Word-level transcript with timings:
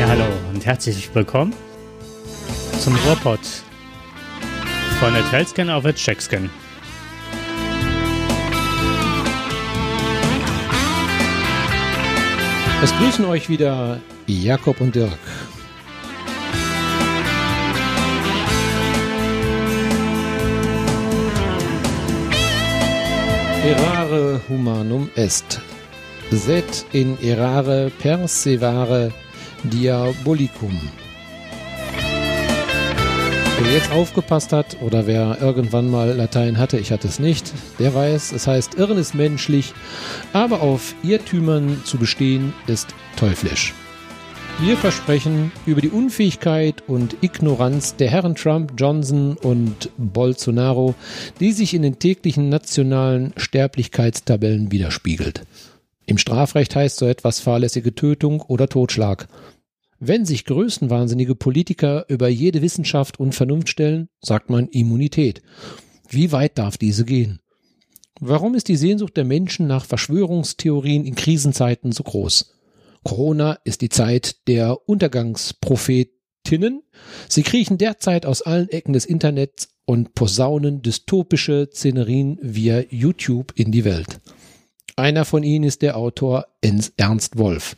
Ja, 0.00 0.08
hallo 0.08 0.24
und 0.50 0.64
herzlich 0.64 1.14
willkommen 1.14 1.52
zum 2.78 2.96
Ruhrpott 3.06 3.38
von 4.98 5.12
der 5.12 5.22
Trailscan 5.24 5.68
auf 5.68 5.82
der 5.82 5.94
Checkscan. 5.94 6.48
Es 12.82 12.96
grüßen 12.96 13.26
euch 13.26 13.50
wieder 13.50 14.00
Jakob 14.26 14.80
und 14.80 14.94
Dirk. 14.94 15.18
Erare 23.66 24.40
humanum 24.48 25.10
est. 25.14 25.60
Sed 26.30 26.86
in 26.92 27.20
erare 27.22 27.90
persevare 27.98 29.12
diabolicum. 29.64 30.78
Wer 33.62 33.72
jetzt 33.72 33.92
aufgepasst 33.92 34.52
hat 34.52 34.78
oder 34.80 35.06
wer 35.06 35.38
irgendwann 35.40 35.90
mal 35.90 36.12
Latein 36.16 36.56
hatte, 36.56 36.78
ich 36.78 36.92
hatte 36.92 37.08
es 37.08 37.18
nicht, 37.18 37.52
der 37.78 37.94
weiß, 37.94 38.32
es 38.32 38.46
heißt, 38.46 38.76
Irren 38.76 38.96
ist 38.96 39.14
menschlich, 39.14 39.74
aber 40.32 40.62
auf 40.62 40.94
Irrtümern 41.02 41.82
zu 41.84 41.98
bestehen 41.98 42.54
ist 42.66 42.94
teuflisch. 43.16 43.74
Wir 44.60 44.76
versprechen 44.76 45.52
über 45.64 45.80
die 45.80 45.88
Unfähigkeit 45.88 46.82
und 46.86 47.16
Ignoranz 47.22 47.96
der 47.96 48.10
Herren 48.10 48.34
Trump, 48.34 48.72
Johnson 48.76 49.36
und 49.36 49.88
Bolsonaro, 49.96 50.94
die 51.38 51.52
sich 51.52 51.72
in 51.72 51.82
den 51.82 51.98
täglichen 51.98 52.48
nationalen 52.50 53.32
Sterblichkeitstabellen 53.36 54.70
widerspiegelt. 54.70 55.46
Im 56.10 56.18
Strafrecht 56.18 56.74
heißt 56.74 56.96
so 56.96 57.06
etwas 57.06 57.38
fahrlässige 57.38 57.94
Tötung 57.94 58.40
oder 58.40 58.68
Totschlag. 58.68 59.28
Wenn 60.00 60.24
sich 60.24 60.44
größenwahnsinnige 60.44 61.36
Politiker 61.36 62.04
über 62.08 62.28
jede 62.28 62.62
Wissenschaft 62.62 63.20
und 63.20 63.32
Vernunft 63.32 63.68
stellen, 63.68 64.08
sagt 64.20 64.50
man 64.50 64.66
Immunität. 64.66 65.40
Wie 66.08 66.32
weit 66.32 66.58
darf 66.58 66.78
diese 66.78 67.04
gehen? 67.04 67.38
Warum 68.18 68.56
ist 68.56 68.66
die 68.66 68.76
Sehnsucht 68.76 69.16
der 69.16 69.24
Menschen 69.24 69.68
nach 69.68 69.84
Verschwörungstheorien 69.84 71.04
in 71.04 71.14
Krisenzeiten 71.14 71.92
so 71.92 72.02
groß? 72.02 72.54
Corona 73.04 73.58
ist 73.62 73.80
die 73.80 73.88
Zeit 73.88 74.48
der 74.48 74.88
Untergangsprophetinnen. 74.88 76.82
Sie 77.28 77.44
kriechen 77.44 77.78
derzeit 77.78 78.26
aus 78.26 78.42
allen 78.42 78.68
Ecken 78.68 78.94
des 78.94 79.04
Internets 79.04 79.68
und 79.84 80.14
posaunen 80.14 80.82
dystopische 80.82 81.68
Szenerien 81.72 82.36
via 82.42 82.82
YouTube 82.90 83.52
in 83.54 83.70
die 83.70 83.84
Welt. 83.84 84.18
Einer 85.00 85.24
von 85.24 85.42
ihnen 85.42 85.64
ist 85.64 85.80
der 85.80 85.96
Autor 85.96 86.46
Ernst 86.60 87.38
Wolf. 87.38 87.76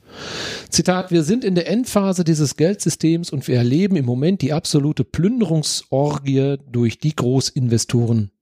Zitat, 0.70 1.12
wir 1.12 1.22
sind 1.22 1.44
in 1.44 1.54
der 1.54 1.68
Endphase 1.68 2.24
dieses 2.24 2.56
Geldsystems 2.56 3.30
und 3.30 3.46
wir 3.46 3.56
erleben 3.56 3.94
im 3.94 4.04
Moment 4.04 4.42
die 4.42 4.52
absolute 4.52 5.04
Plünderungsorgie 5.04 6.56
durch 6.68 6.98
die 6.98 7.14
Großinvestoren. 7.14 8.32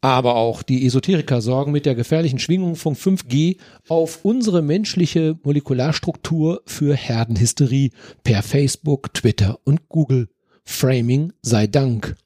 Aber 0.00 0.36
auch 0.36 0.62
die 0.62 0.86
Esoteriker 0.86 1.42
sorgen 1.42 1.72
mit 1.72 1.84
der 1.84 1.94
gefährlichen 1.94 2.38
Schwingung 2.38 2.74
von 2.74 2.96
5G 2.96 3.58
auf 3.86 4.24
unsere 4.24 4.62
menschliche 4.62 5.38
Molekularstruktur 5.44 6.62
für 6.64 6.94
Herdenhysterie 6.94 7.90
per 8.24 8.42
Facebook, 8.42 9.12
Twitter 9.12 9.60
und 9.64 9.90
Google. 9.90 10.30
Framing 10.64 11.34
sei 11.42 11.66
Dank. 11.66 12.16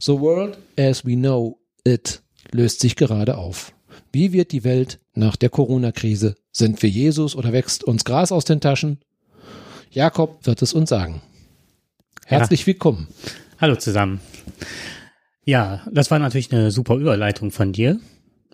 The 0.00 0.20
world 0.20 0.58
as 0.78 1.06
we 1.06 1.14
know 1.16 1.58
it 1.84 2.22
löst 2.52 2.80
sich 2.80 2.94
gerade 2.94 3.38
auf. 3.38 3.72
Wie 4.16 4.32
wird 4.32 4.52
die 4.52 4.64
Welt 4.64 4.98
nach 5.12 5.36
der 5.36 5.50
Corona-Krise? 5.50 6.36
Sind 6.50 6.82
wir 6.82 6.88
Jesus 6.88 7.36
oder 7.36 7.52
wächst 7.52 7.84
uns 7.84 8.02
Gras 8.02 8.32
aus 8.32 8.46
den 8.46 8.62
Taschen? 8.62 8.98
Jakob 9.90 10.46
wird 10.46 10.62
es 10.62 10.72
uns 10.72 10.88
sagen. 10.88 11.20
Herzlich 12.24 12.60
ja. 12.60 12.68
willkommen. 12.68 13.08
Hallo 13.60 13.76
zusammen. 13.76 14.22
Ja, 15.44 15.82
das 15.92 16.10
war 16.10 16.18
natürlich 16.18 16.50
eine 16.50 16.70
super 16.70 16.94
Überleitung 16.94 17.50
von 17.50 17.74
dir. 17.74 18.00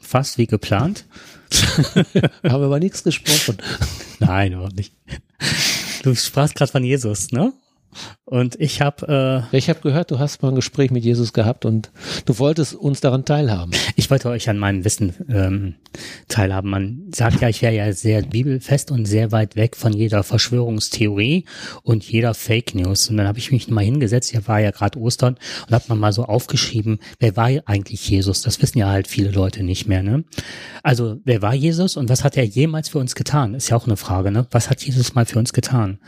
Fast 0.01 0.37
wie 0.37 0.49
geplant. 0.49 1.05
Haben 2.43 2.65
aber 2.65 2.81
nichts 2.81 3.05
gesprochen. 3.05 3.59
Nein, 4.19 4.55
überhaupt 4.55 4.75
nicht. 4.75 4.97
Du 6.03 6.13
sprachst 6.17 6.57
gerade 6.57 6.73
von 6.73 6.83
Jesus, 6.83 7.31
ne? 7.31 7.53
Und 8.33 8.59
ich 8.59 8.81
habe. 8.81 9.47
Äh, 9.53 9.59
ich 9.59 9.69
habe 9.69 9.81
gehört, 9.81 10.11
du 10.11 10.19
hast 10.19 10.41
mal 10.41 10.49
ein 10.49 10.55
Gespräch 10.55 10.91
mit 10.91 11.05
Jesus 11.05 11.35
gehabt 11.35 11.67
und 11.67 11.91
du 12.25 12.39
wolltest 12.39 12.75
uns 12.75 13.03
daran 13.03 13.27
teilhaben. 13.27 13.73
Ich 13.97 14.11
wollte 14.11 14.31
euch 14.31 14.49
an 14.49 14.57
meinem 14.57 14.87
Wissen 14.87 15.13
ähm, 15.29 15.75
teilhaben. 16.29 16.71
Man 16.71 17.11
sagt 17.15 17.43
ja, 17.43 17.51
ich 17.51 17.61
wäre 17.61 17.75
ja 17.75 17.93
sehr 17.93 18.23
bibelfest 18.23 18.91
und 18.91 19.05
sehr 19.05 19.33
weit 19.33 19.55
weg 19.55 19.77
von 19.77 19.93
jeder 19.93 20.23
Verschwörungstheorie 20.23 21.45
und 21.83 22.05
jeder 22.05 22.33
Fake 22.33 22.75
News. 22.75 23.11
Und 23.11 23.19
dann 23.19 23.29
habe 23.29 23.39
ich 23.39 23.53
mich 23.53 23.69
mal 23.69 23.85
hingesetzt, 23.85 24.31
hier 24.31 24.49
war 24.49 24.61
ja 24.61 24.71
gerade 24.71 24.99
Ostern, 24.99 25.37
und 25.69 25.75
habe 25.75 25.95
mal 25.95 26.15
so 26.15 26.25
aufgeschrieben, 26.25 27.01
wer 27.21 27.37
war 27.37 27.51
eigentlich 27.67 28.09
Jesus? 28.09 28.41
Das 28.41 28.63
wissen 28.63 28.79
ja 28.79 28.89
halt 28.89 29.09
viele 29.09 29.31
Leute 29.31 29.63
nicht 29.63 29.89
mehr. 29.89 30.03
Ne? 30.03 30.25
Also 30.83 31.19
wer 31.27 31.43
war 31.43 31.53
Jesus 31.53 31.99
und 31.99 32.09
was 32.09 32.25
hat 32.25 32.39
er 32.39 32.45
jemals 32.45 32.89
für 32.89 32.99
uns 32.99 33.15
getan? 33.15 33.53
Ist 33.53 33.69
ja 33.69 33.77
auch 33.77 33.87
eine 33.87 33.99
Frage. 33.99 34.31
Ne? 34.31 34.47
Was 34.53 34.71
hat 34.71 34.83
Jesus 34.83 35.15
mal 35.15 35.27
für 35.27 35.39
uns 35.39 35.53
getan? 35.53 35.99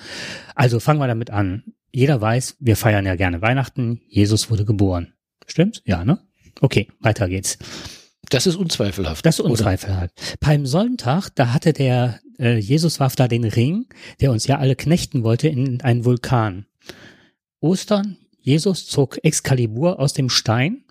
Also 0.55 0.81
fangen 0.81 1.01
wir 1.01 1.07
damit 1.07 1.29
an 1.29 1.65
jeder 1.95 2.21
weiß, 2.21 2.57
wir 2.59 2.77
feiern 2.77 3.07
ja 3.07 3.15
gerne 3.15 3.41
Weihnachten. 3.41 4.01
Jesus 4.09 4.51
wurde 4.51 4.65
geboren. 4.65 5.15
Stimmt? 5.47 5.83
Ja, 5.87 6.05
ne? 6.05 6.19
Okay, 6.61 6.89
weiter 7.01 7.29
geht's. 7.29 7.57
Das 8.31 8.47
ist 8.47 8.57
unzweifelhaft. 8.57 9.25
Das 9.25 9.39
ist 9.39 9.45
unzweifelhaft. 9.45 10.13
Oder? 10.19 10.37
Beim 10.41 10.67
Sonntag, 10.67 11.31
da 11.37 11.53
hatte 11.53 11.73
der, 11.73 12.21
äh, 12.39 12.57
Jesus 12.59 12.99
warf 12.99 13.15
da 13.15 13.29
den 13.29 13.45
Ring, 13.45 13.87
der 14.21 14.33
uns 14.33 14.47
ja 14.49 14.59
alle 14.59 14.75
knechten 14.75 15.23
wollte, 15.23 15.47
in 15.47 15.83
einen 15.83 16.05
Vulkan. 16.05 16.67
Ostern, 17.61 18.17
Jesus 18.41 18.87
zog 18.87 19.19
Excalibur 19.23 20.01
aus 20.01 20.15
dem 20.15 20.31
Stein. 20.31 20.85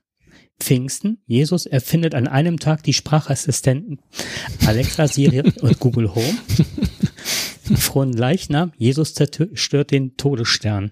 Pfingsten, 0.59 1.17
Jesus 1.25 1.65
erfindet 1.65 2.15
an 2.15 2.27
einem 2.27 2.59
Tag 2.59 2.83
die 2.83 2.93
Sprachassistenten 2.93 3.99
Alexa, 4.65 5.07
Siri 5.07 5.41
und 5.61 5.79
Google 5.79 6.15
Home 6.15 6.37
frohen 7.77 8.13
Leichnam, 8.13 8.71
Jesus 8.77 9.13
zerstört 9.13 9.91
den 9.91 10.17
Todesstern. 10.17 10.91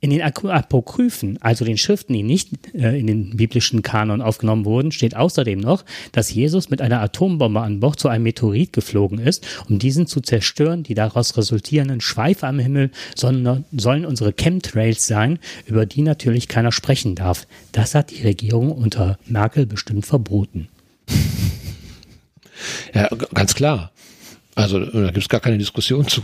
In 0.00 0.10
den 0.10 0.22
Apokryphen, 0.22 1.42
also 1.42 1.64
den 1.64 1.76
Schriften, 1.76 2.12
die 2.12 2.22
nicht 2.22 2.72
äh, 2.72 2.96
in 2.96 3.08
den 3.08 3.36
biblischen 3.36 3.82
Kanon 3.82 4.22
aufgenommen 4.22 4.64
wurden, 4.64 4.92
steht 4.92 5.16
außerdem 5.16 5.58
noch, 5.58 5.84
dass 6.12 6.32
Jesus 6.32 6.70
mit 6.70 6.80
einer 6.80 7.00
Atombombe 7.00 7.60
an 7.60 7.80
Bord 7.80 7.98
zu 7.98 8.06
einem 8.06 8.22
Meteorit 8.22 8.72
geflogen 8.72 9.18
ist, 9.18 9.44
um 9.68 9.80
diesen 9.80 10.06
zu 10.06 10.20
zerstören. 10.20 10.84
Die 10.84 10.94
daraus 10.94 11.36
resultierenden 11.36 12.00
Schweife 12.00 12.46
am 12.46 12.60
Himmel 12.60 12.92
sollen, 13.16 13.64
sollen 13.72 14.06
unsere 14.06 14.32
Chemtrails 14.32 15.04
sein, 15.04 15.40
über 15.66 15.84
die 15.84 16.02
natürlich 16.02 16.46
keiner 16.46 16.70
sprechen 16.70 17.16
darf. 17.16 17.48
Das 17.72 17.96
hat 17.96 18.12
die 18.12 18.22
Regierung 18.22 18.70
unter 18.70 19.18
Merkel 19.26 19.66
bestimmt 19.66 20.06
verboten. 20.06 20.68
Ja, 22.94 23.08
ganz 23.34 23.54
klar. 23.54 23.92
Also 24.58 24.80
da 24.80 25.06
gibt 25.06 25.18
es 25.18 25.28
gar 25.28 25.38
keine 25.38 25.56
Diskussion 25.56 26.08
zu. 26.08 26.22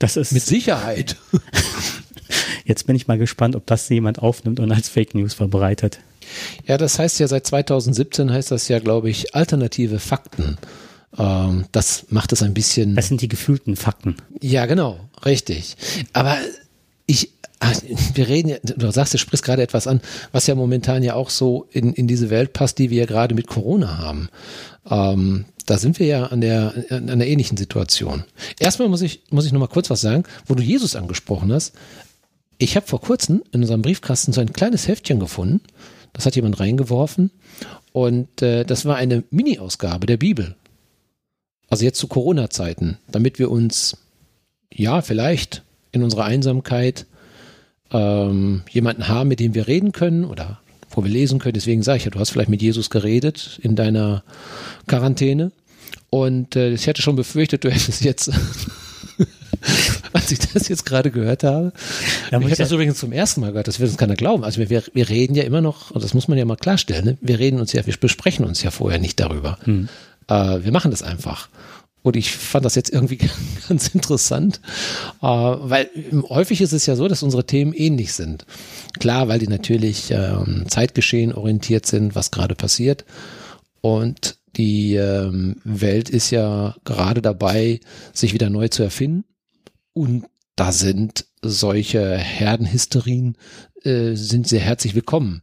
Das 0.00 0.16
ist 0.16 0.32
mit 0.32 0.42
Sicherheit. 0.42 1.16
Jetzt 2.64 2.88
bin 2.88 2.96
ich 2.96 3.06
mal 3.06 3.18
gespannt, 3.18 3.54
ob 3.54 3.64
das 3.66 3.88
jemand 3.88 4.18
aufnimmt 4.18 4.58
und 4.58 4.72
als 4.72 4.88
Fake 4.88 5.14
News 5.14 5.34
verbreitet. 5.34 6.00
Ja, 6.66 6.76
das 6.76 6.98
heißt 6.98 7.20
ja 7.20 7.28
seit 7.28 7.46
2017 7.46 8.32
heißt 8.32 8.50
das 8.50 8.66
ja, 8.66 8.80
glaube 8.80 9.10
ich, 9.10 9.36
alternative 9.36 10.00
Fakten. 10.00 10.58
Ähm, 11.16 11.66
das 11.70 12.06
macht 12.08 12.32
es 12.32 12.42
ein 12.42 12.52
bisschen. 12.52 12.96
Das 12.96 13.06
sind 13.06 13.20
die 13.20 13.28
gefühlten 13.28 13.76
Fakten. 13.76 14.16
Ja, 14.42 14.66
genau, 14.66 14.98
richtig. 15.24 15.76
Aber 16.12 16.36
ich, 17.06 17.30
ah, 17.60 17.70
wir 18.14 18.26
reden 18.26 18.48
ja, 18.48 18.56
du 18.64 18.90
sagst, 18.90 19.14
du 19.14 19.18
sprichst 19.18 19.44
gerade 19.44 19.62
etwas 19.62 19.86
an, 19.86 20.00
was 20.32 20.48
ja 20.48 20.56
momentan 20.56 21.04
ja 21.04 21.14
auch 21.14 21.30
so 21.30 21.68
in, 21.70 21.92
in 21.92 22.08
diese 22.08 22.28
Welt 22.28 22.52
passt, 22.52 22.78
die 22.78 22.90
wir 22.90 22.98
ja 22.98 23.06
gerade 23.06 23.36
mit 23.36 23.46
Corona 23.46 23.98
haben. 23.98 24.30
Ähm, 24.90 25.44
da 25.66 25.78
sind 25.78 25.98
wir 25.98 26.06
ja 26.06 26.26
an 26.26 26.40
der, 26.40 26.72
an 26.90 27.10
einer 27.10 27.26
ähnlichen 27.26 27.56
Situation. 27.56 28.24
Erstmal 28.58 28.88
muss 28.88 29.02
ich, 29.02 29.22
muss 29.30 29.46
ich 29.46 29.52
noch 29.52 29.60
mal 29.60 29.66
kurz 29.66 29.90
was 29.90 30.00
sagen, 30.00 30.24
wo 30.46 30.54
du 30.54 30.62
Jesus 30.62 30.96
angesprochen 30.96 31.52
hast. 31.52 31.74
Ich 32.58 32.76
habe 32.76 32.86
vor 32.86 33.00
kurzem 33.00 33.42
in 33.52 33.60
unserem 33.60 33.82
Briefkasten 33.82 34.32
so 34.32 34.40
ein 34.40 34.52
kleines 34.52 34.88
Heftchen 34.88 35.20
gefunden. 35.20 35.60
Das 36.12 36.24
hat 36.24 36.36
jemand 36.36 36.58
reingeworfen. 36.58 37.30
Und 37.92 38.40
äh, 38.42 38.64
das 38.64 38.84
war 38.84 38.96
eine 38.96 39.24
Mini-Ausgabe 39.30 40.06
der 40.06 40.16
Bibel. 40.16 40.54
Also 41.68 41.84
jetzt 41.84 41.98
zu 41.98 42.06
Corona-Zeiten, 42.06 42.98
damit 43.10 43.38
wir 43.38 43.50
uns, 43.50 43.98
ja, 44.72 45.02
vielleicht 45.02 45.62
in 45.92 46.02
unserer 46.02 46.24
Einsamkeit 46.24 47.06
ähm, 47.90 48.62
jemanden 48.70 49.08
haben, 49.08 49.28
mit 49.28 49.40
dem 49.40 49.54
wir 49.54 49.66
reden 49.66 49.92
können 49.92 50.24
oder 50.24 50.60
wo 50.90 51.04
wir 51.04 51.10
lesen 51.10 51.38
können. 51.38 51.54
Deswegen 51.54 51.82
sage 51.82 51.98
ich 51.98 52.04
ja, 52.04 52.10
du 52.10 52.18
hast 52.18 52.30
vielleicht 52.30 52.48
mit 52.48 52.62
Jesus 52.62 52.90
geredet 52.90 53.58
in 53.62 53.76
deiner 53.76 54.22
Quarantäne. 54.86 55.52
Und 56.10 56.56
äh, 56.56 56.70
ich 56.70 56.86
hätte 56.86 57.02
schon 57.02 57.16
befürchtet, 57.16 57.64
du 57.64 57.70
hättest 57.70 58.04
jetzt, 58.04 58.30
als 60.12 60.30
ich 60.30 60.38
das 60.38 60.68
jetzt 60.68 60.86
gerade 60.86 61.10
gehört 61.10 61.44
habe, 61.44 61.72
ja, 62.30 62.38
ich 62.38 62.44
habe 62.44 62.56
das 62.56 62.72
übrigens 62.72 62.98
zum 62.98 63.12
ersten 63.12 63.40
Mal 63.40 63.50
gehört, 63.50 63.68
das 63.68 63.80
wird 63.80 63.90
uns 63.90 63.98
keiner 63.98 64.14
glauben. 64.14 64.44
Also 64.44 64.60
wir, 64.60 64.82
wir 64.92 65.08
reden 65.08 65.34
ja 65.34 65.42
immer 65.42 65.60
noch, 65.60 65.90
und 65.90 66.02
das 66.02 66.14
muss 66.14 66.28
man 66.28 66.38
ja 66.38 66.44
mal 66.44 66.56
klarstellen, 66.56 67.04
ne? 67.04 67.18
wir 67.20 67.38
reden 67.38 67.60
uns 67.60 67.72
ja, 67.72 67.84
wir 67.86 67.94
besprechen 67.96 68.44
uns 68.44 68.62
ja 68.62 68.70
vorher 68.70 68.98
nicht 68.98 69.18
darüber. 69.20 69.58
Hm. 69.64 69.88
Äh, 70.28 70.64
wir 70.64 70.72
machen 70.72 70.90
das 70.90 71.02
einfach. 71.02 71.48
Und 72.06 72.14
ich 72.14 72.30
fand 72.30 72.64
das 72.64 72.76
jetzt 72.76 72.92
irgendwie 72.92 73.18
ganz 73.68 73.88
interessant, 73.88 74.60
äh, 75.22 75.26
weil 75.26 75.90
häufig 76.28 76.60
ist 76.60 76.72
es 76.72 76.86
ja 76.86 76.94
so, 76.94 77.08
dass 77.08 77.24
unsere 77.24 77.46
Themen 77.46 77.72
ähnlich 77.72 78.12
sind. 78.12 78.46
Klar, 79.00 79.26
weil 79.26 79.40
die 79.40 79.48
natürlich 79.48 80.12
ähm, 80.12 80.66
Zeitgeschehen 80.68 81.32
orientiert 81.32 81.84
sind, 81.84 82.14
was 82.14 82.30
gerade 82.30 82.54
passiert. 82.54 83.04
Und 83.80 84.38
die 84.56 84.94
ähm, 84.94 85.56
Welt 85.64 86.08
ist 86.08 86.30
ja 86.30 86.76
gerade 86.84 87.22
dabei, 87.22 87.80
sich 88.12 88.32
wieder 88.32 88.50
neu 88.50 88.68
zu 88.68 88.84
erfinden. 88.84 89.24
Und 89.92 90.26
da 90.54 90.70
sind 90.70 91.26
solche 91.42 92.16
Herdenhysterien 92.16 93.36
äh, 93.82 94.14
sind 94.14 94.46
sehr 94.46 94.60
herzlich 94.60 94.94
willkommen. 94.94 95.42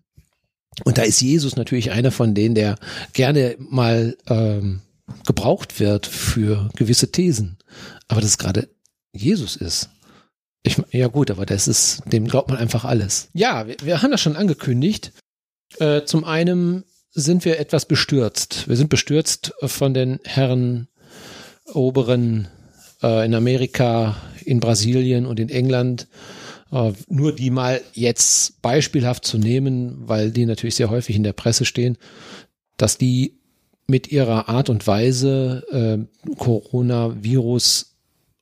Und 0.85 0.97
da 0.97 1.01
ist 1.01 1.19
Jesus 1.19 1.57
natürlich 1.57 1.91
einer 1.91 2.11
von 2.11 2.33
denen, 2.33 2.55
der 2.55 2.77
gerne 3.11 3.57
mal 3.59 4.15
ähm, 4.29 4.79
gebraucht 5.25 5.79
wird 5.79 6.05
für 6.05 6.69
gewisse 6.75 7.11
Thesen. 7.11 7.57
Aber 8.07 8.21
dass 8.21 8.31
es 8.31 8.37
gerade 8.37 8.69
Jesus 9.11 9.55
ist. 9.55 9.89
Ich, 10.63 10.81
ja 10.91 11.07
gut, 11.07 11.29
aber 11.29 11.45
das 11.45 11.67
ist, 11.67 12.01
dem 12.05 12.25
glaubt 12.25 12.49
man 12.49 12.57
einfach 12.57 12.85
alles. 12.85 13.29
Ja, 13.33 13.67
wir, 13.67 13.75
wir 13.81 14.01
haben 14.01 14.11
das 14.11 14.21
schon 14.21 14.37
angekündigt. 14.37 15.11
Äh, 15.79 16.03
zum 16.05 16.23
einen 16.23 16.85
sind 17.11 17.45
wir 17.45 17.59
etwas 17.59 17.85
bestürzt. 17.85 18.67
Wir 18.67 18.77
sind 18.77 18.89
bestürzt 18.89 19.53
von 19.61 19.93
den 19.93 20.19
Herren 20.23 20.87
Oberen 21.73 22.47
äh, 23.01 23.25
in 23.25 23.35
Amerika, 23.35 24.15
in 24.45 24.59
Brasilien 24.59 25.25
und 25.25 25.39
in 25.39 25.49
England. 25.49 26.07
Äh, 26.71 26.93
nur 27.07 27.35
die 27.35 27.49
mal 27.49 27.81
jetzt 27.93 28.61
beispielhaft 28.61 29.25
zu 29.25 29.37
nehmen, 29.37 30.07
weil 30.07 30.31
die 30.31 30.45
natürlich 30.45 30.75
sehr 30.75 30.89
häufig 30.89 31.15
in 31.15 31.23
der 31.23 31.33
Presse 31.33 31.65
stehen, 31.65 31.97
dass 32.77 32.97
die 32.97 33.37
mit 33.87 34.11
ihrer 34.11 34.49
Art 34.49 34.69
und 34.69 34.85
Weise 34.87 35.63
äh, 35.71 36.35
Coronavirus 36.35 37.95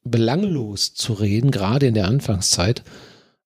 belanglos 0.03 0.93
zu 0.93 1.13
reden, 1.13 1.51
gerade 1.51 1.87
in 1.87 1.93
der 1.93 2.07
Anfangszeit, 2.07 2.83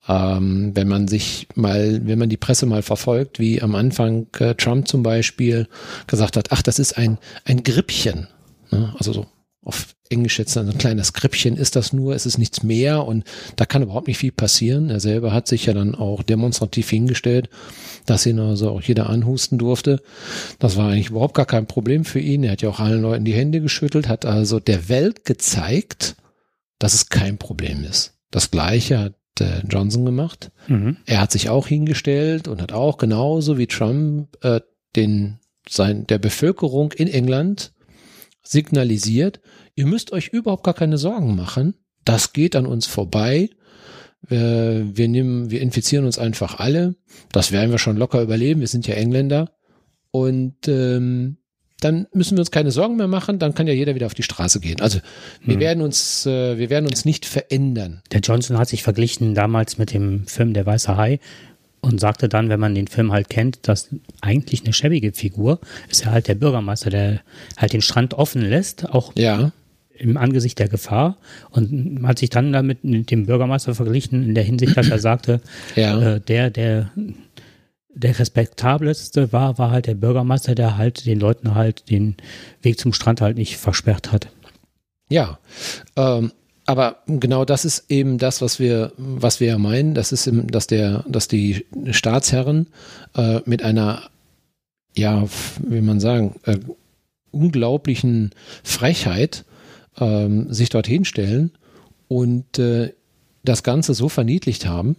ähm, 0.08 0.72
wenn 0.76 0.88
man 0.88 1.08
sich 1.08 1.48
mal, 1.56 2.06
wenn 2.06 2.20
man 2.20 2.30
die 2.30 2.38
Presse 2.38 2.66
mal 2.66 2.82
verfolgt, 2.82 3.40
wie 3.40 3.62
am 3.62 3.76
Anfang 3.76 4.28
äh, 4.40 4.56
Trump 4.56 4.88
zum 4.88 5.04
Beispiel 5.04 5.68
gesagt 6.08 6.38
hat, 6.38 6.52
ach, 6.52 6.62
das 6.62 6.80
ist 6.80 6.98
ein, 6.98 7.18
ein 7.44 7.64
Grippchen. 7.64 8.28
Ne? 8.72 8.94
Also 8.98 9.14
so 9.14 9.26
auf 9.64 9.95
Englisch 10.10 10.38
jetzt 10.38 10.56
ein 10.58 10.78
kleines 10.78 11.14
Grippchen 11.14 11.58
ist 11.58 11.76
das 11.76 11.92
nur, 11.92 12.14
es 12.16 12.26
ist 12.26 12.38
nichts 12.38 12.62
mehr 12.62 13.06
und 13.06 13.24
da 13.56 13.66
kann 13.66 13.82
überhaupt 13.82 14.08
nicht 14.08 14.20
viel 14.20 14.32
passieren. 14.32 14.90
Er 14.90 15.00
selber 15.00 15.34
hat 15.34 15.48
sich 15.48 15.66
ja 15.66 15.74
dann 15.74 15.96
auch 15.96 16.22
demonstrativ 16.22 16.90
hingestellt, 16.90 17.50
dass 18.06 18.26
ihn 18.26 18.40
also 18.40 18.70
auch 18.70 18.82
jeder 18.82 19.10
anhusten 19.10 19.58
durfte. 19.58 20.02
Das 20.60 20.78
war 20.78 20.92
eigentlich 20.92 21.10
überhaupt 21.10 21.34
gar 21.34 21.48
kein 21.48 21.66
Problem 21.66 22.06
für 22.06 22.20
ihn. 22.20 22.44
Er 22.44 22.52
hat 22.52 22.62
ja 22.62 22.70
auch 22.70 22.80
allen 22.80 23.02
Leuten 23.02 23.26
die 23.26 23.34
Hände 23.34 23.62
geschüttelt, 23.62 24.08
hat 24.08 24.26
also 24.26 24.60
der 24.60 24.90
Welt 24.90 25.26
gezeigt, 25.26 26.16
dass 26.78 26.94
es 26.94 27.10
kein 27.10 27.38
Problem 27.38 27.84
ist. 27.84 28.14
Das 28.30 28.52
gleiche 28.52 29.00
hat 29.00 29.16
äh, 29.40 29.62
Johnson 29.68 30.06
gemacht. 30.06 30.52
Mhm. 30.68 30.98
Er 31.06 31.22
hat 31.22 31.32
sich 31.32 31.50
auch 31.50 31.68
hingestellt 31.68 32.48
und 32.48 32.62
hat 32.62 32.74
auch 32.74 32.98
genauso 32.98 33.58
wie 33.58 33.68
Trump 33.68 34.38
äh, 34.44 34.62
den 34.96 35.40
sein 35.68 36.06
der 36.08 36.20
Bevölkerung 36.20 36.92
in 36.92 37.08
England 37.08 37.74
signalisiert, 38.48 39.42
ihr 39.76 39.86
müsst 39.86 40.12
euch 40.12 40.30
überhaupt 40.30 40.64
gar 40.64 40.74
keine 40.74 40.98
Sorgen 40.98 41.36
machen. 41.36 41.76
Das 42.04 42.34
geht 42.34 42.56
an 42.56 42.66
uns 42.66 42.86
vorbei. 42.86 43.50
Wir, 44.28 44.86
wir 44.94 45.08
nehmen, 45.08 45.52
wir 45.52 45.62
infizieren 45.62 46.06
uns 46.06 46.18
einfach 46.18 46.60
alle. 46.60 46.96
Das 47.32 47.52
werden 47.52 47.72
wir 47.72 47.80
schon 47.80 47.98
locker 47.98 48.22
überleben. 48.22 48.60
Wir 48.60 48.68
sind 48.68 48.88
ja 48.88 48.96
Engländer. 48.96 49.52
Und 50.12 50.68
ähm, 50.68 51.38
dann 51.82 52.08
müssen 52.14 52.38
wir 52.38 52.42
uns 52.42 52.52
keine 52.52 52.72
Sorgen 52.72 52.96
mehr 52.96 53.08
machen, 53.08 53.38
dann 53.38 53.54
kann 53.54 53.68
ja 53.68 53.74
jeder 53.74 53.96
wieder 53.96 54.06
auf 54.06 54.14
die 54.14 54.24
Straße 54.24 54.60
gehen. 54.60 54.80
Also 54.80 55.00
wir 55.42 55.56
hm. 55.56 55.62
werden 55.62 55.84
uns, 55.84 56.26
äh, 56.26 56.58
wir 56.58 56.70
werden 56.70 56.88
uns 56.88 57.06
nicht 57.06 57.26
verändern. 57.26 58.02
Der 58.12 58.22
Johnson 58.22 58.58
hat 58.58 58.70
sich 58.70 58.82
verglichen 58.82 59.36
damals 59.36 59.78
mit 59.78 59.94
dem 59.94 60.26
Film 60.26 60.54
Der 60.54 60.66
Weiße 60.66 60.96
Hai 60.96 61.20
und 61.86 62.00
sagte 62.00 62.28
dann, 62.28 62.50
wenn 62.50 62.60
man 62.60 62.74
den 62.74 62.88
Film 62.88 63.12
halt 63.12 63.30
kennt, 63.30 63.68
dass 63.68 63.90
eigentlich 64.22 64.64
eine 64.64 64.74
schäbige 64.74 65.12
Figur 65.12 65.60
ist 65.90 66.04
ja 66.04 66.12
halt 66.12 66.28
der 66.28 66.36
Bürgermeister, 66.36 66.90
der 66.90 67.22
halt 67.58 67.74
den 67.74 67.82
Strand 67.82 68.16
offen 68.16 68.42
lässt, 68.42 68.90
auch 68.90 69.14
ja. 69.16 69.52
im 69.94 70.18
Angesicht 70.18 70.58
der 70.58 70.68
Gefahr 70.68 71.18
und 71.52 72.02
hat 72.08 72.20
sich 72.20 72.32
dann 72.32 72.52
damit 72.52 72.84
mit 72.84 73.12
dem 73.12 73.28
Bürgermeister 73.28 73.76
verglichen 73.76 74.24
in 74.24 74.36
der 74.36 74.44
Hinsicht, 74.44 74.76
dass 74.76 74.90
er 74.90 75.00
sagte, 75.00 75.42
ja. 75.76 76.16
äh, 76.16 76.20
der, 76.20 76.50
der 76.50 76.90
der 77.98 78.20
respektabelste 78.20 79.32
war, 79.32 79.58
war 79.58 79.72
halt 79.72 79.86
der 79.86 79.96
Bürgermeister, 79.96 80.54
der 80.54 80.78
halt 80.78 81.06
den 81.06 81.18
Leuten 81.18 81.56
halt 81.56 81.90
den 81.90 82.18
Weg 82.62 82.78
zum 82.78 82.92
Strand 82.92 83.22
halt 83.22 83.38
nicht 83.38 83.56
versperrt 83.56 84.12
hat. 84.12 84.28
Ja, 85.08 85.40
ähm, 85.96 86.34
aber 86.66 87.04
genau 87.06 87.46
das 87.46 87.64
ist 87.64 87.86
eben 87.90 88.18
das, 88.18 88.42
was 88.42 88.60
wir, 88.60 88.92
was 88.98 89.40
wir 89.40 89.48
ja 89.48 89.58
meinen. 89.58 89.94
Das 89.94 90.12
ist, 90.12 90.26
im, 90.28 90.48
dass 90.48 90.68
der, 90.68 91.06
dass 91.08 91.28
die 91.28 91.66
Staatsherren 91.92 92.68
äh, 93.16 93.42
mit 93.46 93.62
einer, 93.62 94.10
ja, 94.96 95.28
wie 95.60 95.82
man 95.82 96.00
sagen, 96.00 96.36
äh, 96.44 96.58
unglaublichen 97.32 98.32
Frechheit 98.64 99.46
ähm, 99.98 100.52
sich 100.52 100.70
dorthin 100.70 101.06
stellen 101.06 101.52
und 102.08 102.58
äh, 102.58 102.94
das 103.44 103.62
Ganze 103.62 103.94
so 103.94 104.10
verniedlicht 104.10 104.66
haben, 104.66 104.96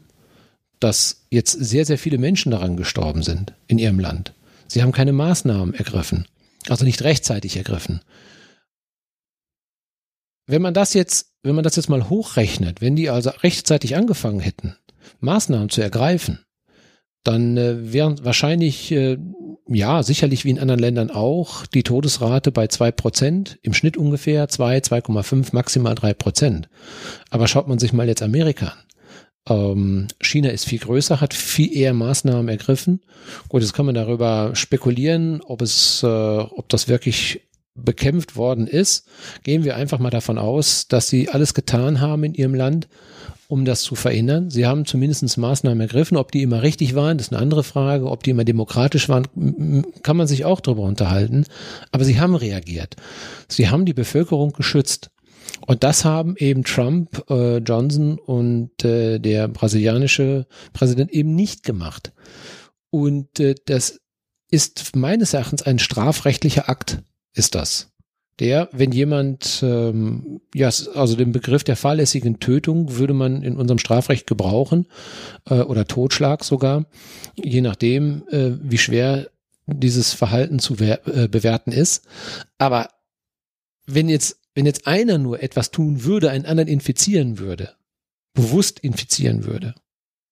dass 0.79 1.27
jetzt 1.31 1.53
sehr, 1.53 1.85
sehr 1.85 1.99
viele 1.99 2.19
Menschen 2.19 2.53
daran 2.53 2.77
gestorben 2.77 3.23
sind 3.23 3.55
in 3.67 3.79
ihrem 3.79 3.99
Land. 3.99 4.35
Sie 4.69 4.83
haben 4.83 4.93
keine 4.93 5.13
Maßnahmen 5.13 5.75
ergriffen, 5.75 6.27
also 6.69 6.85
nicht 6.85 7.03
rechtzeitig 7.03 7.57
ergriffen. 7.57 8.01
Wenn 10.47 10.63
man 10.63 10.75
das 10.75 10.95
jetzt, 10.95 11.33
wenn 11.47 11.55
man 11.55 11.65
das 11.65 11.77
jetzt 11.77 11.89
mal 11.89 12.09
hochrechnet, 12.09 12.81
wenn 12.81 12.97
die 12.97 13.09
also 13.11 13.31
rechtzeitig 13.31 13.97
angefangen 13.97 14.41
hätten, 14.41 14.77
Maßnahmen 15.21 15.71
zu 15.71 15.81
ergreifen, 15.81 16.41
dann 17.25 17.57
äh, 17.57 17.93
wären 17.93 18.25
wahrscheinlich, 18.25 18.93
äh, 18.93 19.19
ja, 19.69 20.03
sicherlich 20.03 20.45
wie 20.45 20.51
in 20.51 20.59
anderen 20.59 20.81
Ländern 20.81 21.11
auch, 21.11 21.67
die 21.67 21.83
Todesrate 21.83 22.53
bei 22.53 22.69
zwei 22.69 22.93
Prozent, 22.93 23.59
im 23.63 23.75
Schnitt 23.75 23.97
ungefähr 23.97 24.49
zwei, 24.49 24.79
2,5, 24.79 25.49
maximal 25.53 25.95
drei 25.95 26.15
Prozent. 26.15 26.69
Aber 27.31 27.49
schaut 27.49 27.67
man 27.69 27.79
sich 27.79 27.93
mal 27.93 28.07
jetzt 28.07 28.23
Amerika 28.23 28.67
an. 28.67 28.87
Ähm, 29.49 30.09
China 30.21 30.51
ist 30.51 30.67
viel 30.67 30.79
größer, 30.79 31.21
hat 31.21 31.35
viel 31.35 31.77
eher 31.77 31.95
Maßnahmen 31.95 32.49
ergriffen. 32.49 33.01
Gut, 33.49 33.63
jetzt 33.63 33.73
kann 33.73 33.87
man 33.87 33.95
darüber 33.95 34.51
spekulieren, 34.55 35.41
ob 35.43 35.63
es, 35.63 36.03
äh, 36.03 36.07
ob 36.07 36.69
das 36.69 36.89
wirklich 36.89 37.43
bekämpft 37.77 38.37
worden 38.37 38.67
ist. 38.67 39.07
Gehen 39.43 39.65
wir 39.65 39.77
einfach 39.77 39.99
mal 39.99 40.11
davon 40.11 40.39
aus, 40.39 40.89
dass 40.89 41.09
sie 41.09 41.29
alles 41.29 41.55
getan 41.55 42.01
haben 42.01 42.25
in 42.25 42.35
ihrem 42.35 42.55
Land, 42.55 42.89
um 43.49 43.65
das 43.65 43.83
zu 43.83 43.95
verhindern. 43.95 44.51
Sie 44.51 44.67
haben 44.67 44.87
zumindest 44.87 45.39
Maßnahmen 45.39 45.81
ergriffen. 45.81 46.17
Ob 46.17 46.33
die 46.33 46.43
immer 46.43 46.63
richtig 46.63 46.95
waren, 46.95 47.19
ist 47.19 47.33
eine 47.33 47.41
andere 47.41 47.63
Frage. 47.63 48.11
Ob 48.11 48.23
die 48.23 48.31
immer 48.31 48.45
demokratisch 48.45 49.09
waren, 49.09 49.27
kann 50.03 50.17
man 50.17 50.27
sich 50.27 50.45
auch 50.45 50.61
darüber 50.61 50.83
unterhalten. 50.83 51.45
Aber 51.93 52.05
sie 52.05 52.19
haben 52.19 52.35
reagiert. 52.35 52.97
Sie 53.49 53.69
haben 53.69 53.85
die 53.85 53.95
Bevölkerung 53.95 54.53
geschützt. 54.53 55.11
Und 55.67 55.85
das 55.85 56.05
haben 56.05 56.37
eben 56.37 56.65
Trump, 56.65 57.25
äh, 57.31 57.59
Johnson 57.59 58.19
und 58.19 58.85
äh, 58.85 59.19
der 59.19 59.49
brasilianische 59.49 60.47
Präsident 60.73 61.13
eben 61.13 61.35
nicht 61.35 61.63
gemacht. 61.63 62.13
Und 62.91 63.41
äh, 63.41 63.55
das 63.65 64.01
ist 64.51 64.95
meines 64.97 65.35
Erachtens 65.35 65.63
ein 65.63 65.79
strafrechtlicher 65.79 66.69
Akt, 66.69 67.03
ist 67.37 67.55
das. 67.55 67.93
Der, 68.39 68.69
wenn 68.73 68.93
jemand, 68.93 69.63
ähm, 69.63 70.41
ja, 70.55 70.67
also 70.67 71.17
den 71.17 71.33
Begriff 71.33 71.65
der 71.65 71.77
fahrlässigen 71.77 72.39
Tötung 72.39 72.99
würde 72.99 73.15
man 73.15 73.43
in 73.43 73.57
unserem 73.57 73.79
Strafrecht 73.79 74.27
gebrauchen 74.27 74.89
äh, 75.49 75.61
oder 75.61 75.87
Totschlag 75.87 76.45
sogar, 76.45 76.85
je 77.37 77.63
nachdem, 77.63 78.25
äh, 78.29 78.51
wie 78.61 78.77
schwer 78.77 79.31
dieses 79.67 80.13
Verhalten 80.13 80.59
zu 80.59 80.75
äh, 80.75 81.29
bewerten 81.29 81.73
ist. 81.73 82.05
Aber 82.59 82.91
wenn 83.87 84.09
jetzt 84.09 84.39
wenn 84.57 84.67
jetzt 84.67 84.87
einer 84.87 85.19
nur 85.19 85.43
etwas 85.43 85.71
tun 85.71 86.05
würde, 86.05 86.31
einen 86.31 86.47
anderen 86.47 86.69
infizieren 86.69 87.39
würde, 87.39 87.77
bewusst 88.33 88.81
infizieren 88.81 89.45
würde, 89.45 89.75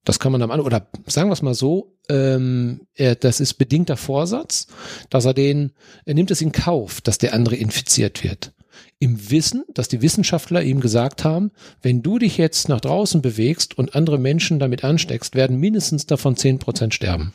das 0.04 0.18
kann 0.18 0.32
man 0.32 0.42
am 0.42 0.50
Anfang, 0.50 0.66
oder 0.66 0.86
sagen 1.06 1.28
wir 1.28 1.32
es 1.32 1.42
mal 1.42 1.54
so, 1.54 1.96
ähm, 2.08 2.82
er, 2.94 3.14
das 3.14 3.40
ist 3.40 3.54
bedingter 3.54 3.96
Vorsatz, 3.96 4.66
dass 5.10 5.24
er 5.24 5.34
den, 5.34 5.72
er 6.04 6.14
nimmt 6.14 6.30
es 6.30 6.42
in 6.42 6.52
Kauf, 6.52 7.00
dass 7.00 7.18
der 7.18 7.34
andere 7.34 7.56
infiziert 7.56 8.22
wird. 8.22 8.52
Im 8.98 9.30
Wissen, 9.30 9.64
dass 9.72 9.88
die 9.88 10.02
Wissenschaftler 10.02 10.62
ihm 10.62 10.80
gesagt 10.80 11.24
haben, 11.24 11.52
wenn 11.82 12.02
du 12.02 12.18
dich 12.18 12.36
jetzt 12.36 12.68
nach 12.68 12.80
draußen 12.80 13.22
bewegst 13.22 13.76
und 13.76 13.94
andere 13.94 14.18
Menschen 14.18 14.58
damit 14.58 14.84
ansteckst, 14.84 15.34
werden 15.34 15.58
mindestens 15.58 16.06
davon 16.06 16.36
zehn 16.36 16.58
Prozent 16.58 16.94
sterben. 16.94 17.34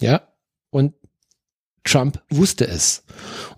Ja, 0.00 0.22
und 0.70 0.94
Trump 1.84 2.22
wusste 2.30 2.66
es. 2.66 3.04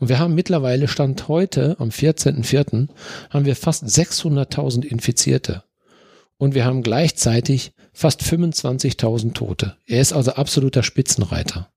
Und 0.01 0.09
wir 0.09 0.19
haben 0.19 0.35
mittlerweile 0.35 0.89
Stand 0.89 1.29
heute, 1.29 1.77
am 1.79 1.91
14.04., 1.91 2.89
haben 3.31 3.45
wir 3.45 3.57
fast 3.57 3.85
600.000 3.85 4.85
Infizierte. 4.85 5.65
Und 6.37 6.55
wir 6.55 6.65
haben 6.65 6.83
gleichzeitig 6.83 7.73
fast 7.93 8.23
25.000 8.23 9.35
Tote. 9.35 9.77
Er 9.87 10.01
ist 10.01 10.13
also 10.13 10.33
absoluter 10.33 10.83
Spitzenreiter. 10.83 11.71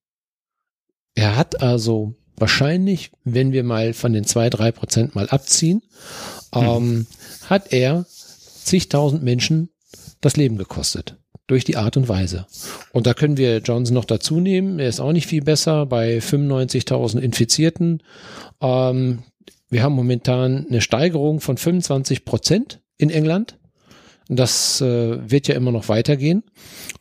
Er 1.15 1.35
hat 1.35 1.61
also 1.61 2.15
wahrscheinlich, 2.35 3.11
wenn 3.23 3.51
wir 3.51 3.63
mal 3.63 3.93
von 3.93 4.13
den 4.13 4.23
zwei, 4.23 4.49
drei 4.49 4.71
Prozent 4.71 5.15
mal 5.15 5.29
abziehen, 5.29 5.81
ähm, 6.53 7.07
hat 7.47 7.73
er 7.73 8.05
zigtausend 8.07 9.23
Menschen 9.23 9.69
das 10.21 10.37
Leben 10.37 10.57
gekostet. 10.57 11.17
Durch 11.47 11.63
die 11.63 11.77
Art 11.77 11.95
und 11.95 12.09
Weise. 12.09 12.45
Und 12.91 13.07
da 13.07 13.13
können 13.13 13.37
wir 13.37 13.59
Johnson 13.59 13.93
noch 13.93 14.03
dazu 14.03 14.41
nehmen. 14.41 14.79
Er 14.79 14.89
ist 14.89 14.99
auch 14.99 15.13
nicht 15.13 15.27
viel 15.27 15.41
besser 15.41 15.85
bei 15.85 16.17
95.000 16.17 17.19
Infizierten. 17.19 18.03
Ähm, 18.59 19.23
wir 19.69 19.81
haben 19.81 19.93
momentan 19.93 20.65
eine 20.67 20.81
Steigerung 20.81 21.39
von 21.39 21.55
25 21.55 22.25
Prozent 22.25 22.81
in 22.97 23.09
England. 23.09 23.57
Das 24.29 24.81
äh, 24.81 25.29
wird 25.31 25.47
ja 25.47 25.55
immer 25.55 25.71
noch 25.71 25.87
weitergehen. 25.89 26.43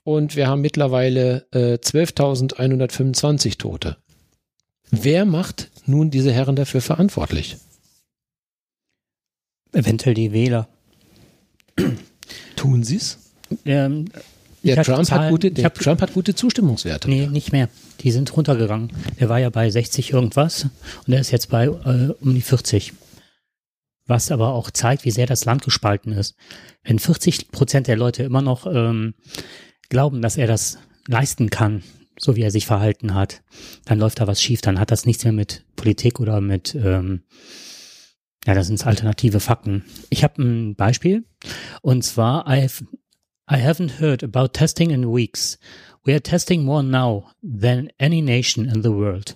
Und 0.04 0.36
wir 0.36 0.46
haben 0.46 0.60
mittlerweile 0.60 1.46
äh, 1.52 1.74
12.125 1.74 3.58
Tote. 3.58 3.96
Wer 4.90 5.24
macht 5.24 5.70
nun 5.86 6.10
diese 6.10 6.32
Herren 6.32 6.54
dafür 6.56 6.80
verantwortlich? 6.80 7.56
Eventuell 9.72 10.14
die 10.14 10.32
Wähler. 10.32 10.68
Tun 12.54 12.84
sie 12.84 12.96
es? 12.96 13.18
Ähm, 13.64 14.06
hab 14.64 14.84
Trump, 14.84 14.98
hat 14.98 15.06
Zahlen- 15.06 15.30
gute, 15.30 15.48
ich 15.48 15.54
der 15.54 15.64
hab- 15.66 15.74
Trump 15.74 16.00
hat 16.00 16.14
gute 16.14 16.34
Zustimmungswerte. 16.34 17.08
Nee, 17.08 17.26
nicht 17.26 17.52
mehr. 17.52 17.68
Die 18.00 18.10
sind 18.10 18.34
runtergegangen. 18.36 18.92
Der 19.20 19.28
war 19.28 19.38
ja 19.38 19.50
bei 19.50 19.68
60 19.70 20.12
irgendwas 20.12 20.66
und 21.06 21.12
er 21.12 21.20
ist 21.20 21.30
jetzt 21.30 21.50
bei 21.50 21.66
äh, 21.66 22.12
um 22.20 22.34
die 22.34 22.40
40. 22.42 22.92
Was 24.06 24.30
aber 24.30 24.52
auch 24.52 24.70
zeigt, 24.70 25.04
wie 25.04 25.10
sehr 25.10 25.26
das 25.26 25.44
Land 25.44 25.64
gespalten 25.64 26.12
ist. 26.12 26.36
Wenn 26.84 26.98
40 26.98 27.50
Prozent 27.50 27.88
der 27.88 27.96
Leute 27.96 28.22
immer 28.22 28.42
noch 28.42 28.66
ähm, 28.66 29.14
glauben, 29.88 30.22
dass 30.22 30.36
er 30.36 30.46
das 30.46 30.78
leisten 31.08 31.50
kann, 31.50 31.82
so 32.18 32.36
wie 32.36 32.42
er 32.42 32.50
sich 32.50 32.66
verhalten 32.66 33.14
hat, 33.14 33.42
dann 33.84 33.98
läuft 33.98 34.20
da 34.20 34.26
was 34.26 34.40
schief. 34.40 34.60
Dann 34.60 34.80
hat 34.80 34.90
das 34.90 35.06
nichts 35.06 35.24
mehr 35.24 35.32
mit 35.32 35.64
Politik 35.76 36.20
oder 36.20 36.40
mit, 36.40 36.74
ähm, 36.74 37.22
ja, 38.46 38.54
das 38.54 38.68
sind 38.68 38.86
alternative 38.86 39.40
Fakten. 39.40 39.84
Ich 40.08 40.24
habe 40.24 40.42
ein 40.42 40.76
Beispiel 40.76 41.24
und 41.82 42.02
zwar 42.02 42.48
I've, 42.48 42.82
I 43.50 43.56
haven't 43.56 44.00
heard 44.00 44.22
about 44.22 44.48
testing 44.48 44.90
in 44.90 45.12
weeks. 45.12 45.58
We 46.06 46.14
are 46.14 46.20
testing 46.20 46.64
more 46.64 46.84
now 46.84 47.32
than 47.42 47.90
any 47.98 48.20
nation 48.20 48.68
in 48.68 48.82
the 48.82 48.92
world. 48.92 49.34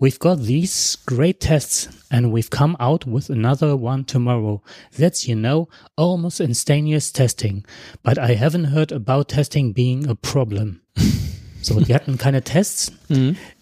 We've 0.00 0.18
got 0.18 0.40
these 0.40 0.96
great 1.06 1.38
tests 1.38 1.88
and 2.10 2.32
we've 2.32 2.50
come 2.50 2.76
out 2.80 3.06
with 3.06 3.30
another 3.30 3.76
one 3.76 4.04
tomorrow. 4.04 4.60
That's, 4.98 5.28
you 5.28 5.36
know, 5.36 5.68
almost 5.96 6.40
instantaneous 6.40 7.12
testing. 7.12 7.64
But 8.02 8.18
I 8.18 8.34
haven't 8.34 8.64
heard 8.64 8.90
about 8.90 9.28
testing 9.28 9.72
being 9.72 10.08
a 10.08 10.16
problem. 10.16 10.80
So, 11.60 11.80
die 11.80 11.92
hatten 11.92 12.18
keine 12.18 12.44
Tests. 12.44 12.92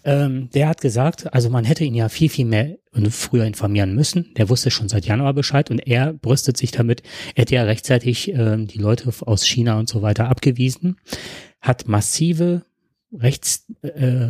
Ähm, 0.03 0.49
der 0.53 0.69
hat 0.69 0.81
gesagt, 0.81 1.33
also 1.33 1.49
man 1.49 1.65
hätte 1.65 1.83
ihn 1.83 1.95
ja 1.95 2.09
viel, 2.09 2.29
viel 2.29 2.45
mehr 2.45 2.77
früher 3.09 3.45
informieren 3.45 3.95
müssen. 3.95 4.33
Der 4.37 4.49
wusste 4.49 4.71
schon 4.71 4.87
seit 4.87 5.05
Januar 5.05 5.33
Bescheid 5.33 5.69
und 5.71 5.79
er 5.79 6.13
brüstet 6.13 6.57
sich 6.57 6.71
damit, 6.71 7.01
er 7.35 7.41
hätte 7.41 7.55
ja 7.55 7.63
rechtzeitig 7.63 8.29
ähm, 8.29 8.67
die 8.67 8.77
Leute 8.77 9.11
aus 9.25 9.45
China 9.45 9.79
und 9.79 9.89
so 9.89 10.01
weiter 10.01 10.29
abgewiesen, 10.29 10.97
hat 11.67 11.87
massive 11.87 12.63
Rechts, 13.13 13.65
äh, 13.83 14.27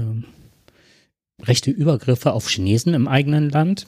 rechte 1.43 1.71
Übergriffe 1.71 2.33
auf 2.33 2.47
Chinesen 2.47 2.93
im 2.93 3.07
eigenen 3.07 3.49
Land. 3.49 3.87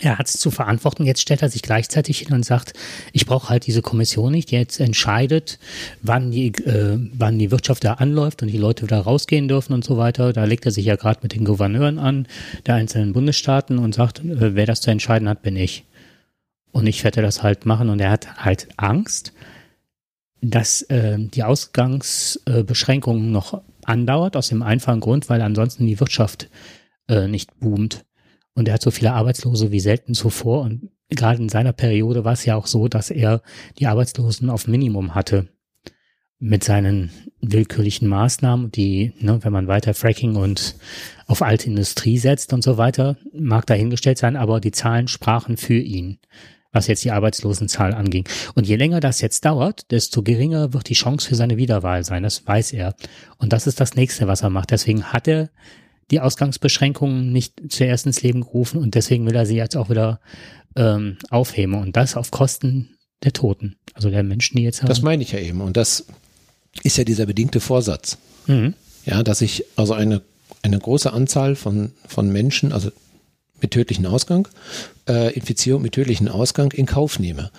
Er 0.00 0.16
hat 0.18 0.28
es 0.28 0.34
zu 0.34 0.50
verantworten. 0.50 1.04
Jetzt 1.04 1.20
stellt 1.20 1.42
er 1.42 1.50
sich 1.50 1.62
gleichzeitig 1.62 2.20
hin 2.20 2.32
und 2.32 2.44
sagt, 2.44 2.72
ich 3.12 3.26
brauche 3.26 3.48
halt 3.48 3.66
diese 3.66 3.82
Kommission 3.82 4.32
nicht, 4.32 4.50
die 4.50 4.56
jetzt 4.56 4.78
entscheidet, 4.78 5.58
wann 6.02 6.30
die, 6.30 6.48
äh, 6.64 6.98
wann 7.12 7.38
die 7.38 7.50
Wirtschaft 7.50 7.84
da 7.84 7.94
anläuft 7.94 8.42
und 8.42 8.48
die 8.48 8.58
Leute 8.58 8.84
wieder 8.84 9.00
rausgehen 9.00 9.48
dürfen 9.48 9.72
und 9.72 9.84
so 9.84 9.96
weiter. 9.98 10.32
Da 10.32 10.44
legt 10.44 10.64
er 10.64 10.72
sich 10.72 10.86
ja 10.86 10.96
gerade 10.96 11.20
mit 11.22 11.34
den 11.34 11.44
Gouverneuren 11.44 11.98
an 11.98 12.28
der 12.66 12.76
einzelnen 12.76 13.12
Bundesstaaten 13.12 13.78
und 13.78 13.94
sagt, 13.94 14.20
äh, 14.20 14.54
wer 14.54 14.66
das 14.66 14.80
zu 14.80 14.90
entscheiden 14.90 15.28
hat, 15.28 15.42
bin 15.42 15.56
ich. 15.56 15.84
Und 16.72 16.86
ich 16.86 17.02
werde 17.02 17.22
das 17.22 17.42
halt 17.42 17.66
machen. 17.66 17.88
Und 17.90 18.00
er 18.00 18.12
hat 18.12 18.36
halt 18.36 18.68
Angst, 18.76 19.32
dass 20.42 20.82
äh, 20.82 21.18
die 21.18 21.44
Ausgangsbeschränkungen 21.44 23.30
noch 23.30 23.62
andauert, 23.84 24.36
aus 24.36 24.48
dem 24.48 24.62
einfachen 24.62 25.00
Grund, 25.00 25.28
weil 25.28 25.42
ansonsten 25.42 25.86
die 25.86 26.00
Wirtschaft 26.00 26.48
äh, 27.08 27.28
nicht 27.28 27.58
boomt. 27.60 28.04
Und 28.54 28.68
er 28.68 28.74
hat 28.74 28.82
so 28.82 28.90
viele 28.90 29.12
Arbeitslose 29.12 29.70
wie 29.70 29.80
selten 29.80 30.14
zuvor. 30.14 30.62
Und 30.62 30.90
gerade 31.08 31.42
in 31.42 31.48
seiner 31.48 31.72
Periode 31.72 32.24
war 32.24 32.32
es 32.32 32.44
ja 32.44 32.56
auch 32.56 32.66
so, 32.66 32.88
dass 32.88 33.10
er 33.10 33.42
die 33.78 33.86
Arbeitslosen 33.86 34.50
auf 34.50 34.66
Minimum 34.66 35.14
hatte. 35.14 35.48
Mit 36.42 36.64
seinen 36.64 37.10
willkürlichen 37.42 38.08
Maßnahmen, 38.08 38.70
die, 38.70 39.12
ne, 39.20 39.40
wenn 39.42 39.52
man 39.52 39.68
weiter 39.68 39.92
Fracking 39.92 40.36
und 40.36 40.74
auf 41.26 41.42
alte 41.42 41.66
Industrie 41.66 42.16
setzt 42.16 42.54
und 42.54 42.64
so 42.64 42.78
weiter, 42.78 43.18
mag 43.34 43.66
dahingestellt 43.66 44.16
sein, 44.16 44.36
aber 44.36 44.58
die 44.58 44.72
Zahlen 44.72 45.06
sprachen 45.06 45.58
für 45.58 45.78
ihn, 45.78 46.18
was 46.72 46.86
jetzt 46.86 47.04
die 47.04 47.10
Arbeitslosenzahl 47.10 47.94
anging. 47.94 48.28
Und 48.54 48.66
je 48.66 48.76
länger 48.76 49.00
das 49.00 49.20
jetzt 49.20 49.44
dauert, 49.44 49.90
desto 49.90 50.22
geringer 50.22 50.72
wird 50.72 50.88
die 50.88 50.94
Chance 50.94 51.28
für 51.28 51.34
seine 51.34 51.56
Wiederwahl 51.56 52.04
sein. 52.04 52.22
Das 52.22 52.46
weiß 52.46 52.72
er. 52.72 52.94
Und 53.38 53.52
das 53.52 53.66
ist 53.66 53.80
das 53.80 53.94
nächste, 53.94 54.28
was 54.28 54.42
er 54.42 54.50
macht. 54.50 54.70
Deswegen 54.70 55.04
hat 55.04 55.26
er 55.26 55.50
die 56.10 56.20
Ausgangsbeschränkungen 56.20 57.32
nicht 57.32 57.60
zuerst 57.68 58.06
ins 58.06 58.22
Leben 58.22 58.40
gerufen 58.40 58.80
und 58.80 58.94
deswegen 58.94 59.26
will 59.26 59.34
er 59.34 59.46
sie 59.46 59.56
jetzt 59.56 59.76
auch 59.76 59.90
wieder 59.90 60.20
ähm, 60.76 61.18
aufheben 61.30 61.74
und 61.74 61.96
das 61.96 62.16
auf 62.16 62.30
Kosten 62.30 62.96
der 63.22 63.32
Toten, 63.32 63.76
also 63.94 64.10
der 64.10 64.22
Menschen, 64.22 64.56
die 64.56 64.62
jetzt 64.62 64.82
Das 64.82 65.02
meine 65.02 65.22
ich 65.22 65.32
ja 65.32 65.38
eben. 65.38 65.60
Und 65.60 65.76
das 65.76 66.06
ist 66.82 66.96
ja 66.96 67.04
dieser 67.04 67.26
bedingte 67.26 67.60
Vorsatz. 67.60 68.18
Mhm. 68.46 68.74
Ja, 69.04 69.22
dass 69.22 69.40
ich 69.40 69.64
also 69.76 69.94
eine, 69.94 70.22
eine 70.62 70.78
große 70.78 71.12
Anzahl 71.12 71.54
von, 71.54 71.92
von 72.06 72.30
Menschen, 72.30 72.72
also 72.72 72.90
mit 73.62 73.72
tödlichen 73.72 74.06
Ausgang, 74.06 74.48
äh, 75.08 75.32
Infizierung 75.34 75.82
mit 75.82 75.92
tödlichen 75.92 76.28
Ausgang 76.28 76.72
in 76.72 76.86
Kauf 76.86 77.18
nehme. 77.18 77.50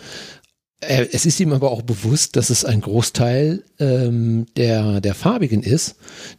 Äh, 0.81 1.07
Es 1.11 1.25
ist 1.25 1.39
ihm 1.39 1.53
aber 1.53 1.71
auch 1.71 1.83
bewusst, 1.83 2.35
dass 2.35 2.49
es 2.49 2.65
ein 2.65 2.81
Großteil 2.81 3.63
ähm, 3.79 4.47
der, 4.57 4.99
der 5.01 5.13
Farbigen 5.13 5.63
ist, 5.63 5.95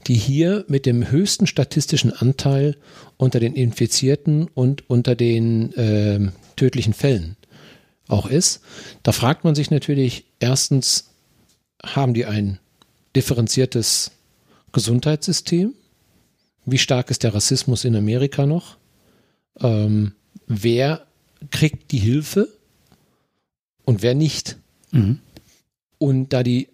die 0.07 0.14
hier 0.14 0.64
mit 0.69 0.85
dem 0.87 1.11
höchsten 1.11 1.47
statistischen 1.47 2.12
Anteil 2.12 2.76
unter 3.16 3.40
den 3.40 3.54
Infizierten 3.54 4.49
und 4.54 4.88
unter 4.90 5.14
den 5.14 5.73
ähm, 5.76 6.33
tödlichen 6.57 6.92
Fällen 6.92 7.37
auch 8.09 8.26
ist. 8.26 8.61
Da 9.02 9.12
fragt 9.12 9.45
man 9.45 9.54
sich 9.54 9.71
natürlich 9.71 10.25
erstens, 10.40 11.11
haben 11.85 12.14
die 12.14 12.26
ein 12.26 12.59
differenziertes 13.14 14.11
Gesundheitssystem? 14.73 15.75
Wie 16.64 16.78
stark 16.78 17.11
ist 17.11 17.23
der 17.23 17.35
Rassismus 17.35 17.85
in 17.85 17.97
Amerika 17.97 18.47
noch? 18.47 18.76
Ähm, 19.61 20.12
wer 20.47 21.06
kriegt 21.50 21.90
die 21.92 21.99
Hilfe 21.99 22.49
und 23.85 24.02
wer 24.02 24.14
nicht? 24.14 24.59
Mhm. 24.90 25.21
Und 25.99 26.32
da 26.32 26.42
die 26.42 26.68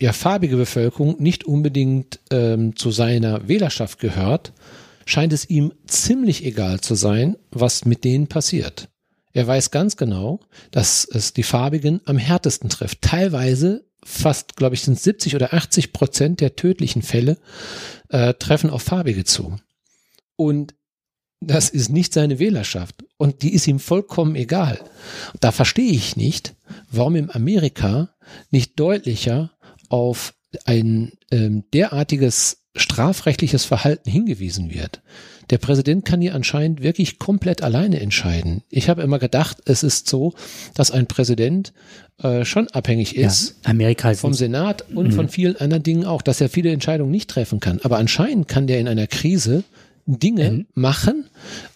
ja, 0.00 0.12
farbige 0.12 0.56
Bevölkerung 0.56 1.20
nicht 1.20 1.44
unbedingt 1.44 2.20
ähm, 2.30 2.76
zu 2.76 2.90
seiner 2.90 3.48
Wählerschaft 3.48 3.98
gehört, 3.98 4.52
scheint 5.06 5.32
es 5.32 5.48
ihm 5.48 5.72
ziemlich 5.86 6.44
egal 6.44 6.80
zu 6.80 6.94
sein, 6.94 7.36
was 7.50 7.84
mit 7.84 8.04
denen 8.04 8.28
passiert. 8.28 8.88
Er 9.32 9.46
weiß 9.46 9.70
ganz 9.70 9.96
genau, 9.96 10.40
dass 10.70 11.04
es 11.04 11.32
die 11.32 11.42
Farbigen 11.42 12.00
am 12.04 12.18
härtesten 12.18 12.70
trifft. 12.70 13.02
Teilweise 13.02 13.84
fast, 14.04 14.56
glaube 14.56 14.74
ich, 14.74 14.82
sind 14.82 14.98
70 14.98 15.34
oder 15.34 15.54
80 15.54 15.92
Prozent 15.92 16.40
der 16.40 16.56
tödlichen 16.56 17.02
Fälle 17.02 17.38
äh, 18.08 18.34
treffen 18.34 18.70
auf 18.70 18.82
Farbige 18.82 19.24
zu. 19.24 19.56
Und 20.36 20.74
das 21.40 21.68
ist 21.68 21.90
nicht 21.90 22.12
seine 22.12 22.38
Wählerschaft 22.38 23.04
und 23.16 23.42
die 23.42 23.54
ist 23.54 23.66
ihm 23.68 23.78
vollkommen 23.78 24.34
egal. 24.34 24.80
Da 25.40 25.52
verstehe 25.52 25.92
ich 25.92 26.16
nicht, 26.16 26.54
warum 26.90 27.16
in 27.16 27.30
Amerika 27.30 28.10
nicht 28.50 28.78
deutlicher 28.78 29.52
auf 29.88 30.34
ein 30.64 31.12
ähm, 31.30 31.64
derartiges 31.72 32.64
strafrechtliches 32.74 33.64
Verhalten 33.64 34.10
hingewiesen 34.10 34.72
wird. 34.72 35.02
Der 35.50 35.58
Präsident 35.58 36.04
kann 36.04 36.20
hier 36.20 36.34
anscheinend 36.34 36.82
wirklich 36.82 37.18
komplett 37.18 37.62
alleine 37.62 38.00
entscheiden. 38.00 38.62
Ich 38.68 38.88
habe 38.88 39.02
immer 39.02 39.18
gedacht, 39.18 39.58
es 39.64 39.82
ist 39.82 40.06
so, 40.06 40.34
dass 40.74 40.90
ein 40.90 41.06
Präsident 41.06 41.72
äh, 42.22 42.44
schon 42.44 42.68
abhängig 42.68 43.16
ist 43.16 43.56
ja, 43.64 43.70
Amerika 43.70 44.10
ist 44.10 44.20
vom 44.20 44.34
Senat 44.34 44.84
und 44.94 45.12
von 45.12 45.28
vielen 45.28 45.56
anderen 45.56 45.82
Dingen 45.82 46.04
auch, 46.04 46.20
dass 46.20 46.40
er 46.40 46.50
viele 46.50 46.70
Entscheidungen 46.70 47.10
nicht 47.10 47.30
treffen 47.30 47.60
kann. 47.60 47.80
Aber 47.82 47.96
anscheinend 47.96 48.48
kann 48.48 48.66
der 48.66 48.78
in 48.78 48.88
einer 48.88 49.06
Krise 49.06 49.64
Dinge 50.08 50.66
machen, 50.74 51.26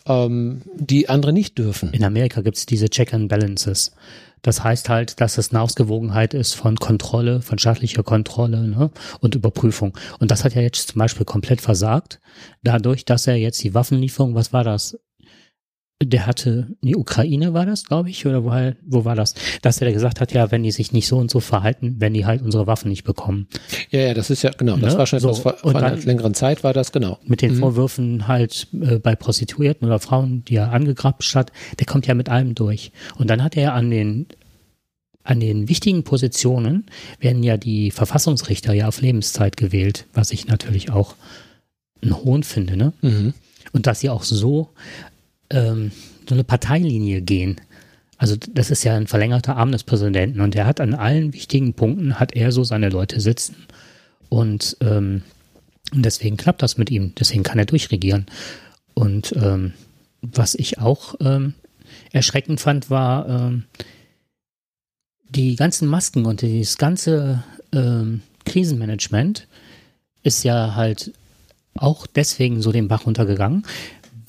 ähm, 0.07 0.63
die 0.75 1.09
andere 1.09 1.33
nicht 1.33 1.59
dürfen. 1.59 1.93
In 1.93 2.03
Amerika 2.03 2.41
gibt 2.41 2.57
es 2.57 2.67
diese 2.67 2.89
Check 2.89 3.13
and 3.13 3.29
Balances. 3.29 3.93
Das 4.41 4.65
heißt 4.65 4.89
halt, 4.89 5.21
dass 5.21 5.39
es 5.39 5.51
eine 5.51 5.61
Ausgewogenheit 5.61 6.35
ist 6.35 6.55
von 6.55 6.77
Kontrolle, 6.77 7.43
von 7.43 7.59
staatlicher 7.59 8.03
Kontrolle 8.03 8.67
ne, 8.67 8.91
und 9.21 9.37
Überprüfung. 9.37 9.97
Und 10.19 10.31
das 10.31 10.45
hat 10.45 10.55
ja 10.55 10.63
jetzt 10.63 10.89
zum 10.89 10.99
Beispiel 10.99 11.25
komplett 11.25 11.61
versagt, 11.61 12.21
dadurch, 12.63 13.05
dass 13.05 13.27
er 13.27 13.37
jetzt 13.37 13.63
die 13.63 13.75
Waffenlieferung, 13.75 14.35
was 14.35 14.53
war 14.53 14.65
das? 14.65 14.99
Der 16.03 16.27
hatte, 16.27 16.69
die 16.83 16.97
Ukraine 16.97 17.55
war 17.55 17.67
das, 17.67 17.85
glaube 17.85 18.11
ich, 18.11 18.27
oder 18.27 18.45
wo, 18.45 18.51
halt, 18.51 18.77
wo 18.85 19.05
war 19.05 19.15
das? 19.15 19.35
Dass 19.63 19.81
er 19.81 19.93
gesagt 19.93 20.21
hat, 20.21 20.33
ja, 20.33 20.51
wenn 20.51 20.63
die 20.63 20.73
sich 20.73 20.93
nicht 20.93 21.07
so 21.07 21.19
und 21.19 21.31
so 21.31 21.41
verhalten, 21.41 21.97
wenn 21.99 22.13
die 22.15 22.27
halt 22.27 22.43
unsere 22.43 22.67
Waffen 22.67 22.89
nicht 22.89 23.05
bekommen. 23.05 23.47
Ja, 23.91 24.01
ja, 24.01 24.15
das 24.15 24.31
ist 24.31 24.43
ja, 24.43 24.51
genau, 24.51 24.77
das 24.77 24.95
Ne? 24.95 24.99
war 24.99 25.07
schon 25.07 25.21
So, 25.21 25.31
etwas 25.31 25.61
vor, 25.61 25.77
einer 25.77 25.97
längeren 25.97 26.35
Zeit 26.35 26.65
war 26.65 26.73
das, 26.73 26.93
genau. 26.93 27.19
Mit 27.25 27.41
den 27.43 27.55
Vorwürfen 27.57 28.27
halt 28.27 28.67
äh, 28.81 28.99
bei 28.99 29.15
Prostituierten 29.15 29.87
oder 29.87 30.01
Frauen, 30.01 30.45
die 30.45 30.57
er 30.57 30.73
angegrapscht 30.73 31.35
hat, 31.37 31.53
der 31.79 31.87
kommt 31.87 32.07
ja 32.07 32.15
mit 32.15 32.29
allem 32.29 32.55
durch. 32.55 32.91
Und 33.17 33.31
dann 33.31 33.43
hat 33.45 33.57
er 33.57 33.75
an 33.75 33.91
den 33.91 34.27
an 35.25 35.39
den 35.39 35.69
wichtigen 35.69 36.03
Positionen 36.03 36.87
werden 37.21 37.45
ja 37.45 37.57
die 37.57 37.93
Verfassungsrichter 37.93 38.73
ja 38.73 38.89
auf 38.89 39.01
Lebenszeit 39.01 39.57
gewählt, 39.57 40.07
was 40.13 40.33
ich 40.33 40.49
natürlich 40.49 40.91
auch 40.91 41.15
einen 42.03 42.17
Hohn 42.17 42.43
finde, 42.43 42.77
ne? 42.77 42.93
Mhm. 43.03 43.35
Und 43.73 43.87
dass 43.87 44.01
sie 44.01 44.11
auch 44.11 44.25
so 44.25 44.71
ähm, 45.53 45.93
so 46.29 46.35
eine 46.35 46.45
Parteilinie 46.45 47.23
gehen. 47.23 47.61
Also 48.19 48.37
das 48.37 48.71
ist 48.71 48.85
ja 48.85 48.97
ein 48.97 49.07
verlängerter 49.07 49.57
Arm 49.57 49.73
des 49.73 49.85
Präsidenten 49.85 50.41
und 50.41 50.55
er 50.55 50.67
hat 50.67 50.81
an 50.81 50.95
allen 50.95 51.33
wichtigen 51.33 51.75
Punkten 51.75 52.21
hat 52.21 52.37
er 52.37 52.53
so 52.53 52.63
seine 52.63 52.89
Leute 52.89 53.21
sitzen 53.21 53.57
und 54.29 54.77
ähm, 54.81 55.23
deswegen 55.93 56.37
klappt 56.37 56.63
das 56.63 56.79
mit 56.79 56.91
ihm. 56.91 57.15
Deswegen 57.19 57.43
kann 57.43 57.59
er 57.59 57.67
durchregieren. 57.67 58.27
Und 58.95 59.35
ähm, 59.37 59.73
was 60.23 60.55
ich 60.55 60.79
auch 60.79 61.17
ähm, 61.21 61.55
erschreckend 62.13 62.61
fand, 62.61 62.91
war 62.91 63.29
ähm, 63.29 63.65
die 65.29 65.57
ganzen 65.57 65.89
Masken 65.89 66.27
und 66.27 66.43
dieses 66.43 66.79
ganze 66.79 67.43
ähm, 67.73 68.23
Krisenmanagement 68.45 69.49
ist 70.23 70.45
ja 70.45 70.75
halt 70.75 71.13
auch 71.75 72.07
deswegen 72.07 72.63
so 72.63 72.71
den 72.71 72.89
Bach 72.89 73.07
runtergegangen, 73.07 73.65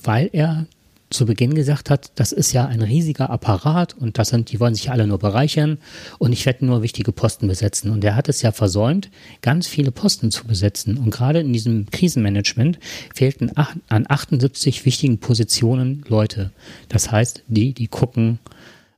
weil 0.01 0.30
er 0.34 0.65
zu 1.13 1.25
Beginn 1.25 1.53
gesagt 1.53 1.89
hat, 1.89 2.12
das 2.15 2.32
ist 2.32 2.51
ja 2.51 2.65
ein 2.65 2.82
riesiger 2.82 3.29
Apparat 3.29 3.93
und 3.93 4.17
das 4.17 4.29
sind, 4.29 4.51
die 4.51 4.60
wollen 4.60 4.75
sich 4.75 4.91
alle 4.91 5.08
nur 5.08 5.20
bereichern 5.20 5.77
und 6.20 6.34
ich 6.34 6.46
werde 6.46 6.65
nur 6.65 6.82
wichtige 6.82 7.12
Posten 7.12 7.48
besetzen. 7.48 7.91
Und 7.91 8.03
er 8.03 8.15
hat 8.15 8.29
es 8.29 8.41
ja 8.41 8.51
versäumt, 8.51 9.10
ganz 9.41 9.67
viele 9.67 9.91
Posten 9.91 10.32
zu 10.32 10.46
besetzen. 10.46 10.98
Und 10.98 11.12
gerade 11.12 11.39
in 11.39 11.53
diesem 11.53 11.89
Krisenmanagement 11.89 12.79
fehlten 13.13 13.51
an 13.55 14.05
78 14.08 14.86
wichtigen 14.86 15.20
Positionen 15.20 16.03
Leute. 16.08 16.51
Das 16.89 17.12
heißt, 17.12 17.43
die, 17.48 17.74
die 17.74 17.88
gucken, 17.88 18.39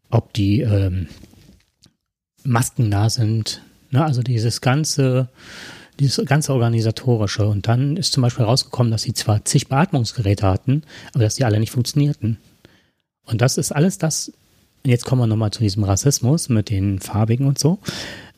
ob 0.10 0.34
die 0.34 0.62
ähm, 0.62 1.07
Masken 2.43 2.91
da 2.91 3.10
sind. 3.10 3.62
Ne? 3.91 4.03
Also 4.03 4.22
dieses 4.22 4.62
ganze, 4.62 5.29
dieses 6.00 6.25
ganze 6.25 6.54
organisatorische. 6.54 7.46
Und 7.48 7.68
dann 7.68 7.98
ist 7.98 8.14
zum 8.14 8.22
Beispiel 8.24 8.46
rausgekommen, 8.46 8.92
dass 8.92 9.04
sie 9.04 9.14
zwar 9.14 9.46
zig 9.46 9.68
Beatmungsgeräte 9.68 10.48
hatten, 10.48 10.84
aber 11.14 11.24
dass 11.24 11.36
die 11.36 11.46
alle 11.46 11.60
nicht 11.60 11.72
funktionierten. 11.72 12.38
Und 13.25 13.42
das 13.42 13.58
ist 13.58 13.72
alles 13.72 13.98
das, 13.98 14.32
jetzt 14.86 15.06
kommen 15.06 15.22
wir 15.22 15.28
nochmal 15.28 15.52
zu 15.52 15.62
diesem 15.62 15.84
Rassismus 15.84 16.50
mit 16.50 16.70
den 16.70 17.00
Farbigen 17.00 17.48
und 17.48 17.58
so. 17.60 17.80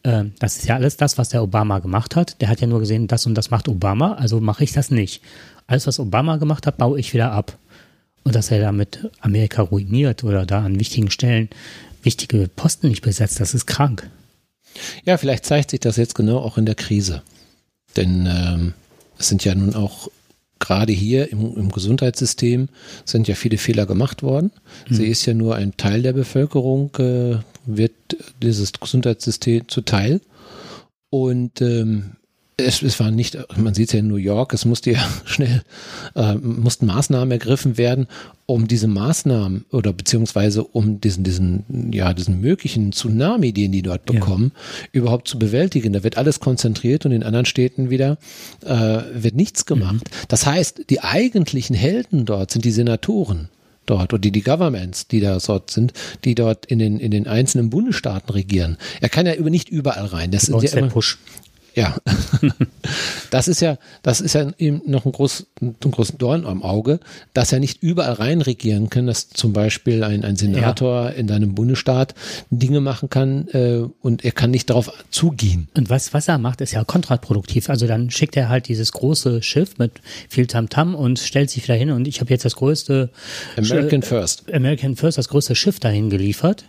Ähm, 0.03 0.33
Das 0.39 0.57
ist 0.57 0.67
ja 0.67 0.75
alles 0.75 0.97
das, 0.97 1.17
was 1.17 1.29
der 1.29 1.43
Obama 1.43 1.79
gemacht 1.79 2.15
hat. 2.15 2.39
Der 2.41 2.49
hat 2.49 2.61
ja 2.61 2.67
nur 2.67 2.79
gesehen, 2.79 3.07
das 3.07 3.25
und 3.25 3.35
das 3.35 3.51
macht 3.51 3.67
Obama, 3.67 4.13
also 4.13 4.39
mache 4.39 4.63
ich 4.63 4.71
das 4.71 4.91
nicht. 4.91 5.21
Alles, 5.67 5.87
was 5.87 5.99
Obama 5.99 6.37
gemacht 6.37 6.65
hat, 6.65 6.77
baue 6.77 6.99
ich 6.99 7.13
wieder 7.13 7.31
ab. 7.31 7.57
Und 8.23 8.35
dass 8.35 8.51
er 8.51 8.59
damit 8.59 9.09
Amerika 9.21 9.61
ruiniert 9.61 10.23
oder 10.23 10.45
da 10.45 10.63
an 10.63 10.79
wichtigen 10.79 11.11
Stellen 11.11 11.49
wichtige 12.03 12.47
Posten 12.47 12.89
nicht 12.89 13.01
besetzt, 13.01 13.39
das 13.39 13.53
ist 13.53 13.65
krank. 13.65 14.09
Ja, 15.03 15.17
vielleicht 15.17 15.45
zeigt 15.45 15.71
sich 15.71 15.79
das 15.79 15.97
jetzt 15.97 16.15
genau 16.15 16.37
auch 16.37 16.57
in 16.57 16.65
der 16.65 16.75
Krise. 16.75 17.21
Denn 17.95 18.27
ähm, 18.29 18.73
es 19.17 19.29
sind 19.29 19.43
ja 19.45 19.55
nun 19.55 19.75
auch 19.75 20.09
gerade 20.59 20.91
hier 20.91 21.31
im, 21.31 21.55
im 21.55 21.71
Gesundheitssystem 21.71 22.69
sind 23.05 23.27
ja 23.27 23.35
viele 23.35 23.57
Fehler 23.57 23.85
gemacht 23.85 24.23
worden. 24.23 24.51
Sie 24.89 25.07
ist 25.07 25.25
ja 25.25 25.33
nur 25.33 25.55
ein 25.55 25.77
Teil 25.77 26.01
der 26.01 26.13
Bevölkerung, 26.13 26.95
äh, 26.97 27.37
wird 27.65 27.93
dieses 28.41 28.73
Gesundheitssystem 28.73 29.67
zuteil. 29.67 30.21
Und 31.09 31.61
ähm, 31.61 32.16
es, 32.59 32.81
es 32.81 32.99
war 32.99 33.11
nicht, 33.11 33.37
man 33.55 33.75
sieht 33.75 33.89
es 33.89 33.93
ja 33.93 33.99
in 33.99 34.07
New 34.07 34.15
York, 34.15 34.51
es 34.53 34.65
musste 34.65 34.91
ja 34.91 35.07
schnell, 35.25 35.61
äh, 36.15 36.33
mussten 36.35 36.87
Maßnahmen 36.87 37.31
ergriffen 37.31 37.77
werden, 37.77 38.07
um 38.47 38.67
diese 38.67 38.87
Maßnahmen 38.87 39.65
oder 39.71 39.93
beziehungsweise 39.93 40.63
um 40.63 40.99
diesen, 40.99 41.23
diesen, 41.23 41.91
ja, 41.93 42.13
diesen 42.13 42.41
möglichen 42.41 42.93
Tsunami, 42.93 43.53
den 43.53 43.71
die 43.71 43.83
dort 43.83 44.09
Ja. 44.09 44.19
bekommen, 44.19 44.53
überhaupt 44.91 45.27
zu 45.27 45.37
bewältigen. 45.37 45.93
Da 45.93 46.03
wird 46.03 46.17
alles 46.17 46.39
konzentriert 46.39 47.05
und 47.05 47.11
in 47.11 47.23
anderen 47.23 47.45
Städten 47.45 47.91
wieder 47.91 48.17
äh, 48.65 49.01
wird 49.13 49.35
nichts 49.35 49.65
gemacht. 49.65 50.09
Das 50.27 50.47
heißt, 50.47 50.89
die 50.89 51.01
eigentlichen 51.01 51.75
Helden 51.75 52.25
dort 52.25 52.51
sind 52.51 52.65
die 52.65 52.71
Senatoren 52.71 53.49
dort 53.85 54.13
oder 54.13 54.19
die, 54.19 54.31
die 54.31 54.41
Governments, 54.41 55.07
die 55.07 55.19
da 55.19 55.37
dort 55.39 55.71
sind, 55.71 55.93
die 56.23 56.35
dort 56.35 56.65
in 56.65 56.79
den, 56.79 56.99
in 56.99 57.11
den 57.11 57.27
einzelnen 57.27 57.69
Bundesstaaten 57.69 58.31
regieren. 58.31 58.77
Er 59.01 59.09
kann 59.09 59.25
ja 59.25 59.33
über 59.33 59.49
nicht 59.49 59.69
überall 59.69 60.05
rein. 60.05 60.31
Das 60.31 60.49
uns 60.49 60.71
ja 60.71 60.79
immer, 60.79 60.89
Push. 60.89 61.17
Ja, 61.77 61.95
das 63.29 63.47
ist 63.47 63.61
ja, 63.61 63.77
das 64.01 64.19
ist 64.19 64.33
ja 64.33 64.49
eben 64.57 64.81
noch 64.87 65.05
ein, 65.05 65.11
groß, 65.11 65.45
ein 65.61 65.75
großen 65.79 66.17
Dorn 66.17 66.43
am 66.47 66.63
Auge, 66.63 66.99
dass 67.35 67.53
er 67.53 67.59
nicht 67.59 67.83
überall 67.83 68.13
rein 68.13 68.41
regieren 68.41 68.89
kann, 68.89 69.05
dass 69.05 69.29
zum 69.29 69.53
Beispiel 69.53 70.03
ein, 70.03 70.25
ein 70.25 70.37
Senator 70.37 71.11
in 71.11 71.27
deinem 71.27 71.53
Bundesstaat 71.53 72.15
Dinge 72.49 72.81
machen 72.81 73.11
kann 73.11 73.47
äh, 73.49 73.83
und 74.01 74.25
er 74.25 74.31
kann 74.31 74.49
nicht 74.49 74.71
darauf 74.71 74.91
zugehen. 75.11 75.67
Und 75.77 75.91
was, 75.91 76.15
was 76.15 76.27
er 76.27 76.39
macht, 76.39 76.61
ist 76.61 76.71
ja 76.71 76.83
kontraproduktiv. 76.83 77.69
Also 77.69 77.85
dann 77.85 78.09
schickt 78.09 78.35
er 78.35 78.49
halt 78.49 78.69
dieses 78.69 78.91
große 78.91 79.43
Schiff 79.43 79.77
mit 79.77 79.91
viel 80.29 80.47
Tamtam 80.47 80.95
und 80.95 81.19
stellt 81.19 81.51
sich 81.51 81.61
wieder 81.61 81.75
hin 81.75 81.91
und 81.91 82.07
ich 82.07 82.21
habe 82.21 82.31
jetzt 82.31 82.43
das 82.43 82.55
größte 82.55 83.11
American 83.55 84.01
First. 84.01 84.51
American 84.51 84.95
First, 84.95 85.19
das 85.19 85.29
größte 85.29 85.53
Schiff 85.53 85.79
dahin 85.79 86.09
geliefert. 86.09 86.65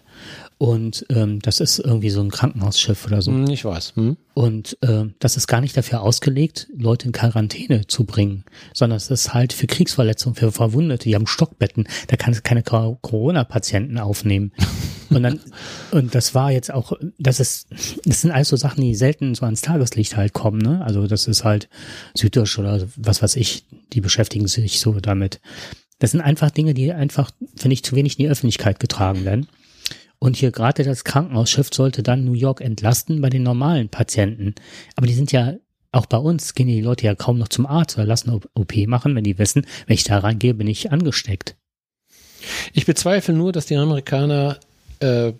Und 0.58 1.06
ähm, 1.10 1.38
das 1.40 1.60
ist 1.60 1.78
irgendwie 1.78 2.10
so 2.10 2.20
ein 2.20 2.30
Krankenhausschiff 2.30 3.06
oder 3.06 3.22
so. 3.22 3.30
Hm, 3.30 3.48
Ich 3.48 3.64
weiß. 3.64 3.92
Hm? 3.94 4.16
Und 4.34 4.76
äh, 4.82 5.04
das 5.20 5.36
ist 5.36 5.46
gar 5.46 5.60
nicht 5.60 5.76
dafür 5.76 6.02
ausgelegt, 6.02 6.66
Leute 6.76 7.06
in 7.06 7.12
Quarantäne 7.12 7.86
zu 7.86 8.04
bringen, 8.04 8.44
sondern 8.74 8.96
es 8.96 9.08
ist 9.08 9.34
halt 9.34 9.52
für 9.52 9.68
Kriegsverletzungen, 9.68 10.34
für 10.34 10.50
Verwundete, 10.50 11.04
die 11.08 11.14
haben 11.14 11.28
Stockbetten, 11.28 11.86
da 12.08 12.16
kann 12.16 12.32
es 12.32 12.42
keine 12.42 12.64
Co- 12.64 12.98
Corona-Patienten 13.00 13.98
aufnehmen. 13.98 14.52
Und 15.10 15.22
dann, 15.22 15.40
und 15.90 16.14
das 16.14 16.34
war 16.34 16.52
jetzt 16.52 16.70
auch, 16.70 16.92
das 17.18 17.40
ist, 17.40 17.68
das 18.04 18.20
sind 18.20 18.30
alles 18.30 18.48
so 18.48 18.56
Sachen, 18.56 18.82
die 18.82 18.94
selten 18.94 19.34
so 19.34 19.46
ans 19.46 19.62
Tageslicht 19.62 20.18
halt 20.18 20.34
kommen, 20.34 20.58
ne? 20.58 20.84
Also 20.84 21.06
das 21.06 21.26
ist 21.26 21.44
halt 21.44 21.70
Süddeutsch 22.14 22.58
oder 22.58 22.86
was 22.94 23.22
weiß 23.22 23.36
ich, 23.36 23.64
die 23.94 24.02
beschäftigen 24.02 24.48
sich 24.48 24.80
so 24.80 25.00
damit. 25.00 25.40
Das 25.98 26.10
sind 26.10 26.20
einfach 26.20 26.50
Dinge, 26.50 26.74
die 26.74 26.92
einfach, 26.92 27.30
finde 27.56 27.72
ich, 27.72 27.82
zu 27.84 27.96
wenig 27.96 28.18
in 28.18 28.24
die 28.26 28.30
Öffentlichkeit 28.30 28.80
getragen 28.80 29.24
werden. 29.24 29.48
Und 30.18 30.36
hier 30.36 30.50
gerade 30.50 30.82
das 30.82 31.04
Krankenhausschiff 31.04 31.68
sollte 31.72 32.02
dann 32.02 32.24
New 32.24 32.34
York 32.34 32.60
entlasten 32.60 33.20
bei 33.20 33.30
den 33.30 33.44
normalen 33.44 33.88
Patienten. 33.88 34.54
Aber 34.96 35.06
die 35.06 35.14
sind 35.14 35.30
ja, 35.30 35.54
auch 35.92 36.06
bei 36.06 36.18
uns 36.18 36.54
gehen 36.54 36.66
die 36.66 36.80
Leute 36.80 37.06
ja 37.06 37.14
kaum 37.14 37.38
noch 37.38 37.48
zum 37.48 37.66
Arzt 37.66 37.96
oder 37.96 38.06
lassen 38.06 38.40
OP 38.54 38.76
machen, 38.86 39.14
wenn 39.14 39.24
die 39.24 39.38
wissen, 39.38 39.66
wenn 39.86 39.94
ich 39.94 40.04
da 40.04 40.18
reingehe, 40.18 40.54
bin 40.54 40.66
ich 40.66 40.90
angesteckt. 40.90 41.56
Ich 42.72 42.86
bezweifle 42.86 43.34
nur, 43.34 43.52
dass 43.52 43.66
die 43.66 43.76
Amerikaner, 43.76 44.58
äh, 45.00 45.32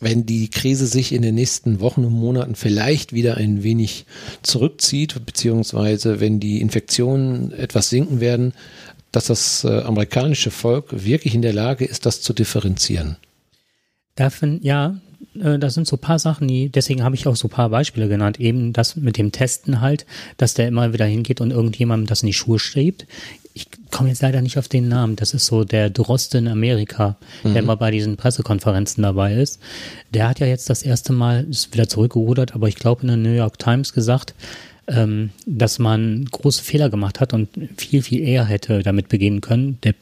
wenn 0.00 0.26
die 0.26 0.48
Krise 0.48 0.86
sich 0.86 1.12
in 1.12 1.22
den 1.22 1.34
nächsten 1.34 1.80
Wochen 1.80 2.04
und 2.04 2.12
Monaten 2.12 2.54
vielleicht 2.54 3.12
wieder 3.12 3.36
ein 3.36 3.62
wenig 3.62 4.06
zurückzieht, 4.42 5.24
beziehungsweise 5.24 6.20
wenn 6.20 6.40
die 6.40 6.60
Infektionen 6.60 7.52
etwas 7.52 7.90
sinken 7.90 8.20
werden, 8.20 8.54
dass 9.12 9.26
das 9.26 9.64
äh, 9.64 9.80
amerikanische 9.82 10.50
Volk 10.50 11.04
wirklich 11.04 11.34
in 11.34 11.42
der 11.42 11.52
Lage 11.52 11.84
ist, 11.84 12.04
das 12.06 12.20
zu 12.20 12.32
differenzieren. 12.32 13.16
Davon, 14.14 14.60
ja, 14.62 14.96
äh, 15.40 15.58
das 15.58 15.74
sind 15.74 15.86
so 15.86 15.96
paar 15.96 16.18
Sachen, 16.18 16.48
die, 16.48 16.68
deswegen 16.68 17.02
habe 17.02 17.14
ich 17.14 17.26
auch 17.26 17.36
so 17.36 17.48
paar 17.48 17.70
Beispiele 17.70 18.08
genannt. 18.08 18.40
Eben 18.40 18.72
das 18.72 18.96
mit 18.96 19.18
dem 19.18 19.32
Testen 19.32 19.80
halt, 19.80 20.06
dass 20.36 20.54
der 20.54 20.68
immer 20.68 20.92
wieder 20.92 21.06
hingeht 21.06 21.40
und 21.40 21.50
irgendjemandem 21.50 22.06
das 22.06 22.22
in 22.22 22.28
die 22.28 22.32
Schuhe 22.32 22.58
schiebt. 22.58 23.06
Ich 23.56 23.68
komme 23.92 24.08
jetzt 24.08 24.22
leider 24.22 24.42
nicht 24.42 24.58
auf 24.58 24.66
den 24.66 24.88
Namen. 24.88 25.14
Das 25.14 25.32
ist 25.32 25.46
so 25.46 25.62
der 25.62 25.88
Droste 25.88 26.38
in 26.38 26.48
Amerika, 26.48 27.16
der 27.44 27.62
immer 27.62 27.76
bei 27.76 27.92
diesen 27.92 28.16
Pressekonferenzen 28.16 29.00
dabei 29.04 29.34
ist. 29.34 29.60
Der 30.12 30.28
hat 30.28 30.40
ja 30.40 30.48
jetzt 30.48 30.68
das 30.70 30.82
erste 30.82 31.12
Mal, 31.12 31.44
ist 31.48 31.72
wieder 31.72 31.88
zurückgerudert, 31.88 32.56
aber 32.56 32.66
ich 32.66 32.74
glaube 32.74 33.02
in 33.02 33.08
der 33.08 33.16
New 33.16 33.30
York 33.30 33.60
Times 33.60 33.92
gesagt, 33.92 34.34
ähm, 34.88 35.30
dass 35.46 35.78
man 35.78 36.24
große 36.24 36.64
Fehler 36.64 36.90
gemacht 36.90 37.20
hat 37.20 37.32
und 37.32 37.48
viel, 37.76 38.02
viel 38.02 38.26
eher 38.26 38.44
hätte 38.44 38.82
damit 38.82 39.08
beginnen 39.08 39.40
können. 39.40 39.78
Der, 39.84 39.94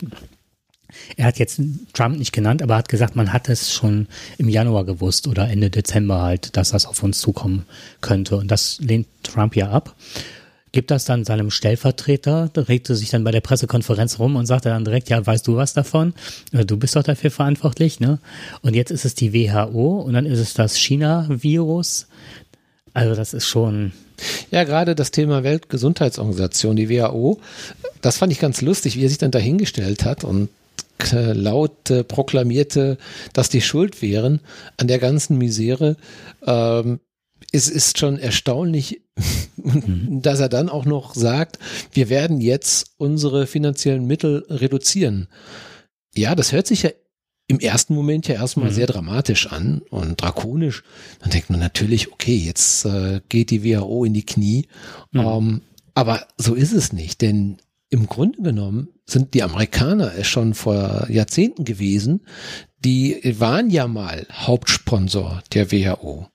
er 1.16 1.26
hat 1.26 1.38
jetzt 1.38 1.60
Trump 1.92 2.18
nicht 2.18 2.32
genannt, 2.32 2.62
aber 2.62 2.76
hat 2.76 2.88
gesagt, 2.88 3.16
man 3.16 3.32
hat 3.32 3.48
es 3.48 3.72
schon 3.72 4.06
im 4.38 4.48
Januar 4.48 4.84
gewusst 4.84 5.26
oder 5.26 5.48
Ende 5.48 5.70
Dezember 5.70 6.22
halt, 6.22 6.56
dass 6.56 6.70
das 6.70 6.86
auf 6.86 7.02
uns 7.02 7.20
zukommen 7.20 7.64
könnte. 8.00 8.36
Und 8.36 8.50
das 8.50 8.78
lehnt 8.80 9.06
Trump 9.22 9.56
ja 9.56 9.70
ab. 9.70 9.94
Gibt 10.72 10.90
das 10.90 11.04
dann 11.04 11.24
seinem 11.26 11.50
Stellvertreter, 11.50 12.50
regte 12.56 12.96
sich 12.96 13.10
dann 13.10 13.24
bei 13.24 13.30
der 13.30 13.42
Pressekonferenz 13.42 14.18
rum 14.18 14.36
und 14.36 14.46
sagte 14.46 14.70
dann 14.70 14.86
direkt, 14.86 15.10
ja, 15.10 15.24
weißt 15.24 15.46
du 15.46 15.56
was 15.56 15.74
davon? 15.74 16.14
Äh, 16.52 16.64
Du 16.64 16.78
bist 16.78 16.96
doch 16.96 17.02
dafür 17.02 17.30
verantwortlich, 17.30 18.00
ne? 18.00 18.18
Und 18.62 18.74
jetzt 18.74 18.90
ist 18.90 19.04
es 19.04 19.14
die 19.14 19.34
WHO 19.34 20.00
und 20.00 20.14
dann 20.14 20.24
ist 20.24 20.38
es 20.38 20.54
das 20.54 20.78
China-Virus. 20.78 22.06
Also 22.94 23.14
das 23.14 23.34
ist 23.34 23.46
schon, 23.46 23.92
Ja, 24.50 24.64
gerade 24.64 24.94
das 24.94 25.10
Thema 25.10 25.44
Weltgesundheitsorganisation, 25.44 26.76
die 26.76 26.88
WHO, 26.88 27.38
das 28.00 28.18
fand 28.18 28.32
ich 28.32 28.38
ganz 28.38 28.62
lustig, 28.62 28.96
wie 28.96 29.04
er 29.04 29.08
sich 29.10 29.18
dann 29.18 29.30
dahingestellt 29.30 30.06
hat 30.06 30.24
und 30.24 30.48
laut 31.10 31.90
äh, 31.90 32.04
proklamierte, 32.04 32.98
dass 33.32 33.48
die 33.48 33.60
schuld 33.60 34.02
wären 34.02 34.40
an 34.76 34.88
der 34.88 34.98
ganzen 34.98 35.38
Misere. 35.38 35.96
Ähm, 36.46 37.00
es 37.52 37.68
ist 37.68 37.98
schon 37.98 38.18
erstaunlich, 38.18 39.02
mhm. 39.56 40.22
dass 40.22 40.40
er 40.40 40.48
dann 40.48 40.68
auch 40.68 40.84
noch 40.84 41.14
sagt, 41.14 41.58
wir 41.92 42.08
werden 42.08 42.40
jetzt 42.40 42.92
unsere 42.96 43.46
finanziellen 43.46 44.06
Mittel 44.06 44.44
reduzieren. 44.48 45.28
Ja, 46.14 46.34
das 46.34 46.52
hört 46.52 46.66
sich 46.66 46.82
ja 46.82 46.90
im 47.48 47.60
ersten 47.60 47.94
Moment 47.94 48.28
ja 48.28 48.36
erstmal 48.36 48.70
mhm. 48.70 48.74
sehr 48.74 48.86
dramatisch 48.86 49.48
an 49.48 49.82
und 49.90 50.22
drakonisch. 50.22 50.84
Dann 51.20 51.30
denkt 51.30 51.50
man 51.50 51.60
natürlich, 51.60 52.12
okay, 52.12 52.36
jetzt 52.36 52.84
äh, 52.84 53.20
geht 53.28 53.50
die 53.50 53.64
WHO 53.64 54.04
in 54.04 54.14
die 54.14 54.24
Knie. 54.24 54.68
Mhm. 55.10 55.20
Ähm, 55.20 55.62
aber 55.94 56.26
so 56.38 56.54
ist 56.54 56.72
es 56.72 56.92
nicht, 56.92 57.20
denn 57.20 57.58
im 57.92 58.06
Grunde 58.06 58.40
genommen 58.40 58.88
sind 59.04 59.34
die 59.34 59.42
Amerikaner 59.42 60.12
es 60.16 60.26
schon 60.26 60.54
vor 60.54 61.06
Jahrzehnten 61.10 61.64
gewesen, 61.64 62.22
die 62.80 63.20
waren 63.38 63.68
ja 63.68 63.86
mal 63.86 64.26
Hauptsponsor 64.32 65.42
der 65.52 65.70
WHO. 65.70 66.26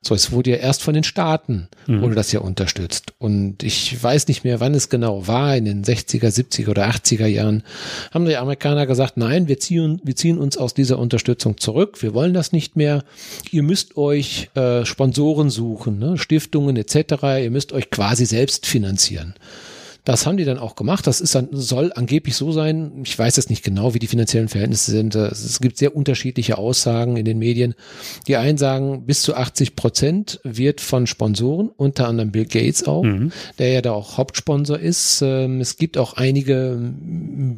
So, 0.00 0.14
es 0.14 0.32
wurde 0.32 0.50
ja 0.50 0.56
erst 0.56 0.82
von 0.82 0.94
den 0.94 1.04
Staaten, 1.04 1.68
mhm. 1.86 2.00
wurde 2.00 2.14
das 2.14 2.32
ja 2.32 2.40
unterstützt. 2.40 3.12
Und 3.18 3.62
ich 3.62 4.02
weiß 4.02 4.28
nicht 4.28 4.44
mehr, 4.44 4.60
wann 4.60 4.74
es 4.74 4.88
genau 4.88 5.26
war, 5.26 5.56
in 5.56 5.66
den 5.66 5.84
60er, 5.84 6.28
70er 6.28 6.70
oder 6.70 6.88
80er 6.88 7.26
Jahren, 7.26 7.62
haben 8.10 8.24
die 8.24 8.36
Amerikaner 8.36 8.86
gesagt, 8.86 9.18
nein, 9.18 9.46
wir 9.46 9.58
ziehen, 9.58 10.00
wir 10.04 10.16
ziehen 10.16 10.38
uns 10.38 10.56
aus 10.56 10.72
dieser 10.72 10.98
Unterstützung 10.98 11.58
zurück, 11.58 12.02
wir 12.02 12.14
wollen 12.14 12.34
das 12.34 12.52
nicht 12.52 12.76
mehr. 12.76 13.04
Ihr 13.50 13.62
müsst 13.62 13.98
euch 13.98 14.50
äh, 14.54 14.86
Sponsoren 14.86 15.50
suchen, 15.50 15.98
ne? 15.98 16.16
Stiftungen 16.16 16.76
etc., 16.76 17.42
ihr 17.42 17.50
müsst 17.50 17.72
euch 17.74 17.90
quasi 17.90 18.24
selbst 18.24 18.66
finanzieren. 18.66 19.34
Das 20.04 20.26
haben 20.26 20.36
die 20.36 20.44
dann 20.44 20.58
auch 20.58 20.76
gemacht. 20.76 21.06
Das 21.06 21.22
ist 21.22 21.34
dann, 21.34 21.48
soll 21.52 21.90
angeblich 21.94 22.36
so 22.36 22.52
sein. 22.52 22.92
Ich 23.04 23.18
weiß 23.18 23.36
jetzt 23.36 23.48
nicht 23.48 23.64
genau, 23.64 23.94
wie 23.94 23.98
die 23.98 24.06
finanziellen 24.06 24.48
Verhältnisse 24.48 24.90
sind. 24.90 25.14
Es 25.14 25.60
gibt 25.60 25.78
sehr 25.78 25.96
unterschiedliche 25.96 26.58
Aussagen 26.58 27.16
in 27.16 27.24
den 27.24 27.38
Medien. 27.38 27.74
Die 28.28 28.36
einen 28.36 28.58
sagen, 28.58 29.06
bis 29.06 29.22
zu 29.22 29.34
80 29.34 29.76
Prozent 29.76 30.40
wird 30.44 30.82
von 30.82 31.06
Sponsoren, 31.06 31.70
unter 31.74 32.06
anderem 32.06 32.32
Bill 32.32 32.44
Gates 32.44 32.86
auch, 32.86 33.02
mhm. 33.02 33.32
der 33.58 33.72
ja 33.72 33.80
da 33.80 33.92
auch 33.92 34.18
Hauptsponsor 34.18 34.78
ist. 34.78 35.22
Ähm, 35.22 35.62
es 35.62 35.78
gibt 35.78 35.96
auch 35.96 36.14
einige 36.14 36.78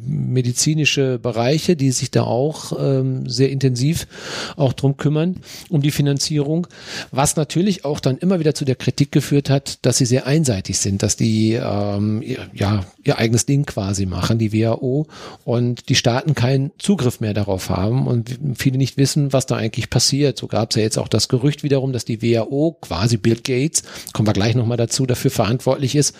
medizinische 0.07 1.19
Bereiche, 1.19 1.75
die 1.75 1.91
sich 1.91 2.11
da 2.11 2.23
auch 2.23 2.71
ähm, 2.79 3.27
sehr 3.27 3.49
intensiv 3.49 4.07
auch 4.55 4.71
drum 4.71 4.95
kümmern, 4.95 5.37
um 5.69 5.81
die 5.81 5.91
Finanzierung. 5.91 6.67
Was 7.11 7.35
natürlich 7.35 7.83
auch 7.83 7.99
dann 7.99 8.17
immer 8.17 8.39
wieder 8.39 8.55
zu 8.55 8.63
der 8.63 8.75
Kritik 8.75 9.11
geführt 9.11 9.49
hat, 9.49 9.85
dass 9.85 9.97
sie 9.97 10.05
sehr 10.05 10.27
einseitig 10.27 10.79
sind, 10.79 11.03
dass 11.03 11.17
die 11.17 11.53
ähm, 11.53 12.21
ja, 12.53 12.85
ihr 13.03 13.17
eigenes 13.17 13.45
Ding 13.45 13.65
quasi 13.65 14.05
machen, 14.05 14.39
die 14.39 14.53
WHO, 14.53 15.07
und 15.43 15.89
die 15.89 15.95
Staaten 15.95 16.35
keinen 16.35 16.71
Zugriff 16.77 17.19
mehr 17.19 17.33
darauf 17.33 17.69
haben 17.69 18.07
und 18.07 18.39
viele 18.55 18.77
nicht 18.77 18.97
wissen, 18.97 19.33
was 19.33 19.45
da 19.45 19.55
eigentlich 19.55 19.89
passiert. 19.89 20.37
So 20.37 20.47
gab 20.47 20.71
es 20.71 20.75
ja 20.75 20.83
jetzt 20.83 20.97
auch 20.97 21.07
das 21.07 21.27
Gerücht 21.27 21.63
wiederum, 21.63 21.93
dass 21.93 22.05
die 22.05 22.21
WHO, 22.21 22.77
quasi 22.81 23.17
Bill 23.17 23.37
Gates, 23.37 23.83
kommen 24.13 24.27
wir 24.27 24.33
gleich 24.33 24.55
nochmal 24.55 24.77
dazu, 24.77 25.05
dafür 25.05 25.31
verantwortlich 25.31 25.95
ist, 25.95 26.15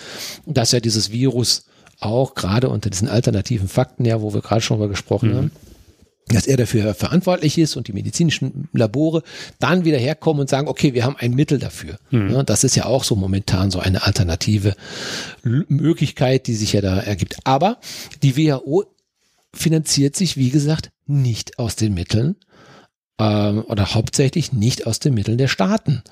dass 0.45 0.71
ja 0.71 0.79
dieses 0.79 1.11
Virus 1.11 1.65
auch 1.99 2.35
gerade 2.35 2.69
unter 2.69 2.89
diesen 2.89 3.07
alternativen 3.07 3.67
Fakten, 3.67 4.05
ja, 4.05 4.21
wo 4.21 4.33
wir 4.33 4.41
gerade 4.41 4.61
schon 4.61 4.79
mal 4.79 4.87
gesprochen 4.87 5.31
mhm. 5.31 5.35
haben, 5.35 5.51
dass 6.29 6.47
er 6.47 6.57
dafür 6.57 6.93
verantwortlich 6.93 7.57
ist 7.57 7.75
und 7.75 7.87
die 7.87 7.93
medizinischen 7.93 8.67
Labore 8.73 9.23
dann 9.59 9.85
wieder 9.85 9.97
herkommen 9.97 10.41
und 10.41 10.49
sagen, 10.49 10.67
okay, 10.67 10.93
wir 10.93 11.05
haben 11.05 11.15
ein 11.17 11.33
Mittel 11.33 11.57
dafür. 11.57 11.99
Mhm. 12.11 12.45
Das 12.45 12.63
ist 12.63 12.75
ja 12.75 12.85
auch 12.85 13.03
so 13.03 13.15
momentan 13.15 13.71
so 13.71 13.79
eine 13.79 14.03
alternative 14.03 14.75
Möglichkeit, 15.43 16.47
die 16.47 16.55
sich 16.55 16.73
ja 16.73 16.81
da 16.81 16.99
ergibt. 16.99 17.37
Aber 17.45 17.77
die 18.23 18.35
WHO 18.35 18.85
finanziert 19.53 20.15
sich, 20.15 20.37
wie 20.37 20.49
gesagt, 20.49 20.91
nicht 21.05 21.59
aus 21.59 21.75
den 21.75 21.93
Mitteln 21.93 22.35
ähm, 23.19 23.63
oder 23.67 23.93
hauptsächlich 23.93 24.51
nicht 24.51 24.85
aus 24.85 24.99
den 24.99 25.13
Mitteln 25.13 25.37
der 25.37 25.47
Staaten. 25.47 26.03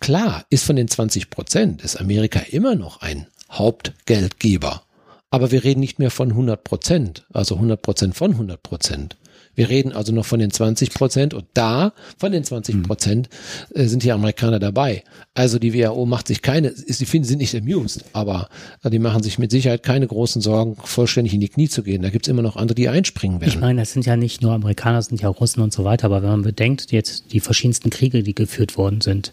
Klar, 0.00 0.44
ist 0.50 0.64
von 0.64 0.76
den 0.76 0.88
20 0.88 1.30
Prozent, 1.30 1.82
ist 1.82 1.96
Amerika 1.96 2.40
immer 2.50 2.74
noch 2.74 3.02
ein 3.02 3.26
Hauptgeldgeber. 3.50 4.82
Aber 5.30 5.50
wir 5.50 5.62
reden 5.62 5.80
nicht 5.80 5.98
mehr 5.98 6.10
von 6.10 6.30
100 6.30 6.64
Prozent, 6.64 7.26
also 7.32 7.56
100 7.56 7.82
Prozent 7.82 8.16
von 8.16 8.32
100 8.32 8.62
Prozent. 8.62 9.16
Wir 9.58 9.70
reden 9.70 9.92
also 9.92 10.12
noch 10.12 10.24
von 10.24 10.38
den 10.38 10.52
20 10.52 10.94
Prozent 10.94 11.34
und 11.34 11.46
da 11.54 11.92
von 12.16 12.30
den 12.30 12.44
20 12.44 12.76
hm. 12.76 12.82
Prozent 12.84 13.28
äh, 13.74 13.86
sind 13.86 14.04
die 14.04 14.12
Amerikaner 14.12 14.60
dabei. 14.60 15.02
Also 15.34 15.58
die 15.58 15.74
WHO 15.74 16.06
macht 16.06 16.28
sich 16.28 16.42
keine, 16.42 16.72
sie 16.72 17.04
finden 17.06 17.26
sie 17.26 17.34
nicht 17.34 17.56
amused, 17.56 18.04
aber 18.12 18.50
äh, 18.84 18.90
die 18.90 19.00
machen 19.00 19.24
sich 19.24 19.36
mit 19.40 19.50
Sicherheit 19.50 19.82
keine 19.82 20.06
großen 20.06 20.40
Sorgen, 20.40 20.76
vollständig 20.76 21.34
in 21.34 21.40
die 21.40 21.48
Knie 21.48 21.68
zu 21.68 21.82
gehen. 21.82 22.02
Da 22.02 22.10
gibt's 22.10 22.28
immer 22.28 22.42
noch 22.42 22.54
andere, 22.54 22.76
die 22.76 22.88
einspringen 22.88 23.40
werden. 23.40 23.50
Ich 23.50 23.58
meine, 23.58 23.80
das 23.80 23.92
sind 23.92 24.06
ja 24.06 24.14
nicht 24.14 24.42
nur 24.42 24.52
Amerikaner, 24.52 24.98
das 24.98 25.06
sind 25.06 25.20
ja 25.20 25.28
Russen 25.28 25.60
und 25.60 25.72
so 25.72 25.82
weiter, 25.82 26.04
aber 26.04 26.22
wenn 26.22 26.30
man 26.30 26.42
bedenkt, 26.42 26.92
jetzt 26.92 27.32
die 27.32 27.40
verschiedensten 27.40 27.90
Kriege, 27.90 28.22
die 28.22 28.36
geführt 28.36 28.76
worden 28.76 29.00
sind, 29.00 29.32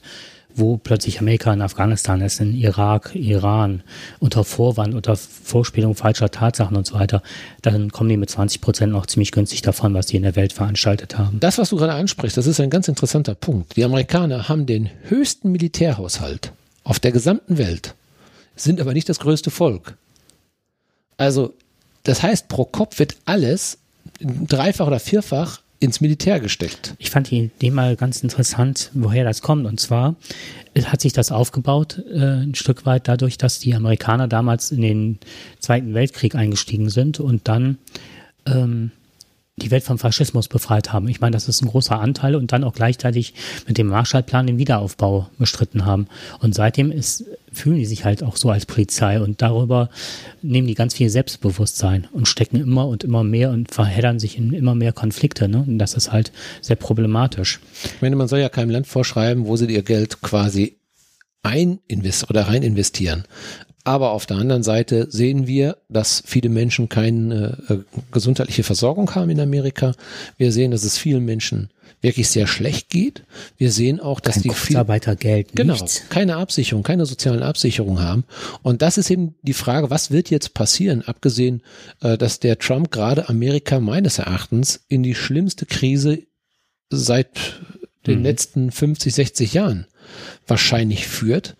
wo 0.55 0.77
plötzlich 0.77 1.19
Amerika 1.19 1.53
in 1.53 1.61
Afghanistan 1.61 2.21
ist, 2.21 2.39
in 2.39 2.55
Irak, 2.55 3.13
Iran, 3.13 3.83
unter 4.19 4.43
Vorwand, 4.43 4.95
unter 4.95 5.15
Vorspielung 5.15 5.95
falscher 5.95 6.31
Tatsachen 6.31 6.77
und 6.77 6.87
so 6.87 6.95
weiter, 6.95 7.21
dann 7.61 7.91
kommen 7.91 8.09
die 8.09 8.17
mit 8.17 8.29
20 8.29 8.61
Prozent 8.61 8.93
noch 8.93 9.05
ziemlich 9.05 9.31
günstig 9.31 9.61
davon, 9.61 9.93
was 9.93 10.07
die 10.07 10.17
in 10.17 10.23
der 10.23 10.35
Welt 10.35 10.53
veranstaltet 10.53 11.17
haben. 11.17 11.39
Das, 11.39 11.57
was 11.57 11.69
du 11.69 11.75
gerade 11.75 11.93
ansprichst, 11.93 12.37
das 12.37 12.47
ist 12.47 12.59
ein 12.59 12.69
ganz 12.69 12.87
interessanter 12.87 13.35
Punkt. 13.35 13.75
Die 13.75 13.83
Amerikaner 13.83 14.47
haben 14.47 14.65
den 14.65 14.89
höchsten 15.03 15.51
Militärhaushalt 15.51 16.51
auf 16.83 16.99
der 16.99 17.11
gesamten 17.11 17.57
Welt, 17.57 17.93
sind 18.55 18.79
aber 18.79 18.93
nicht 18.93 19.09
das 19.09 19.19
größte 19.19 19.51
Volk. 19.51 19.97
Also, 21.17 21.53
das 22.03 22.23
heißt, 22.23 22.47
pro 22.47 22.65
Kopf 22.65 22.99
wird 22.99 23.17
alles 23.25 23.77
dreifach 24.21 24.87
oder 24.87 24.99
vierfach 24.99 25.59
ins 25.85 26.01
Militär 26.01 26.39
gesteckt. 26.39 26.95
Ich 26.97 27.09
fand 27.09 27.29
die 27.29 27.45
Idee 27.45 27.71
mal 27.71 27.95
ganz 27.95 28.21
interessant, 28.21 28.91
woher 28.93 29.23
das 29.23 29.41
kommt. 29.41 29.65
Und 29.65 29.79
zwar 29.79 30.15
hat 30.83 30.99
sich 30.99 31.13
das 31.13 31.31
aufgebaut 31.31 32.03
äh, 32.11 32.43
ein 32.43 32.55
Stück 32.55 32.85
weit 32.85 33.07
dadurch, 33.07 33.37
dass 33.37 33.59
die 33.59 33.73
Amerikaner 33.73 34.27
damals 34.27 34.71
in 34.71 34.81
den 34.81 35.19
Zweiten 35.59 35.93
Weltkrieg 35.93 36.35
eingestiegen 36.35 36.89
sind 36.89 37.19
und 37.19 37.47
dann 37.47 37.77
ähm, 38.45 38.91
die 39.57 39.71
Welt 39.71 39.83
vom 39.83 39.97
Faschismus 39.97 40.49
befreit 40.49 40.91
haben. 40.91 41.07
Ich 41.07 41.21
meine, 41.21 41.33
das 41.33 41.47
ist 41.47 41.61
ein 41.61 41.69
großer 41.69 41.97
Anteil 41.97 42.35
und 42.35 42.51
dann 42.51 42.65
auch 42.65 42.73
gleichzeitig 42.73 43.33
mit 43.67 43.77
dem 43.77 43.87
Marshallplan 43.87 44.47
den 44.47 44.57
Wiederaufbau 44.57 45.29
bestritten 45.37 45.85
haben. 45.85 46.07
Und 46.39 46.53
seitdem 46.53 46.91
ist, 46.91 47.23
fühlen 47.53 47.77
die 47.77 47.85
sich 47.85 48.03
halt 48.03 48.21
auch 48.21 48.35
so 48.35 48.49
als 48.49 48.65
Polizei 48.65 49.21
und 49.21 49.41
darüber 49.41 49.89
nehmen 50.41 50.67
die 50.67 50.73
ganz 50.73 50.93
viel 50.93 51.09
Selbstbewusstsein 51.09 52.07
und 52.11 52.27
stecken 52.27 52.57
immer 52.57 52.85
und 52.89 53.05
immer 53.05 53.23
mehr 53.23 53.49
und 53.51 53.73
verheddern 53.73 54.19
sich 54.19 54.37
in 54.37 54.51
immer 54.51 54.75
mehr 54.75 54.91
Konflikte. 54.91 55.47
Ne? 55.47 55.63
Und 55.65 55.79
das 55.79 55.93
ist 55.93 56.11
halt 56.11 56.33
sehr 56.59 56.75
problematisch. 56.75 57.61
Ich 57.85 58.01
meine, 58.01 58.17
man 58.17 58.27
soll 58.27 58.39
ja 58.39 58.49
keinem 58.49 58.71
Land 58.71 58.87
vorschreiben, 58.87 59.47
wo 59.47 59.55
sie 59.55 59.67
ihr 59.67 59.83
Geld 59.83 60.21
quasi 60.21 60.79
ein 61.43 61.79
oder 62.29 62.47
rein 62.49 62.61
investieren. 62.61 63.23
Aber 63.85 64.11
auf 64.11 64.25
der 64.25 64.37
anderen 64.37 64.63
Seite 64.63 65.07
sehen 65.11 65.45
wir, 65.45 65.77
dass 65.89 66.23
viele 66.25 66.49
Menschen 66.49 66.89
keine 66.89 67.57
äh, 67.69 67.77
gesundheitliche 68.11 68.63
Versorgung 68.63 69.13
haben 69.13 69.29
in 69.29 69.39
Amerika. 69.39 69.93
Wir 70.37 70.51
sehen, 70.51 70.71
dass 70.71 70.83
es 70.83 70.97
vielen 70.97 71.23
Menschen 71.23 71.69
wirklich 72.01 72.27
sehr 72.29 72.47
schlecht 72.47 72.89
geht. 72.89 73.23
Wir 73.57 73.71
sehen 73.71 73.99
auch, 73.99 74.19
dass 74.19 74.35
Kein 74.35 74.43
die 74.43 74.49
Kurzarbeitergeld 74.49 75.55
genau 75.55 75.73
nichts. 75.73 76.01
keine 76.09 76.37
Absicherung, 76.37 76.81
keine 76.81 77.05
sozialen 77.05 77.43
Absicherung 77.43 78.01
haben. 78.01 78.23
Und 78.63 78.81
das 78.81 78.97
ist 78.97 79.11
eben 79.11 79.35
die 79.43 79.53
Frage, 79.53 79.91
was 79.91 80.09
wird 80.09 80.31
jetzt 80.31 80.55
passieren, 80.55 81.03
abgesehen, 81.03 81.61
äh, 82.01 82.17
dass 82.17 82.39
der 82.39 82.57
Trump 82.57 82.89
gerade 82.89 83.29
Amerika 83.29 83.79
meines 83.79 84.17
Erachtens 84.17 84.83
in 84.87 85.03
die 85.03 85.13
schlimmste 85.13 85.67
Krise 85.67 86.23
seit 86.89 87.59
den 88.07 88.19
mhm. 88.19 88.25
letzten 88.25 88.71
50, 88.71 89.13
60 89.13 89.53
Jahren 89.53 89.85
wahrscheinlich 90.47 91.07
führt 91.07 91.55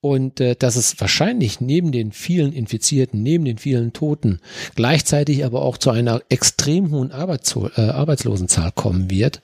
und 0.00 0.40
äh, 0.40 0.54
dass 0.56 0.76
es 0.76 1.00
wahrscheinlich 1.00 1.60
neben 1.60 1.92
den 1.92 2.12
vielen 2.12 2.52
Infizierten, 2.52 3.22
neben 3.22 3.44
den 3.44 3.58
vielen 3.58 3.92
Toten, 3.92 4.40
gleichzeitig 4.74 5.44
aber 5.44 5.62
auch 5.62 5.78
zu 5.78 5.90
einer 5.90 6.22
extrem 6.28 6.90
hohen 6.90 7.12
Arbeitslo 7.12 7.70
äh, 7.76 7.80
Arbeitslosenzahl 7.80 8.72
kommen 8.72 9.10
wird 9.10 9.42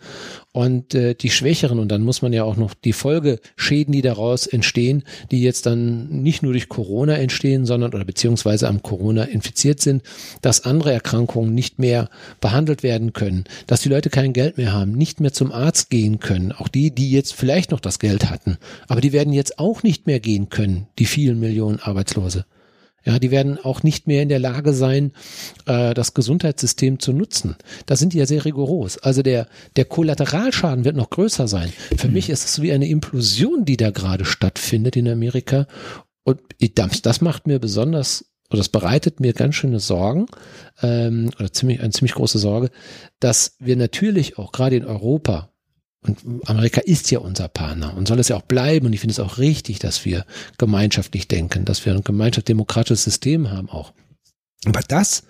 und 0.54 0.94
äh, 0.94 1.16
die 1.16 1.30
Schwächeren, 1.30 1.80
und 1.80 1.88
dann 1.88 2.02
muss 2.02 2.22
man 2.22 2.32
ja 2.32 2.44
auch 2.44 2.56
noch 2.56 2.74
die 2.74 2.92
Folgeschäden, 2.92 3.90
die 3.90 4.02
daraus 4.02 4.46
entstehen, 4.46 5.02
die 5.32 5.42
jetzt 5.42 5.66
dann 5.66 6.22
nicht 6.22 6.44
nur 6.44 6.52
durch 6.52 6.68
Corona 6.68 7.16
entstehen, 7.16 7.66
sondern 7.66 7.92
oder 7.92 8.04
beziehungsweise 8.04 8.68
am 8.68 8.80
Corona 8.80 9.24
infiziert 9.24 9.80
sind, 9.80 10.04
dass 10.42 10.64
andere 10.64 10.92
Erkrankungen 10.92 11.56
nicht 11.56 11.80
mehr 11.80 12.08
behandelt 12.40 12.84
werden 12.84 13.12
können, 13.12 13.44
dass 13.66 13.80
die 13.80 13.88
Leute 13.88 14.10
kein 14.10 14.32
Geld 14.32 14.56
mehr 14.56 14.72
haben, 14.72 14.92
nicht 14.92 15.18
mehr 15.18 15.32
zum 15.32 15.50
Arzt 15.50 15.90
gehen 15.90 16.20
können, 16.20 16.52
auch 16.52 16.68
die, 16.68 16.92
die 16.92 17.10
jetzt 17.10 17.34
vielleicht 17.34 17.72
noch 17.72 17.80
das 17.80 17.98
Geld 17.98 18.30
hatten, 18.30 18.56
aber 18.86 19.00
die 19.00 19.12
werden 19.12 19.32
jetzt 19.32 19.58
auch 19.58 19.82
nicht 19.82 20.06
mehr 20.06 20.20
gehen 20.20 20.50
können, 20.50 20.86
die 21.00 21.06
vielen 21.06 21.40
Millionen 21.40 21.80
Arbeitslose. 21.80 22.44
Ja, 23.04 23.18
die 23.18 23.30
werden 23.30 23.58
auch 23.58 23.82
nicht 23.82 24.06
mehr 24.06 24.22
in 24.22 24.28
der 24.28 24.38
Lage 24.38 24.72
sein, 24.72 25.12
äh, 25.66 25.94
das 25.94 26.14
Gesundheitssystem 26.14 26.98
zu 26.98 27.12
nutzen. 27.12 27.56
Da 27.86 27.96
sind 27.96 28.12
die 28.12 28.18
ja 28.18 28.26
sehr 28.26 28.44
rigoros. 28.44 28.98
Also 28.98 29.22
der, 29.22 29.46
der 29.76 29.84
Kollateralschaden 29.84 30.84
wird 30.84 30.96
noch 30.96 31.10
größer 31.10 31.46
sein. 31.46 31.72
Für 31.96 32.08
mhm. 32.08 32.14
mich 32.14 32.30
ist 32.30 32.44
es 32.44 32.62
wie 32.62 32.72
eine 32.72 32.88
Implosion, 32.88 33.64
die 33.64 33.76
da 33.76 33.90
gerade 33.90 34.24
stattfindet 34.24 34.96
in 34.96 35.08
Amerika. 35.08 35.66
Und 36.22 36.40
das, 36.74 37.02
das 37.02 37.20
macht 37.20 37.46
mir 37.46 37.58
besonders 37.58 38.24
oder 38.50 38.58
das 38.58 38.68
bereitet 38.68 39.20
mir 39.20 39.32
ganz 39.32 39.56
schöne 39.56 39.80
Sorgen, 39.80 40.26
ähm, 40.82 41.30
oder 41.38 41.52
ziemlich, 41.52 41.80
eine 41.80 41.90
ziemlich 41.90 42.14
große 42.14 42.38
Sorge, 42.38 42.70
dass 43.18 43.56
wir 43.58 43.76
natürlich 43.76 44.38
auch 44.38 44.52
gerade 44.52 44.76
in 44.76 44.84
Europa, 44.84 45.53
und 46.06 46.48
Amerika 46.48 46.80
ist 46.80 47.10
ja 47.10 47.18
unser 47.18 47.48
Partner 47.48 47.96
und 47.96 48.06
soll 48.06 48.18
es 48.18 48.28
ja 48.28 48.36
auch 48.36 48.42
bleiben, 48.42 48.86
und 48.86 48.92
ich 48.92 49.00
finde 49.00 49.12
es 49.12 49.20
auch 49.20 49.38
richtig, 49.38 49.78
dass 49.78 50.04
wir 50.04 50.26
gemeinschaftlich 50.58 51.28
denken, 51.28 51.64
dass 51.64 51.84
wir 51.84 51.94
ein 51.94 52.04
gemeinschaftlich 52.04 52.54
demokratisches 52.54 53.04
System 53.04 53.50
haben 53.50 53.70
auch. 53.70 53.92
Aber 54.66 54.80
das 54.80 55.24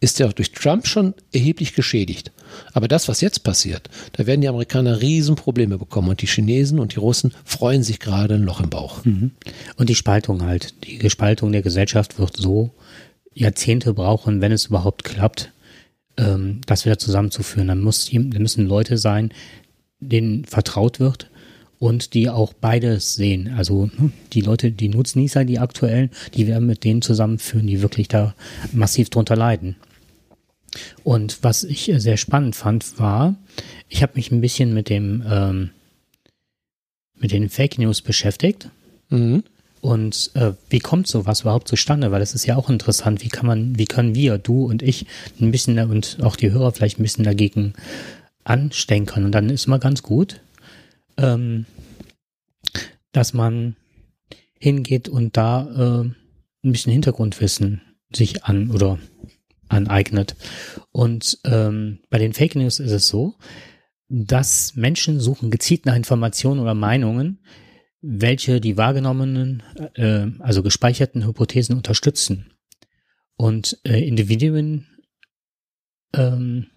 ist 0.00 0.18
ja 0.18 0.28
durch 0.28 0.52
Trump 0.52 0.86
schon 0.86 1.14
erheblich 1.32 1.74
geschädigt. 1.74 2.32
Aber 2.72 2.88
das, 2.88 3.08
was 3.08 3.20
jetzt 3.20 3.42
passiert, 3.42 3.88
da 4.12 4.26
werden 4.26 4.40
die 4.40 4.48
Amerikaner 4.48 5.00
Riesenprobleme 5.00 5.78
bekommen 5.78 6.08
und 6.08 6.22
die 6.22 6.26
Chinesen 6.26 6.78
und 6.78 6.94
die 6.94 7.00
Russen 7.00 7.34
freuen 7.44 7.82
sich 7.82 7.98
gerade 7.98 8.34
ein 8.34 8.44
Loch 8.44 8.60
im 8.60 8.70
Bauch. 8.70 9.04
Mhm. 9.04 9.32
Und 9.76 9.88
die 9.88 9.96
Spaltung 9.96 10.42
halt. 10.44 10.74
Die 10.84 10.98
Gespaltung 10.98 11.52
der 11.52 11.62
Gesellschaft 11.62 12.18
wird 12.18 12.36
so 12.36 12.74
Jahrzehnte 13.34 13.92
brauchen, 13.92 14.40
wenn 14.40 14.52
es 14.52 14.66
überhaupt 14.66 15.04
klappt, 15.04 15.52
ähm, 16.16 16.60
das 16.66 16.84
wieder 16.84 16.98
zusammenzuführen. 16.98 17.68
Dann, 17.68 17.80
muss, 17.80 18.08
dann 18.10 18.42
müssen 18.42 18.66
Leute 18.66 18.98
sein, 18.98 19.32
denen 20.00 20.44
vertraut 20.44 21.00
wird 21.00 21.30
und 21.78 22.14
die 22.14 22.28
auch 22.28 22.52
beides 22.52 23.14
sehen. 23.14 23.54
Also 23.56 23.90
hm, 23.94 24.12
die 24.32 24.40
Leute, 24.40 24.72
die 24.72 24.88
Nutznießer, 24.88 25.44
die 25.44 25.58
aktuellen, 25.58 26.10
die 26.34 26.46
werden 26.46 26.66
mit 26.66 26.84
denen 26.84 27.02
zusammenführen, 27.02 27.66
die 27.66 27.82
wirklich 27.82 28.08
da 28.08 28.34
massiv 28.72 29.10
drunter 29.10 29.36
leiden. 29.36 29.76
Und 31.02 31.38
was 31.42 31.64
ich 31.64 31.90
sehr 31.96 32.16
spannend 32.16 32.54
fand, 32.54 32.98
war, 32.98 33.36
ich 33.88 34.02
habe 34.02 34.12
mich 34.16 34.30
ein 34.30 34.40
bisschen 34.40 34.74
mit 34.74 34.88
dem 34.88 35.24
ähm, 35.28 35.70
mit 37.20 37.32
den 37.32 37.48
Fake 37.48 37.78
News 37.78 38.02
beschäftigt. 38.02 38.70
Mhm. 39.08 39.42
Und 39.80 40.32
äh, 40.34 40.52
wie 40.70 40.80
kommt 40.80 41.06
sowas 41.06 41.42
überhaupt 41.42 41.68
zustande? 41.68 42.10
Weil 42.10 42.20
das 42.20 42.34
ist 42.34 42.46
ja 42.46 42.56
auch 42.56 42.68
interessant. 42.68 43.22
Wie 43.22 43.28
kann 43.28 43.46
man, 43.46 43.78
wie 43.78 43.84
können 43.84 44.14
wir, 44.14 44.38
du 44.38 44.64
und 44.64 44.82
ich, 44.82 45.06
ein 45.40 45.52
bisschen 45.52 45.78
und 45.78 46.18
auch 46.20 46.36
die 46.36 46.50
Hörer 46.50 46.72
vielleicht 46.72 46.98
ein 46.98 47.04
bisschen 47.04 47.24
dagegen 47.24 47.74
anstecken? 48.48 49.24
Und 49.24 49.32
dann 49.32 49.50
ist 49.50 49.66
immer 49.66 49.78
ganz 49.78 50.02
gut, 50.02 50.40
ähm, 51.16 51.66
dass 53.12 53.32
man 53.32 53.76
hingeht 54.58 55.08
und 55.08 55.36
da 55.36 56.02
äh, 56.02 56.04
ein 56.64 56.72
bisschen 56.72 56.92
Hintergrundwissen 56.92 57.82
sich 58.12 58.44
an 58.44 58.70
oder 58.70 58.98
aneignet. 59.68 60.36
Und 60.92 61.38
ähm, 61.44 62.00
bei 62.10 62.18
den 62.18 62.32
Fake 62.32 62.56
News 62.56 62.80
ist 62.80 62.92
es 62.92 63.08
so, 63.08 63.36
dass 64.08 64.74
Menschen 64.74 65.20
suchen 65.20 65.50
gezielt 65.50 65.84
nach 65.84 65.94
Informationen 65.94 66.60
oder 66.60 66.74
Meinungen, 66.74 67.40
welche 68.00 68.60
die 68.60 68.76
wahrgenommenen, 68.76 69.62
äh, 69.94 70.28
also 70.38 70.62
gespeicherten 70.62 71.26
Hypothesen 71.26 71.76
unterstützen. 71.76 72.52
Und 73.36 73.78
äh, 73.84 74.06
Individuen 74.06 74.86
ähm, 76.14 76.68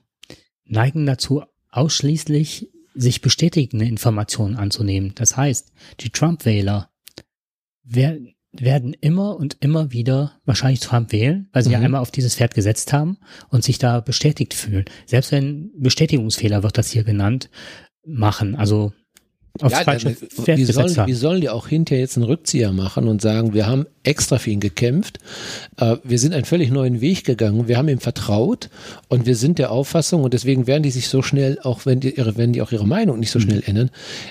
neigen 0.65 1.05
dazu, 1.05 1.43
ausschließlich 1.71 2.69
sich 2.93 3.21
bestätigende 3.21 3.85
Informationen 3.85 4.55
anzunehmen. 4.57 5.13
Das 5.15 5.37
heißt, 5.37 5.71
die 6.01 6.09
Trump-Wähler 6.09 6.89
werden 7.83 8.93
immer 8.99 9.37
und 9.37 9.57
immer 9.61 9.91
wieder 9.91 10.39
wahrscheinlich 10.45 10.81
Trump 10.81 11.11
wählen, 11.11 11.49
weil 11.53 11.63
sie 11.63 11.69
mhm. 11.69 11.73
ja 11.73 11.79
einmal 11.79 12.01
auf 12.01 12.11
dieses 12.11 12.35
Pferd 12.35 12.53
gesetzt 12.53 12.91
haben 12.91 13.17
und 13.49 13.63
sich 13.63 13.77
da 13.77 14.01
bestätigt 14.01 14.53
fühlen. 14.53 14.85
Selbst 15.05 15.31
wenn 15.31 15.71
Bestätigungsfehler 15.77 16.63
wird 16.63 16.77
das 16.77 16.91
hier 16.91 17.03
genannt, 17.03 17.49
machen. 18.05 18.55
Also 18.55 18.91
aufs 19.59 19.73
ja, 19.73 19.83
falsche 19.83 20.15
Pferd 20.15 20.57
wie, 20.57 20.65
sollen, 20.65 20.97
haben. 20.97 21.07
wie 21.07 21.13
sollen 21.13 21.41
die 21.41 21.49
auch 21.49 21.67
hinterher 21.67 22.01
jetzt 22.01 22.17
einen 22.17 22.25
Rückzieher 22.25 22.71
machen 22.71 23.07
und 23.07 23.21
sagen, 23.21 23.53
wir 23.53 23.67
haben 23.67 23.85
extra 24.03 24.37
für 24.37 24.49
ihn 24.49 24.59
gekämpft, 24.59 25.19
äh, 25.77 25.97
wir 26.03 26.19
sind 26.19 26.33
einen 26.33 26.45
völlig 26.45 26.71
neuen 26.71 27.01
Weg 27.01 27.23
gegangen, 27.23 27.67
wir 27.67 27.77
haben 27.77 27.87
ihm 27.87 27.99
vertraut 27.99 28.69
und 29.09 29.25
wir 29.25 29.35
sind 29.35 29.59
der 29.59 29.71
Auffassung 29.71 30.23
und 30.23 30.33
deswegen 30.33 30.67
werden 30.67 30.83
die 30.83 30.91
sich 30.91 31.07
so 31.07 31.21
schnell, 31.21 31.59
auch 31.63 31.85
wenn 31.85 31.99
die, 31.99 32.15
ihre, 32.15 32.37
wenn 32.37 32.53
die 32.53 32.61
auch 32.61 32.71
ihre 32.71 32.87
Meinung 32.87 33.19
nicht 33.19 33.31
so 33.31 33.39
mhm. 33.39 33.43
schnell 33.43 33.63
ändern, 33.65 33.89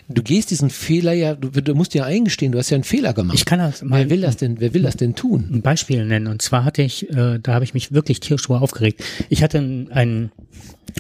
du 0.08 0.22
gehst 0.22 0.50
diesen 0.50 0.70
Fehler 0.70 1.12
ja, 1.12 1.34
du, 1.34 1.48
du 1.50 1.74
musst 1.74 1.94
ja 1.94 2.04
eingestehen, 2.04 2.52
du 2.52 2.58
hast 2.58 2.70
ja 2.70 2.76
einen 2.76 2.84
Fehler 2.84 3.12
gemacht. 3.12 3.36
Ich 3.36 3.44
kann 3.44 3.58
das 3.58 3.82
mal, 3.82 4.00
wer 4.00 4.10
will 4.10 4.20
das 4.22 4.36
denn, 4.36 4.60
wer 4.60 4.74
will 4.74 4.82
das 4.82 4.96
denn 4.96 5.14
tun? 5.14 5.48
Ein 5.52 5.62
Beispiel 5.62 6.04
nennen 6.04 6.26
und 6.26 6.42
zwar 6.42 6.64
hatte 6.64 6.82
ich, 6.82 7.08
äh, 7.10 7.38
da 7.40 7.54
habe 7.54 7.64
ich 7.64 7.74
mich 7.74 7.92
wirklich 7.92 8.20
tierisch 8.20 8.48
aufgeregt. 8.50 9.02
Ich 9.28 9.42
hatte 9.42 9.58
einen 9.58 10.32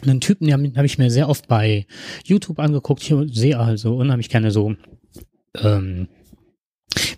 einen 0.02 0.20
Typen, 0.20 0.46
den 0.46 0.54
habe 0.54 0.72
hab 0.76 0.84
ich 0.84 0.98
mir 0.98 1.10
sehr 1.10 1.28
oft 1.28 1.48
bei 1.48 1.86
YouTube 2.24 2.58
angeguckt. 2.58 3.02
Ich 3.02 3.14
sehe 3.36 3.58
also 3.58 3.96
unheimlich 3.96 4.28
gerne 4.28 4.50
so 4.50 4.74
ähm, 5.56 6.08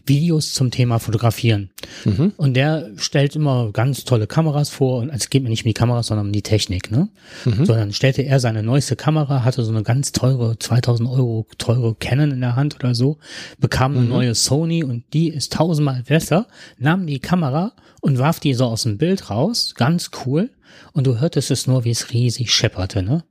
Videos 0.06 0.52
zum 0.52 0.70
Thema 0.70 0.98
Fotografieren. 0.98 1.70
Mhm. 2.04 2.32
Und 2.36 2.54
der 2.54 2.90
stellt 2.96 3.36
immer 3.36 3.70
ganz 3.72 4.04
tolle 4.04 4.26
Kameras 4.26 4.70
vor. 4.70 5.00
Und 5.00 5.10
es 5.10 5.30
geht 5.30 5.42
mir 5.42 5.48
nicht 5.48 5.64
um 5.64 5.68
die 5.68 5.74
Kameras, 5.74 6.08
sondern 6.08 6.26
um 6.26 6.32
die 6.32 6.42
Technik. 6.42 6.90
Ne? 6.90 7.08
Mhm. 7.44 7.64
Sondern 7.66 7.92
stellte 7.92 8.22
er 8.22 8.40
seine 8.40 8.62
neueste 8.62 8.96
Kamera, 8.96 9.44
hatte 9.44 9.62
so 9.64 9.70
eine 9.70 9.82
ganz 9.82 10.12
teure, 10.12 10.58
2000 10.58 11.08
Euro 11.08 11.46
teure 11.58 11.94
Canon 11.94 12.30
in 12.30 12.40
der 12.40 12.56
Hand 12.56 12.76
oder 12.76 12.94
so, 12.94 13.18
bekam 13.58 13.92
eine 13.92 14.02
mhm. 14.02 14.08
neue 14.08 14.34
Sony 14.34 14.84
und 14.84 15.04
die 15.12 15.28
ist 15.28 15.52
tausendmal 15.52 16.02
besser, 16.02 16.46
nahm 16.78 17.06
die 17.06 17.20
Kamera 17.20 17.72
und 18.00 18.18
warf 18.18 18.40
die 18.40 18.54
so 18.54 18.66
aus 18.66 18.82
dem 18.82 18.98
Bild 18.98 19.30
raus. 19.30 19.74
Ganz 19.76 20.10
cool 20.24 20.50
und 20.92 21.06
du 21.06 21.20
hörtest 21.20 21.50
es 21.50 21.66
nur, 21.66 21.84
wie 21.84 21.90
es 21.90 22.12
riesig 22.12 22.52
schepperte, 22.52 23.02
ne? 23.02 23.24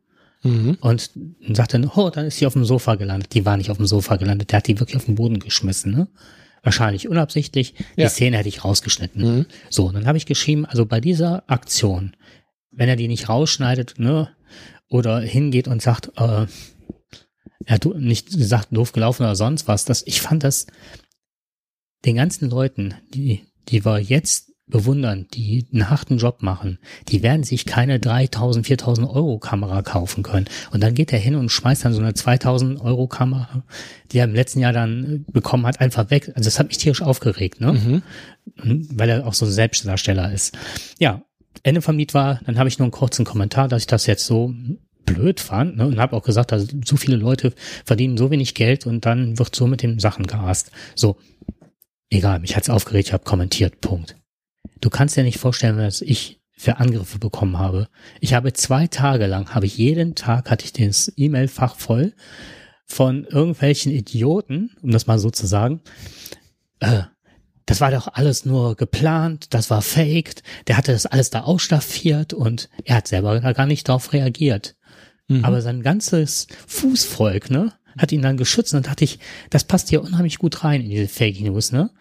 Mhm. 0.43 0.77
Und 0.81 1.11
sagte, 1.53 1.79
oh, 1.95 2.09
dann 2.09 2.25
ist 2.25 2.37
sie 2.37 2.47
auf 2.47 2.53
dem 2.53 2.65
Sofa 2.65 2.95
gelandet. 2.95 3.33
Die 3.35 3.45
war 3.45 3.57
nicht 3.57 3.69
auf 3.69 3.77
dem 3.77 3.85
Sofa 3.85 4.15
gelandet, 4.15 4.51
der 4.51 4.57
hat 4.57 4.67
die 4.67 4.79
wirklich 4.79 4.97
auf 4.97 5.05
den 5.05 5.15
Boden 5.15 5.39
geschmissen, 5.39 5.91
ne? 5.91 6.07
Wahrscheinlich 6.63 7.07
unabsichtlich. 7.07 7.73
Ja. 7.95 8.05
Die 8.05 8.09
Szene 8.09 8.37
hätte 8.37 8.49
ich 8.49 8.63
rausgeschnitten. 8.63 9.37
Mhm. 9.37 9.45
So, 9.69 9.87
und 9.87 9.95
dann 9.95 10.05
habe 10.05 10.17
ich 10.17 10.25
geschrieben, 10.25 10.65
also 10.65 10.85
bei 10.85 10.99
dieser 10.99 11.49
Aktion, 11.49 12.15
wenn 12.71 12.89
er 12.89 12.95
die 12.95 13.07
nicht 13.07 13.29
rausschneidet, 13.29 13.95
ne, 13.97 14.29
oder 14.89 15.19
hingeht 15.21 15.67
und 15.67 15.81
sagt, 15.81 16.11
äh, 16.17 16.45
er 17.65 17.75
hat 17.75 17.85
nicht 17.95 18.31
gesagt, 18.31 18.69
doof 18.71 18.91
gelaufen 18.91 19.23
oder 19.23 19.35
sonst 19.35 19.67
was, 19.67 19.85
das, 19.85 20.03
ich 20.05 20.21
fand 20.21 20.43
das 20.43 20.67
den 22.05 22.15
ganzen 22.15 22.49
Leuten, 22.49 22.95
die, 23.13 23.45
die 23.69 23.85
wir 23.85 23.99
jetzt 23.99 24.50
bewundern, 24.71 25.27
die 25.33 25.67
einen 25.71 25.89
harten 25.89 26.17
Job 26.17 26.41
machen, 26.41 26.79
die 27.09 27.21
werden 27.21 27.43
sich 27.43 27.65
keine 27.65 27.99
3000, 27.99 28.65
4000 28.65 29.07
Euro 29.07 29.37
Kamera 29.37 29.83
kaufen 29.83 30.23
können. 30.23 30.47
Und 30.71 30.81
dann 30.81 30.95
geht 30.95 31.13
er 31.13 31.19
hin 31.19 31.35
und 31.35 31.49
schmeißt 31.49 31.85
dann 31.85 31.93
so 31.93 32.01
eine 32.01 32.13
2000 32.13 32.81
Euro 32.81 33.07
Kamera, 33.07 33.63
die 34.11 34.17
er 34.17 34.25
im 34.25 34.33
letzten 34.33 34.59
Jahr 34.59 34.73
dann 34.73 35.25
bekommen 35.31 35.67
hat, 35.67 35.79
einfach 35.79 36.09
weg. 36.09 36.31
Also 36.35 36.47
das 36.47 36.57
hat 36.57 36.69
mich 36.69 36.79
tierisch 36.79 37.01
aufgeregt, 37.01 37.61
ne? 37.61 37.73
Mhm. 37.73 38.01
mhm. 38.63 38.87
Weil 38.93 39.09
er 39.09 39.27
auch 39.27 39.35
so 39.35 39.45
ein 39.45 39.51
Selbstdarsteller 39.51 40.31
ist. 40.31 40.57
Ja, 40.97 41.21
Ende 41.63 41.81
vom 41.81 41.97
Lied 41.97 42.13
war, 42.13 42.39
dann 42.45 42.57
habe 42.57 42.69
ich 42.69 42.79
nur 42.79 42.85
einen 42.85 42.91
kurzen 42.91 43.25
Kommentar, 43.25 43.67
dass 43.67 43.83
ich 43.83 43.87
das 43.87 44.07
jetzt 44.07 44.25
so 44.25 44.53
blöd 45.05 45.39
fand 45.39 45.77
ne, 45.77 45.85
und 45.85 45.99
habe 45.99 46.15
auch 46.15 46.23
gesagt, 46.23 46.51
dass 46.51 46.67
so 46.85 46.95
viele 46.95 47.17
Leute 47.17 47.53
verdienen 47.85 48.17
so 48.17 48.31
wenig 48.31 48.53
Geld 48.53 48.85
und 48.85 49.05
dann 49.05 49.37
wird 49.37 49.55
so 49.55 49.67
mit 49.67 49.81
den 49.83 49.99
Sachen 49.99 50.27
gerast. 50.27 50.71
So, 50.95 51.17
egal, 52.09 52.39
mich 52.39 52.55
hat's 52.55 52.69
aufgeregt, 52.69 53.07
ich 53.07 53.13
habe 53.13 53.23
kommentiert, 53.23 53.81
Punkt. 53.81 54.15
Du 54.81 54.89
kannst 54.89 55.15
dir 55.15 55.23
nicht 55.23 55.39
vorstellen, 55.39 55.77
was 55.77 56.01
ich 56.01 56.41
für 56.57 56.77
Angriffe 56.77 57.17
bekommen 57.17 57.57
habe. 57.57 57.87
Ich 58.19 58.33
habe 58.33 58.53
zwei 58.53 58.87
Tage 58.87 59.25
lang, 59.25 59.55
habe 59.55 59.65
ich 59.65 59.77
jeden 59.77 60.15
Tag, 60.15 60.51
hatte 60.51 60.65
ich 60.65 60.73
das 60.73 61.11
E-Mail-Fach 61.15 61.75
voll 61.75 62.13
von 62.85 63.23
irgendwelchen 63.23 63.91
Idioten, 63.91 64.75
um 64.81 64.91
das 64.91 65.07
mal 65.07 65.17
so 65.17 65.31
zu 65.31 65.47
sagen. 65.47 65.81
Äh, 66.79 67.03
das 67.65 67.79
war 67.79 67.89
doch 67.89 68.09
alles 68.13 68.45
nur 68.45 68.75
geplant, 68.75 69.53
das 69.53 69.69
war 69.69 69.81
faked, 69.81 70.43
der 70.67 70.77
hatte 70.77 70.91
das 70.91 71.05
alles 71.05 71.29
da 71.29 71.41
ausstaffiert 71.41 72.33
und 72.33 72.69
er 72.83 72.97
hat 72.97 73.07
selber 73.07 73.39
gar 73.39 73.65
nicht 73.65 73.87
darauf 73.87 74.13
reagiert. 74.13 74.75
Mhm. 75.27 75.45
Aber 75.45 75.61
sein 75.61 75.81
ganzes 75.81 76.47
Fußvolk, 76.67 77.49
ne, 77.49 77.73
hat 77.97 78.11
ihn 78.11 78.21
dann 78.21 78.37
geschützt 78.37 78.73
und 78.73 78.87
dachte 78.87 79.03
ich, 79.03 79.19
das 79.49 79.63
passt 79.63 79.89
hier 79.89 80.01
unheimlich 80.01 80.37
gut 80.37 80.63
rein 80.63 80.81
in 80.81 80.89
diese 80.89 81.07
Fake 81.07 81.39
News, 81.39 81.71
ne? 81.71 81.91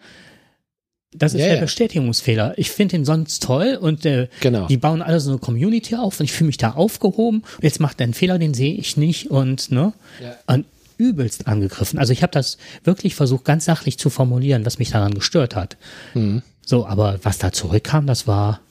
Das 1.13 1.33
ist 1.33 1.41
ja, 1.41 1.47
der. 1.47 1.61
Bestätigungsfehler. 1.61 2.53
Ich 2.57 2.71
finde 2.71 2.95
den 2.95 3.05
sonst 3.05 3.43
toll 3.43 3.77
und 3.79 4.05
äh, 4.05 4.29
genau. 4.39 4.67
die 4.67 4.77
bauen 4.77 5.01
alle 5.01 5.19
so 5.19 5.31
eine 5.31 5.39
Community 5.39 5.95
auf 5.95 6.19
und 6.19 6.23
ich 6.23 6.31
fühle 6.31 6.47
mich 6.47 6.57
da 6.57 6.71
aufgehoben. 6.71 7.43
Jetzt 7.61 7.81
macht 7.81 7.99
er 7.99 8.05
einen 8.05 8.13
Fehler, 8.13 8.39
den 8.39 8.53
sehe 8.53 8.73
ich 8.73 8.95
nicht 8.95 9.29
und 9.29 9.71
ne 9.71 9.93
ja. 10.21 10.35
und 10.47 10.65
übelst 10.97 11.47
angegriffen. 11.47 11.99
Also 11.99 12.13
ich 12.13 12.23
habe 12.23 12.31
das 12.31 12.57
wirklich 12.83 13.15
versucht, 13.15 13.43
ganz 13.43 13.65
sachlich 13.65 13.97
zu 13.97 14.09
formulieren, 14.09 14.65
was 14.65 14.79
mich 14.79 14.91
daran 14.91 15.13
gestört 15.13 15.55
hat. 15.55 15.75
Mhm. 16.13 16.43
So, 16.65 16.85
aber 16.85 17.19
was 17.23 17.39
da 17.39 17.51
zurückkam, 17.51 18.07
das 18.07 18.27
war 18.27 18.61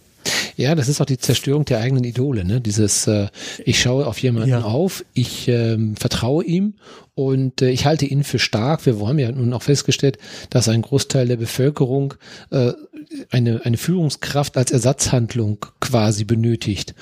ja, 0.56 0.74
das 0.74 0.88
ist 0.88 1.00
auch 1.00 1.06
die 1.06 1.18
Zerstörung 1.18 1.64
der 1.64 1.80
eigenen 1.80 2.04
Idole, 2.04 2.44
ne? 2.44 2.60
Dieses, 2.60 3.06
äh, 3.06 3.28
ich 3.64 3.80
schaue 3.80 4.06
auf 4.06 4.18
jemanden 4.18 4.50
ja. 4.50 4.62
auf, 4.62 5.04
ich 5.14 5.48
ähm, 5.48 5.96
vertraue 5.96 6.44
ihm 6.44 6.74
und 7.14 7.62
äh, 7.62 7.70
ich 7.70 7.86
halte 7.86 8.06
ihn 8.06 8.24
für 8.24 8.38
stark. 8.38 8.84
Wir 8.86 8.98
haben 8.98 9.18
ja 9.18 9.32
nun 9.32 9.52
auch 9.52 9.62
festgestellt, 9.62 10.18
dass 10.50 10.68
ein 10.68 10.82
Großteil 10.82 11.28
der 11.28 11.36
Bevölkerung 11.36 12.14
äh, 12.50 12.72
eine, 13.30 13.64
eine 13.64 13.76
Führungskraft 13.76 14.56
als 14.56 14.70
Ersatzhandlung 14.70 15.64
quasi 15.80 16.24
benötigt. 16.24 16.94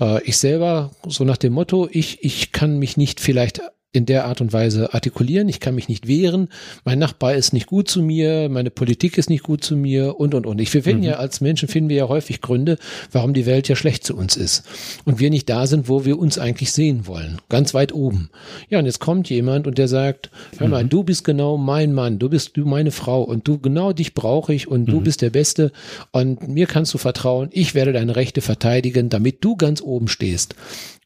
Äh, 0.00 0.22
ich 0.24 0.38
selber, 0.38 0.90
so 1.06 1.24
nach 1.24 1.36
dem 1.36 1.52
Motto, 1.52 1.88
ich, 1.90 2.24
ich 2.24 2.52
kann 2.52 2.78
mich 2.78 2.96
nicht 2.96 3.20
vielleicht 3.20 3.62
in 3.92 4.06
der 4.06 4.24
Art 4.24 4.40
und 4.40 4.54
Weise 4.54 4.94
artikulieren, 4.94 5.50
ich 5.50 5.60
kann 5.60 5.74
mich 5.74 5.88
nicht 5.88 6.08
wehren, 6.08 6.48
mein 6.84 6.98
Nachbar 6.98 7.34
ist 7.34 7.52
nicht 7.52 7.66
gut 7.66 7.88
zu 7.88 8.02
mir, 8.02 8.48
meine 8.48 8.70
Politik 8.70 9.18
ist 9.18 9.28
nicht 9.28 9.42
gut 9.42 9.62
zu 9.62 9.76
mir 9.76 10.18
und 10.18 10.34
und 10.34 10.46
und. 10.46 10.60
Ich, 10.60 10.72
wir 10.72 10.82
finden 10.82 11.02
mhm. 11.02 11.08
ja 11.08 11.16
als 11.16 11.42
Menschen 11.42 11.68
finden 11.68 11.90
wir 11.90 11.96
ja 11.96 12.08
häufig 12.08 12.40
Gründe, 12.40 12.78
warum 13.10 13.34
die 13.34 13.44
Welt 13.44 13.68
ja 13.68 13.76
schlecht 13.76 14.04
zu 14.04 14.16
uns 14.16 14.36
ist 14.36 14.64
und 15.04 15.20
wir 15.20 15.28
nicht 15.28 15.48
da 15.50 15.66
sind, 15.66 15.90
wo 15.90 16.06
wir 16.06 16.18
uns 16.18 16.38
eigentlich 16.38 16.72
sehen 16.72 17.06
wollen, 17.06 17.38
ganz 17.50 17.74
weit 17.74 17.92
oben. 17.92 18.30
Ja, 18.70 18.78
und 18.78 18.86
jetzt 18.86 18.98
kommt 18.98 19.28
jemand 19.28 19.66
und 19.66 19.76
der 19.76 19.88
sagt, 19.88 20.30
hör 20.56 20.68
mal, 20.68 20.84
mhm. 20.84 20.88
du 20.88 21.02
bist 21.04 21.24
genau 21.24 21.58
mein 21.58 21.92
Mann, 21.92 22.18
du 22.18 22.30
bist 22.30 22.56
du 22.56 22.64
meine 22.64 22.92
Frau 22.92 23.22
und 23.22 23.46
du 23.46 23.58
genau 23.58 23.92
dich 23.92 24.14
brauche 24.14 24.54
ich 24.54 24.68
und 24.68 24.88
mhm. 24.88 24.92
du 24.92 25.00
bist 25.02 25.20
der 25.20 25.30
Beste 25.30 25.70
und 26.12 26.48
mir 26.48 26.66
kannst 26.66 26.94
du 26.94 26.98
vertrauen, 26.98 27.50
ich 27.52 27.74
werde 27.74 27.92
deine 27.92 28.16
Rechte 28.16 28.40
verteidigen, 28.40 29.10
damit 29.10 29.44
du 29.44 29.56
ganz 29.56 29.82
oben 29.82 30.08
stehst. 30.08 30.54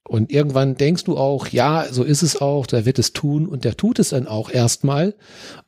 Und 0.08 0.30
irgendwann 0.30 0.76
denkst 0.76 1.04
du 1.04 1.16
auch, 1.16 1.48
ja, 1.48 1.86
so 1.90 2.04
ist 2.04 2.22
es 2.22 2.40
auch, 2.40 2.66
der 2.66 2.86
wird 2.86 2.98
es 2.98 3.12
tun 3.12 3.46
und 3.46 3.64
der 3.64 3.76
tut 3.76 3.98
es 3.98 4.10
dann 4.10 4.26
auch 4.26 4.50
erstmal. 4.50 5.14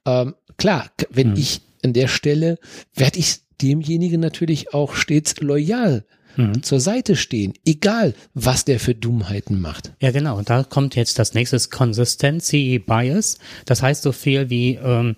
Ähm, 0.06 0.34
klar, 0.56 0.90
wenn 1.10 1.30
mhm. 1.30 1.36
ich 1.36 1.60
an 1.84 1.92
der 1.92 2.08
Stelle, 2.08 2.58
werde 2.94 3.18
ich 3.18 3.40
demjenigen 3.60 4.20
natürlich 4.20 4.72
auch 4.72 4.94
stets 4.94 5.40
loyal 5.40 6.04
mhm. 6.36 6.62
zur 6.62 6.78
Seite 6.78 7.16
stehen, 7.16 7.54
egal 7.66 8.14
was 8.34 8.64
der 8.64 8.78
für 8.78 8.94
Dummheiten 8.94 9.60
macht. 9.60 9.92
Ja, 10.00 10.12
genau. 10.12 10.38
Und 10.38 10.50
da 10.50 10.62
kommt 10.62 10.94
jetzt 10.94 11.18
das 11.18 11.34
nächste 11.34 11.58
Consistency 11.68 12.78
Bias. 12.84 13.38
Das 13.64 13.82
heißt 13.82 14.02
so 14.02 14.12
viel 14.12 14.50
wie, 14.50 14.74
ähm, 14.76 15.16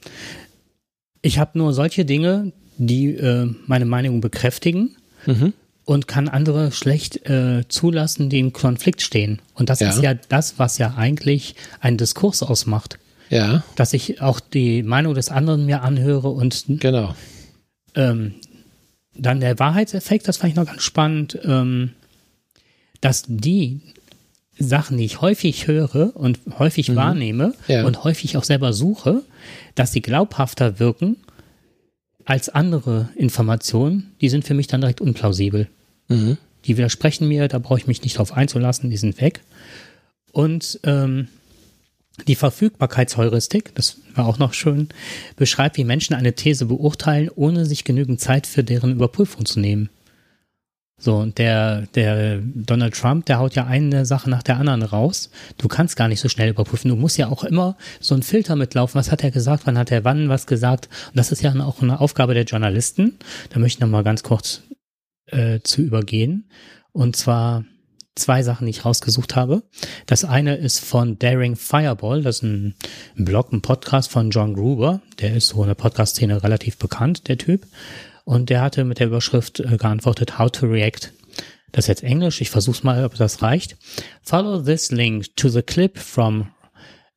ich 1.21 1.39
habe 1.39 1.59
nur 1.59 1.75
solche 1.75 2.07
Dinge, 2.07 2.53
die 2.79 3.15
äh, 3.15 3.53
meine 3.67 3.85
Meinung 3.85 4.23
bekräftigen. 4.23 4.97
Mhm 5.27 5.53
und 5.91 6.07
kann 6.07 6.29
andere 6.29 6.71
schlecht 6.71 7.29
äh, 7.29 7.67
zulassen, 7.67 8.31
die 8.31 8.39
im 8.39 8.53
Konflikt 8.53 9.03
stehen. 9.03 9.43
Und 9.55 9.71
das 9.71 9.81
ja. 9.81 9.89
ist 9.89 10.01
ja 10.01 10.15
das, 10.15 10.57
was 10.57 10.79
ja 10.79 10.95
eigentlich 10.97 11.57
einen 11.81 11.97
Diskurs 11.97 12.45
ausmacht. 12.45 13.01
Ja. 13.29 13.65
Dass 13.75 13.93
ich 13.93 14.23
auch 14.23 14.39
die 14.39 14.85
Meinung 14.85 15.15
des 15.15 15.31
anderen 15.31 15.67
mir 15.67 15.83
anhöre 15.83 16.29
und 16.29 16.67
genau. 16.69 17.17
Ähm, 17.97 18.35
dann 19.17 19.41
der 19.41 19.59
Wahrheitseffekt, 19.59 20.29
das 20.29 20.37
fand 20.37 20.53
ich 20.53 20.57
noch 20.57 20.67
ganz 20.67 20.85
spannend, 20.85 21.37
ähm, 21.43 21.91
dass 23.01 23.25
die 23.27 23.81
Sachen, 24.57 24.97
die 24.97 25.05
ich 25.05 25.21
häufig 25.21 25.67
höre 25.67 26.15
und 26.15 26.39
häufig 26.61 26.91
mhm. 26.91 26.97
wahrnehme 26.97 27.53
ja. 27.67 27.85
und 27.85 28.05
häufig 28.05 28.37
auch 28.37 28.45
selber 28.45 28.73
suche, 28.73 29.23
dass 29.75 29.91
sie 29.91 30.03
glaubhafter 30.03 30.79
wirken 30.79 31.17
als 32.27 32.49
andere 32.49 33.09
Informationen, 33.17 34.13
die 34.21 34.29
sind 34.29 34.45
für 34.45 34.55
mich 34.55 34.69
dann 34.69 34.83
direkt 34.83 35.01
unplausibel. 35.01 35.67
Mhm. 36.11 36.37
Die 36.67 36.77
widersprechen 36.77 37.27
mir, 37.27 37.49
da 37.49 37.59
brauche 37.59 37.79
ich 37.79 37.87
mich 37.87 38.03
nicht 38.03 38.19
drauf 38.19 38.33
einzulassen, 38.33 38.91
die 38.91 38.99
sind 38.99 39.19
weg. 39.21 39.41
Und 40.33 40.79
ähm, 40.85 41.29
die 42.29 42.35
Verfügbarkeitsheuristik, 42.35 43.75
das 43.75 43.97
war 44.15 44.27
auch 44.27 44.39
noch 44.39 44.53
schön, 44.53 44.89
beschreibt, 45.37 45.79
wie 45.79 45.85
Menschen 45.85 46.15
eine 46.15 46.35
These 46.35 46.67
beurteilen, 46.67 47.31
ohne 47.35 47.65
sich 47.65 47.85
genügend 47.85 48.21
Zeit 48.21 48.47
für 48.47 48.63
deren 48.63 48.93
Überprüfung 48.93 49.47
zu 49.47 49.59
nehmen. 49.59 49.89
So, 51.03 51.17
und 51.17 51.39
der, 51.39 51.87
der 51.95 52.41
Donald 52.43 52.95
Trump, 52.95 53.25
der 53.25 53.39
haut 53.39 53.55
ja 53.55 53.65
eine 53.65 54.05
Sache 54.05 54.29
nach 54.29 54.43
der 54.43 54.59
anderen 54.59 54.83
raus. 54.83 55.31
Du 55.57 55.67
kannst 55.67 55.97
gar 55.97 56.09
nicht 56.09 56.21
so 56.21 56.29
schnell 56.29 56.51
überprüfen. 56.51 56.91
Du 56.91 56.97
musst 56.97 57.17
ja 57.17 57.29
auch 57.29 57.43
immer 57.43 57.79
so 58.01 58.15
ein 58.15 58.23
Filter 58.23 58.55
mitlaufen. 58.55 58.99
Was 58.99 59.11
hat 59.11 59.25
er 59.25 59.31
gesagt? 59.31 59.63
Wann 59.65 59.79
hat 59.79 59.91
er 59.91 60.05
wann 60.05 60.29
was 60.29 60.47
gesagt? 60.47 60.91
Und 61.09 61.17
das 61.17 61.33
ist 61.33 61.41
ja 61.41 61.55
auch 61.65 61.81
eine 61.81 62.01
Aufgabe 62.03 62.35
der 62.35 62.45
Journalisten. 62.45 63.17
Da 63.49 63.59
möchte 63.59 63.79
ich 63.79 63.81
nochmal 63.81 64.05
ganz 64.05 64.23
kurz 64.23 64.61
äh, 65.33 65.61
zu 65.63 65.83
übergehen. 65.83 66.49
Und 66.93 67.17
zwar 67.17 67.65
zwei 68.15 68.43
Sachen, 68.43 68.67
die 68.67 68.71
ich 68.71 68.85
rausgesucht 68.85 69.37
habe. 69.37 69.63
Das 70.07 70.25
eine 70.25 70.57
ist 70.57 70.81
von 70.81 71.19
Daring 71.19 71.57
Fireball, 71.57 72.23
das 72.23 72.37
ist 72.37 72.43
ein, 72.43 72.75
ein 73.17 73.25
Blog, 73.25 73.53
ein 73.53 73.63
Podcast 73.63 74.11
von 74.11 74.31
John 74.31 74.55
Gruber. 74.55 75.01
Der 75.21 75.35
ist 75.35 75.49
so 75.49 75.63
in 75.63 75.69
der 75.69 75.75
Podcast-Szene 75.75 76.43
relativ 76.43 76.77
bekannt, 76.77 77.29
der 77.29 77.39
Typ. 77.39 77.67
Und 78.25 78.51
der 78.51 78.61
hatte 78.61 78.85
mit 78.85 78.99
der 78.99 79.09
Überschrift 79.09 79.61
äh, 79.61 79.77
geantwortet, 79.77 80.39
How 80.39 80.51
to 80.51 80.67
React. 80.67 81.13
Das 81.73 81.85
ist 81.85 81.89
jetzt 81.89 82.03
Englisch, 82.03 82.41
ich 82.41 82.51
versuch's 82.51 82.83
mal, 82.83 83.05
ob 83.05 83.15
das 83.15 83.43
reicht. 83.43 83.77
Follow 84.23 84.61
this 84.61 84.91
link 84.91 85.37
to 85.37 85.49
the 85.49 85.63
clip 85.63 85.99
from 85.99 86.49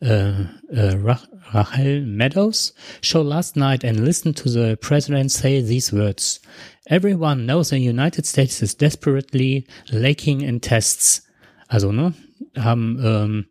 uh, 0.03 0.45
uh, 0.75 0.97
Rachel 0.97 2.01
Meadows 2.01 2.73
show 3.01 3.21
last 3.21 3.55
night 3.55 3.83
and 3.83 4.05
listen 4.05 4.33
to 4.33 4.49
the 4.49 4.77
president 4.77 5.31
say 5.31 5.61
these 5.61 5.93
words. 5.93 6.39
Everyone 6.87 7.45
knows 7.45 7.69
the 7.69 7.79
United 7.79 8.25
States 8.25 8.61
is 8.61 8.75
desperately 8.75 9.65
lacking 9.91 10.41
in 10.41 10.59
tests. 10.59 11.21
Also, 11.69 11.91
ne, 11.91 12.13
haben 12.55 12.99
ähm, 13.03 13.45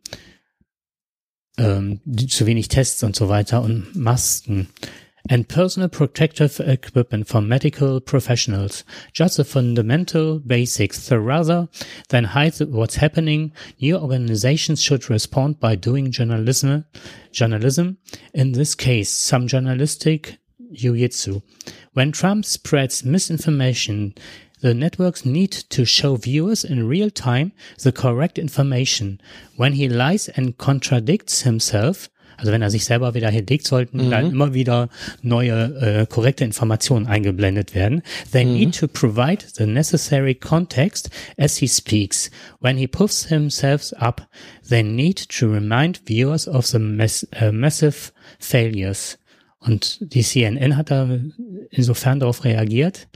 ähm, 1.59 2.01
zu 2.29 2.47
wenig 2.47 2.69
Tests 2.69 3.03
und 3.03 3.17
so 3.17 3.29
weiter 3.29 3.63
und 3.63 3.95
Masken. 3.95 4.69
And 5.31 5.49
personal 5.49 5.89
protective 5.89 6.59
equipment 6.61 7.29
for 7.29 7.41
medical 7.41 8.01
professionals. 8.01 8.83
Just 9.13 9.37
the 9.37 9.45
fundamental 9.45 10.41
basics. 10.41 11.01
So 11.01 11.17
rather 11.17 11.69
than 12.09 12.25
hide 12.25 12.59
what's 12.61 12.97
happening, 12.97 13.53
new 13.81 13.97
organizations 13.97 14.83
should 14.83 15.09
respond 15.09 15.61
by 15.61 15.77
doing 15.77 16.11
journalism, 16.11 16.87
journalism, 17.31 17.99
in 18.35 18.53
this 18.53 18.75
case, 18.75 19.11
some 19.11 19.47
journalistic 19.47 20.39
jiu-jitsu. 20.73 21.41
When 21.93 22.11
Trump 22.13 22.45
spreads 22.45 23.05
misinformation, 23.05 24.15
the 24.61 24.75
networks 24.75 25.25
need 25.25 25.51
to 25.51 25.85
show 25.85 26.17
viewers 26.17 26.65
in 26.65 26.87
real 26.87 27.11
time 27.11 27.53
the 27.83 27.93
correct 27.93 28.39
information. 28.39 29.21
When 29.57 29.73
he 29.75 29.89
lies 29.89 30.29
and 30.31 30.57
contradicts 30.57 31.43
himself, 31.43 32.09
also 32.43 32.53
wenn 32.53 32.63
er 32.63 32.71
sich 32.71 32.85
selber 32.85 33.15
widerlegt, 33.15 33.65
sollten 33.65 34.07
mhm. 34.07 34.11
dann 34.11 34.31
immer 34.33 34.53
wieder 34.53 34.89
neue 35.23 36.01
äh, 36.03 36.07
korrekte 36.07 36.43
Informationen 36.43 37.07
eingeblendet 37.07 37.73
werden. 37.73 38.03
They 38.33 38.45
mhm. 38.45 38.53
need 38.53 38.79
to 38.81 38.89
provide 38.89 39.45
the 39.55 39.65
necessary 39.65 40.35
context 40.35 41.09
as 41.39 41.59
he 41.59 41.69
speaks. 41.69 42.33
When 42.59 42.77
he 42.77 42.89
puffs 42.89 43.27
himself 43.27 43.93
up, 43.93 44.27
they 44.69 44.83
need 44.83 45.29
to 45.39 45.47
remind 45.47 46.01
viewers 46.05 46.49
of 46.49 46.67
the 46.67 46.81
mass, 46.81 47.25
uh, 47.41 47.53
massive 47.53 48.11
failures. 48.41 49.19
Und 49.61 49.99
die 50.01 50.25
CNN 50.25 50.77
hat 50.77 50.91
da 50.91 51.09
insofern 51.71 52.19
darauf 52.19 52.43
reagiert 52.43 53.07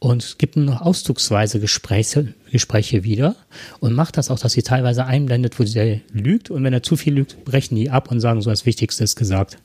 und 0.00 0.38
gibt 0.38 0.56
nur 0.56 0.64
noch 0.64 0.80
auszugsweise 0.80 1.60
Gespräche, 1.60 2.34
Gespräche 2.50 3.04
wieder 3.04 3.36
und 3.78 3.92
macht 3.92 4.16
das 4.16 4.30
auch, 4.30 4.38
dass 4.38 4.54
sie 4.54 4.62
teilweise 4.62 5.04
einblendet, 5.04 5.60
wo 5.60 5.64
sie 5.64 6.00
lügt 6.10 6.50
und 6.50 6.64
wenn 6.64 6.72
er 6.72 6.82
zu 6.82 6.96
viel 6.96 7.14
lügt, 7.14 7.44
brechen 7.44 7.76
die 7.76 7.90
ab 7.90 8.10
und 8.10 8.18
sagen 8.18 8.40
so, 8.42 8.50
das 8.50 8.66
Wichtigste 8.66 9.04
ist 9.04 9.14
gesagt. 9.14 9.58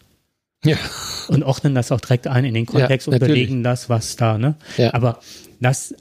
Ja. 0.63 0.77
Und 1.29 1.43
ordnen 1.43 1.73
das 1.73 1.91
auch 1.91 2.01
direkt 2.01 2.27
ein 2.27 2.43
in 2.43 2.53
den 2.53 2.65
Kontext 2.65 3.07
ja, 3.07 3.13
und 3.13 3.19
belegen 3.19 3.63
das, 3.63 3.89
was 3.89 4.15
da, 4.15 4.37
ne? 4.37 4.55
Ja. 4.77 4.93
Aber 4.93 5.19
das, 5.59 5.95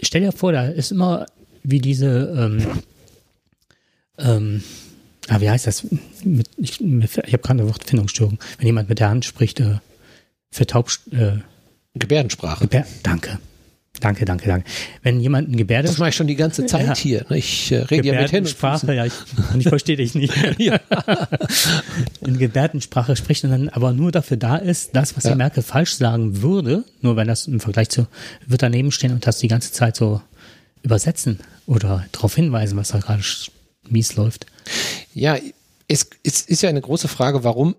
stell 0.00 0.20
dir 0.20 0.32
vor, 0.32 0.52
da 0.52 0.66
ist 0.66 0.92
immer 0.92 1.26
wie 1.64 1.80
diese, 1.80 2.32
ähm, 2.36 2.66
ähm, 4.18 4.62
ah, 5.28 5.40
wie 5.40 5.50
heißt 5.50 5.66
das? 5.66 5.86
Mit, 6.24 6.48
ich 6.56 6.80
ich 6.80 7.10
habe 7.32 7.38
gerade 7.38 7.60
eine 7.60 7.66
Wortfindungsstörung. 7.66 8.38
Wenn 8.58 8.66
jemand 8.66 8.88
mit 8.88 8.98
der 8.98 9.08
Hand 9.08 9.24
spricht, 9.24 9.60
äh, 9.60 9.78
vertaubt. 10.50 11.00
Äh, 11.10 11.38
Gebärdensprache. 11.94 12.62
Gebär, 12.62 12.86
danke. 13.02 13.38
Danke, 14.02 14.24
danke, 14.24 14.48
danke. 14.48 14.68
Wenn 15.02 15.20
jemand 15.20 15.48
ein 15.48 15.56
Gebärde... 15.56 15.86
Das 15.86 15.98
mache 15.98 16.08
ich 16.08 16.16
schon 16.16 16.26
die 16.26 16.34
ganze 16.34 16.66
Zeit 16.66 16.86
ja. 16.86 16.96
hier. 16.96 17.24
Ne? 17.28 17.38
Ich 17.38 17.70
äh, 17.70 17.82
rede 17.82 18.08
ja 18.08 18.20
mit 18.20 18.32
Händen 18.32 18.50
Sprache, 18.50 18.92
ja, 18.92 19.06
ich, 19.06 19.12
ich 19.56 19.68
verstehe 19.68 19.96
dich 19.96 20.16
nicht. 20.16 20.34
ja. 20.58 20.80
In 22.20 22.36
Gebärdensprache 22.36 23.14
spricht 23.14 23.44
und 23.44 23.50
dann 23.50 23.68
aber 23.68 23.92
nur 23.92 24.10
dafür 24.10 24.36
da 24.36 24.56
ist, 24.56 24.96
das, 24.96 25.16
was 25.16 25.22
ja. 25.22 25.30
die 25.30 25.36
Merkel 25.36 25.62
falsch 25.62 25.94
sagen 25.94 26.42
würde, 26.42 26.84
nur 27.00 27.14
wenn 27.14 27.28
das 27.28 27.46
im 27.46 27.60
Vergleich 27.60 27.90
zu, 27.90 28.08
wird 28.44 28.64
daneben 28.64 28.90
stehen 28.90 29.12
und 29.12 29.24
das 29.24 29.38
die 29.38 29.46
ganze 29.46 29.70
Zeit 29.70 29.94
so 29.94 30.20
übersetzen 30.82 31.38
oder 31.66 32.04
darauf 32.10 32.34
hinweisen, 32.34 32.76
was 32.76 32.88
da 32.88 32.98
gerade 32.98 33.22
mies 33.88 34.16
läuft. 34.16 34.46
Ja, 35.14 35.38
es, 35.86 36.10
es 36.24 36.42
ist 36.42 36.62
ja 36.62 36.70
eine 36.70 36.80
große 36.80 37.06
Frage, 37.06 37.44
warum 37.44 37.76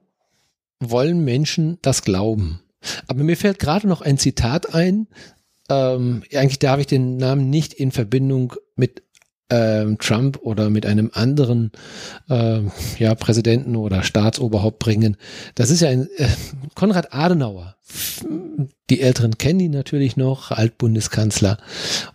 wollen 0.80 1.26
Menschen 1.26 1.80
das 1.82 2.04
glauben? 2.04 2.62
Aber 3.08 3.26
mir 3.26 3.36
fällt 3.36 3.60
gerade 3.60 3.90
noch 3.90 4.02
ein 4.02 4.18
Zitat 4.18 4.74
ein. 4.74 5.08
Ähm, 5.74 6.24
eigentlich 6.34 6.60
darf 6.60 6.80
ich 6.80 6.88
den 6.88 7.18
Namen 7.18 7.50
nicht 7.50 7.74
in 7.74 7.92
Verbindung 7.92 8.54
mit 8.76 9.04
ähm, 9.50 9.98
Trump 10.00 10.40
oder 10.42 10.70
mit 10.70 10.86
einem 10.86 11.12
anderen 11.14 11.72
ähm, 12.30 12.72
ja, 12.98 13.14
Präsidenten 13.16 13.76
oder 13.76 14.04
Staatsoberhaupt 14.04 14.80
bringen. 14.80 15.18
Das 15.56 15.70
ist 15.70 15.82
ja 15.82 15.90
ein 15.90 16.08
äh, 16.18 16.28
Konrad 16.76 17.14
Adenauer. 17.14 17.76
Die 18.90 19.02
Älteren 19.02 19.38
kennen 19.38 19.60
ihn 19.60 19.71
natürlich 19.71 20.17
noch, 20.17 20.52
Altbundeskanzler 20.52 21.58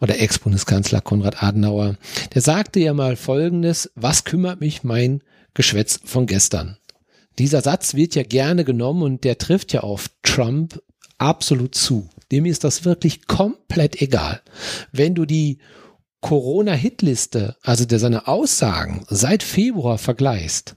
oder 0.00 0.20
Ex-Bundeskanzler 0.20 1.00
Konrad 1.00 1.42
Adenauer. 1.42 1.96
Der 2.34 2.42
sagte 2.42 2.80
ja 2.80 2.94
mal 2.94 3.16
Folgendes, 3.16 3.90
was 3.94 4.24
kümmert 4.24 4.60
mich 4.60 4.82
mein 4.82 5.22
Geschwätz 5.54 6.00
von 6.04 6.26
gestern. 6.26 6.78
Dieser 7.38 7.60
Satz 7.60 7.94
wird 7.94 8.14
ja 8.14 8.24
gerne 8.24 8.64
genommen 8.64 9.02
und 9.02 9.24
der 9.24 9.38
trifft 9.38 9.72
ja 9.72 9.80
auf 9.80 10.10
Trump 10.22 10.82
absolut 11.18 11.74
zu. 11.74 12.08
Dem 12.32 12.44
ist 12.46 12.64
das 12.64 12.84
wirklich 12.84 13.26
komplett 13.26 14.02
egal. 14.02 14.42
Wenn 14.92 15.14
du 15.14 15.24
die 15.24 15.58
Corona-Hitliste, 16.20 17.56
also 17.62 17.84
der 17.84 17.98
seine 17.98 18.26
Aussagen 18.28 19.04
seit 19.08 19.42
Februar 19.42 19.98
vergleichst, 19.98 20.76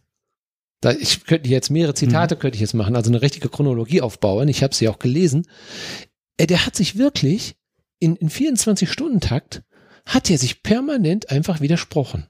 Da, 0.81 0.91
ich 0.91 1.25
könnte 1.25 1.49
jetzt 1.49 1.69
mehrere 1.69 1.93
Zitate 1.93 2.35
könnte 2.35 2.55
ich 2.55 2.61
jetzt 2.61 2.73
machen, 2.73 2.95
also 2.95 3.11
eine 3.11 3.21
richtige 3.21 3.49
Chronologie 3.49 4.01
aufbauen. 4.01 4.47
Ich 4.47 4.63
habe 4.63 4.73
sie 4.73 4.87
auch 4.89 4.97
gelesen. 4.99 5.47
Äh, 6.37 6.47
Der 6.47 6.65
hat 6.65 6.75
sich 6.75 6.97
wirklich 6.97 7.55
in, 7.99 8.15
in 8.15 8.29
24-Stunden-Takt 8.29 9.63
hat 10.05 10.29
er 10.31 10.39
sich 10.39 10.63
permanent 10.63 11.29
einfach 11.29 11.61
widersprochen. 11.61 12.25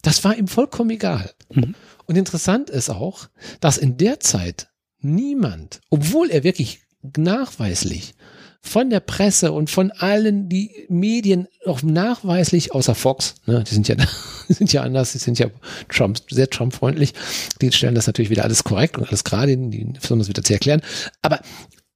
Das 0.00 0.24
war 0.24 0.36
ihm 0.36 0.48
vollkommen 0.48 0.90
egal. 0.90 1.30
Mhm. 1.50 1.74
Und 2.06 2.16
interessant 2.16 2.70
ist 2.70 2.88
auch, 2.90 3.28
dass 3.60 3.76
in 3.76 3.98
der 3.98 4.20
Zeit 4.20 4.70
niemand, 5.00 5.80
obwohl 5.90 6.30
er 6.30 6.44
wirklich 6.44 6.80
nachweislich 7.16 8.14
von 8.62 8.90
der 8.90 9.00
Presse 9.00 9.52
und 9.52 9.70
von 9.70 9.90
allen 9.90 10.48
die 10.48 10.86
Medien 10.88 11.48
auch 11.66 11.82
nachweislich, 11.82 12.72
außer 12.72 12.94
Fox, 12.94 13.34
ne, 13.46 13.64
die 13.68 13.74
sind 13.74 13.88
ja, 13.88 13.96
die 14.48 14.52
sind 14.52 14.72
ja 14.72 14.82
anders, 14.82 15.12
die 15.12 15.18
sind 15.18 15.38
ja 15.38 15.48
Trump, 15.88 16.18
sehr 16.30 16.48
Trump-freundlich, 16.48 17.12
die 17.60 17.72
stellen 17.72 17.94
das 17.94 18.06
natürlich 18.06 18.30
wieder 18.30 18.44
alles 18.44 18.64
korrekt 18.64 18.96
und 18.96 19.08
alles 19.08 19.24
gerade, 19.24 19.56
die 19.56 19.92
versuchen 19.98 20.20
das 20.20 20.28
wieder 20.28 20.44
zu 20.44 20.52
erklären. 20.52 20.80
Aber 21.22 21.40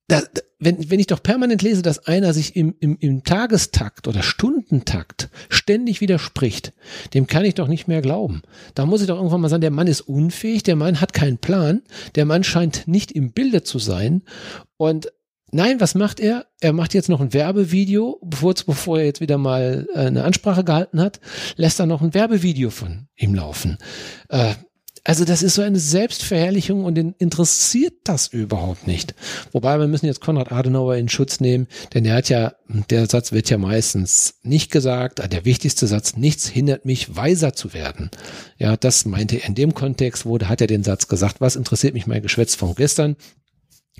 da, 0.08 0.22
wenn, 0.58 0.90
wenn 0.90 1.00
ich 1.00 1.08
doch 1.08 1.22
permanent 1.22 1.62
lese, 1.62 1.82
dass 1.82 2.06
einer 2.06 2.32
sich 2.32 2.56
im, 2.56 2.74
im, 2.80 2.96
im 3.00 3.24
Tagestakt 3.24 4.06
oder 4.08 4.22
Stundentakt 4.22 5.28
ständig 5.48 6.00
widerspricht, 6.00 6.72
dem 7.12 7.26
kann 7.26 7.44
ich 7.44 7.54
doch 7.54 7.68
nicht 7.68 7.88
mehr 7.88 8.02
glauben. 8.02 8.42
Da 8.74 8.86
muss 8.86 9.00
ich 9.00 9.08
doch 9.08 9.16
irgendwann 9.16 9.40
mal 9.40 9.48
sagen, 9.48 9.60
der 9.60 9.70
Mann 9.70 9.88
ist 9.88 10.02
unfähig, 10.02 10.62
der 10.62 10.76
Mann 10.76 11.00
hat 11.00 11.12
keinen 11.12 11.38
Plan, 11.38 11.82
der 12.14 12.24
Mann 12.24 12.44
scheint 12.44 12.86
nicht 12.86 13.12
im 13.12 13.32
Bilde 13.32 13.64
zu 13.64 13.78
sein. 13.78 14.22
Und 14.76 15.12
nein, 15.50 15.80
was 15.80 15.94
macht 15.94 16.20
er? 16.20 16.46
Er 16.60 16.72
macht 16.72 16.94
jetzt 16.94 17.08
noch 17.08 17.20
ein 17.20 17.32
Werbevideo, 17.32 18.20
bevor, 18.22 18.54
bevor 18.66 18.98
er 18.98 19.04
jetzt 19.06 19.20
wieder 19.20 19.38
mal 19.38 19.86
äh, 19.94 19.98
eine 19.98 20.24
Ansprache 20.24 20.64
gehalten 20.64 21.00
hat, 21.00 21.20
lässt 21.56 21.80
er 21.80 21.86
noch 21.86 22.02
ein 22.02 22.14
Werbevideo 22.14 22.70
von 22.70 23.08
ihm 23.16 23.34
laufen. 23.34 23.78
Äh, 24.28 24.54
also 25.06 25.24
das 25.24 25.44
ist 25.44 25.54
so 25.54 25.62
eine 25.62 25.78
Selbstverherrlichung 25.78 26.84
und 26.84 26.96
den 26.96 27.14
interessiert 27.18 27.94
das 28.02 28.26
überhaupt 28.26 28.88
nicht. 28.88 29.14
Wobei 29.52 29.78
wir 29.78 29.86
müssen 29.86 30.06
jetzt 30.06 30.20
Konrad 30.20 30.50
Adenauer 30.50 30.96
in 30.96 31.08
Schutz 31.08 31.38
nehmen, 31.38 31.68
denn 31.94 32.02
der 32.02 32.14
hat 32.14 32.28
ja, 32.28 32.54
der 32.90 33.06
Satz 33.06 33.30
wird 33.30 33.48
ja 33.48 33.56
meistens 33.56 34.40
nicht 34.42 34.72
gesagt, 34.72 35.20
der 35.32 35.44
wichtigste 35.44 35.86
Satz, 35.86 36.16
nichts 36.16 36.48
hindert 36.48 36.86
mich, 36.86 37.14
weiser 37.14 37.52
zu 37.52 37.72
werden. 37.72 38.10
Ja, 38.58 38.76
das 38.76 39.04
meinte 39.04 39.36
er 39.36 39.46
in 39.46 39.54
dem 39.54 39.74
Kontext, 39.74 40.26
wo 40.26 40.40
hat 40.40 40.60
er 40.60 40.66
den 40.66 40.82
Satz 40.82 41.06
gesagt, 41.06 41.40
was 41.40 41.54
interessiert 41.54 41.94
mich 41.94 42.08
mein 42.08 42.22
Geschwätz 42.22 42.56
von 42.56 42.74
gestern? 42.74 43.14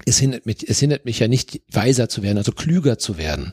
Es 0.04 0.18
hindert 0.18 0.44
mich, 0.44 0.68
es 0.68 0.78
hindert 0.78 1.04
mich 1.04 1.18
ja 1.20 1.28
nicht, 1.28 1.62
weiser 1.70 2.08
zu 2.08 2.22
werden, 2.22 2.38
also 2.38 2.52
klüger 2.52 2.98
zu 2.98 3.16
werden. 3.16 3.52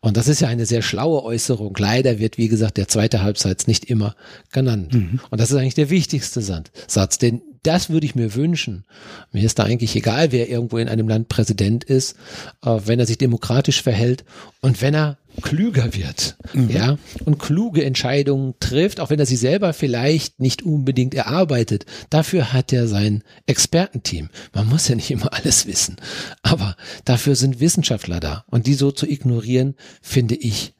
Und 0.00 0.16
das 0.16 0.28
ist 0.28 0.40
ja 0.40 0.48
eine 0.48 0.66
sehr 0.66 0.82
schlaue 0.82 1.24
Äußerung. 1.24 1.74
Leider 1.78 2.18
wird, 2.18 2.36
wie 2.36 2.48
gesagt, 2.48 2.76
der 2.76 2.88
zweite 2.88 3.22
Halbsatz 3.22 3.66
nicht 3.66 3.86
immer 3.86 4.14
genannt. 4.52 4.94
Mhm. 4.94 5.20
Und 5.30 5.40
das 5.40 5.50
ist 5.50 5.56
eigentlich 5.56 5.74
der 5.74 5.90
wichtigste 5.90 6.42
Satz, 6.42 7.18
denn 7.18 7.40
das 7.62 7.90
würde 7.90 8.06
ich 8.06 8.14
mir 8.14 8.34
wünschen. 8.34 8.84
Mir 9.32 9.44
ist 9.44 9.58
da 9.58 9.64
eigentlich 9.64 9.96
egal, 9.96 10.30
wer 10.30 10.48
irgendwo 10.48 10.78
in 10.78 10.88
einem 10.88 11.08
Land 11.08 11.28
Präsident 11.28 11.84
ist, 11.84 12.16
äh, 12.64 12.78
wenn 12.84 13.00
er 13.00 13.06
sich 13.06 13.18
demokratisch 13.18 13.82
verhält 13.82 14.24
und 14.60 14.80
wenn 14.80 14.94
er 14.94 15.18
klüger 15.42 15.94
wird, 15.94 16.36
mhm. 16.52 16.70
ja, 16.70 16.98
und 17.24 17.38
kluge 17.38 17.84
Entscheidungen 17.84 18.54
trifft, 18.60 19.00
auch 19.00 19.10
wenn 19.10 19.18
er 19.18 19.26
sie 19.26 19.36
selber 19.36 19.72
vielleicht 19.72 20.40
nicht 20.40 20.62
unbedingt 20.62 21.14
erarbeitet. 21.14 21.86
Dafür 22.10 22.52
hat 22.52 22.72
er 22.72 22.86
sein 22.88 23.22
Expertenteam. 23.46 24.30
Man 24.54 24.68
muss 24.68 24.88
ja 24.88 24.94
nicht 24.94 25.10
immer 25.10 25.32
alles 25.32 25.66
wissen, 25.66 25.96
aber 26.42 26.76
dafür 27.04 27.36
sind 27.36 27.60
Wissenschaftler 27.60 28.20
da 28.20 28.44
und 28.48 28.66
die 28.66 28.74
so 28.74 28.90
zu 28.90 29.06
ignorieren, 29.06 29.74
finde 30.02 30.34
ich 30.34 30.74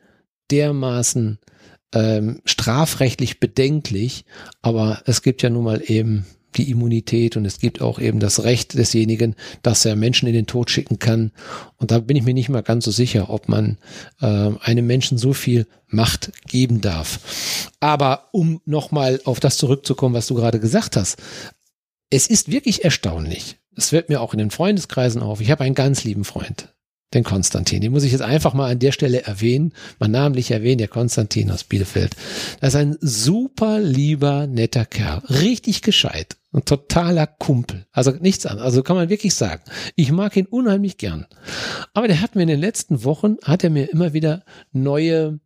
dermaßen 0.51 1.39
ähm, 1.95 2.41
strafrechtlich 2.45 3.41
bedenklich, 3.41 4.25
aber 4.63 5.03
es 5.07 5.23
gibt 5.23 5.43
ja 5.43 5.51
nun 5.51 5.65
mal 5.65 5.83
eben 5.85 6.27
die 6.57 6.71
Immunität 6.71 7.37
und 7.37 7.45
es 7.45 7.59
gibt 7.59 7.81
auch 7.81 7.99
eben 7.99 8.21
das 8.21 8.43
Recht 8.45 8.75
desjenigen, 8.75 9.37
dass 9.63 9.85
er 9.85 9.97
Menschen 9.97 10.27
in 10.27 10.35
den 10.35 10.47
Tod 10.47 10.71
schicken 10.71 10.99
kann. 10.99 11.33
Und 11.77 11.91
da 11.91 11.99
bin 11.99 12.17
ich 12.17 12.25
mir 12.25 12.35
nicht 12.35 12.49
mal 12.49 12.63
ganz 12.63 12.85
so 12.85 12.91
sicher, 12.91 13.31
ob 13.31 13.49
man 13.49 13.79
äh, 14.21 14.27
einem 14.27 14.87
Menschen 14.87 15.19
so 15.19 15.33
viel 15.33 15.67
Macht 15.89 16.33
geben 16.47 16.81
darf. 16.81 17.71
Aber 17.81 18.29
um 18.33 18.61
nochmal 18.65 19.21
auf 19.25 19.41
das 19.41 19.57
zurückzukommen, 19.57 20.15
was 20.15 20.27
du 20.27 20.35
gerade 20.35 20.61
gesagt 20.61 20.97
hast, 20.97 21.17
es 22.11 22.27
ist 22.27 22.51
wirklich 22.51 22.85
erstaunlich. 22.85 23.57
Es 23.77 23.93
wird 23.93 24.09
mir 24.09 24.21
auch 24.21 24.33
in 24.33 24.39
den 24.39 24.51
Freundeskreisen 24.51 25.23
auf. 25.23 25.41
Ich 25.41 25.51
habe 25.51 25.65
einen 25.65 25.75
ganz 25.75 26.05
lieben 26.05 26.25
Freund, 26.25 26.75
den 27.15 27.25
Konstantin. 27.25 27.81
Den 27.81 27.93
muss 27.93 28.05
ich 28.05 28.13
jetzt 28.13 28.23
einfach 28.23 28.55
mal 28.55 28.71
an 28.71 28.79
der 28.79 28.93
Stelle 28.93 29.23
erwähnen, 29.23 29.73
mal 29.99 30.09
namentlich 30.09 30.51
erwähnen, 30.51 30.79
der 30.79 30.89
Konstantin 30.89 31.51
aus 31.51 31.65
Bielefeld. 31.65 32.15
Das 32.61 32.75
ist 32.75 32.81
ein 32.81 32.97
super 33.01 33.81
lieber, 33.81 34.47
netter 34.47 34.85
Kerl. 34.85 35.23
Richtig 35.29 35.83
gescheit. 35.83 36.37
Ein 36.53 36.65
totaler 36.65 37.27
Kumpel. 37.27 37.87
Also 37.93 38.11
nichts 38.11 38.47
anderes. 38.47 38.67
Also 38.67 38.83
kann 38.83 38.97
man 38.97 39.09
wirklich 39.09 39.35
sagen. 39.35 39.63
Ich 39.97 40.13
mag 40.13 40.37
ihn 40.37 40.47
unheimlich 40.47 40.99
gern. 40.99 41.27
Aber 41.95 42.09
der 42.09 42.21
hat 42.21 42.35
mir 42.35 42.43
in 42.43 42.49
den 42.49 42.61
letzten 42.61 43.05
Wochen, 43.05 43.37
hat 43.43 43.65
er 43.65 43.71
mir 43.71 43.91
immer 43.91 44.13
wieder 44.13 44.45
neue 44.73 45.41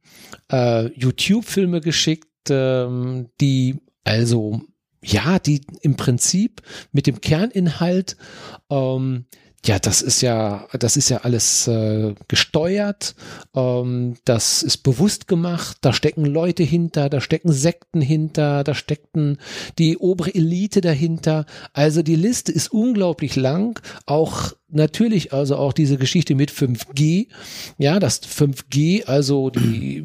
äh, 0.50 0.86
YouTube-Filme 0.98 1.80
geschickt, 1.80 2.28
ähm, 2.50 3.28
die 3.40 3.76
also 4.04 4.62
ja, 5.04 5.38
die 5.38 5.62
im 5.80 5.96
Prinzip 5.96 6.62
mit 6.92 7.06
dem 7.06 7.20
Kerninhalt 7.20 8.16
ähm, 8.70 9.26
ja, 9.64 9.78
das 9.78 10.02
ist 10.02 10.22
ja, 10.22 10.66
das 10.72 10.96
ist 10.96 11.08
ja 11.08 11.18
alles 11.18 11.68
äh, 11.68 12.14
gesteuert, 12.26 13.14
ähm, 13.54 14.16
das 14.24 14.64
ist 14.64 14.78
bewusst 14.78 15.28
gemacht, 15.28 15.78
da 15.82 15.92
stecken 15.92 16.24
Leute 16.24 16.64
hinter, 16.64 17.08
da 17.08 17.20
stecken 17.20 17.52
Sekten 17.52 18.00
hinter, 18.00 18.64
da 18.64 18.74
steckten 18.74 19.38
die 19.78 19.98
obere 19.98 20.34
Elite 20.34 20.80
dahinter. 20.80 21.46
Also 21.74 22.02
die 22.02 22.16
Liste 22.16 22.50
ist 22.50 22.72
unglaublich 22.72 23.36
lang, 23.36 23.80
auch 24.04 24.52
natürlich 24.72 25.32
also 25.32 25.56
auch 25.56 25.72
diese 25.72 25.96
Geschichte 25.96 26.34
mit 26.34 26.50
5G, 26.50 27.28
ja, 27.78 27.98
das 27.98 28.22
5G, 28.22 29.04
also 29.04 29.50
die, 29.50 30.04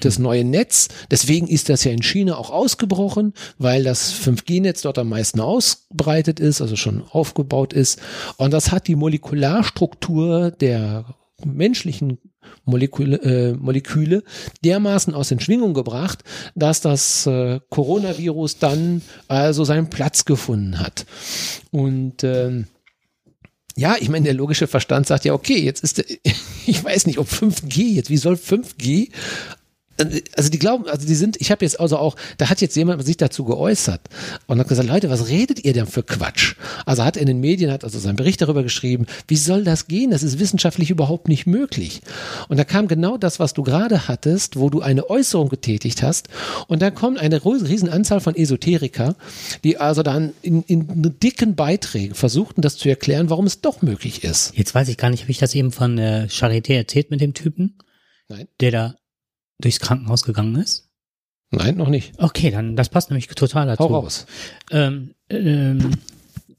das 0.00 0.18
neue 0.18 0.44
Netz. 0.44 0.88
Deswegen 1.10 1.46
ist 1.46 1.68
das 1.68 1.84
ja 1.84 1.92
in 1.92 2.02
China 2.02 2.36
auch 2.36 2.50
ausgebrochen, 2.50 3.34
weil 3.58 3.84
das 3.84 4.12
5G-Netz 4.14 4.82
dort 4.82 4.98
am 4.98 5.08
meisten 5.08 5.40
ausbreitet 5.40 6.40
ist, 6.40 6.60
also 6.60 6.76
schon 6.76 7.02
aufgebaut 7.10 7.72
ist. 7.72 8.00
Und 8.36 8.52
das 8.52 8.72
hat 8.72 8.88
die 8.88 8.96
Molekularstruktur 8.96 10.50
der 10.50 11.04
menschlichen 11.44 12.18
Moleküle, 12.64 13.16
äh, 13.22 13.54
Moleküle 13.54 14.22
dermaßen 14.64 15.14
aus 15.14 15.28
den 15.28 15.40
Schwingungen 15.40 15.74
gebracht, 15.74 16.24
dass 16.54 16.80
das 16.80 17.26
äh, 17.26 17.60
Coronavirus 17.70 18.58
dann 18.58 19.02
also 19.28 19.64
seinen 19.64 19.90
Platz 19.90 20.24
gefunden 20.24 20.78
hat. 20.78 21.06
Und 21.70 22.22
äh, 22.22 22.64
ja, 23.76 23.96
ich 23.98 24.08
meine, 24.08 24.24
der 24.24 24.34
logische 24.34 24.66
Verstand 24.66 25.06
sagt 25.06 25.24
ja, 25.24 25.32
okay, 25.32 25.58
jetzt 25.58 25.82
ist, 25.82 26.04
ich 26.66 26.84
weiß 26.84 27.06
nicht, 27.06 27.18
ob 27.18 27.28
5G 27.28 27.94
jetzt, 27.94 28.10
wie 28.10 28.16
soll 28.16 28.34
5G 28.34 29.10
also 30.36 30.50
die 30.50 30.58
glauben, 30.58 30.88
also 30.88 31.06
die 31.06 31.14
sind, 31.14 31.40
ich 31.40 31.50
habe 31.50 31.64
jetzt 31.64 31.78
also 31.78 31.98
auch, 31.98 32.16
da 32.38 32.50
hat 32.50 32.60
jetzt 32.60 32.74
jemand 32.76 33.04
sich 33.04 33.16
dazu 33.16 33.44
geäußert 33.44 34.00
und 34.46 34.58
hat 34.58 34.68
gesagt, 34.68 34.88
Leute, 34.88 35.10
was 35.10 35.28
redet 35.28 35.64
ihr 35.64 35.72
denn 35.72 35.86
für 35.86 36.02
Quatsch? 36.02 36.56
Also 36.86 37.04
hat 37.04 37.16
in 37.16 37.26
den 37.26 37.40
Medien, 37.40 37.70
hat 37.70 37.84
also 37.84 37.98
seinen 37.98 38.16
Bericht 38.16 38.42
darüber 38.42 38.62
geschrieben, 38.62 39.06
wie 39.28 39.36
soll 39.36 39.64
das 39.64 39.86
gehen? 39.86 40.10
Das 40.10 40.22
ist 40.22 40.38
wissenschaftlich 40.38 40.90
überhaupt 40.90 41.28
nicht 41.28 41.46
möglich. 41.46 42.02
Und 42.48 42.56
da 42.56 42.64
kam 42.64 42.88
genau 42.88 43.16
das, 43.16 43.38
was 43.38 43.54
du 43.54 43.62
gerade 43.62 44.08
hattest, 44.08 44.58
wo 44.58 44.70
du 44.70 44.80
eine 44.80 45.08
Äußerung 45.08 45.48
getätigt 45.48 46.02
hast 46.02 46.28
und 46.66 46.82
da 46.82 46.90
kommt 46.90 47.18
eine 47.18 47.44
riesen 47.44 47.88
Anzahl 47.88 48.20
von 48.20 48.34
Esoteriker, 48.34 49.16
die 49.62 49.78
also 49.78 50.02
dann 50.02 50.32
in, 50.42 50.62
in 50.62 51.18
dicken 51.20 51.54
Beiträgen 51.54 52.14
versuchten, 52.14 52.62
das 52.62 52.76
zu 52.76 52.88
erklären, 52.88 53.30
warum 53.30 53.46
es 53.46 53.60
doch 53.60 53.82
möglich 53.82 54.24
ist. 54.24 54.52
Jetzt 54.56 54.74
weiß 54.74 54.88
ich 54.88 54.96
gar 54.96 55.10
nicht, 55.10 55.22
habe 55.22 55.30
ich 55.30 55.38
das 55.38 55.54
eben 55.54 55.72
von 55.72 55.98
äh, 55.98 56.26
Charité 56.28 56.74
erzählt 56.74 57.10
mit 57.10 57.20
dem 57.20 57.34
Typen? 57.34 57.78
Nein. 58.28 58.48
Der 58.60 58.70
da 58.70 58.94
durchs 59.60 59.80
Krankenhaus 59.80 60.22
gegangen 60.24 60.56
ist? 60.56 60.88
Nein, 61.50 61.76
noch 61.76 61.88
nicht. 61.88 62.12
Okay, 62.18 62.50
dann 62.50 62.74
das 62.76 62.88
passt 62.88 63.10
nämlich 63.10 63.28
total 63.28 63.66
dazu. 63.66 63.84
Hau 63.84 63.86
raus. 64.00 64.26
Ähm, 64.70 65.14
ähm, 65.30 65.92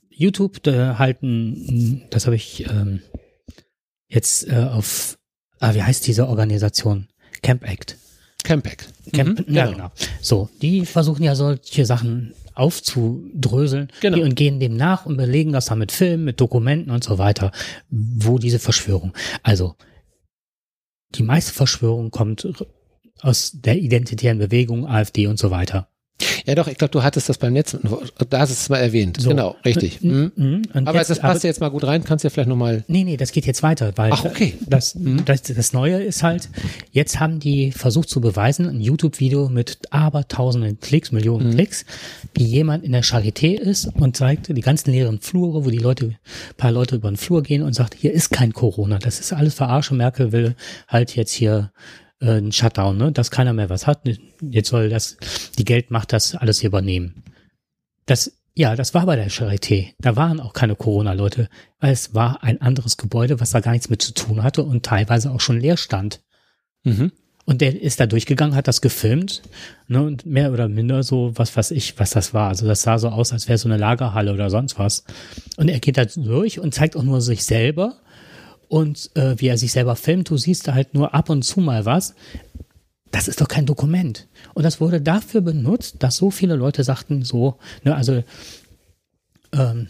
YouTube 0.09 0.63
da 0.63 0.97
halten, 0.97 2.03
das 2.09 2.25
habe 2.25 2.37
ich 2.37 2.65
ähm, 2.69 3.01
jetzt 4.07 4.47
äh, 4.47 4.55
auf, 4.71 5.17
ah, 5.59 5.73
wie 5.73 5.83
heißt 5.83 6.07
diese 6.07 6.27
Organisation? 6.29 7.07
Camp 7.41 7.67
Act. 7.67 7.97
Camp 8.43 8.65
Act. 8.65 8.93
Camp, 9.11 9.45
Mhm, 9.47 9.53
ja, 9.53 9.65
genau. 9.65 9.75
genau. 9.77 9.91
So, 10.21 10.49
die 10.61 10.85
versuchen 10.85 11.23
ja 11.23 11.35
solche 11.35 11.85
Sachen 11.85 12.33
aufzudröseln 12.53 13.89
Genau. 13.99 14.21
und 14.21 14.35
gehen 14.35 14.61
dem 14.61 14.77
nach 14.77 15.05
und 15.05 15.17
belegen 15.17 15.51
das 15.51 15.65
dann 15.65 15.79
mit 15.79 15.91
Filmen, 15.91 16.23
mit 16.23 16.39
Dokumenten 16.39 16.91
und 16.91 17.03
so 17.03 17.17
weiter, 17.17 17.51
wo 17.89 18.37
diese 18.39 18.59
Verschwörung. 18.59 19.13
Also 19.43 19.75
die 21.15 21.23
meiste 21.23 21.51
Verschwörung 21.51 22.11
kommt 22.11 22.47
aus 23.21 23.51
der 23.53 23.77
identitären 23.77 24.37
Bewegung, 24.39 24.87
AfD 24.87 25.27
und 25.27 25.39
so 25.39 25.51
weiter. 25.51 25.87
Ja, 26.45 26.55
doch, 26.55 26.67
ich 26.69 26.77
glaube, 26.77 26.91
du 26.91 27.03
hattest 27.03 27.27
das 27.27 27.37
beim 27.37 27.51
Netz, 27.51 27.75
da 28.29 28.39
hast 28.39 28.49
du 28.49 28.53
es 28.53 28.69
mal 28.69 28.77
erwähnt. 28.77 29.17
So. 29.19 29.27
Genau, 29.29 29.57
richtig. 29.65 29.99
Mhm. 30.01 30.31
Mhm. 30.37 30.61
Aber 30.87 30.99
jetzt- 30.99 31.09
das 31.09 31.19
passt 31.19 31.43
ja 31.43 31.49
jetzt 31.49 31.59
mal 31.59 31.67
gut 31.67 31.83
rein, 31.83 32.05
kannst 32.05 32.23
ja 32.23 32.29
vielleicht 32.29 32.47
nochmal. 32.47 32.85
Nee, 32.87 33.03
nee, 33.03 33.17
das 33.17 33.33
geht 33.33 33.45
jetzt 33.45 33.63
weiter, 33.63 33.91
weil 33.97 34.13
Ach, 34.13 34.23
okay. 34.23 34.53
das, 34.65 34.95
das, 35.25 35.41
das 35.41 35.73
Neue 35.73 36.01
ist 36.01 36.23
halt, 36.23 36.47
jetzt 36.91 37.19
haben 37.19 37.39
die 37.41 37.73
versucht 37.73 38.09
zu 38.09 38.21
beweisen, 38.21 38.69
ein 38.69 38.79
YouTube-Video 38.79 39.49
mit 39.49 39.79
aber 39.89 40.25
tausenden 40.29 40.79
Klicks, 40.79 41.11
Millionen 41.11 41.53
Klicks, 41.53 41.83
wie 42.33 42.45
jemand 42.45 42.85
in 42.85 42.93
der 42.93 43.03
Charité 43.03 43.53
ist 43.59 43.87
und 43.95 44.15
zeigt 44.15 44.55
die 44.55 44.61
ganzen 44.61 44.91
leeren 44.91 45.19
Flure, 45.19 45.65
wo 45.65 45.69
die 45.69 45.79
Leute, 45.79 46.15
paar 46.55 46.71
Leute 46.71 46.95
über 46.95 47.09
den 47.11 47.17
Flur 47.17 47.43
gehen 47.43 47.61
und 47.61 47.73
sagt, 47.73 47.93
hier 47.93 48.13
ist 48.13 48.29
kein 48.29 48.53
Corona, 48.53 48.99
das 48.99 49.19
ist 49.19 49.33
alles 49.33 49.55
verarsche. 49.55 49.93
Merkel 49.95 50.31
will 50.31 50.55
halt 50.87 51.13
jetzt 51.17 51.33
hier 51.33 51.71
äh, 52.19 52.31
einen 52.31 52.51
Shutdown, 52.51 52.97
ne, 52.97 53.11
dass 53.11 53.31
keiner 53.31 53.53
mehr 53.53 53.69
was 53.69 53.87
hat. 53.87 54.01
Jetzt 54.41 54.69
soll 54.69 54.89
das, 54.89 55.17
die 55.57 55.65
Geldmacht 55.65 56.13
das 56.13 56.35
alles 56.35 56.63
übernehmen. 56.63 57.23
Das, 58.05 58.39
ja, 58.53 58.75
das 58.75 58.93
war 58.93 59.05
bei 59.05 59.15
der 59.15 59.29
Charité. 59.29 59.93
Da 59.99 60.15
waren 60.15 60.39
auch 60.39 60.53
keine 60.53 60.75
Corona-Leute, 60.75 61.49
weil 61.79 61.91
es 61.91 62.13
war 62.13 62.43
ein 62.43 62.61
anderes 62.61 62.97
Gebäude, 62.97 63.39
was 63.39 63.51
da 63.51 63.59
gar 63.59 63.71
nichts 63.71 63.89
mit 63.89 64.01
zu 64.01 64.13
tun 64.13 64.43
hatte 64.43 64.63
und 64.63 64.85
teilweise 64.85 65.31
auch 65.31 65.41
schon 65.41 65.59
leer 65.59 65.77
stand. 65.77 66.21
Mhm. 66.83 67.11
Und 67.47 67.61
der 67.61 67.79
ist 67.79 67.99
da 67.99 68.07
durchgegangen, 68.07 68.55
hat 68.55 68.67
das 68.67 68.81
gefilmt, 68.81 69.43
ne, 69.87 70.01
und 70.01 70.25
mehr 70.25 70.51
oder 70.51 70.67
minder 70.67 71.03
so, 71.03 71.31
was 71.35 71.55
weiß 71.55 71.71
ich, 71.71 71.99
was 71.99 72.09
das 72.09 72.33
war. 72.33 72.49
Also 72.49 72.65
das 72.65 72.81
sah 72.81 72.97
so 72.97 73.09
aus, 73.09 73.33
als 73.33 73.47
wäre 73.47 73.59
so 73.59 73.69
eine 73.69 73.77
Lagerhalle 73.77 74.33
oder 74.33 74.49
sonst 74.49 74.79
was. 74.79 75.03
Und 75.55 75.69
er 75.69 75.79
geht 75.79 75.97
da 75.97 76.05
durch 76.05 76.59
und 76.59 76.73
zeigt 76.73 76.95
auch 76.95 77.03
nur 77.03 77.21
sich 77.21 77.45
selber 77.45 77.99
und 78.67 79.11
äh, 79.15 79.39
wie 79.39 79.47
er 79.47 79.57
sich 79.57 79.71
selber 79.71 79.95
filmt. 79.95 80.29
Du 80.29 80.37
siehst 80.37 80.67
da 80.67 80.73
halt 80.73 80.93
nur 80.93 81.13
ab 81.13 81.29
und 81.29 81.43
zu 81.43 81.59
mal 81.59 81.85
was. 81.85 82.15
Das 83.11 83.27
ist 83.27 83.39
doch 83.41 83.47
kein 83.47 83.65
Dokument. 83.65 84.27
Und 84.53 84.63
das 84.63 84.81
wurde 84.81 85.01
dafür 85.01 85.41
benutzt, 85.41 85.97
dass 85.99 86.17
so 86.17 86.31
viele 86.31 86.55
Leute 86.55 86.83
sagten, 86.83 87.23
so, 87.23 87.57
ne, 87.83 87.95
also 87.95 88.23
ähm, 89.53 89.87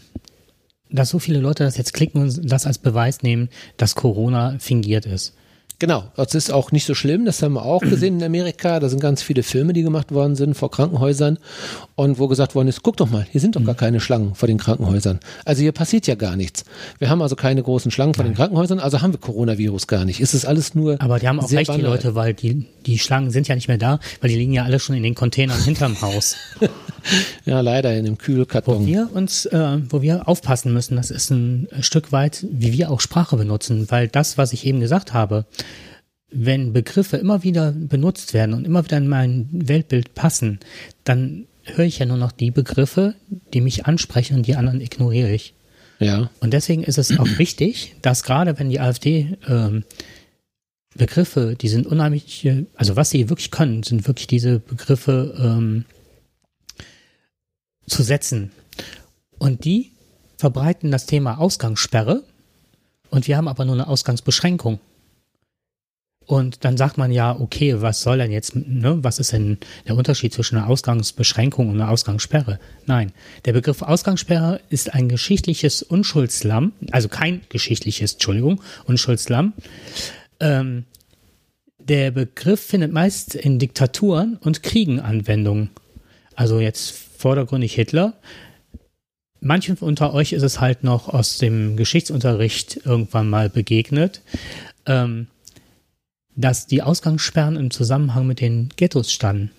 dass 0.90 1.08
so 1.08 1.18
viele 1.18 1.40
Leute 1.40 1.64
das 1.64 1.76
jetzt 1.76 1.92
klicken 1.92 2.22
und 2.22 2.50
das 2.50 2.66
als 2.66 2.78
Beweis 2.78 3.22
nehmen, 3.22 3.48
dass 3.76 3.94
Corona 3.94 4.56
fingiert 4.58 5.06
ist. 5.06 5.34
Genau, 5.78 6.04
das 6.16 6.34
ist 6.34 6.50
auch 6.50 6.72
nicht 6.72 6.86
so 6.86 6.94
schlimm, 6.94 7.26
das 7.26 7.42
haben 7.42 7.52
wir 7.54 7.64
auch 7.64 7.80
gesehen 7.82 8.18
in 8.18 8.24
Amerika. 8.24 8.80
Da 8.80 8.88
sind 8.88 9.00
ganz 9.00 9.22
viele 9.22 9.42
Filme, 9.42 9.72
die 9.74 9.82
gemacht 9.82 10.12
worden 10.12 10.34
sind 10.34 10.54
vor 10.54 10.70
Krankenhäusern 10.70 11.38
und 11.96 12.18
wo 12.18 12.28
gesagt 12.28 12.54
worden 12.54 12.68
ist, 12.68 12.82
guck 12.82 12.96
doch 12.96 13.10
mal, 13.10 13.26
hier 13.30 13.40
sind 13.40 13.56
doch 13.56 13.64
gar 13.64 13.74
keine 13.74 14.00
Schlangen 14.00 14.34
vor 14.34 14.46
den 14.46 14.58
Krankenhäusern. 14.58 15.20
Also 15.44 15.60
hier 15.62 15.72
passiert 15.72 16.06
ja 16.06 16.14
gar 16.14 16.36
nichts. 16.36 16.64
Wir 16.98 17.10
haben 17.10 17.20
also 17.20 17.36
keine 17.36 17.62
großen 17.62 17.90
Schlangen 17.90 18.14
vor 18.14 18.24
den 18.24 18.34
Krankenhäusern, 18.34 18.80
also 18.80 19.02
haben 19.02 19.12
wir 19.12 19.20
Coronavirus 19.20 19.86
gar 19.86 20.04
nicht. 20.06 20.20
Es 20.20 20.32
ist 20.32 20.46
alles 20.46 20.74
nur 20.74 21.00
Aber 21.00 21.18
die 21.18 21.28
haben 21.28 21.40
auch 21.40 21.50
recht, 21.50 21.70
die 21.70 21.76
banal. 21.76 21.90
Leute, 21.90 22.14
weil 22.14 22.32
die, 22.32 22.64
die 22.86 22.98
Schlangen 22.98 23.30
sind 23.30 23.48
ja 23.48 23.54
nicht 23.54 23.68
mehr 23.68 23.78
da, 23.78 24.00
weil 24.20 24.30
die 24.30 24.36
liegen 24.36 24.52
ja 24.52 24.64
alle 24.64 24.80
schon 24.80 24.96
in 24.96 25.02
den 25.02 25.14
Containern 25.14 25.62
hinterm 25.62 26.00
Haus. 26.00 26.36
Ja, 27.44 27.60
leider 27.60 27.96
in 27.96 28.04
dem 28.04 28.14
Wo 28.14 28.18
Kühlkarton. 28.18 28.84
wir 28.84 29.08
uns, 29.12 29.46
äh, 29.46 29.78
wo 29.90 30.02
wir 30.02 30.26
aufpassen 30.28 30.72
müssen, 30.72 30.96
das 30.96 31.12
ist 31.12 31.30
ein 31.30 31.68
Stück 31.80 32.10
weit, 32.10 32.44
wie 32.50 32.72
wir 32.72 32.90
auch 32.90 33.00
Sprache 33.00 33.36
benutzen, 33.36 33.86
weil 33.90 34.08
das, 34.08 34.38
was 34.38 34.52
ich 34.52 34.66
eben 34.66 34.80
gesagt 34.80 35.12
habe, 35.12 35.44
wenn 36.30 36.72
Begriffe 36.72 37.16
immer 37.16 37.42
wieder 37.42 37.72
benutzt 37.72 38.34
werden 38.34 38.54
und 38.54 38.64
immer 38.64 38.84
wieder 38.84 38.98
in 38.98 39.08
mein 39.08 39.48
Weltbild 39.52 40.14
passen, 40.14 40.58
dann 41.04 41.46
höre 41.64 41.84
ich 41.84 41.98
ja 41.98 42.06
nur 42.06 42.16
noch 42.16 42.32
die 42.32 42.50
Begriffe, 42.50 43.14
die 43.54 43.60
mich 43.60 43.86
ansprechen 43.86 44.36
und 44.36 44.46
die 44.46 44.56
anderen 44.56 44.80
ignoriere 44.80 45.32
ich. 45.32 45.54
Ja, 45.98 46.30
Und 46.40 46.52
deswegen 46.52 46.82
ist 46.82 46.98
es 46.98 47.18
auch 47.18 47.26
wichtig, 47.38 47.94
dass 48.02 48.22
gerade 48.22 48.58
wenn 48.58 48.70
die 48.70 48.80
AfD 48.80 49.36
ähm, 49.48 49.84
Begriffe, 50.94 51.56
die 51.60 51.68
sind 51.68 51.86
unheimlich, 51.86 52.48
also 52.74 52.96
was 52.96 53.10
sie 53.10 53.28
wirklich 53.28 53.50
können, 53.50 53.82
sind 53.82 54.06
wirklich 54.06 54.26
diese 54.26 54.58
Begriffe 54.58 55.34
ähm, 55.38 55.84
zu 57.86 58.02
setzen. 58.02 58.50
Und 59.38 59.64
die 59.64 59.92
verbreiten 60.38 60.90
das 60.90 61.06
Thema 61.06 61.38
Ausgangssperre 61.38 62.24
und 63.10 63.26
wir 63.28 63.36
haben 63.36 63.48
aber 63.48 63.64
nur 63.64 63.74
eine 63.74 63.86
Ausgangsbeschränkung. 63.86 64.80
Und 66.26 66.64
dann 66.64 66.76
sagt 66.76 66.98
man 66.98 67.12
ja, 67.12 67.38
okay, 67.38 67.80
was 67.80 68.02
soll 68.02 68.18
denn 68.18 68.32
jetzt, 68.32 68.56
ne, 68.56 68.98
was 69.02 69.20
ist 69.20 69.32
denn 69.32 69.58
der 69.86 69.96
Unterschied 69.96 70.32
zwischen 70.34 70.56
einer 70.56 70.68
Ausgangsbeschränkung 70.68 71.68
und 71.68 71.80
einer 71.80 71.90
Ausgangssperre? 71.90 72.58
Nein, 72.84 73.12
der 73.44 73.52
Begriff 73.52 73.82
Ausgangssperre 73.82 74.60
ist 74.68 74.92
ein 74.92 75.08
geschichtliches 75.08 75.82
Unschuldslamm, 75.82 76.72
also 76.90 77.08
kein 77.08 77.42
geschichtliches, 77.48 78.14
Entschuldigung, 78.14 78.60
Unschuldslamm. 78.86 79.52
Ähm, 80.40 80.84
der 81.78 82.10
Begriff 82.10 82.60
findet 82.60 82.92
meist 82.92 83.36
in 83.36 83.60
Diktaturen 83.60 84.36
und 84.40 84.64
Kriegen 84.64 84.98
Anwendung. 84.98 85.70
Also 86.34 86.58
jetzt 86.58 86.90
vordergründig 86.90 87.74
Hitler. 87.74 88.14
Manchen 89.40 89.76
unter 89.76 90.12
euch 90.12 90.32
ist 90.32 90.42
es 90.42 90.60
halt 90.60 90.82
noch 90.82 91.08
aus 91.08 91.38
dem 91.38 91.76
Geschichtsunterricht 91.76 92.80
irgendwann 92.84 93.30
mal 93.30 93.48
begegnet. 93.48 94.22
Ähm, 94.86 95.28
dass 96.36 96.66
die 96.66 96.82
Ausgangssperren 96.82 97.56
im 97.56 97.70
Zusammenhang 97.70 98.26
mit 98.26 98.40
den 98.40 98.68
Ghettos 98.76 99.12
standen. 99.12 99.50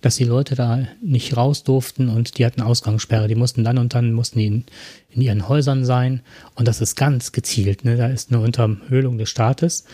Dass 0.00 0.16
die 0.16 0.24
Leute 0.24 0.56
da 0.56 0.88
nicht 1.00 1.36
raus 1.36 1.62
durften 1.62 2.08
und 2.08 2.38
die 2.38 2.44
hatten 2.44 2.60
Ausgangssperre. 2.60 3.28
Die 3.28 3.36
mussten 3.36 3.62
dann 3.62 3.78
und 3.78 3.94
dann 3.94 4.12
mussten 4.12 4.40
die 4.40 4.46
in, 4.46 4.64
in 5.10 5.22
ihren 5.22 5.48
Häusern 5.48 5.84
sein. 5.84 6.20
Und 6.56 6.66
das 6.66 6.80
ist 6.80 6.96
ganz 6.96 7.30
gezielt. 7.30 7.84
Ne? 7.84 7.96
Da 7.96 8.08
ist 8.08 8.32
eine 8.32 8.42
Unterhöhlung 8.42 9.18
des 9.18 9.30
Staates. 9.30 9.84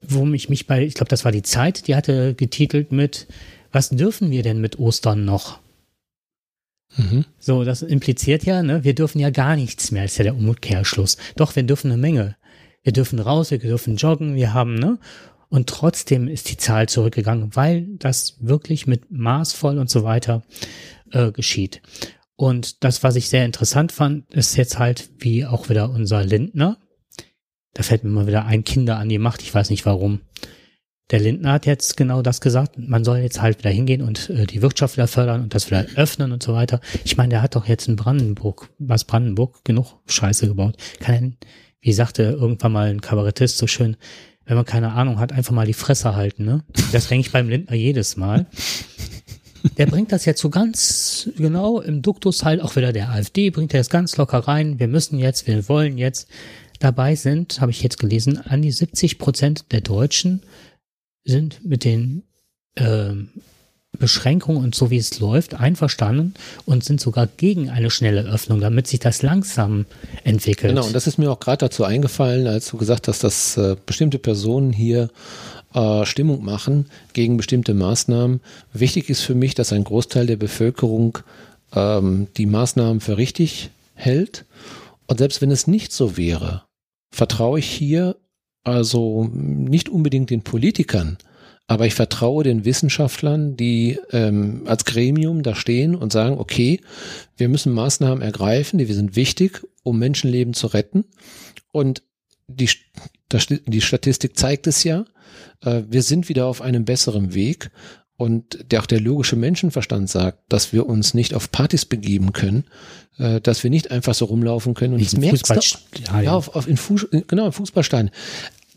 Wo 0.00 0.26
ich 0.32 0.48
mich 0.48 0.66
bei, 0.66 0.84
ich 0.84 0.94
glaube, 0.94 1.10
das 1.10 1.26
war 1.26 1.32
die 1.32 1.42
Zeit, 1.42 1.86
die 1.86 1.94
hatte 1.94 2.34
getitelt 2.34 2.92
mit, 2.92 3.26
was 3.72 3.90
dürfen 3.90 4.30
wir 4.30 4.42
denn 4.42 4.60
mit 4.60 4.78
Ostern 4.78 5.26
noch? 5.26 5.58
mhm. 6.96 7.24
So, 7.38 7.64
das 7.64 7.82
impliziert 7.82 8.44
ja, 8.44 8.62
ne, 8.62 8.84
wir 8.84 8.94
dürfen 8.94 9.18
ja 9.18 9.30
gar 9.30 9.56
nichts 9.56 9.90
mehr, 9.90 10.04
ist 10.04 10.18
ja 10.18 10.24
der 10.24 10.36
Umkehrschluss. 10.36 11.16
Doch, 11.36 11.56
wir 11.56 11.62
dürfen 11.62 11.90
eine 11.90 12.00
Menge. 12.00 12.36
Wir 12.82 12.92
dürfen 12.92 13.18
raus, 13.18 13.50
wir 13.50 13.58
dürfen 13.58 13.96
joggen, 13.96 14.34
wir 14.34 14.54
haben, 14.54 14.74
ne? 14.74 14.98
Und 15.50 15.68
trotzdem 15.68 16.28
ist 16.28 16.50
die 16.50 16.58
Zahl 16.58 16.88
zurückgegangen, 16.88 17.56
weil 17.56 17.86
das 17.98 18.36
wirklich 18.40 18.86
mit 18.86 19.10
maßvoll 19.10 19.78
und 19.78 19.88
so 19.88 20.04
weiter 20.04 20.42
äh, 21.10 21.32
geschieht. 21.32 21.80
Und 22.36 22.84
das, 22.84 23.02
was 23.02 23.16
ich 23.16 23.28
sehr 23.28 23.44
interessant 23.44 23.90
fand, 23.90 24.32
ist 24.32 24.56
jetzt 24.56 24.78
halt 24.78 25.10
wie 25.18 25.46
auch 25.46 25.68
wieder 25.68 25.90
unser 25.90 26.22
Lindner. 26.22 26.78
Da 27.74 27.82
fällt 27.82 28.04
mir 28.04 28.10
mal 28.10 28.26
wieder 28.26 28.44
ein 28.44 28.64
Kinder 28.64 28.98
an 28.98 29.08
die 29.08 29.18
Macht, 29.18 29.42
ich 29.42 29.54
weiß 29.54 29.70
nicht 29.70 29.86
warum. 29.86 30.20
Der 31.10 31.20
Lindner 31.20 31.52
hat 31.52 31.66
jetzt 31.66 31.96
genau 31.96 32.20
das 32.20 32.40
gesagt. 32.40 32.78
Man 32.78 33.02
soll 33.02 33.18
jetzt 33.18 33.40
halt 33.40 33.58
wieder 33.58 33.70
hingehen 33.70 34.02
und 34.02 34.28
äh, 34.28 34.46
die 34.46 34.60
Wirtschaft 34.60 34.96
wieder 34.96 35.08
fördern 35.08 35.42
und 35.42 35.54
das 35.54 35.70
wieder 35.70 35.86
öffnen 35.96 36.32
und 36.32 36.42
so 36.42 36.52
weiter. 36.52 36.80
Ich 37.04 37.16
meine, 37.16 37.30
der 37.30 37.42
hat 37.42 37.56
doch 37.56 37.66
jetzt 37.66 37.88
in 37.88 37.96
Brandenburg, 37.96 38.68
was 38.78 39.04
Brandenburg, 39.04 39.64
genug 39.64 39.96
Scheiße 40.06 40.46
gebaut. 40.46 40.76
Kann 41.00 41.14
er, 41.14 41.48
wie 41.80 41.92
sagte 41.92 42.22
irgendwann 42.22 42.72
mal 42.72 42.90
ein 42.90 43.00
Kabarettist 43.00 43.58
so 43.58 43.66
schön, 43.66 43.96
wenn 44.44 44.56
man 44.56 44.64
keine 44.64 44.92
Ahnung 44.92 45.18
hat, 45.18 45.32
einfach 45.32 45.52
mal 45.52 45.66
die 45.66 45.74
Fresse 45.74 46.16
halten, 46.16 46.44
ne? 46.44 46.64
Das 46.92 47.08
denke 47.08 47.26
ich 47.26 47.32
beim 47.32 47.48
Lindner 47.48 47.76
jedes 47.76 48.16
Mal. 48.16 48.46
Der 49.76 49.86
bringt 49.86 50.12
das 50.12 50.24
jetzt 50.24 50.40
so 50.40 50.50
ganz 50.50 51.30
genau 51.36 51.80
im 51.80 52.00
Duktus 52.00 52.44
halt 52.44 52.60
auch 52.60 52.76
wieder 52.76 52.92
der 52.92 53.10
AfD, 53.10 53.50
bringt 53.50 53.74
er 53.74 53.80
das 53.80 53.90
ganz 53.90 54.16
locker 54.16 54.38
rein. 54.38 54.78
Wir 54.78 54.88
müssen 54.88 55.18
jetzt, 55.18 55.46
wir 55.46 55.68
wollen 55.68 55.98
jetzt. 55.98 56.28
Dabei 56.78 57.16
sind, 57.16 57.60
habe 57.60 57.72
ich 57.72 57.82
jetzt 57.82 57.98
gelesen, 57.98 58.38
an 58.38 58.62
die 58.62 58.70
70 58.70 59.18
Prozent 59.18 59.72
der 59.72 59.80
Deutschen 59.80 60.42
sind 61.24 61.64
mit 61.64 61.84
den 61.84 62.22
ähm, 62.76 63.30
Beschränkungen 63.98 64.62
und 64.62 64.74
so 64.74 64.90
wie 64.90 64.96
es 64.96 65.18
läuft 65.20 65.54
einverstanden 65.54 66.34
und 66.64 66.84
sind 66.84 67.00
sogar 67.00 67.26
gegen 67.26 67.70
eine 67.70 67.90
schnelle 67.90 68.22
Öffnung, 68.22 68.60
damit 68.60 68.86
sich 68.86 69.00
das 69.00 69.22
langsam 69.22 69.86
entwickelt. 70.24 70.74
Genau, 70.74 70.86
und 70.86 70.94
das 70.94 71.06
ist 71.06 71.18
mir 71.18 71.30
auch 71.30 71.40
gerade 71.40 71.58
dazu 71.58 71.84
eingefallen, 71.84 72.46
als 72.46 72.68
du 72.70 72.76
gesagt 72.76 73.08
hast, 73.08 73.24
dass 73.24 73.56
äh, 73.56 73.76
bestimmte 73.86 74.18
Personen 74.18 74.72
hier 74.72 75.10
äh, 75.74 76.04
Stimmung 76.04 76.44
machen 76.44 76.86
gegen 77.12 77.36
bestimmte 77.36 77.74
Maßnahmen. 77.74 78.40
Wichtig 78.72 79.10
ist 79.10 79.22
für 79.22 79.34
mich, 79.34 79.54
dass 79.54 79.72
ein 79.72 79.84
Großteil 79.84 80.26
der 80.26 80.36
Bevölkerung 80.36 81.18
ähm, 81.74 82.28
die 82.36 82.46
Maßnahmen 82.46 83.00
für 83.00 83.18
richtig 83.18 83.70
hält. 83.94 84.44
Und 85.06 85.18
selbst 85.18 85.42
wenn 85.42 85.50
es 85.50 85.66
nicht 85.66 85.92
so 85.92 86.16
wäre, 86.16 86.64
vertraue 87.10 87.58
ich 87.58 87.68
hier 87.68 88.16
also 88.64 89.28
nicht 89.32 89.88
unbedingt 89.88 90.30
den 90.30 90.42
Politikern, 90.42 91.16
aber 91.68 91.86
ich 91.86 91.94
vertraue 91.94 92.42
den 92.42 92.64
Wissenschaftlern, 92.64 93.56
die 93.56 94.00
ähm, 94.10 94.62
als 94.66 94.84
Gremium 94.84 95.42
da 95.44 95.54
stehen 95.54 95.94
und 95.94 96.12
sagen, 96.12 96.38
okay, 96.38 96.80
wir 97.36 97.48
müssen 97.48 97.72
Maßnahmen 97.72 98.22
ergreifen, 98.22 98.78
die 98.78 98.86
sind 98.86 99.14
wichtig, 99.14 99.62
um 99.84 99.98
Menschenleben 99.98 100.54
zu 100.54 100.66
retten. 100.68 101.04
Und 101.70 102.02
die, 102.48 102.68
das- 103.28 103.46
die 103.48 103.80
Statistik 103.82 104.36
zeigt 104.36 104.66
es 104.66 104.82
ja, 104.82 105.04
äh, 105.62 105.82
wir 105.88 106.02
sind 106.02 106.28
wieder 106.28 106.46
auf 106.46 106.62
einem 106.62 106.84
besseren 106.84 107.34
Weg. 107.34 107.70
Und 108.16 108.72
der, 108.72 108.80
auch 108.80 108.86
der 108.86 109.00
logische 109.00 109.36
Menschenverstand 109.36 110.10
sagt, 110.10 110.40
dass 110.48 110.72
wir 110.72 110.86
uns 110.86 111.14
nicht 111.14 111.34
auf 111.34 111.52
Partys 111.52 111.84
begeben 111.84 112.32
können, 112.32 112.64
äh, 113.18 113.40
dass 113.40 113.62
wir 113.62 113.70
nicht 113.70 113.92
einfach 113.92 114.12
so 114.14 114.24
rumlaufen 114.24 114.74
können. 114.74 114.94
Und 114.94 115.00
ich 115.00 115.12
merke 115.16 115.36
es 115.36 115.42
Fußballstadion. 115.42 116.24
ja, 116.24 116.32
auf, 116.32 116.56
auf 116.56 116.66
in 116.66 116.76
Fuß, 116.78 117.06
genau, 117.28 117.46
im 117.46 117.52
Fußballstein. 117.52 118.10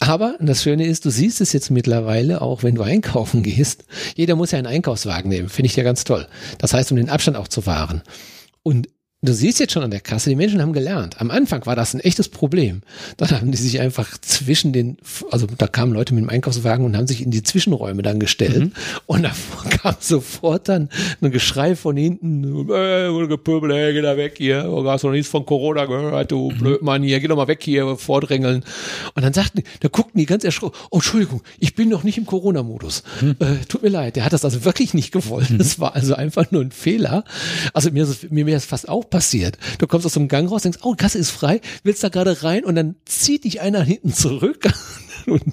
Aber 0.02 0.36
das 0.39 0.64
Schöne 0.64 0.88
ist, 0.88 1.06
du 1.06 1.12
siehst 1.12 1.41
es 1.41 1.54
jetzt 1.54 1.70
mittlerweile, 1.70 2.41
auch 2.41 2.64
wenn 2.64 2.74
du 2.74 2.82
einkaufen 2.82 3.43
gehst. 3.43 3.86
Jeder 4.16 4.36
muss 4.36 4.49
ja 4.49 4.58
einen 4.58 4.66
Einkaufswagen 4.66 5.30
nehmen. 5.30 5.47
Finde 5.47 5.68
ich 5.68 5.76
ja 5.76 5.84
ganz 5.84 6.04
toll. 6.04 6.28
Das 6.58 6.74
heißt, 6.74 6.91
um 6.91 6.97
den 6.97 7.10
Abstand 7.10 7.38
auch 7.38 7.47
zu 7.47 7.68
wahren. 7.68 8.02
Und 8.64 8.89
Du 9.24 9.34
siehst 9.34 9.59
jetzt 9.59 9.74
schon 9.74 9.84
an 9.84 9.91
der 9.91 9.99
Kasse, 9.99 10.32
die 10.32 10.36
Menschen 10.36 10.63
haben 10.63 10.74
gelernt. 10.74 11.22
Am 11.22 11.30
Anfang 11.30 11.63
war 11.67 11.76
das 11.76 11.93
ein 11.93 11.99
echtes 11.99 12.28
Problem. 12.28 12.82
Dann 13.17 13.30
haben 13.30 13.51
die 13.51 13.57
sich 13.59 13.80
einfach 13.80 14.17
zwischen 14.17 14.74
den, 14.74 14.97
also 15.30 15.45
da 15.45 15.67
kamen 15.67 15.93
Leute 15.93 16.15
mit 16.15 16.24
dem 16.24 16.30
Einkaufswagen 16.32 16.84
und 16.84 16.97
haben 16.97 17.05
sich 17.05 17.22
in 17.22 17.30
die 17.30 17.43
Zwischenräume 17.43 18.01
dann 18.01 18.19
gestellt. 18.19 18.57
Mhm. 18.57 18.72
Und 19.05 19.22
da 19.22 19.32
kam 19.69 19.93
sofort 19.99 20.69
dann 20.69 20.89
ein 21.22 21.30
Geschrei 21.30 21.76
von 21.76 21.97
hinten, 21.97 22.67
äh, 22.72 23.28
Gepöbel, 23.28 23.72
hey, 23.72 23.93
geh 23.93 24.01
da 24.01 24.17
weg 24.17 24.34
hier, 24.38 24.63
du 24.63 24.89
hast 24.89 25.03
noch 25.03 25.11
nichts 25.11 25.30
von 25.30 25.45
Corona 25.45 25.86
gehört, 25.86 26.32
du 26.32 26.49
mhm. 26.49 26.57
Blödmann 26.57 27.03
hier, 27.03 27.19
geh 27.19 27.28
doch 27.28 27.36
mal 27.36 27.47
weg 27.47 27.61
hier, 27.61 27.97
vordrängeln. 27.97 28.63
Und 29.13 29.24
dann 29.24 29.34
sagten 29.34 29.59
die, 29.59 29.63
da 29.82 29.89
guckten 29.89 30.17
die 30.17 30.26
ganz 30.26 30.43
erschrocken, 30.43 30.76
oh 30.89 30.95
Entschuldigung, 30.97 31.43
ich 31.59 31.76
bin 31.76 31.89
noch 31.89 32.03
nicht 32.03 32.17
im 32.17 32.26
Corona-Modus. 32.26 33.03
Mhm. 33.22 33.36
Äh, 33.38 33.65
tut 33.67 33.84
mir 33.84 33.89
leid, 33.89 34.15
der 34.15 34.26
hat 34.26 34.34
das 34.34 34.43
also 34.43 34.65
wirklich 34.65 34.95
nicht 34.95 35.11
gewollt. 35.11 35.51
Mhm. 35.51 35.59
Das 35.59 35.80
war 35.80 35.93
also 35.93 36.15
einfach 36.15 36.49
nur 36.49 36.63
ein 36.63 36.72
Fehler. 36.72 37.24
Also 37.76 37.91
mir, 37.91 38.07
mir 38.32 38.47
wäre 38.47 38.57
es 38.57 38.65
fast 38.65 38.89
auch 38.89 39.11
passiert. 39.12 39.59
Du 39.78 39.86
kommst 39.86 40.07
aus 40.07 40.14
dem 40.14 40.28
Gang 40.28 40.49
raus, 40.49 40.64
denkst, 40.64 40.80
oh, 40.82 40.95
Kasse 40.95 41.20
ist 41.20 41.30
frei, 41.30 41.62
willst 41.84 42.03
da 42.03 42.09
gerade 42.09 42.41
rein 42.41 42.66
und 42.66 42.74
dann 42.74 42.95
zieht 43.05 43.43
dich 43.43 43.62
einer 43.62 43.84
hinten 43.84 44.12
zurück. 44.12 44.64
und 45.28 45.43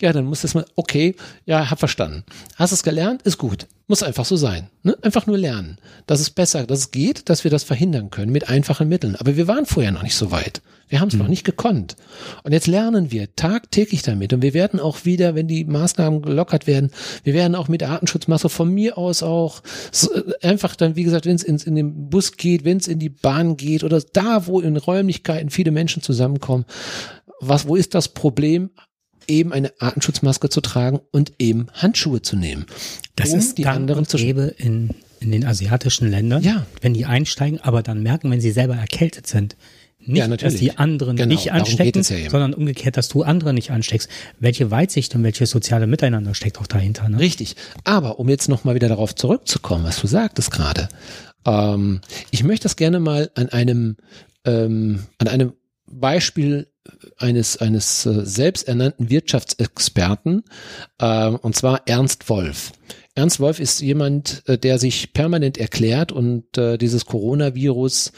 ja, 0.00 0.12
dann 0.12 0.26
muss 0.26 0.42
das 0.42 0.54
mal, 0.54 0.66
okay, 0.76 1.16
ja, 1.46 1.70
hab 1.70 1.78
verstanden. 1.78 2.24
Hast 2.56 2.72
es 2.72 2.82
gelernt? 2.82 3.22
Ist 3.22 3.38
gut. 3.38 3.66
Muss 3.86 4.02
einfach 4.02 4.26
so 4.26 4.36
sein. 4.36 4.68
Ne? 4.82 4.96
Einfach 5.00 5.26
nur 5.26 5.38
lernen. 5.38 5.78
Dass 6.06 6.20
es 6.20 6.28
besser, 6.28 6.66
dass 6.66 6.78
es 6.78 6.90
geht, 6.90 7.30
dass 7.30 7.44
wir 7.44 7.50
das 7.50 7.64
verhindern 7.64 8.10
können 8.10 8.32
mit 8.32 8.48
einfachen 8.50 8.88
Mitteln. 8.88 9.16
Aber 9.16 9.36
wir 9.36 9.48
waren 9.48 9.64
vorher 9.64 9.92
noch 9.92 10.02
nicht 10.02 10.14
so 10.14 10.30
weit. 10.30 10.60
Wir 10.88 11.00
haben 11.00 11.08
es 11.08 11.14
mhm. 11.14 11.20
noch 11.20 11.28
nicht 11.28 11.44
gekonnt. 11.44 11.96
Und 12.42 12.52
jetzt 12.52 12.66
lernen 12.66 13.10
wir 13.10 13.34
tagtäglich 13.34 14.02
damit. 14.02 14.32
Und 14.32 14.42
wir 14.42 14.54
werden 14.54 14.80
auch 14.80 15.04
wieder, 15.04 15.34
wenn 15.34 15.48
die 15.48 15.64
Maßnahmen 15.64 16.22
gelockert 16.22 16.66
werden, 16.66 16.90
wir 17.24 17.34
werden 17.34 17.54
auch 17.54 17.68
mit 17.68 17.82
Artenschutzmasse 17.82 18.48
von 18.48 18.70
mir 18.70 18.98
aus 18.98 19.22
auch 19.22 19.62
so, 19.92 20.12
äh, 20.14 20.32
einfach 20.42 20.76
dann, 20.76 20.96
wie 20.96 21.04
gesagt, 21.04 21.26
wenn 21.26 21.36
es 21.36 21.44
in 21.44 21.74
den 21.74 22.10
Bus 22.10 22.36
geht, 22.36 22.64
wenn 22.64 22.78
es 22.78 22.88
in 22.88 22.98
die 22.98 23.10
Bahn 23.10 23.56
geht 23.56 23.84
oder 23.84 24.00
da, 24.12 24.46
wo 24.46 24.60
in 24.60 24.76
Räumlichkeiten 24.76 25.50
viele 25.50 25.70
Menschen 25.70 26.02
zusammenkommen, 26.02 26.64
was, 27.40 27.68
wo 27.68 27.76
ist 27.76 27.94
das 27.94 28.08
Problem? 28.08 28.70
Eben 29.28 29.52
eine 29.52 29.72
Artenschutzmaske 29.78 30.48
zu 30.48 30.60
tragen 30.60 31.00
und 31.10 31.32
eben 31.38 31.68
Handschuhe 31.72 32.22
zu 32.22 32.36
nehmen. 32.36 32.66
Das 33.16 33.30
um 33.30 33.38
ist 33.38 33.58
die 33.58 33.66
anderen 33.66 34.06
zu 34.06 34.16
in, 34.18 34.90
in 35.20 35.30
den 35.30 35.44
asiatischen 35.44 36.10
Ländern, 36.10 36.42
ja. 36.42 36.66
wenn 36.80 36.94
die 36.94 37.06
einsteigen, 37.06 37.60
aber 37.60 37.82
dann 37.82 38.02
merken, 38.02 38.30
wenn 38.30 38.40
sie 38.40 38.50
selber 38.50 38.76
erkältet 38.76 39.26
sind. 39.26 39.56
Nicht, 40.00 40.18
ja, 40.20 40.28
dass 40.28 40.54
die 40.54 40.78
anderen 40.78 41.16
genau, 41.16 41.28
nicht 41.28 41.52
anstecken, 41.52 42.02
ja 42.02 42.30
sondern 42.30 42.54
umgekehrt, 42.54 42.96
dass 42.96 43.08
du 43.08 43.24
andere 43.24 43.52
nicht 43.52 43.72
ansteckst. 43.72 44.08
Welche 44.38 44.70
Weitsicht 44.70 45.14
und 45.14 45.22
welche 45.24 45.44
soziale 45.44 45.86
Miteinander 45.86 46.34
steckt 46.34 46.58
auch 46.60 46.66
dahinter. 46.68 47.08
Ne? 47.08 47.18
Richtig. 47.18 47.56
Aber 47.84 48.18
um 48.18 48.28
jetzt 48.28 48.48
nochmal 48.48 48.74
wieder 48.74 48.88
darauf 48.88 49.14
zurückzukommen, 49.14 49.84
was 49.84 50.00
du 50.00 50.06
sagtest 50.06 50.50
gerade. 50.50 50.88
Ähm, 51.44 52.00
ich 52.30 52.44
möchte 52.44 52.62
das 52.62 52.76
gerne 52.76 53.00
mal 53.00 53.30
an 53.34 53.48
einem, 53.48 53.96
ähm, 54.44 55.00
an 55.18 55.28
einem 55.28 55.52
Beispiel 55.86 56.68
eines, 57.18 57.58
eines 57.58 58.06
äh, 58.06 58.24
selbsternannten 58.24 59.10
Wirtschaftsexperten, 59.10 60.44
äh, 60.98 61.28
und 61.28 61.54
zwar 61.54 61.82
Ernst 61.86 62.28
Wolf. 62.28 62.72
Ernst 63.18 63.40
Wolf 63.40 63.58
ist 63.58 63.80
jemand, 63.80 64.44
äh, 64.46 64.58
der 64.58 64.78
sich 64.78 65.12
permanent 65.12 65.58
erklärt 65.58 66.12
und 66.12 66.56
äh, 66.56 66.78
dieses 66.78 67.04
Coronavirus 67.04 68.12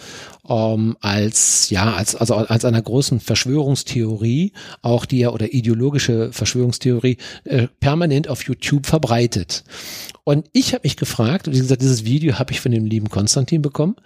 ähm, 0.47 0.97
als 1.01 1.71
ja 1.71 1.95
als 1.95 2.15
also 2.15 2.35
als 2.35 2.67
einer 2.67 2.83
großen 2.83 3.19
Verschwörungstheorie, 3.19 4.53
auch 4.83 5.07
die 5.07 5.21
ja 5.21 5.31
oder 5.31 5.55
ideologische 5.55 6.33
Verschwörungstheorie 6.33 7.17
äh, 7.45 7.69
permanent 7.81 8.29
auf 8.29 8.45
YouTube 8.45 8.85
verbreitet. 8.85 9.65
Und 10.25 10.49
ich 10.53 10.75
habe 10.75 10.83
mich 10.85 10.97
gefragt, 10.97 11.51
wie 11.51 11.59
gesagt, 11.59 11.83
dieses 11.83 12.05
Video 12.05 12.39
habe 12.39 12.53
ich 12.53 12.61
von 12.61 12.71
dem 12.71 12.85
lieben 12.85 13.09
Konstantin 13.09 13.63
bekommen. 13.63 13.97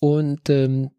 Und 0.00 0.48
ähm, 0.48 0.90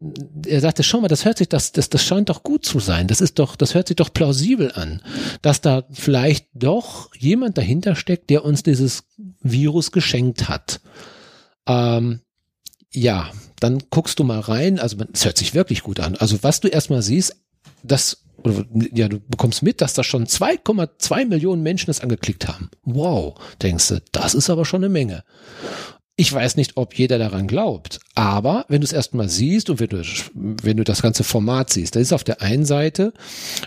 er 0.46 0.60
sagte, 0.60 0.82
schau 0.82 1.00
mal, 1.00 1.08
das 1.08 1.24
hört 1.24 1.38
sich, 1.38 1.48
das, 1.48 1.72
das, 1.72 1.90
das 1.90 2.02
scheint 2.04 2.30
doch 2.30 2.42
gut 2.42 2.64
zu 2.64 2.78
sein. 2.78 2.99
Das 3.06 3.20
ist 3.20 3.38
doch, 3.38 3.56
das 3.56 3.74
hört 3.74 3.88
sich 3.88 3.96
doch 3.96 4.12
plausibel 4.12 4.72
an, 4.72 5.02
dass 5.42 5.60
da 5.60 5.84
vielleicht 5.90 6.46
doch 6.54 7.14
jemand 7.14 7.58
dahinter 7.58 7.94
steckt, 7.94 8.30
der 8.30 8.44
uns 8.44 8.62
dieses 8.62 9.04
Virus 9.42 9.92
geschenkt 9.92 10.48
hat. 10.48 10.80
Ähm, 11.66 12.20
ja, 12.92 13.30
dann 13.60 13.82
guckst 13.90 14.18
du 14.18 14.24
mal 14.24 14.40
rein. 14.40 14.78
Also 14.78 14.96
es 15.12 15.24
hört 15.24 15.38
sich 15.38 15.54
wirklich 15.54 15.82
gut 15.82 16.00
an. 16.00 16.16
Also 16.16 16.42
was 16.42 16.60
du 16.60 16.68
erstmal 16.68 17.02
siehst, 17.02 17.36
das 17.82 18.24
oder 18.42 18.64
ja, 18.92 19.08
du 19.08 19.20
bekommst 19.20 19.62
mit, 19.62 19.80
dass 19.80 19.94
da 19.94 20.02
schon 20.02 20.26
2,2 20.26 21.26
Millionen 21.26 21.62
Menschen 21.62 21.88
das 21.88 22.00
angeklickt 22.00 22.48
haben. 22.48 22.70
Wow, 22.84 23.34
denkst 23.60 23.88
du, 23.88 24.02
das 24.12 24.34
ist 24.34 24.48
aber 24.48 24.64
schon 24.64 24.82
eine 24.82 24.88
Menge. 24.88 25.24
Ich 26.20 26.34
weiß 26.34 26.56
nicht, 26.56 26.76
ob 26.76 26.98
jeder 26.98 27.16
daran 27.16 27.46
glaubt, 27.46 27.98
aber 28.14 28.66
wenn 28.68 28.82
du 28.82 28.84
es 28.84 28.92
erstmal 28.92 29.30
siehst 29.30 29.70
und 29.70 29.80
wenn 29.80 29.88
du, 29.88 30.02
wenn 30.34 30.76
du 30.76 30.84
das 30.84 31.00
ganze 31.00 31.24
Format 31.24 31.70
siehst, 31.70 31.96
da 31.96 32.00
ist 32.00 32.12
auf 32.12 32.24
der 32.24 32.42
einen 32.42 32.66
Seite, 32.66 33.14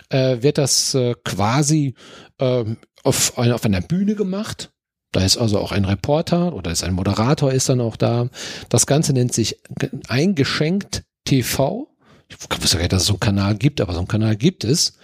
äh, 0.08 0.40
wird 0.40 0.58
das 0.58 0.94
äh, 0.94 1.16
quasi 1.24 1.96
äh, 2.38 2.64
auf, 3.02 3.36
eine, 3.38 3.56
auf 3.56 3.64
einer 3.64 3.80
Bühne 3.80 4.14
gemacht. 4.14 4.70
Da 5.10 5.24
ist 5.24 5.36
also 5.36 5.58
auch 5.58 5.72
ein 5.72 5.84
Reporter 5.84 6.54
oder 6.54 6.70
ist 6.70 6.84
ein 6.84 6.94
Moderator 6.94 7.50
ist 7.50 7.68
dann 7.68 7.80
auch 7.80 7.96
da. 7.96 8.28
Das 8.68 8.86
Ganze 8.86 9.14
nennt 9.14 9.34
sich 9.34 9.56
eingeschenkt 10.06 11.02
TV 11.24 11.88
ich 12.28 12.40
wusste 12.40 12.76
gar 12.76 12.82
nicht, 12.82 12.92
dass 12.92 13.02
es 13.02 13.08
so 13.08 13.14
einen 13.14 13.20
Kanal 13.20 13.56
gibt, 13.56 13.80
aber 13.80 13.94
so 13.94 13.98
einen 13.98 14.08
Kanal 14.08 14.36
gibt 14.36 14.62
es. 14.62 14.96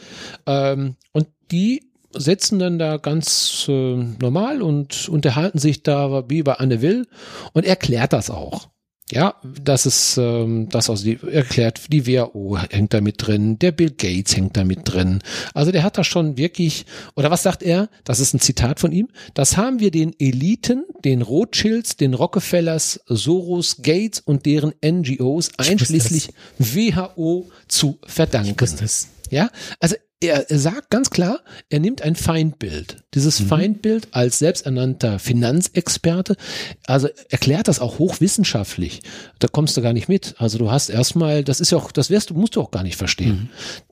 Ähm, 0.46 0.94
und 1.12 1.26
die 1.50 1.89
setzen 2.12 2.58
dann 2.58 2.78
da 2.78 2.96
ganz 2.96 3.66
äh, 3.68 3.96
normal 3.96 4.62
und 4.62 5.08
unterhalten 5.08 5.58
sich 5.58 5.82
da 5.82 6.28
wie 6.28 6.42
bei 6.42 6.54
Anne 6.54 6.82
Will 6.82 7.06
und 7.52 7.64
erklärt 7.64 8.12
das 8.12 8.30
auch. 8.30 8.68
Ja, 9.12 9.34
das 9.42 9.86
ist 9.86 10.18
ähm, 10.18 10.68
das 10.70 10.88
also 10.88 11.02
die, 11.02 11.18
erklärt, 11.32 11.92
die 11.92 12.06
WHO 12.06 12.58
hängt 12.70 12.94
da 12.94 13.00
mit 13.00 13.26
drin, 13.26 13.58
der 13.58 13.72
Bill 13.72 13.90
Gates 13.90 14.36
hängt 14.36 14.56
da 14.56 14.62
mit 14.62 14.80
drin. 14.84 15.20
Also 15.52 15.72
der 15.72 15.82
hat 15.82 15.98
da 15.98 16.04
schon 16.04 16.36
wirklich, 16.36 16.86
oder 17.16 17.30
was 17.30 17.42
sagt 17.42 17.64
er? 17.64 17.88
Das 18.04 18.20
ist 18.20 18.34
ein 18.34 18.40
Zitat 18.40 18.78
von 18.78 18.92
ihm. 18.92 19.08
Das 19.34 19.56
haben 19.56 19.80
wir 19.80 19.90
den 19.90 20.14
Eliten, 20.20 20.84
den 21.04 21.22
Rothschilds, 21.22 21.96
den 21.96 22.14
Rockefellers, 22.14 23.00
Soros, 23.06 23.82
Gates 23.82 24.20
und 24.20 24.46
deren 24.46 24.74
NGOs 24.84 25.50
einschließlich 25.58 26.28
WHO 26.58 27.50
zu 27.66 27.98
verdanken. 28.06 28.56
Ja, 29.30 29.50
also 29.80 29.96
er, 30.20 30.44
sagt 30.48 30.90
ganz 30.90 31.08
klar, 31.08 31.40
er 31.70 31.80
nimmt 31.80 32.02
ein 32.02 32.14
Feindbild. 32.14 32.98
Dieses 33.14 33.40
mhm. 33.40 33.46
Feindbild 33.46 34.08
als 34.12 34.38
selbsternannter 34.38 35.18
Finanzexperte, 35.18 36.36
also 36.86 37.08
erklärt 37.30 37.68
das 37.68 37.80
auch 37.80 37.98
hochwissenschaftlich. 37.98 39.00
Da 39.38 39.48
kommst 39.48 39.76
du 39.76 39.82
gar 39.82 39.94
nicht 39.94 40.08
mit. 40.08 40.34
Also 40.38 40.58
du 40.58 40.70
hast 40.70 40.90
erstmal, 40.90 41.42
das 41.42 41.60
ist 41.60 41.72
ja 41.72 41.78
auch, 41.78 41.90
das 41.90 42.10
wirst 42.10 42.30
du, 42.30 42.34
musst 42.34 42.56
du 42.56 42.60
auch 42.60 42.70
gar 42.70 42.82
nicht 42.82 42.96
verstehen. 42.96 43.30
Mhm. 43.30 43.48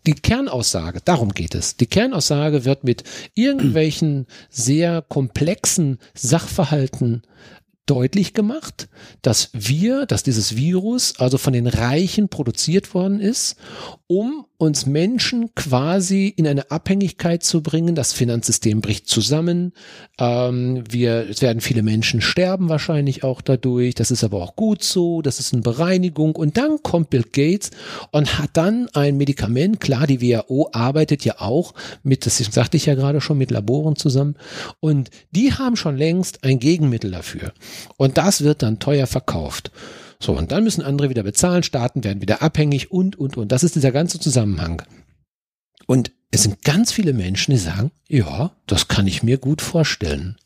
Die 0.06 0.14
Kernaussage, 0.14 1.00
darum 1.02 1.32
geht 1.32 1.54
es. 1.54 1.76
Die 1.78 1.86
Kernaussage 1.86 2.66
wird 2.66 2.84
mit 2.84 3.04
irgendwelchen 3.34 4.26
sehr 4.50 5.02
komplexen 5.02 5.98
Sachverhalten 6.14 7.22
deutlich 7.88 8.34
gemacht, 8.34 8.88
dass 9.22 9.50
wir, 9.52 10.06
dass 10.06 10.22
dieses 10.22 10.56
Virus 10.56 11.18
also 11.18 11.38
von 11.38 11.52
den 11.52 11.66
Reichen 11.66 12.28
produziert 12.28 12.94
worden 12.94 13.18
ist, 13.18 13.56
um 14.08 14.46
uns 14.56 14.86
Menschen 14.86 15.54
quasi 15.54 16.32
in 16.34 16.46
eine 16.46 16.70
Abhängigkeit 16.70 17.42
zu 17.44 17.62
bringen. 17.62 17.94
Das 17.94 18.14
Finanzsystem 18.14 18.80
bricht 18.80 19.06
zusammen. 19.06 19.72
Ähm, 20.18 20.82
wir, 20.88 21.28
es 21.28 21.42
werden 21.42 21.60
viele 21.60 21.82
Menschen 21.82 22.22
sterben 22.22 22.70
wahrscheinlich 22.70 23.22
auch 23.22 23.42
dadurch. 23.42 23.94
Das 23.94 24.10
ist 24.10 24.24
aber 24.24 24.42
auch 24.42 24.56
gut 24.56 24.82
so. 24.82 25.20
Das 25.20 25.40
ist 25.40 25.52
eine 25.52 25.60
Bereinigung. 25.60 26.34
Und 26.34 26.56
dann 26.56 26.82
kommt 26.82 27.10
Bill 27.10 27.22
Gates 27.22 27.70
und 28.10 28.38
hat 28.38 28.50
dann 28.54 28.88
ein 28.94 29.18
Medikament. 29.18 29.78
Klar, 29.80 30.06
die 30.06 30.22
WHO 30.22 30.70
arbeitet 30.72 31.26
ja 31.26 31.34
auch 31.40 31.74
mit, 32.02 32.24
das 32.24 32.38
sagte 32.38 32.78
ich 32.78 32.86
ja 32.86 32.94
gerade 32.94 33.20
schon, 33.20 33.36
mit 33.36 33.50
Laboren 33.50 33.94
zusammen. 33.94 34.36
Und 34.80 35.10
die 35.32 35.52
haben 35.52 35.76
schon 35.76 35.98
längst 35.98 36.44
ein 36.44 36.58
Gegenmittel 36.58 37.10
dafür. 37.10 37.52
Und 37.98 38.16
das 38.16 38.42
wird 38.42 38.62
dann 38.62 38.78
teuer 38.78 39.06
verkauft. 39.06 39.70
So, 40.20 40.32
und 40.36 40.50
dann 40.50 40.64
müssen 40.64 40.82
andere 40.82 41.10
wieder 41.10 41.22
bezahlen, 41.22 41.62
Staaten 41.62 42.02
werden 42.02 42.20
wieder 42.20 42.42
abhängig 42.42 42.90
und, 42.90 43.16
und, 43.16 43.36
und. 43.36 43.52
Das 43.52 43.62
ist 43.62 43.76
dieser 43.76 43.92
ganze 43.92 44.18
Zusammenhang. 44.18 44.82
Und 45.86 46.12
es 46.30 46.42
sind 46.42 46.62
ganz 46.62 46.92
viele 46.92 47.12
Menschen, 47.12 47.52
die 47.52 47.58
sagen, 47.58 47.92
ja, 48.08 48.52
das 48.66 48.88
kann 48.88 49.06
ich 49.06 49.22
mir 49.22 49.38
gut 49.38 49.62
vorstellen. 49.62 50.36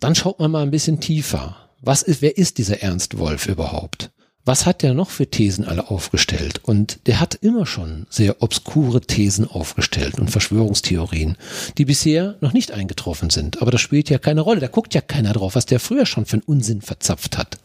Dann 0.00 0.14
schaut 0.14 0.38
man 0.38 0.50
mal 0.50 0.62
ein 0.62 0.70
bisschen 0.70 1.00
tiefer. 1.00 1.70
Was 1.80 2.02
ist, 2.02 2.22
wer 2.22 2.38
ist 2.38 2.58
dieser 2.58 2.82
Ernst 2.82 3.18
Wolf 3.18 3.46
überhaupt? 3.46 4.12
was 4.44 4.66
hat 4.66 4.82
der 4.82 4.94
noch 4.94 5.10
für 5.10 5.28
Thesen 5.28 5.64
alle 5.64 5.88
aufgestellt? 5.90 6.60
Und 6.64 7.06
der 7.06 7.20
hat 7.20 7.34
immer 7.36 7.66
schon 7.66 8.06
sehr 8.10 8.42
obskure 8.42 9.00
Thesen 9.00 9.48
aufgestellt 9.48 10.18
und 10.18 10.30
Verschwörungstheorien, 10.30 11.36
die 11.78 11.84
bisher 11.84 12.36
noch 12.40 12.52
nicht 12.52 12.72
eingetroffen 12.72 13.30
sind. 13.30 13.62
Aber 13.62 13.70
das 13.70 13.80
spielt 13.80 14.10
ja 14.10 14.18
keine 14.18 14.40
Rolle. 14.40 14.60
Da 14.60 14.66
guckt 14.66 14.94
ja 14.94 15.00
keiner 15.00 15.32
drauf, 15.32 15.54
was 15.54 15.66
der 15.66 15.80
früher 15.80 16.06
schon 16.06 16.26
für 16.26 16.34
einen 16.34 16.42
Unsinn 16.42 16.80
verzapft 16.80 17.38
hat. 17.38 17.58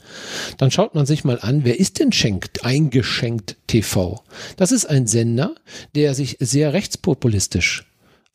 Dann 0.58 0.72
schaut 0.72 0.96
man 0.96 1.06
sich 1.06 1.24
mal 1.24 1.40
an, 1.42 1.64
wer 1.64 1.80
ist 1.80 2.00
denn 2.00 2.12
schenkt, 2.12 2.66
eingeschenkt 2.66 3.58
TV? 3.68 4.24
Das 4.56 4.72
ist 4.72 4.86
ein 4.86 5.08
Sender, 5.08 5.56
der 5.96 6.14
sich 6.14 6.38
sehr 6.40 6.74
rechtspopulistisch 6.74 7.86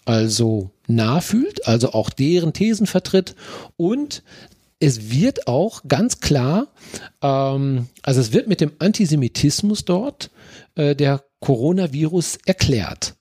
also 0.04 0.70
nachfühlt, 0.86 1.66
also 1.66 1.92
auch 1.92 2.10
deren 2.10 2.52
Thesen 2.52 2.86
vertritt 2.86 3.34
und 3.76 4.22
es 4.80 5.10
wird 5.10 5.46
auch 5.46 5.82
ganz 5.86 6.18
klar, 6.18 6.68
ähm, 7.22 7.86
also 8.02 8.20
es 8.20 8.32
wird 8.32 8.48
mit 8.48 8.60
dem 8.60 8.72
Antisemitismus 8.80 9.84
dort 9.84 10.30
äh, 10.74 10.96
der 10.96 11.22
Coronavirus 11.38 12.38
erklärt. 12.46 13.14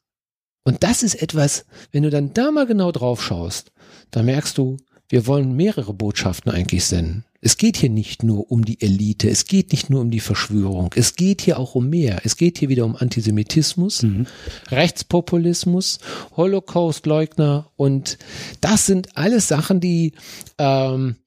Und 0.64 0.84
das 0.84 1.04
ist 1.04 1.22
etwas, 1.22 1.66
wenn 1.92 2.04
du 2.04 2.10
dann 2.10 2.34
da 2.34 2.50
mal 2.52 2.66
genau 2.66 2.92
drauf 2.92 3.24
schaust, 3.24 3.72
dann 4.10 4.26
merkst 4.26 4.58
du, 4.58 4.78
wir 5.12 5.28
wollen 5.28 5.56
mehrere 5.56 5.94
Botschaften 5.94 6.52
eigentlich 6.52 6.86
senden. 6.86 7.26
Es 7.42 7.58
geht 7.58 7.76
hier 7.76 7.90
nicht 7.90 8.24
nur 8.24 8.50
um 8.52 8.64
die 8.64 8.82
Elite, 8.82 9.30
es 9.30 9.46
geht 9.46 9.72
nicht 9.72 9.90
nur 9.90 10.02
um 10.02 10.10
die 10.10 10.20
Verschwörung, 10.20 10.94
es 10.96 11.16
geht 11.16 11.42
hier 11.42 11.60
auch 11.60 11.76
um 11.76 11.90
mehr. 11.90 12.22
Es 12.24 12.38
geht 12.38 12.60
hier 12.60 12.70
wieder 12.70 12.86
um 12.86 12.96
Antisemitismus, 12.96 14.04
mhm. 14.04 14.28
Rechtspopulismus, 14.70 16.00
Holocaustleugner 16.38 17.70
und 17.76 18.20
das 18.62 18.86
sind 18.86 19.18
alles 19.18 19.48
Sachen, 19.48 19.80
die 19.82 20.14
ähm, 20.58 21.18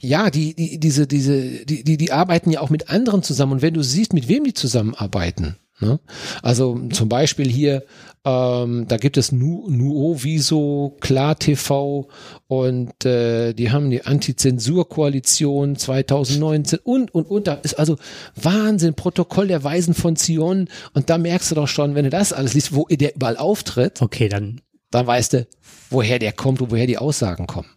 ja, 0.00 0.30
die, 0.30 0.54
die, 0.54 0.78
diese, 0.78 1.06
diese, 1.06 1.64
die, 1.64 1.82
die, 1.82 1.96
die 1.96 2.12
arbeiten 2.12 2.50
ja 2.50 2.60
auch 2.60 2.68
mit 2.68 2.90
anderen 2.90 3.22
zusammen. 3.22 3.54
Und 3.54 3.62
wenn 3.62 3.72
du 3.72 3.82
siehst, 3.82 4.12
mit 4.12 4.28
wem 4.28 4.44
die 4.44 4.52
zusammenarbeiten, 4.52 5.56
Ne? 5.80 5.98
Also 6.42 6.78
zum 6.92 7.08
Beispiel 7.08 7.48
hier, 7.50 7.84
ähm, 8.24 8.86
da 8.86 8.96
gibt 8.96 9.16
es 9.16 9.32
Nu 9.32 9.68
Nuoviso, 9.68 10.96
Klar 11.00 11.38
TV 11.38 12.08
und 12.46 13.04
äh, 13.04 13.52
die 13.54 13.70
haben 13.70 13.90
die 13.90 14.06
Anti-Zensur-Koalition 14.06 15.76
2019 15.76 16.78
und, 16.84 17.12
und, 17.12 17.24
und. 17.26 17.46
Da 17.46 17.54
ist 17.54 17.74
also 17.74 17.96
Wahnsinn, 18.36 18.94
Protokoll 18.94 19.48
der 19.48 19.64
Weisen 19.64 19.94
von 19.94 20.16
Zion. 20.16 20.68
Und 20.92 21.10
da 21.10 21.18
merkst 21.18 21.50
du 21.50 21.54
doch 21.56 21.68
schon, 21.68 21.94
wenn 21.94 22.04
du 22.04 22.10
das 22.10 22.32
alles 22.32 22.54
liest, 22.54 22.74
wo 22.74 22.86
der 22.86 23.16
überall 23.16 23.36
auftritt. 23.36 24.00
Okay, 24.00 24.28
dann. 24.28 24.60
Dann 24.90 25.06
weißt 25.08 25.32
du, 25.32 25.46
woher 25.90 26.20
der 26.20 26.32
kommt 26.32 26.60
und 26.60 26.70
woher 26.70 26.86
die 26.86 26.98
Aussagen 26.98 27.48
kommen. 27.48 27.68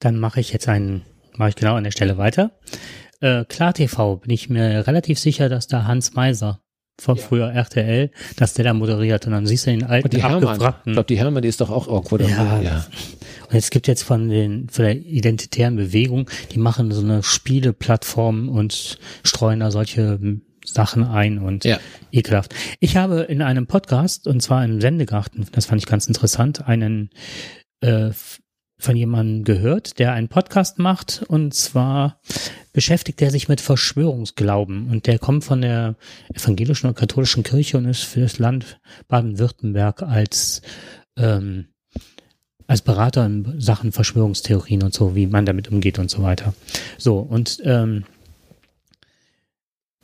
Dann 0.00 0.18
mache 0.18 0.40
ich 0.40 0.50
jetzt 0.50 0.66
einen, 0.66 1.02
mache 1.36 1.50
ich 1.50 1.56
genau 1.56 1.74
an 1.74 1.84
der 1.84 1.90
Stelle 1.90 2.16
weiter. 2.16 2.52
Äh, 3.20 3.44
Klar 3.44 3.74
TV 3.74 4.16
bin 4.16 4.30
ich 4.30 4.48
mir 4.48 4.86
relativ 4.86 5.18
sicher, 5.18 5.50
dass 5.50 5.66
da 5.66 5.84
Hans 5.84 6.14
Meiser 6.14 6.63
von 7.00 7.16
ja. 7.16 7.22
früher 7.22 7.52
RTL, 7.52 8.10
dass 8.36 8.54
der 8.54 8.64
da 8.64 8.74
moderiert 8.74 9.26
und 9.26 9.32
dann 9.32 9.46
siehst 9.46 9.66
du 9.66 9.70
den 9.70 9.84
alten 9.84 10.04
und 10.04 10.12
die 10.12 10.22
Hermann, 10.22 10.54
Ich 10.84 10.92
glaube, 10.92 11.06
die 11.06 11.18
Hermann, 11.18 11.42
die 11.42 11.48
ist 11.48 11.60
doch 11.60 11.70
auch 11.70 11.88
irgendwo 11.88 12.16
ja. 12.18 12.60
ja. 12.60 12.86
Und 13.50 13.56
es 13.56 13.70
gibt 13.70 13.86
jetzt 13.88 14.02
von 14.02 14.28
den 14.28 14.68
von 14.68 14.84
der 14.84 14.96
identitären 14.96 15.76
Bewegung, 15.76 16.30
die 16.52 16.58
machen 16.58 16.90
so 16.92 17.02
eine 17.02 17.22
Spieleplattform 17.22 18.48
und 18.48 18.98
streuen 19.24 19.60
da 19.60 19.70
solche 19.70 20.18
Sachen 20.64 21.04
ein 21.04 21.38
und 21.38 21.64
ja. 21.64 21.78
ekelhaft. 22.10 22.54
Ich 22.80 22.96
habe 22.96 23.20
in 23.22 23.42
einem 23.42 23.66
Podcast, 23.66 24.26
und 24.26 24.40
zwar 24.40 24.64
im 24.64 24.80
Sendegarten, 24.80 25.46
das 25.52 25.66
fand 25.66 25.82
ich 25.82 25.86
ganz 25.86 26.06
interessant, 26.06 26.66
einen 26.66 27.10
äh, 27.80 28.10
von 28.84 28.96
jemandem 28.96 29.44
gehört, 29.44 29.98
der 29.98 30.12
einen 30.12 30.28
Podcast 30.28 30.78
macht 30.78 31.24
und 31.26 31.54
zwar 31.54 32.20
beschäftigt 32.72 33.22
er 33.22 33.30
sich 33.30 33.48
mit 33.48 33.60
Verschwörungsglauben 33.60 34.88
und 34.90 35.06
der 35.06 35.18
kommt 35.18 35.44
von 35.44 35.62
der 35.62 35.96
evangelischen 36.34 36.88
und 36.88 36.96
katholischen 36.96 37.42
Kirche 37.42 37.78
und 37.78 37.86
ist 37.86 38.02
für 38.02 38.20
das 38.20 38.38
Land 38.38 38.78
Baden-Württemberg 39.08 40.02
als 40.02 40.60
ähm, 41.16 41.66
als 42.66 42.82
Berater 42.82 43.26
in 43.26 43.60
Sachen 43.60 43.92
Verschwörungstheorien 43.92 44.82
und 44.82 44.94
so, 44.94 45.14
wie 45.14 45.26
man 45.26 45.44
damit 45.44 45.70
umgeht 45.70 45.98
und 45.98 46.10
so 46.10 46.22
weiter. 46.22 46.54
So, 46.96 47.18
und 47.18 47.60
ähm, 47.64 48.04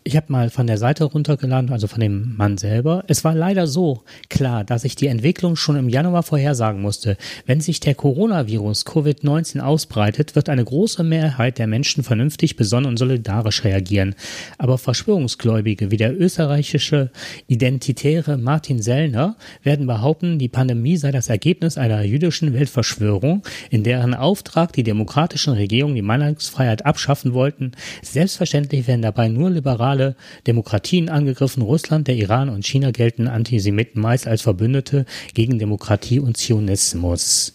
ich 0.03 0.17
habe 0.17 0.33
mal 0.33 0.49
von 0.49 0.67
der 0.67 0.79
Seite 0.79 1.05
runtergeladen, 1.05 1.71
also 1.71 1.87
von 1.87 2.01
dem 2.01 2.35
Mann 2.37 2.57
selber. 2.57 3.05
Es 3.07 3.23
war 3.23 3.35
leider 3.35 3.67
so 3.67 4.03
klar, 4.31 4.65
dass 4.65 4.85
ich 4.85 4.97
die 4.97 5.09
Entwicklung 5.09 5.57
schon 5.57 5.77
im 5.77 5.91
Januar 5.91 6.23
vorhersagen 6.23 6.81
musste. 6.81 7.19
Wenn 7.45 7.61
sich 7.61 7.81
der 7.81 7.95
Coronavirus 7.95 8.87
Covid-19 8.87 9.61
ausbreitet, 9.61 10.37
wird 10.37 10.49
eine 10.49 10.65
große 10.65 11.03
Mehrheit 11.03 11.59
der 11.59 11.67
Menschen 11.67 12.03
vernünftig, 12.03 12.57
besonnen 12.57 12.89
und 12.89 12.97
solidarisch 12.97 13.63
reagieren. 13.65 14.15
Aber 14.57 14.79
Verschwörungsgläubige 14.79 15.91
wie 15.91 15.99
der 15.99 16.19
österreichische 16.19 17.11
Identitäre 17.47 18.39
Martin 18.39 18.81
Sellner 18.81 19.37
werden 19.63 19.87
behaupten, 19.87 20.39
die 20.39 20.49
Pandemie 20.49 20.97
sei 20.97 21.11
das 21.11 21.29
Ergebnis 21.29 21.77
einer 21.77 22.03
jüdischen 22.03 22.55
Weltverschwörung, 22.55 23.43
in 23.69 23.85
deren 23.85 24.15
Auftrag 24.15 24.73
die 24.73 24.83
demokratischen 24.83 25.53
Regierungen 25.53 25.95
die 25.95 26.03
Meinungsfreiheit 26.03 26.87
abschaffen 26.87 27.35
wollten. 27.35 27.73
Selbstverständlich 28.03 28.87
werden 28.87 29.03
dabei 29.03 29.29
nur 29.29 29.51
liberale 29.51 29.90
liberale 29.91 30.17
Demokratien 30.47 31.09
angegriffen. 31.09 31.63
Russland, 31.63 32.09
der 32.09 32.17
Iran 32.17 32.49
und 32.49 32.67
China 32.67 32.91
gelten 32.91 33.29
Antisemiten 33.29 34.01
meist 34.01 34.27
als 34.27 34.43
Verbündete 34.43 35.05
gegen 35.35 35.59
Demokratie 35.59 36.21
und 36.21 36.37
Zionismus. 36.37 37.55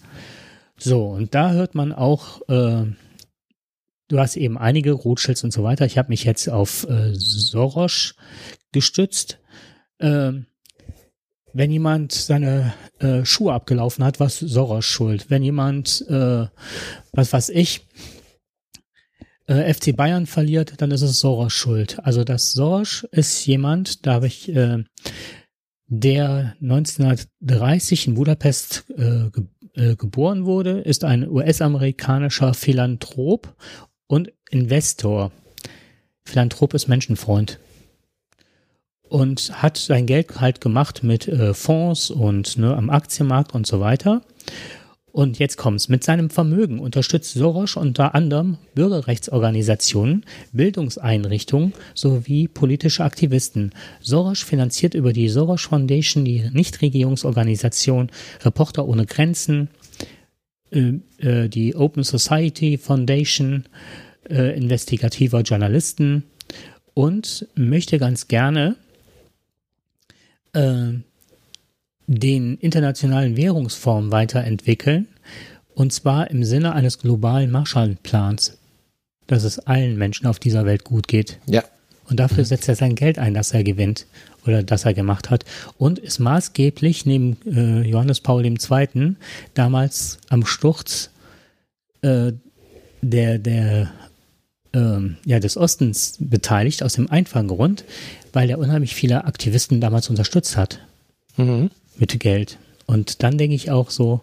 So, 0.77 1.07
und 1.07 1.33
da 1.33 1.51
hört 1.51 1.75
man 1.75 1.93
auch, 1.93 2.41
äh, 2.49 2.85
du 4.07 4.19
hast 4.19 4.35
eben 4.35 4.57
einige 4.57 4.91
Rothschilds 4.91 5.43
und 5.43 5.51
so 5.51 5.63
weiter. 5.63 5.85
Ich 5.85 5.97
habe 5.97 6.09
mich 6.09 6.23
jetzt 6.25 6.49
auf 6.49 6.85
äh, 6.89 7.13
Soros 7.13 8.15
gestützt. 8.71 9.39
Äh, 9.99 10.33
wenn 11.53 11.71
jemand 11.71 12.11
seine 12.11 12.73
äh, 12.99 13.23
Schuhe 13.23 13.53
abgelaufen 13.53 14.03
hat, 14.03 14.19
was 14.19 14.39
Soros 14.39 14.83
schuld. 14.83 15.27
Wenn 15.29 15.41
jemand, 15.41 16.05
äh, 16.09 16.47
was 17.13 17.31
weiß 17.31 17.47
ich, 17.49 17.87
äh, 19.47 19.73
FC 19.73 19.95
Bayern 19.95 20.25
verliert, 20.25 20.81
dann 20.81 20.91
ist 20.91 21.01
es 21.01 21.19
Soros 21.19 21.53
schuld. 21.53 21.99
Also 22.03 22.23
das 22.23 22.51
Soros 22.51 23.07
ist 23.11 23.45
jemand, 23.45 24.05
da 24.05 24.13
habe 24.13 24.27
ich, 24.27 24.49
äh, 24.55 24.83
der 25.87 26.55
1930 26.61 28.07
in 28.07 28.15
Budapest 28.15 28.85
äh, 28.97 29.29
ge 29.29 29.43
äh, 29.75 29.95
geboren 29.95 30.45
wurde, 30.45 30.79
ist 30.79 31.03
ein 31.03 31.27
US-amerikanischer 31.29 32.53
Philanthrop 32.53 33.55
und 34.07 34.31
Investor. 34.49 35.31
Philanthrop 36.23 36.73
ist 36.73 36.87
Menschenfreund 36.87 37.59
und 39.09 39.61
hat 39.61 39.77
sein 39.77 40.05
Geld 40.05 40.39
halt 40.39 40.61
gemacht 40.61 41.03
mit 41.03 41.27
äh, 41.27 41.53
Fonds 41.53 42.09
und 42.09 42.57
ne, 42.57 42.75
am 42.75 42.89
Aktienmarkt 42.89 43.53
und 43.53 43.67
so 43.67 43.79
weiter. 43.79 44.21
Und 45.15 45.39
jetzt 45.39 45.55
kommt's. 45.55 45.87
Mit 45.87 46.03
seinem 46.03 46.29
Vermögen 46.29 46.77
unterstützt 46.77 47.35
Soros 47.35 47.77
unter 47.77 48.15
anderem 48.15 48.57
Bürgerrechtsorganisationen, 48.73 50.25
Bildungseinrichtungen 50.51 51.71
sowie 51.93 52.49
politische 52.49 53.05
Aktivisten. 53.05 53.71
Soros 54.01 54.41
finanziert 54.41 54.93
über 54.93 55.13
die 55.13 55.29
Soros 55.29 55.61
Foundation 55.61 56.25
die 56.25 56.49
Nichtregierungsorganisation 56.51 58.09
Reporter 58.43 58.85
ohne 58.89 59.05
Grenzen, 59.05 59.69
äh, 60.71 60.95
äh, 61.19 61.47
die 61.47 61.77
Open 61.77 62.03
Society 62.03 62.77
Foundation, 62.77 63.67
äh, 64.29 64.53
investigativer 64.57 65.43
Journalisten 65.43 66.23
und 66.93 67.47
möchte 67.55 67.99
ganz 67.99 68.27
gerne 68.27 68.75
den 72.07 72.57
internationalen 72.57 73.37
Währungsfonds 73.37 74.11
weiterentwickeln, 74.11 75.07
und 75.73 75.91
zwar 75.91 76.31
im 76.31 76.43
Sinne 76.43 76.73
eines 76.73 76.99
globalen 76.99 77.51
Marshallplans, 77.51 78.57
dass 79.27 79.43
es 79.43 79.59
allen 79.59 79.97
Menschen 79.97 80.27
auf 80.27 80.39
dieser 80.39 80.65
Welt 80.65 80.83
gut 80.83 81.07
geht. 81.07 81.39
Ja. 81.47 81.63
Und 82.07 82.19
dafür 82.19 82.43
mhm. 82.43 82.45
setzt 82.45 82.69
er 82.69 82.75
sein 82.75 82.95
Geld 82.95 83.17
ein, 83.17 83.33
das 83.33 83.51
er 83.51 83.63
gewinnt 83.63 84.05
oder 84.45 84.61
das 84.61 84.85
er 84.85 84.93
gemacht 84.93 85.31
hat 85.31 85.43
und 85.79 85.97
ist 85.97 86.19
maßgeblich 86.19 87.07
neben 87.07 87.37
äh, 87.47 87.81
Johannes 87.81 88.21
Paul 88.21 88.45
II. 88.45 89.15
damals 89.55 90.19
am 90.29 90.45
Sturz 90.45 91.09
äh, 92.03 92.31
der, 93.01 93.39
der 93.39 93.91
ähm, 94.73 95.17
ja, 95.25 95.39
des 95.39 95.57
Ostens 95.57 96.17
beteiligt, 96.19 96.83
aus 96.83 96.93
dem 96.93 97.09
einfachen 97.09 97.47
Grund, 97.47 97.85
weil 98.33 98.49
er 98.49 98.59
unheimlich 98.59 98.93
viele 98.93 99.25
Aktivisten 99.25 99.81
damals 99.81 100.09
unterstützt 100.09 100.57
hat. 100.57 100.79
Mhm 101.37 101.71
mit 101.97 102.19
Geld. 102.19 102.57
Und 102.85 103.23
dann 103.23 103.37
denke 103.37 103.55
ich 103.55 103.71
auch 103.71 103.89
so, 103.89 104.21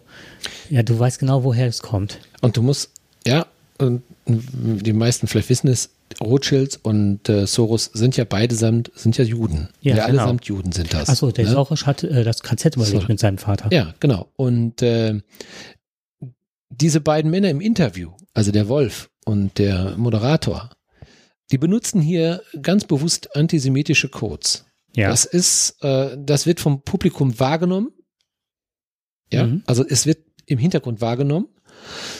ja, 0.69 0.83
du 0.83 0.97
weißt 0.97 1.19
genau, 1.19 1.43
woher 1.43 1.67
es 1.67 1.81
kommt. 1.81 2.19
Und 2.41 2.57
du 2.57 2.61
musst, 2.61 2.91
ja, 3.25 3.45
und 3.77 4.03
die 4.25 4.93
meisten 4.93 5.27
vielleicht 5.27 5.49
wissen 5.49 5.67
es, 5.67 5.89
Rothschild 6.21 6.79
und 6.83 7.27
äh, 7.27 7.47
Soros 7.47 7.89
sind 7.93 8.17
ja 8.17 8.23
beide 8.23 8.55
samt, 8.55 8.91
sind 8.95 9.17
ja 9.17 9.23
Juden. 9.23 9.69
Ja, 9.81 9.95
ja 9.95 10.05
genau. 10.07 10.21
allesamt 10.21 10.45
Juden 10.45 10.71
sind 10.71 10.93
das. 10.93 11.09
Achso, 11.09 11.31
der 11.31 11.45
ne? 11.45 11.51
Soros 11.51 11.85
hat 11.85 12.03
äh, 12.03 12.23
das 12.23 12.41
KZ 12.41 12.75
überlebt 12.75 13.01
so. 13.01 13.07
mit 13.07 13.19
seinem 13.19 13.37
Vater. 13.37 13.69
Ja, 13.71 13.93
genau. 13.99 14.27
Und 14.35 14.81
äh, 14.81 15.19
diese 16.69 17.01
beiden 17.01 17.31
Männer 17.31 17.49
im 17.49 17.61
Interview, 17.61 18.11
also 18.33 18.51
der 18.51 18.67
Wolf 18.67 19.09
und 19.25 19.57
der 19.57 19.95
Moderator, 19.97 20.69
die 21.51 21.57
benutzen 21.57 22.01
hier 22.01 22.41
ganz 22.61 22.85
bewusst 22.85 23.35
antisemitische 23.35 24.09
Codes. 24.09 24.65
Ja. 24.95 25.09
Das 25.09 25.25
ist, 25.25 25.83
äh, 25.83 26.17
das 26.19 26.45
wird 26.45 26.59
vom 26.59 26.83
Publikum 26.83 27.39
wahrgenommen. 27.39 27.91
Ja, 29.31 29.47
mhm. 29.47 29.63
also 29.65 29.85
es 29.87 30.05
wird 30.05 30.19
im 30.45 30.59
Hintergrund 30.59 31.01
wahrgenommen. 31.01 31.47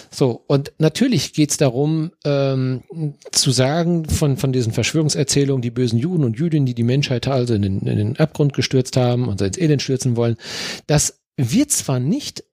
So, 0.09 0.43
und 0.47 0.73
natürlich 0.77 1.33
geht's 1.33 1.57
darum, 1.57 2.11
ähm, 2.25 2.83
zu 3.31 3.51
sagen 3.51 4.05
von, 4.05 4.37
von 4.37 4.51
diesen 4.51 4.73
Verschwörungserzählungen, 4.73 5.61
die 5.61 5.71
bösen 5.71 5.99
Juden 5.99 6.23
und 6.23 6.37
Jüdinnen, 6.37 6.65
die 6.65 6.75
die 6.75 6.83
Menschheit 6.83 7.27
also 7.27 7.53
in 7.53 7.61
den, 7.61 7.79
in 7.81 7.97
den 7.97 8.17
Abgrund 8.17 8.53
gestürzt 8.53 8.97
haben 8.97 9.27
und 9.27 9.41
ins 9.41 9.57
Elend 9.57 9.81
stürzen 9.81 10.15
wollen, 10.15 10.37
das 10.87 11.21
wird 11.37 11.71
zwar 11.71 11.99
nicht 11.99 12.43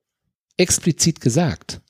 explizit 0.57 1.21
gesagt. 1.21 1.81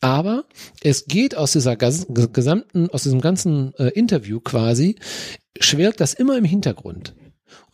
Aber 0.00 0.44
es 0.82 1.06
geht 1.06 1.34
aus 1.34 1.52
dieser 1.52 1.76
gesamten, 1.76 2.90
aus 2.90 3.04
diesem 3.04 3.20
ganzen 3.20 3.74
äh, 3.76 3.88
Interview 3.88 4.40
quasi, 4.40 4.96
schwirrt 5.58 6.00
das 6.00 6.12
immer 6.12 6.36
im 6.36 6.44
Hintergrund. 6.44 7.14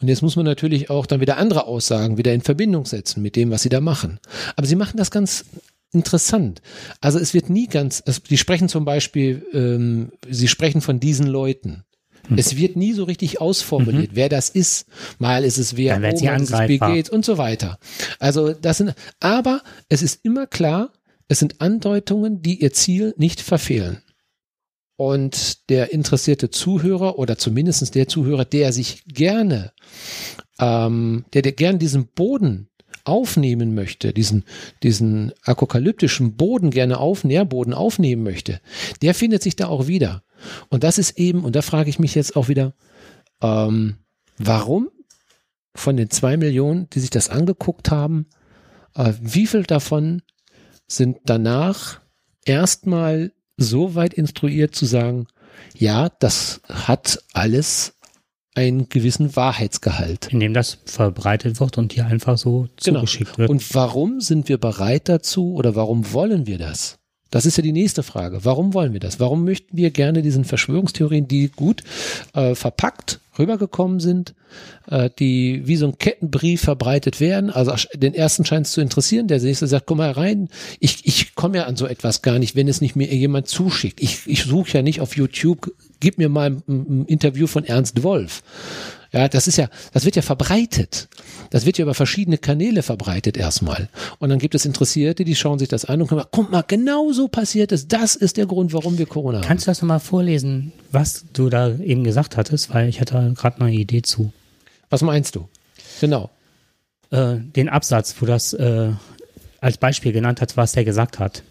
Und 0.01 0.09
jetzt 0.09 0.23
muss 0.23 0.37
man 0.37 0.45
natürlich 0.45 0.91
auch 0.91 1.07
dann 1.07 1.21
wieder 1.21 1.37
andere 1.37 1.67
Aussagen 1.67 2.17
wieder 2.19 2.33
in 2.33 2.41
Verbindung 2.41 2.87
setzen 2.87 3.23
mit 3.23 3.37
dem, 3.37 3.51
was 3.51 3.63
sie 3.63 3.69
da 3.69 3.81
machen. 3.81 4.19
Aber 4.57 4.67
sie 4.67 4.77
machen 4.77 4.97
das 4.97 5.11
ganz 5.11 5.45
interessant. 5.93 6.63
Also 7.01 7.19
es 7.19 7.35
wird 7.35 7.51
nie 7.51 7.67
ganz, 7.67 8.03
es, 8.07 8.23
die 8.23 8.39
sprechen 8.39 8.69
zum 8.69 8.85
Beispiel, 8.85 9.47
ähm, 9.53 10.13
sie 10.29 10.49
sprechen 10.49 10.81
von 10.81 11.01
diesen 11.01 11.27
Leuten. 11.27 11.85
Hm. 12.29 12.39
Es 12.39 12.57
wird 12.57 12.77
nie 12.77 12.93
so 12.93 13.05
richtig 13.05 13.41
ausformuliert, 13.41 14.11
wer 14.15 14.29
das 14.29 14.51
ist. 14.51 14.87
Mal 15.19 15.45
ist 15.45 15.59
es 15.59 15.77
wer, 15.77 15.97
Mhm. 15.97 16.03
Mal 16.03 16.41
ist 16.43 16.53
es 16.53 16.67
Bill. 16.67 16.79
Gates 16.79 17.11
und 17.11 17.25
so 17.25 17.39
weiter. 17.39 17.79
Also 18.19 18.53
das 18.53 18.79
sind, 18.79 18.95
aber 19.19 19.63
es 19.89 20.03
ist 20.03 20.21
immer 20.25 20.47
klar, 20.47 20.93
es 21.29 21.39
sind 21.39 21.61
Andeutungen, 21.61 22.43
die 22.43 22.61
ihr 22.61 22.73
Ziel 22.73 23.15
nicht 23.17 23.41
verfehlen. 23.41 24.03
Und 25.01 25.71
der 25.71 25.95
interessierte 25.95 26.51
Zuhörer 26.51 27.19
oder 27.19 27.39
zumindest 27.39 27.95
der 27.95 28.07
Zuhörer, 28.07 28.45
der 28.45 28.71
sich 28.71 29.03
gerne, 29.07 29.73
ähm, 30.59 31.25
der, 31.33 31.41
der 31.41 31.53
gerne 31.53 31.79
diesen 31.79 32.09
Boden 32.09 32.69
aufnehmen 33.05 33.75
möchte, 33.75 34.13
diesen, 34.13 34.45
diesen 34.83 35.33
apokalyptischen 35.43 36.37
Boden 36.37 36.69
gerne 36.69 36.99
auf, 36.99 37.25
Nährboden 37.25 37.73
aufnehmen 37.73 38.23
möchte, 38.23 38.61
der 39.01 39.15
findet 39.15 39.43
sich 39.43 39.57
da 39.57 39.69
auch 39.69 39.87
wieder. 39.87 40.23
Und 40.69 40.85
das 40.85 40.99
ist 40.99 41.19
eben, 41.19 41.45
und 41.45 41.57
da 41.57 41.63
frage 41.63 41.89
ich 41.89 41.99
mich 41.99 42.15
jetzt 42.15 42.37
auch 42.37 42.49
wieder, 42.49 42.75
ähm, 43.41 43.97
warum 44.37 44.91
von 45.75 45.97
den 45.97 46.11
zwei 46.11 46.37
Millionen, 46.37 46.91
die 46.91 47.01
sich 47.01 47.09
das 47.09 47.31
angeguckt 47.31 47.91
haben, 47.91 48.27
äh, 48.95 49.15
wie 49.19 49.47
viel 49.47 49.63
davon 49.63 50.21
sind 50.87 51.17
danach 51.25 52.03
erstmal 52.45 53.33
so 53.61 53.95
weit 53.95 54.15
instruiert 54.15 54.75
zu 54.75 54.87
sagen, 54.87 55.27
ja, 55.77 56.09
das 56.19 56.61
hat 56.69 57.23
alles 57.33 57.95
einen 58.55 58.89
gewissen 58.89 59.37
Wahrheitsgehalt. 59.37 60.29
Indem 60.33 60.55
das 60.55 60.79
verbreitet 60.85 61.61
wird 61.61 61.79
und 61.79 61.95
dir 61.95 62.07
einfach 62.07 62.37
so 62.37 62.69
Genau. 62.83 63.01
zugeschickt 63.01 63.39
wird. 63.39 63.49
Und 63.51 63.75
warum 63.75 64.21
sind 64.21 64.49
wir 64.49 64.59
bereit 64.59 65.09
dazu 65.09 65.55
oder 65.55 65.77
warum 65.77 66.13
wollen 66.13 66.47
wir 66.47 66.59
das? 66.59 66.99
Das 67.31 67.47
ist 67.47 67.57
ja 67.57 67.63
die 67.63 67.73
nächste 67.73 68.03
Frage. 68.03 68.45
Warum 68.45 68.75
wollen 68.75 68.93
wir 68.93 69.01
das? 69.01 69.21
Warum 69.21 69.45
möchten 69.45 69.77
wir 69.77 69.91
gerne 69.91 70.23
diesen 70.23 70.45
Verschwörungstheorien, 70.45 71.29
die 71.29 71.49
gut 71.49 71.83
äh, 72.35 72.55
verpackt 72.55 73.21
rübergekommen 73.39 74.01
sind, 74.01 74.35
äh, 74.89 75.11
die 75.19 75.63
wie 75.67 75.77
so 75.77 75.87
ein 75.87 75.99
Kettenbrief 75.99 76.63
verbreitet 76.63 77.21
werden? 77.21 77.51
Also 77.51 77.73
den 77.95 78.15
ersten 78.15 78.45
scheint 78.45 78.67
es 78.67 78.73
zu 78.73 78.81
interessieren, 78.81 79.29
der 79.29 79.41
nächste 79.41 79.69
sagt, 79.69 79.87
komm 79.87 79.99
mal 79.99 80.11
rein, 80.11 80.49
ich, 80.81 81.07
ich 81.07 81.35
komme 81.37 81.59
ja 81.59 81.65
an 81.65 81.77
so 81.77 81.87
etwas 81.87 82.23
gar 82.23 82.39
nicht, 82.39 82.57
wenn 82.57 82.69
es 82.69 82.81
nicht 82.81 82.97
mir 82.97 83.07
jemand 83.15 83.47
zuschickt. 83.47 84.01
Ich, 84.01 84.27
ich 84.27 84.45
suche 84.45 84.73
ja 84.73 84.83
nicht 84.83 85.01
auf 85.01 85.17
YouTube, 85.17 85.73
gib 86.01 86.19
mir 86.19 86.29
mal 86.29 86.51
ein, 86.51 86.63
ein 86.69 87.05
Interview 87.07 87.47
von 87.47 87.65
Ernst 87.65 88.03
Wolf. 88.03 88.43
Ja, 89.13 89.29
das 89.29 89.49
ist 89.49 89.57
ja, 89.57 89.69
das 89.93 90.05
wird 90.05 90.15
ja 90.15 90.23
verbreitet. 90.23 91.09
Das 91.51 91.67
wird 91.67 91.79
ja 91.79 91.83
über 91.83 91.95
verschiedene 91.95 92.39
Kanäle 92.39 92.83
verbreitet 92.83 93.37
erstmal. 93.37 93.89
Und 94.21 94.29
dann 94.29 94.39
gibt 94.39 94.55
es 94.55 94.65
Interessierte, 94.65 95.25
die 95.25 95.35
schauen 95.35 95.59
sich 95.59 95.69
das 95.69 95.85
an 95.85 96.01
und 96.01 96.09
können 96.09 96.21
sagen, 96.21 96.31
guck 96.33 96.51
mal, 96.51 96.63
genau 96.63 97.11
so 97.13 97.27
passiert 97.27 97.73
es. 97.73 97.89
Das 97.89 98.15
ist 98.15 98.37
der 98.37 98.47
Grund, 98.47 98.73
warum 98.73 98.99
wir 98.99 99.07
Corona 99.07 99.39
haben. 99.39 99.47
Kannst 99.47 99.67
du 99.67 99.71
das 99.71 99.83
nochmal 99.83 99.99
vorlesen, 99.99 100.73
was 100.93 101.25
du 101.33 101.49
da 101.49 101.75
eben 101.77 102.05
gesagt 102.05 102.37
hattest? 102.37 102.73
Weil 102.73 102.89
ich 102.89 103.01
hatte 103.01 103.35
gerade 103.37 103.61
eine 103.61 103.73
Idee 103.73 104.03
zu. 104.03 104.33
Was 104.91 105.03
meinst 105.03 105.35
du? 105.35 105.49
Genau. 106.01 106.31
Äh, 107.11 107.37
den 107.39 107.69
Absatz, 107.69 108.15
wo 108.21 108.27
das 108.27 108.53
äh, 108.53 108.93
als 109.61 109.79
Beispiel 109.79 110.13
genannt 110.13 110.41
hat, 110.41 110.57
was 110.57 110.73
der 110.73 110.85
gesagt 110.85 111.19
hat. 111.19 111.43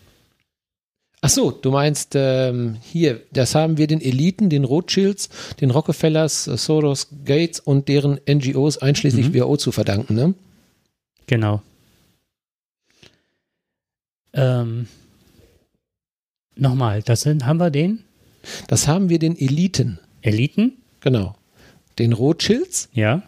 Ach 1.22 1.30
so, 1.30 1.52
du 1.52 1.70
meinst 1.72 2.14
ähm, 2.16 2.78
hier, 2.82 3.22
das 3.34 3.54
haben 3.54 3.78
wir 3.78 3.88
den 3.88 4.00
Eliten, 4.02 4.50
den 4.50 4.64
Rothschilds, 4.64 5.30
den 5.60 5.70
Rockefellers, 5.72 6.48
äh, 6.48 6.58
Soros, 6.58 7.10
Gates 7.26 7.60
und 7.60 7.90
deren 7.90 8.20
NGOs 8.28 8.78
einschließlich 8.78 9.30
Mhm. 9.30 9.34
WHO 9.34 9.58
zu 9.58 9.72
verdanken, 9.74 10.16
ne? 10.16 10.34
Genau. 11.28 11.62
Ähm, 14.34 14.88
Nochmal, 16.56 17.02
das 17.04 17.22
sind, 17.22 17.46
haben 17.46 17.60
wir 17.60 17.70
den 17.70 18.04
Das 18.68 18.88
haben 18.88 19.10
wir 19.10 19.20
den 19.20 19.38
Eliten, 19.38 20.00
Eliten, 20.22 20.74
genau. 21.02 21.36
Den 21.98 22.14
Rothschilds, 22.14 22.90
ja. 22.94 23.24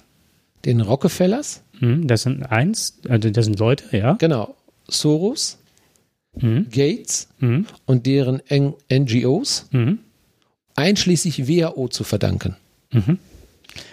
den 0.66 0.82
Rockefellers, 0.82 1.62
Hm, 1.80 2.08
Das 2.08 2.22
sind 2.24 2.44
eins, 2.44 3.00
also 3.10 3.30
das 3.32 3.46
sind 3.46 3.58
Leute, 3.60 3.98
ja. 3.98 4.14
genau. 4.14 4.56
Soros, 4.88 5.58
Hm, 6.40 6.68
Gates 6.72 7.28
hm, 7.40 7.66
und 7.86 8.06
deren 8.06 8.42
N 8.48 8.74
NGOs, 8.92 9.68
hm, 9.72 10.00
einschließlich 10.76 11.48
WHO 11.48 11.88
zu 11.90 12.04
verdanken. 12.04 12.56
mhm. 12.92 13.18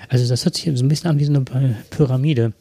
Also 0.09 0.29
das 0.29 0.45
hört 0.45 0.57
sich 0.57 0.65
so 0.77 0.85
ein 0.85 0.89
bisschen 0.89 1.11
an 1.11 1.19
wie 1.21 1.25
so 1.25 1.33
eine 1.33 1.45
Pyramide. 1.91 2.53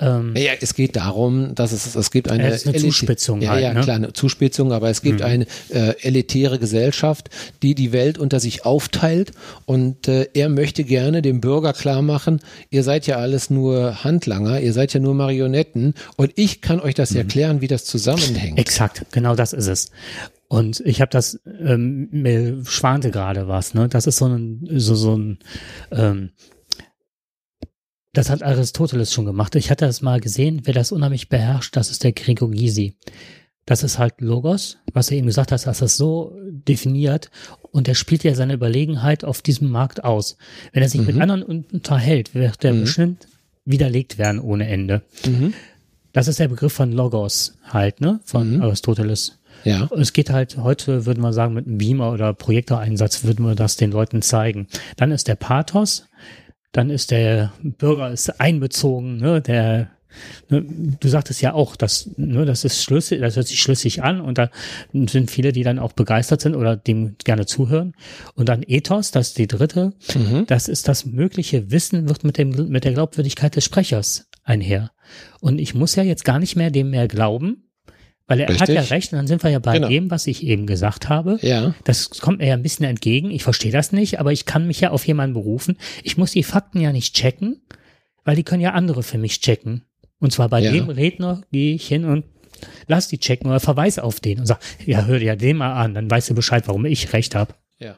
Ähm, 0.00 0.32
Naja, 0.32 0.52
es 0.60 0.74
geht 0.74 0.96
darum, 0.96 1.54
dass 1.54 1.70
es, 1.72 1.94
es 1.94 2.10
gibt 2.10 2.28
eine, 2.30 2.48
ist 2.50 2.66
eine 2.66 2.76
Zuspitzung 2.76 3.40
Ja, 3.40 3.50
halt, 3.50 3.62
ja, 3.62 3.74
ne? 3.74 3.80
klar, 3.82 3.96
eine 3.96 4.12
Zuspitzung, 4.12 4.72
aber 4.72 4.90
es 4.90 5.02
gibt 5.02 5.20
Mhm. 5.20 5.26
eine 5.26 5.46
äh, 5.70 5.94
elitäre 6.02 6.58
Gesellschaft, 6.58 7.30
die 7.62 7.74
die 7.74 7.92
Welt 7.92 8.18
unter 8.18 8.40
sich 8.40 8.64
aufteilt 8.66 9.30
und 9.66 10.08
äh, 10.08 10.28
er 10.34 10.48
möchte 10.48 10.82
gerne 10.84 11.22
dem 11.22 11.40
Bürger 11.40 11.72
klar 11.72 12.02
machen, 12.02 12.40
ihr 12.70 12.82
seid 12.82 13.06
ja 13.06 13.16
alles 13.18 13.50
nur 13.50 14.02
Handlanger, 14.04 14.60
ihr 14.60 14.72
seid 14.72 14.92
ja 14.94 15.00
nur 15.00 15.14
Marionetten 15.14 15.94
und 16.16 16.32
ich 16.36 16.60
kann 16.60 16.80
euch 16.80 16.94
Mhm. 16.94 16.96
das 16.96 17.14
erklären, 17.14 17.60
wie 17.60 17.68
das 17.68 17.84
zusammenhängt. 17.84 18.58
Exakt, 18.58 19.06
genau 19.12 19.34
das 19.36 19.52
ist 19.52 19.68
es. 19.68 19.90
Und 20.48 20.80
ich 20.84 21.00
habe 21.00 21.10
das, 21.10 21.40
ähm, 21.64 22.08
mir 22.12 22.58
schwante 22.64 23.10
gerade 23.10 23.48
was, 23.48 23.74
ne? 23.74 23.88
Das 23.88 24.06
ist 24.06 24.18
so 24.18 24.26
ein, 24.26 24.68
so, 24.76 24.94
so 24.94 25.16
ein, 25.16 25.38
ähm, 25.90 26.30
das 28.14 28.30
hat 28.30 28.42
Aristoteles 28.42 29.12
schon 29.12 29.26
gemacht. 29.26 29.54
Ich 29.56 29.70
hatte 29.70 29.84
das 29.86 30.00
mal 30.02 30.20
gesehen, 30.20 30.62
wer 30.64 30.74
das 30.74 30.92
unheimlich 30.92 31.28
beherrscht, 31.28 31.76
das 31.76 31.90
ist 31.90 32.02
der 32.04 32.12
Gregor 32.12 32.50
Gysi. 32.50 32.94
Das 33.66 33.82
ist 33.82 33.98
halt 33.98 34.20
Logos, 34.20 34.78
was 34.92 35.10
er 35.10 35.16
eben 35.18 35.26
gesagt 35.26 35.50
hat, 35.52 35.66
dass 35.66 35.78
das 35.78 35.96
so 35.96 36.36
definiert 36.50 37.30
und 37.72 37.88
er 37.88 37.94
spielt 37.94 38.22
ja 38.24 38.34
seine 38.34 38.52
Überlegenheit 38.54 39.24
auf 39.24 39.40
diesem 39.40 39.70
Markt 39.70 40.04
aus. 40.04 40.36
Wenn 40.72 40.82
er 40.82 40.88
sich 40.88 41.00
mit 41.00 41.16
Mhm. 41.16 41.22
anderen 41.22 41.42
un- 41.42 41.64
unterhält, 41.72 42.34
wird 42.34 42.62
er 42.64 42.74
Mhm. 42.74 42.80
bestimmt 42.82 43.26
widerlegt 43.64 44.18
werden 44.18 44.40
ohne 44.40 44.68
Ende. 44.68 45.02
Mhm. 45.26 45.54
Das 46.12 46.28
ist 46.28 46.38
der 46.38 46.48
Begriff 46.48 46.74
von 46.74 46.92
Logos 46.92 47.56
halt, 47.64 48.00
ne? 48.02 48.20
Von 48.24 48.56
Mhm. 48.56 48.62
Aristoteles. 48.62 49.38
Ja, 49.64 49.88
Es 49.96 50.12
geht 50.12 50.28
halt 50.28 50.58
heute, 50.58 51.06
würde 51.06 51.22
man 51.22 51.32
sagen, 51.32 51.54
mit 51.54 51.66
einem 51.66 51.78
Beamer 51.78 52.12
oder 52.12 52.34
Projektoreinsatz 52.34 53.24
würden 53.24 53.46
wir 53.46 53.54
das 53.54 53.76
den 53.76 53.92
Leuten 53.92 54.20
zeigen. 54.20 54.66
Dann 54.98 55.10
ist 55.10 55.26
der 55.26 55.36
Pathos, 55.36 56.06
dann 56.74 56.90
ist 56.90 57.12
der 57.12 57.52
Bürger 57.62 58.10
ist 58.10 58.40
einbezogen, 58.40 59.18
ne, 59.18 59.40
der 59.40 59.90
ne, 60.48 60.62
Du 61.00 61.08
sagtest 61.08 61.40
ja 61.40 61.54
auch, 61.54 61.76
dass 61.76 62.10
ne, 62.16 62.44
das 62.44 62.64
ist 62.64 62.82
schlüssig, 62.82 63.20
das 63.20 63.36
hört 63.36 63.46
sich 63.46 63.60
schlüssig 63.60 64.02
an 64.02 64.20
und 64.20 64.38
da 64.38 64.50
sind 64.92 65.30
viele, 65.30 65.52
die 65.52 65.62
dann 65.62 65.78
auch 65.78 65.92
begeistert 65.92 66.40
sind 66.40 66.56
oder 66.56 66.76
dem 66.76 67.14
gerne 67.24 67.46
zuhören. 67.46 67.94
Und 68.34 68.48
dann 68.48 68.64
Ethos, 68.66 69.12
das 69.12 69.28
ist 69.28 69.38
die 69.38 69.46
dritte, 69.46 69.92
mhm. 70.14 70.46
das 70.46 70.68
ist 70.68 70.88
das 70.88 71.06
mögliche 71.06 71.70
Wissen 71.70 72.08
wird 72.08 72.24
mit 72.24 72.38
dem 72.38 72.50
mit 72.68 72.84
der 72.84 72.92
Glaubwürdigkeit 72.92 73.54
des 73.54 73.64
Sprechers 73.64 74.26
einher. 74.42 74.90
Und 75.40 75.60
ich 75.60 75.74
muss 75.74 75.94
ja 75.94 76.02
jetzt 76.02 76.24
gar 76.24 76.40
nicht 76.40 76.56
mehr 76.56 76.72
dem 76.72 76.90
mehr 76.90 77.06
glauben, 77.06 77.68
weil 78.26 78.40
er 78.40 78.48
hat 78.58 78.68
ja 78.68 78.80
Richtig. 78.80 78.90
recht 78.90 79.12
und 79.12 79.18
dann 79.18 79.26
sind 79.26 79.42
wir 79.42 79.50
ja 79.50 79.58
bei 79.58 79.74
Genau. 79.74 79.88
dem, 79.88 80.10
was 80.10 80.26
ich 80.26 80.42
eben 80.44 80.66
gesagt 80.66 81.08
habe. 81.08 81.38
ja, 81.42 81.74
Das 81.84 82.10
kommt 82.20 82.38
mir 82.38 82.46
ja 82.48 82.54
ein 82.54 82.62
bisschen 82.62 82.86
entgegen. 82.86 83.30
Ich 83.30 83.42
verstehe 83.42 83.72
das 83.72 83.92
nicht, 83.92 84.18
aber 84.20 84.32
ich 84.32 84.46
kann 84.46 84.66
mich 84.66 84.80
ja 84.80 84.90
auf 84.90 85.06
jemanden 85.06 85.34
berufen. 85.34 85.76
Ich 86.02 86.16
muss 86.16 86.32
die 86.32 86.42
Fakten 86.42 86.80
ja 86.80 86.92
nicht 86.92 87.14
checken, 87.14 87.60
weil 88.24 88.36
die 88.36 88.42
können 88.44 88.62
ja 88.62 88.72
andere 88.72 89.02
für 89.02 89.18
mich 89.18 89.40
checken. 89.40 89.82
Und 90.20 90.32
zwar 90.32 90.48
bei 90.48 90.60
Ja. 90.60 90.72
dem 90.72 90.88
Redner 90.88 91.42
gehe 91.52 91.74
ich 91.74 91.86
hin 91.86 92.04
und 92.06 92.24
lass 92.86 93.08
die 93.08 93.18
checken 93.18 93.48
oder 93.50 93.60
verweise 93.60 94.02
auf 94.04 94.20
den 94.20 94.40
und 94.40 94.46
sag, 94.46 94.58
ja, 94.86 95.04
hör 95.04 95.18
dir 95.18 95.26
ja 95.26 95.36
den 95.36 95.58
mal 95.58 95.74
an, 95.74 95.92
dann 95.92 96.10
weißt 96.10 96.30
du 96.30 96.34
Bescheid, 96.34 96.66
warum 96.66 96.86
ich 96.86 97.12
recht 97.12 97.34
habe. 97.34 97.54
ja. 97.78 97.96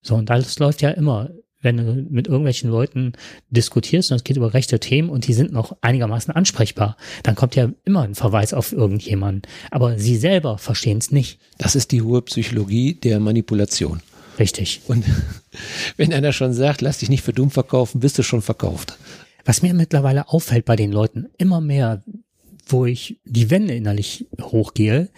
So, 0.00 0.14
und 0.14 0.30
das 0.30 0.58
läuft 0.58 0.80
ja 0.82 0.90
immer, 0.90 1.30
wenn 1.64 1.78
du 1.78 2.06
mit 2.08 2.28
irgendwelchen 2.28 2.70
Leuten 2.70 3.14
diskutierst 3.50 4.12
und 4.12 4.16
es 4.16 4.24
geht 4.24 4.36
über 4.36 4.54
rechte 4.54 4.78
Themen 4.78 5.08
und 5.08 5.26
die 5.26 5.32
sind 5.32 5.52
noch 5.52 5.76
einigermaßen 5.80 6.34
ansprechbar, 6.34 6.96
dann 7.22 7.34
kommt 7.34 7.56
ja 7.56 7.70
immer 7.84 8.02
ein 8.02 8.14
Verweis 8.14 8.54
auf 8.54 8.72
irgendjemanden. 8.72 9.42
Aber 9.70 9.98
sie 9.98 10.16
selber 10.16 10.58
verstehen 10.58 10.98
es 10.98 11.10
nicht. 11.10 11.40
Das 11.58 11.74
ist 11.74 11.90
die 11.90 12.02
hohe 12.02 12.22
Psychologie 12.22 12.94
der 12.94 13.18
Manipulation. 13.18 14.00
Richtig. 14.38 14.82
Und 14.86 15.04
wenn 15.96 16.12
einer 16.12 16.32
schon 16.32 16.52
sagt, 16.52 16.80
lass 16.80 16.98
dich 16.98 17.08
nicht 17.08 17.22
für 17.22 17.32
dumm 17.32 17.50
verkaufen, 17.50 18.00
bist 18.00 18.18
du 18.18 18.22
schon 18.22 18.42
verkauft. 18.42 18.98
Was 19.44 19.62
mir 19.62 19.74
mittlerweile 19.74 20.28
auffällt 20.28 20.64
bei 20.64 20.76
den 20.76 20.92
Leuten, 20.92 21.26
immer 21.38 21.60
mehr, 21.60 22.02
wo 22.66 22.86
ich 22.86 23.18
die 23.24 23.50
Wände 23.50 23.74
innerlich 23.74 24.26
hochgehe, 24.40 25.08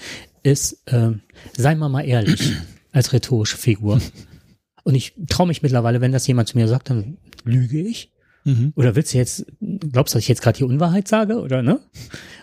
ist, 0.42 0.82
ähm, 0.86 1.22
sei 1.56 1.74
mal 1.74 1.88
mal 1.88 2.06
ehrlich, 2.06 2.52
als 2.92 3.12
rhetorische 3.12 3.56
Figur. 3.56 4.00
Und 4.86 4.94
ich 4.94 5.14
traue 5.28 5.48
mich 5.48 5.62
mittlerweile, 5.62 6.00
wenn 6.00 6.12
das 6.12 6.28
jemand 6.28 6.48
zu 6.48 6.56
mir 6.56 6.68
sagt, 6.68 6.90
dann 6.90 7.16
lüge 7.42 7.80
ich. 7.80 8.12
Mhm. 8.44 8.72
Oder 8.76 8.94
willst 8.94 9.12
du 9.12 9.18
jetzt, 9.18 9.44
glaubst 9.60 10.14
du, 10.14 10.18
dass 10.18 10.22
ich 10.22 10.28
jetzt 10.28 10.42
gerade 10.42 10.58
die 10.58 10.62
Unwahrheit 10.62 11.08
sage, 11.08 11.40
oder 11.40 11.60
ne? 11.60 11.80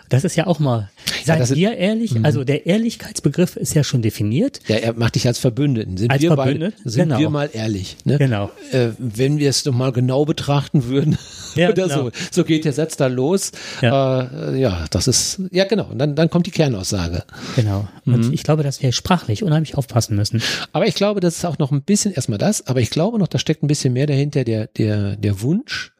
Das 0.08 0.24
ist 0.24 0.36
ja 0.36 0.46
auch 0.46 0.58
mal, 0.58 0.90
seid 1.24 1.40
ist- 1.40 1.56
ihr 1.56 1.76
ehrlich? 1.76 2.14
Mhm. 2.14 2.24
Also 2.24 2.44
der 2.44 2.66
Ehrlichkeitsbegriff 2.66 3.56
ist 3.56 3.74
ja 3.74 3.82
schon 3.84 4.02
definiert. 4.02 4.60
Ja, 4.68 4.76
er 4.76 4.92
macht 4.92 5.14
dich 5.14 5.26
als 5.26 5.38
Verbündeten. 5.38 5.96
Sind, 5.96 6.10
Als 6.10 6.22
wir, 6.22 6.34
Verbündet? 6.34 6.74
Mal, 6.84 6.90
sind 6.90 7.08
Genau. 7.08 7.18
wir 7.18 7.30
mal 7.30 7.50
ehrlich. 7.52 7.96
Ne? 8.04 8.18
Genau. 8.18 8.50
Äh, 8.72 8.90
wenn 8.98 9.38
wir 9.38 9.48
es 9.50 9.62
doch 9.62 9.72
mal 9.74 9.92
genau 9.92 10.24
betrachten 10.24 10.84
würden 10.84 11.16
Ja, 11.54 11.68
oder 11.70 11.84
genau. 11.88 12.04
so. 12.04 12.10
So 12.30 12.44
geht 12.44 12.64
der 12.64 12.72
Satz 12.72 12.96
da 12.96 13.06
los. 13.06 13.52
Ja. 13.80 14.50
Äh, 14.52 14.60
ja, 14.60 14.84
das 14.90 15.08
ist, 15.08 15.40
ja 15.50 15.64
genau. 15.64 15.86
Und 15.90 15.98
dann, 15.98 16.14
dann 16.14 16.30
kommt 16.30 16.46
die 16.46 16.50
Kernaussage. 16.50 17.24
Genau. 17.56 17.88
Mhm. 18.04 18.14
Und 18.14 18.34
ich 18.34 18.42
glaube, 18.42 18.62
dass 18.62 18.82
wir 18.82 18.92
sprachlich 18.92 19.42
unheimlich 19.42 19.76
aufpassen 19.76 20.16
müssen. 20.16 20.42
Aber 20.72 20.86
ich 20.86 20.94
glaube, 20.94 21.20
das 21.20 21.36
ist 21.38 21.44
auch 21.44 21.58
noch 21.58 21.72
ein 21.72 21.82
bisschen, 21.82 22.12
erstmal 22.12 22.38
das, 22.38 22.66
aber 22.66 22.80
ich 22.80 22.90
glaube 22.90 23.18
noch, 23.18 23.28
da 23.28 23.38
steckt 23.38 23.62
ein 23.62 23.68
bisschen 23.68 23.92
mehr 23.94 24.06
dahinter, 24.06 24.44
der, 24.44 24.66
der, 24.68 25.16
der 25.16 25.40
Wunsch, 25.40 25.92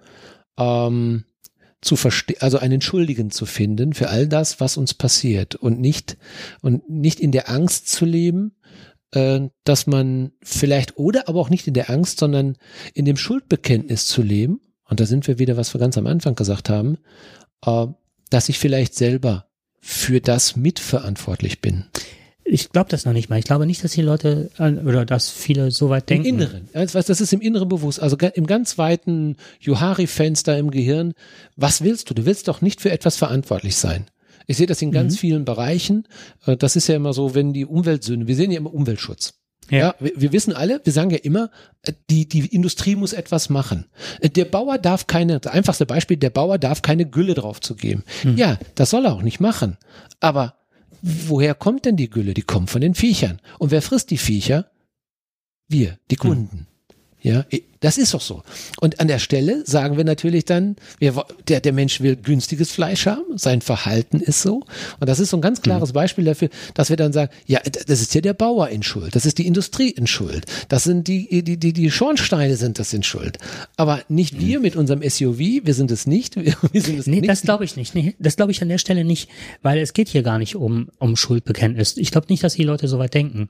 ähm, 0.59 1.25
zu 1.85 1.97
verstehen, 1.97 2.41
also 2.41 2.59
einen 2.59 2.81
Schuldigen 2.81 3.31
zu 3.31 3.47
finden 3.47 3.93
für 3.93 4.09
all 4.09 4.27
das, 4.27 4.61
was 4.61 4.77
uns 4.77 4.95
passiert 4.95 5.55
und 5.55 5.81
nicht, 5.81 6.17
und 6.63 6.89
nicht 6.89 7.21
in 7.21 7.33
der 7.33 7.51
Angst 7.51 7.89
zu 7.89 8.05
leben, 8.05 8.57
äh, 9.13 9.49
dass 9.65 9.87
man 9.87 10.33
vielleicht, 10.43 10.99
oder 10.99 11.29
aber 11.29 11.41
auch 11.41 11.51
nicht 11.51 11.67
in 11.67 11.75
der 11.75 11.91
Angst, 11.91 12.19
sondern 12.19 12.57
in 12.95 13.05
dem 13.05 13.17
Schuldbekenntnis 13.17 14.07
zu 14.07 14.23
leben. 14.23 14.61
Und 14.89 15.01
da 15.01 15.07
sind 15.07 15.27
wir 15.27 15.39
wieder, 15.39 15.57
was 15.57 15.75
wir 15.75 15.79
ganz 15.79 15.97
am 15.97 16.07
Anfang 16.07 16.35
gesagt 16.35 16.69
haben, 16.69 16.99
äh, 17.65 17.87
dass 18.31 18.49
ich 18.49 18.59
vielleicht 18.59 18.95
selber 18.95 19.47
für 19.81 20.21
das 20.21 20.57
mitverantwortlich 20.57 21.61
bin. 21.61 21.87
Ich 22.47 22.71
glaube 22.71 22.91
das 22.91 23.05
noch 23.07 23.13
nicht 23.15 23.31
mal. 23.31 23.39
Ich 23.39 23.47
glaube 23.47 23.65
nicht, 23.67 23.83
dass 23.83 23.93
die 23.93 24.03
Leute 24.03 24.51
oder 24.59 25.07
dass 25.07 25.31
viele 25.31 25.71
so 25.71 25.89
weit 25.89 26.11
denken. 26.11 26.27
Im 26.27 26.35
Inneren. 26.41 26.69
Das 26.73 26.95
ist 27.09 27.33
im 27.33 27.41
Inneren 27.41 27.69
bewusst. 27.69 28.01
Also 28.03 28.17
im 28.19 28.47
ganz 28.47 28.77
weiten 28.77 29.37
Johari-Fenster 29.61 30.59
im 30.59 30.71
Gehirn. 30.71 31.15
Was 31.57 31.83
willst 31.83 32.11
du? 32.11 32.15
Du 32.15 32.27
willst 32.27 32.49
doch 32.49 32.61
nicht 32.61 32.81
für 32.81 32.91
etwas 32.91 33.17
verantwortlich 33.17 33.77
sein. 33.77 34.07
Ich 34.47 34.59
sehe 34.59 34.67
das 34.67 34.83
in 34.83 34.93
ganz 34.93 35.19
vielen 35.19 35.45
Bereichen. 35.47 36.07
Äh, 36.47 36.57
Das 36.57 36.77
ist 36.77 36.87
ja 36.87 36.97
immer 36.97 37.13
so, 37.15 37.35
wenn 37.35 37.53
die 37.55 37.65
Umweltsünde, 37.65 38.27
wir 38.27 38.37
sehen 38.37 38.51
ja 38.51 38.59
immer 38.59 38.75
Umweltschutz. 38.75 39.35
Ja. 39.71 39.79
Ja, 39.79 39.95
wir, 39.99 40.13
wir 40.17 40.33
wissen 40.35 40.53
alle, 40.53 40.83
wir 40.85 40.93
sagen 40.93 41.09
ja 41.11 41.17
immer, 41.17 41.51
äh, 41.83 41.95
die, 42.11 42.29
die 42.29 42.45
Industrie 42.55 42.97
muss 42.97 43.15
etwas 43.15 43.49
machen. 43.49 43.87
Äh, 44.21 44.29
Der 44.29 44.45
Bauer 44.45 44.77
darf 44.77 45.07
keine, 45.07 45.41
das 45.41 45.51
einfachste 45.55 45.87
Beispiel, 45.87 46.19
der 46.19 46.29
Bauer 46.29 46.59
darf 46.59 46.83
keine 46.83 47.07
Gülle 47.07 47.33
drauf 47.33 47.63
zu 47.63 47.75
geben. 47.75 48.05
Ja, 48.37 48.59
das 48.75 48.91
soll 48.91 49.07
er 49.07 49.15
auch 49.15 49.23
nicht 49.23 49.41
machen. 49.41 49.79
Aber 50.21 50.57
woher 51.05 51.55
kommt 51.55 51.85
denn 51.85 51.97
die 51.97 52.09
Gülle? 52.09 52.35
Die 52.35 52.43
kommt 52.43 52.71
von 52.71 52.81
den 52.81 52.95
Viechern. 52.95 53.41
Und 53.59 53.71
wer 53.71 53.83
frisst 53.83 54.11
die 54.11 54.19
Viecher? 54.19 54.71
Wir, 55.69 55.99
die 56.11 56.17
Kunden. 56.17 56.67
Ja, 57.25 57.47
das 57.81 57.97
ist 57.97 58.13
doch 58.13 58.21
so. 58.21 58.43
Und 58.81 59.01
an 59.01 59.09
der 59.09 59.19
Stelle 59.19 59.63
sagen 59.67 59.97
wir 59.97 60.05
natürlich 60.05 60.45
dann, 60.45 60.77
wir, 60.99 61.25
der, 61.49 61.61
der 61.61 61.73
Mensch 61.73 62.03
will 62.03 62.17
günstiges 62.17 62.71
Fleisch 62.71 63.07
haben, 63.07 63.39
sein 63.39 63.63
Verhalten 63.63 64.21
ist 64.21 64.43
so. 64.43 64.63
Und 65.01 65.09
das 65.09 65.21
ist 65.21 65.31
so 65.31 65.39
ein 65.39 65.41
ganz 65.41 65.63
klares 65.63 65.95
Beispiel 65.95 66.25
dafür, 66.25 66.51
dass 66.75 66.91
wir 66.91 66.99
dann 66.99 67.15
sagen, 67.15 67.33
ja, 67.47 67.61
das 67.87 68.03
ist 68.03 68.15
ja 68.15 68.21
der 68.21 68.35
Bauer 68.35 68.69
in 68.69 68.83
Schuld, 68.83 69.17
das 69.17 69.25
ist 69.25 69.39
die 69.39 69.47
Industrie 69.47 69.89
in 69.89 70.07
Schuld, 70.07 70.45
das 70.69 70.85
sind 70.85 71.09
die, 71.09 71.43
die, 71.43 71.57
die, 71.57 71.73
die 71.73 71.91
Schornsteine 71.91 72.57
sind 72.57 72.79
das 72.79 72.93
in 72.93 73.03
Schuld. 73.03 73.39
Aber 73.79 74.03
nicht 74.09 74.39
wir 74.39 74.61
mit 74.61 74.77
unserem 74.77 75.03
SUV, 75.03 75.39
wir 75.65 75.73
sind 75.75 75.91
es 75.91 76.07
nicht, 76.07 76.37
wir, 76.37 76.55
wir 76.73 76.83
sind 76.83 76.99
es 76.99 77.07
Nee, 77.07 77.21
nicht. 77.21 77.31
das 77.31 77.41
glaube 77.41 77.65
ich 77.65 77.77
nicht. 77.77 77.95
Nee, 77.95 78.15
das 78.19 78.37
glaube 78.37 78.53
ich 78.53 78.61
an 78.61 78.69
der 78.69 78.79
Stelle 78.79 79.03
nicht, 79.05 79.31
weil 79.63 79.79
es 79.79 79.95
geht 79.95 80.09
hier 80.09 80.23
gar 80.23 80.39
nicht 80.39 80.57
um, 80.57 80.89
um 80.99 81.17
Schuldbekenntnis. 81.17 81.97
Ich 81.97 82.11
glaube 82.11 82.27
nicht, 82.29 82.45
dass 82.45 82.53
die 82.55 82.65
Leute 82.65 82.87
so 82.87 82.99
weit 82.99 83.15
denken. 83.15 83.49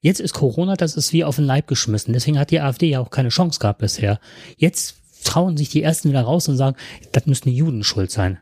Jetzt 0.00 0.20
ist 0.20 0.34
Corona, 0.34 0.76
das 0.76 0.96
ist 0.96 1.12
wie 1.12 1.24
auf 1.24 1.36
den 1.36 1.46
Leib 1.46 1.66
geschmissen. 1.66 2.12
Deswegen 2.12 2.38
hat 2.38 2.50
die 2.50 2.60
AfD 2.60 2.88
ja 2.88 3.00
auch 3.00 3.10
keine 3.10 3.30
Chance 3.30 3.58
gehabt 3.58 3.80
bisher. 3.80 4.20
Jetzt 4.56 4.96
trauen 5.24 5.56
sich 5.56 5.68
die 5.70 5.82
Ersten 5.82 6.08
wieder 6.08 6.22
raus 6.22 6.48
und 6.48 6.56
sagen, 6.56 6.76
das 7.10 7.26
müssen 7.26 7.48
die 7.48 7.56
Juden 7.56 7.82
schuld 7.82 8.12
sein. 8.12 8.38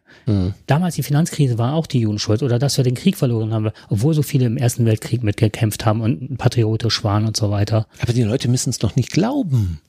Damals 0.67 0.97
die 0.97 1.03
Finanzkrise 1.03 1.57
war 1.57 1.75
auch 1.75 1.87
die 1.87 2.01
Juden 2.01 2.19
schuld 2.19 2.43
oder 2.43 2.59
dass 2.59 2.77
wir 2.77 2.85
den 2.85 2.95
Krieg 2.95 3.17
verloren 3.17 3.55
haben, 3.55 3.71
obwohl 3.89 4.13
so 4.15 4.23
viele 4.23 4.47
im 4.47 4.57
Ersten 4.59 4.85
Weltkrieg 4.85 5.23
mitgekämpft 5.23 5.87
haben 5.87 6.03
und 6.03 6.37
patriotisch 6.37 7.03
waren 7.03 7.27
und 7.27 7.37
so 7.37 7.51
weiter. 7.51 7.87
Aber 8.01 8.13
die 8.13 8.23
Leute 8.23 8.49
müssen 8.49 8.71
es 8.71 8.79
doch 8.79 8.97
nicht 8.97 9.13
glauben. 9.13 9.81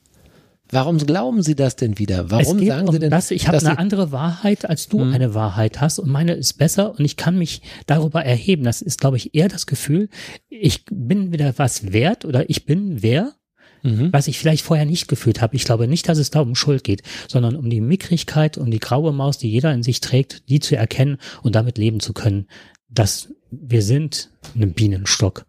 Warum 0.70 0.98
glauben 0.98 1.42
sie 1.42 1.54
das 1.54 1.76
denn 1.76 1.98
wieder? 1.98 2.30
Warum 2.30 2.64
sagen 2.64 2.88
um 2.88 2.92
sie 2.92 2.98
denn, 2.98 3.10
das, 3.10 3.30
ich 3.30 3.46
habe 3.46 3.58
eine 3.58 3.78
andere 3.78 4.10
Wahrheit, 4.12 4.64
als 4.68 4.88
du 4.88 4.98
Mhm. 5.04 5.12
eine 5.14 5.34
Wahrheit 5.34 5.80
hast 5.80 5.98
und 5.98 6.10
meine 6.10 6.32
ist 6.34 6.54
besser 6.54 6.90
und 6.98 7.04
ich 7.04 7.16
kann 7.16 7.38
mich 7.38 7.62
darüber 7.86 8.24
erheben. 8.24 8.64
Das 8.64 8.82
ist, 8.82 9.00
glaube 9.00 9.16
ich, 9.16 9.34
eher 9.34 9.48
das 9.48 9.66
Gefühl, 9.66 10.08
ich 10.48 10.84
bin 10.90 11.32
wieder 11.32 11.54
was 11.56 11.92
wert 11.92 12.24
oder 12.24 12.50
ich 12.50 12.64
bin 12.66 13.02
wer, 13.02 13.34
Mhm. 13.82 14.12
was 14.12 14.26
ich 14.26 14.38
vielleicht 14.38 14.64
vorher 14.64 14.86
nicht 14.86 15.06
gefühlt 15.06 15.40
habe. 15.40 15.54
Ich 15.54 15.64
glaube 15.64 15.86
nicht, 15.86 16.08
dass 16.08 16.18
es 16.18 16.30
da 16.30 16.40
um 16.40 16.54
Schuld 16.56 16.82
geht, 16.82 17.02
sondern 17.28 17.54
um 17.54 17.70
die 17.70 17.80
Mickrigkeit, 17.80 18.58
um 18.58 18.70
die 18.70 18.80
graue 18.80 19.12
Maus, 19.12 19.38
die 19.38 19.50
jeder 19.50 19.72
in 19.72 19.84
sich 19.84 20.00
trägt, 20.00 20.48
die 20.48 20.58
zu 20.58 20.76
erkennen 20.76 21.18
und 21.42 21.54
damit 21.54 21.78
leben 21.78 22.00
zu 22.00 22.12
können, 22.12 22.48
dass 22.88 23.28
wir 23.50 23.82
sind 23.82 24.30
ein 24.56 24.72
Bienenstock. 24.72 25.46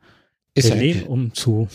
ist, 0.54 0.70
wir 0.70 0.76
ja, 0.76 0.82
leben, 0.82 1.04
um 1.04 1.34
zu 1.34 1.68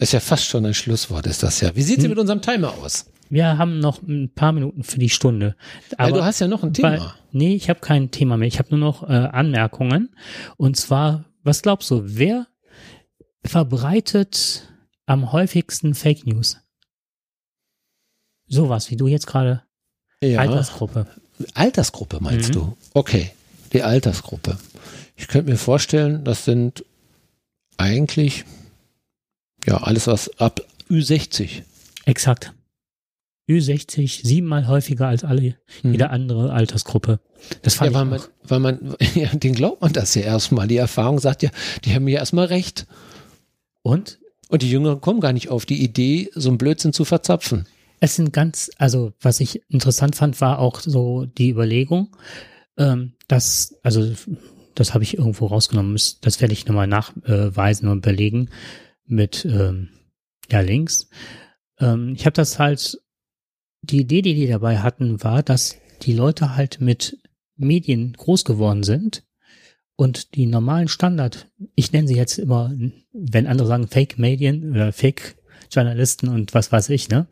ist 0.00 0.12
ja 0.12 0.20
fast 0.20 0.44
schon 0.46 0.66
ein 0.66 0.74
Schlusswort, 0.74 1.26
ist 1.26 1.42
das 1.42 1.60
ja. 1.60 1.74
Wie 1.76 1.82
sieht's 1.82 1.98
denn 2.02 2.06
Hm. 2.06 2.10
mit 2.10 2.18
unserem 2.18 2.42
Timer 2.42 2.72
aus? 2.74 3.06
wir 3.32 3.58
haben 3.58 3.78
noch 3.78 4.02
ein 4.02 4.32
paar 4.34 4.50
Minuten 4.50 4.82
für 4.82 4.98
die 4.98 5.08
Stunde. 5.08 5.54
Weil 5.96 6.10
du 6.12 6.24
hast 6.24 6.40
ja 6.40 6.48
noch 6.48 6.64
ein 6.64 6.72
Thema. 6.74 6.90
Weil, 6.98 7.12
nee, 7.30 7.54
ich 7.54 7.68
habe 7.70 7.78
kein 7.78 8.10
Thema 8.10 8.36
mehr. 8.36 8.48
Ich 8.48 8.58
habe 8.58 8.70
nur 8.70 8.80
noch 8.80 9.04
äh, 9.08 9.12
Anmerkungen. 9.12 10.08
Und 10.56 10.76
zwar, 10.76 11.26
was 11.44 11.62
glaubst 11.62 11.88
du, 11.92 12.02
wer 12.04 12.48
verbreitet 13.44 14.68
am 15.06 15.30
häufigsten 15.32 15.94
Fake 15.94 16.26
News? 16.26 16.58
Sowas, 18.48 18.90
wie 18.90 18.96
du 18.96 19.06
jetzt 19.06 19.26
gerade. 19.28 19.62
ja. 20.22 20.40
Altersgruppe. 20.40 21.06
Altersgruppe 21.54 22.18
meinst 22.20 22.48
Mhm. 22.50 22.52
du? 22.54 22.76
Okay, 22.94 23.30
die 23.72 23.82
Altersgruppe. 23.82 24.58
Ich 25.16 25.28
könnte 25.28 25.50
mir 25.52 25.56
vorstellen, 25.56 26.24
das 26.24 26.44
sind 26.44 26.84
eigentlich 27.76 28.44
ja 29.66 29.78
alles 29.78 30.06
was 30.06 30.38
ab 30.38 30.60
Ü60. 30.90 31.62
Exakt. 32.06 32.52
Ü60 33.48 34.24
siebenmal 34.26 34.68
häufiger 34.68 35.08
als 35.08 35.24
alle, 35.24 35.56
Mhm. 35.82 35.92
jede 35.92 36.10
andere 36.10 36.52
Altersgruppe. 36.52 37.20
Das 37.62 37.74
fand 37.74 37.92
Ja, 37.92 37.98
weil 37.98 38.04
ich 38.06 38.10
man, 38.10 38.20
auch. 38.20 38.28
weil 38.50 38.60
man, 38.60 38.96
ja, 39.14 39.28
den 39.34 39.54
glaubt 39.54 39.80
man 39.82 39.92
das 39.92 40.14
ja 40.14 40.22
erstmal. 40.22 40.68
Die 40.68 40.76
Erfahrung 40.76 41.18
sagt 41.18 41.42
ja, 41.42 41.50
die 41.84 41.94
haben 41.94 42.06
ja 42.08 42.18
erstmal 42.18 42.46
recht. 42.46 42.86
Und 43.82 44.18
Und 44.48 44.62
die 44.62 44.70
Jüngeren 44.70 45.00
kommen 45.00 45.20
gar 45.20 45.32
nicht 45.32 45.48
auf 45.48 45.64
die 45.64 45.82
Idee, 45.82 46.28
so 46.34 46.48
einen 46.48 46.58
Blödsinn 46.58 46.92
zu 46.92 47.04
verzapfen. 47.04 47.66
Es 48.00 48.16
sind 48.16 48.32
ganz, 48.32 48.68
also 48.78 49.12
was 49.20 49.38
ich 49.38 49.62
interessant 49.68 50.16
fand, 50.16 50.40
war 50.40 50.58
auch 50.58 50.80
so 50.80 51.24
die 51.26 51.50
Überlegung, 51.50 52.08
ähm, 52.76 53.12
dass, 53.28 53.76
also 53.84 54.12
das 54.74 54.92
habe 54.92 55.04
ich 55.04 55.16
irgendwo 55.18 55.46
rausgenommen, 55.46 55.92
das- 55.94 56.18
das 56.20 56.40
werde 56.40 56.52
ich 56.54 56.66
nochmal 56.66 56.88
nachweisen 56.88 57.88
und 57.88 58.00
belegen 58.00 58.48
mit 59.10 59.44
ähm, 59.44 59.88
ja, 60.50 60.60
Links. 60.60 61.08
Ähm, 61.78 62.14
ich 62.14 62.26
habe 62.26 62.34
das 62.34 62.58
halt, 62.58 63.00
die 63.82 64.00
Idee, 64.00 64.22
die 64.22 64.34
die 64.34 64.46
dabei 64.46 64.78
hatten, 64.78 65.22
war, 65.22 65.42
dass 65.42 65.76
die 66.02 66.12
Leute 66.12 66.56
halt 66.56 66.80
mit 66.80 67.18
Medien 67.56 68.12
groß 68.14 68.44
geworden 68.44 68.82
sind 68.82 69.24
und 69.96 70.34
die 70.34 70.46
normalen 70.46 70.88
Standard, 70.88 71.50
ich 71.74 71.92
nenne 71.92 72.08
sie 72.08 72.16
jetzt 72.16 72.38
immer, 72.38 72.74
wenn 73.12 73.46
andere 73.46 73.68
sagen 73.68 73.86
Fake-Medien 73.86 74.70
oder 74.70 74.92
Fake-Journalisten 74.92 76.28
und 76.28 76.54
was 76.54 76.72
weiß 76.72 76.88
ich, 76.88 77.10
ne? 77.10 77.26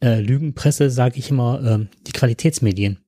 Äh, 0.00 0.20
Lügenpresse 0.20 0.90
sage 0.90 1.18
ich 1.18 1.30
immer 1.30 1.60
ähm, 1.64 1.88
die 2.06 2.12
Qualitätsmedien. 2.12 2.98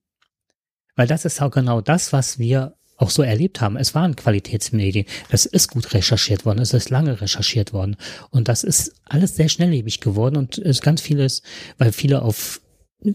Weil 0.95 1.07
das 1.07 1.25
ist 1.25 1.41
auch 1.41 1.51
genau 1.51 1.79
das, 1.79 2.11
was 2.11 2.37
wir 2.37 2.75
auch 3.01 3.09
so 3.09 3.23
erlebt 3.23 3.61
haben. 3.61 3.77
Es 3.77 3.95
waren 3.95 4.15
Qualitätsmedien. 4.15 5.05
Das 5.29 5.45
ist 5.45 5.69
gut 5.69 5.93
recherchiert 5.93 6.45
worden. 6.45 6.59
Es 6.59 6.73
ist 6.73 6.89
lange 6.89 7.19
recherchiert 7.19 7.73
worden. 7.73 7.95
Und 8.29 8.47
das 8.47 8.63
ist 8.63 8.93
alles 9.05 9.35
sehr 9.35 9.49
schnelllebig 9.49 9.99
geworden 9.99 10.37
und 10.37 10.57
es 10.57 10.77
ist 10.77 10.81
ganz 10.83 11.01
vieles, 11.01 11.41
weil 11.77 11.91
viele 11.91 12.21
auf 12.21 12.61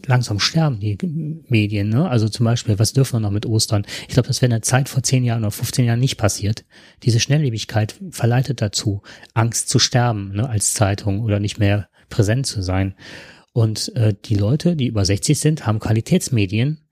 langsam 0.07 0.41
sterben, 0.41 0.81
die 0.81 0.99
Medien. 1.49 1.91
Ne? 1.91 2.09
Also 2.09 2.29
zum 2.29 2.45
Beispiel, 2.45 2.81
was 2.81 2.93
dürfen 2.93 3.17
wir 3.17 3.21
noch 3.21 3.31
mit 3.31 3.47
Ostern? 3.47 3.87
Ich 4.09 4.15
glaube, 4.15 4.27
das 4.27 4.43
wäre 4.43 4.47
in 4.47 4.59
der 4.59 4.63
Zeit 4.63 4.89
vor 4.89 5.05
10 5.05 5.25
Jahren 5.25 5.45
oder 5.45 5.53
15 5.53 5.85
Jahren 5.85 6.01
nicht 6.01 6.17
passiert. 6.17 6.65
Diese 7.05 7.21
Schnelllebigkeit 7.21 7.95
verleitet 8.11 8.61
dazu, 8.61 9.03
Angst 9.35 9.69
zu 9.69 9.79
sterben 9.79 10.33
ne? 10.33 10.49
als 10.49 10.75
Zeitung 10.75 11.21
oder 11.21 11.39
nicht 11.39 11.61
mehr 11.61 11.89
präsent 12.09 12.47
zu 12.47 12.63
sein. 12.63 12.97
Und 13.53 13.95
äh, 13.95 14.15
die 14.25 14.35
Leute, 14.35 14.75
die 14.75 14.87
über 14.87 15.05
60 15.05 15.39
sind, 15.39 15.67
haben 15.67 15.79
Qualitätsmedien 15.79 16.86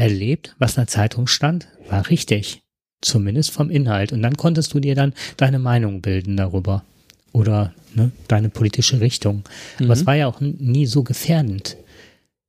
erlebt, 0.00 0.56
was 0.58 0.72
in 0.72 0.82
der 0.82 0.86
Zeitung 0.86 1.26
stand, 1.26 1.68
war 1.88 2.08
richtig. 2.08 2.62
Zumindest 3.02 3.50
vom 3.50 3.70
Inhalt. 3.70 4.12
Und 4.12 4.22
dann 4.22 4.36
konntest 4.36 4.72
du 4.72 4.80
dir 4.80 4.94
dann 4.94 5.12
deine 5.36 5.58
Meinung 5.58 6.00
bilden 6.00 6.36
darüber. 6.36 6.84
Oder 7.32 7.74
ne, 7.94 8.10
deine 8.26 8.48
politische 8.48 9.00
Richtung. 9.00 9.44
Aber 9.78 9.92
es 9.92 10.06
war 10.06 10.16
ja 10.16 10.26
auch 10.26 10.40
nie 10.40 10.86
so 10.86 11.02
gefährdend. 11.02 11.76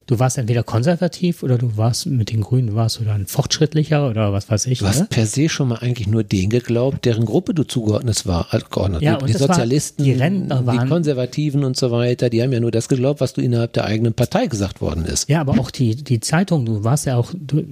Du 0.07 0.19
warst 0.19 0.37
entweder 0.37 0.63
konservativ 0.63 1.41
oder 1.43 1.57
du 1.57 1.77
warst 1.77 2.05
mit 2.07 2.31
den 2.31 2.41
Grünen 2.41 2.75
warst 2.75 2.99
oder 2.99 3.13
ein 3.13 3.27
fortschrittlicher 3.27 4.09
oder 4.09 4.33
was 4.33 4.49
weiß 4.49 4.65
ich. 4.67 4.79
Du 4.79 4.87
hast 4.87 4.99
ne? 5.01 5.07
per 5.09 5.25
se 5.25 5.47
schon 5.47 5.69
mal 5.69 5.77
eigentlich 5.77 6.07
nur 6.07 6.23
den 6.23 6.49
geglaubt, 6.49 7.05
deren 7.05 7.23
Gruppe 7.23 7.53
du 7.53 7.63
zugeordnet 7.63 8.25
war. 8.25 8.53
äh, 8.53 8.59
geordnet. 8.69 9.01
Ja, 9.03 9.15
die 9.15 9.21
und 9.21 9.27
die 9.29 9.33
das 9.33 9.41
war- 9.47 9.47
Sozialisten, 9.55 10.03
die 10.03 10.11
Rentner 10.13 10.65
waren- 10.65 10.79
die 10.85 10.87
Konservativen 10.89 11.63
und 11.63 11.77
so 11.77 11.91
weiter, 11.91 12.29
die 12.29 12.41
haben 12.41 12.51
ja 12.51 12.59
nur 12.59 12.71
das 12.71 12.89
geglaubt, 12.89 13.21
was 13.21 13.33
du 13.33 13.41
innerhalb 13.41 13.73
der 13.73 13.85
eigenen 13.85 14.13
Partei 14.13 14.47
gesagt 14.47 14.81
worden 14.81 15.05
ist. 15.05 15.29
Ja, 15.29 15.39
aber 15.41 15.57
auch 15.59 15.71
die, 15.71 15.95
die 15.95 16.19
Zeitung, 16.19 16.65
du 16.65 16.83
warst 16.83 17.05
ja 17.05 17.15
auch, 17.15 17.31
du, 17.33 17.63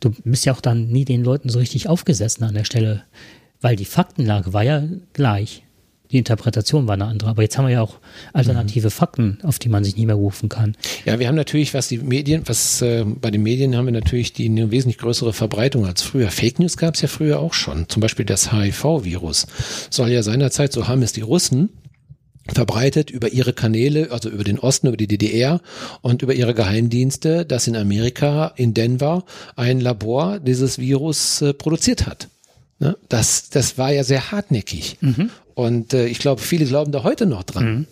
du 0.00 0.10
bist 0.24 0.44
ja 0.44 0.52
auch 0.52 0.60
dann 0.60 0.88
nie 0.88 1.04
den 1.06 1.24
Leuten 1.24 1.48
so 1.48 1.60
richtig 1.60 1.88
aufgesessen 1.88 2.44
an 2.44 2.54
der 2.54 2.64
Stelle, 2.64 3.04
weil 3.62 3.76
die 3.76 3.86
Faktenlage 3.86 4.52
war 4.52 4.64
ja 4.64 4.82
gleich. 5.14 5.63
Die 6.10 6.18
Interpretation 6.18 6.86
war 6.86 6.94
eine 6.94 7.06
andere. 7.06 7.30
Aber 7.30 7.42
jetzt 7.42 7.56
haben 7.56 7.66
wir 7.66 7.72
ja 7.72 7.82
auch 7.82 7.98
alternative 8.32 8.90
Fakten, 8.90 9.38
auf 9.42 9.58
die 9.58 9.68
man 9.68 9.84
sich 9.84 9.96
nie 9.96 10.06
mehr 10.06 10.14
rufen 10.14 10.48
kann. 10.48 10.76
Ja, 11.04 11.18
wir 11.18 11.26
haben 11.28 11.34
natürlich, 11.34 11.72
was 11.72 11.88
die 11.88 11.98
Medien, 11.98 12.42
was 12.46 12.82
äh, 12.82 13.04
bei 13.04 13.30
den 13.30 13.42
Medien 13.42 13.76
haben 13.76 13.86
wir 13.86 13.92
natürlich 13.92 14.32
die 14.32 14.46
eine 14.46 14.70
wesentlich 14.70 14.98
größere 14.98 15.32
Verbreitung 15.32 15.86
als 15.86 16.02
früher. 16.02 16.30
Fake 16.30 16.58
News 16.58 16.76
gab 16.76 16.94
es 16.94 17.00
ja 17.00 17.08
früher 17.08 17.40
auch 17.40 17.54
schon. 17.54 17.88
Zum 17.88 18.00
Beispiel 18.00 18.26
das 18.26 18.52
HIV-Virus 18.52 19.46
soll 19.90 20.10
ja 20.10 20.22
seinerzeit, 20.22 20.72
so 20.72 20.88
haben 20.88 21.02
es 21.02 21.12
die 21.12 21.22
Russen, 21.22 21.70
verbreitet 22.52 23.10
über 23.10 23.32
ihre 23.32 23.52
Kanäle, 23.52 24.10
also 24.10 24.28
über 24.28 24.44
den 24.44 24.58
Osten, 24.58 24.88
über 24.88 24.96
die 24.96 25.06
DDR 25.06 25.60
und 26.02 26.22
über 26.22 26.34
ihre 26.34 26.54
Geheimdienste, 26.54 27.46
dass 27.46 27.66
in 27.66 27.76
Amerika, 27.76 28.52
in 28.56 28.74
Denver, 28.74 29.24
ein 29.56 29.80
Labor 29.80 30.38
dieses 30.40 30.78
Virus 30.78 31.40
äh, 31.40 31.54
produziert 31.54 32.06
hat. 32.06 32.28
Ne? 32.78 32.96
Das, 33.08 33.48
das 33.48 33.78
war 33.78 33.92
ja 33.92 34.04
sehr 34.04 34.30
hartnäckig. 34.30 34.98
Mhm. 35.00 35.30
Und 35.54 35.94
äh, 35.94 36.06
ich 36.06 36.18
glaube, 36.18 36.40
viele 36.40 36.64
glauben 36.66 36.92
da 36.92 37.02
heute 37.04 37.26
noch 37.26 37.42
dran. 37.44 37.64
Mhm. 37.74 37.86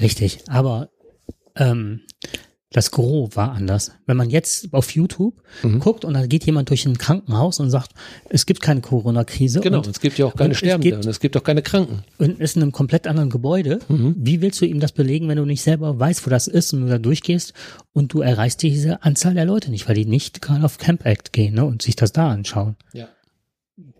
Richtig, 0.00 0.38
aber 0.48 0.88
ähm, 1.56 2.00
das 2.72 2.92
Gros 2.92 3.34
war 3.34 3.50
anders. 3.52 3.90
Wenn 4.06 4.16
man 4.16 4.30
jetzt 4.30 4.72
auf 4.72 4.92
YouTube 4.94 5.34
Mhm. 5.64 5.80
guckt 5.80 6.04
und 6.04 6.14
dann 6.14 6.28
geht 6.28 6.46
jemand 6.46 6.70
durch 6.70 6.86
ein 6.86 6.96
Krankenhaus 6.96 7.58
und 7.58 7.68
sagt, 7.68 7.90
es 8.30 8.46
gibt 8.46 8.62
keine 8.62 8.80
Corona-Krise 8.80 9.60
Genau, 9.60 9.78
und, 9.78 9.88
es 9.88 10.00
gibt 10.00 10.16
ja 10.18 10.26
auch 10.26 10.36
keine 10.36 10.54
Sterbende 10.54 10.90
gibt- 10.90 11.04
und 11.04 11.10
es 11.10 11.18
gibt 11.20 11.36
auch 11.36 11.42
keine 11.42 11.62
Kranken. 11.62 12.04
und 12.18 12.38
ist 12.40 12.54
in 12.56 12.62
einem 12.62 12.70
komplett 12.72 13.06
anderen 13.08 13.28
Gebäude, 13.28 13.80
Mhm. 13.88 14.14
wie 14.16 14.40
willst 14.40 14.60
du 14.60 14.66
ihm 14.66 14.78
das 14.80 14.92
belegen, 14.92 15.26
wenn 15.28 15.36
du 15.36 15.44
nicht 15.44 15.62
selber 15.62 15.98
weißt, 15.98 16.24
wo 16.24 16.30
das 16.30 16.46
ist 16.46 16.72
und 16.72 16.82
du 16.82 16.86
da 16.86 16.98
durchgehst 16.98 17.52
und 17.92 18.12
du 18.14 18.20
erreichst 18.20 18.62
diese 18.62 19.02
Anzahl 19.02 19.34
der 19.34 19.44
Leute 19.44 19.70
nicht, 19.72 19.88
weil 19.88 19.96
die 19.96 20.06
nicht 20.06 20.40
gerade 20.40 20.64
auf 20.64 20.78
Camp 20.78 21.04
Act 21.04 21.32
gehen 21.32 21.54
ne, 21.56 21.64
und 21.64 21.82
sich 21.82 21.96
das 21.96 22.12
da 22.12 22.30
anschauen. 22.30 22.76
Ja. 22.94 23.08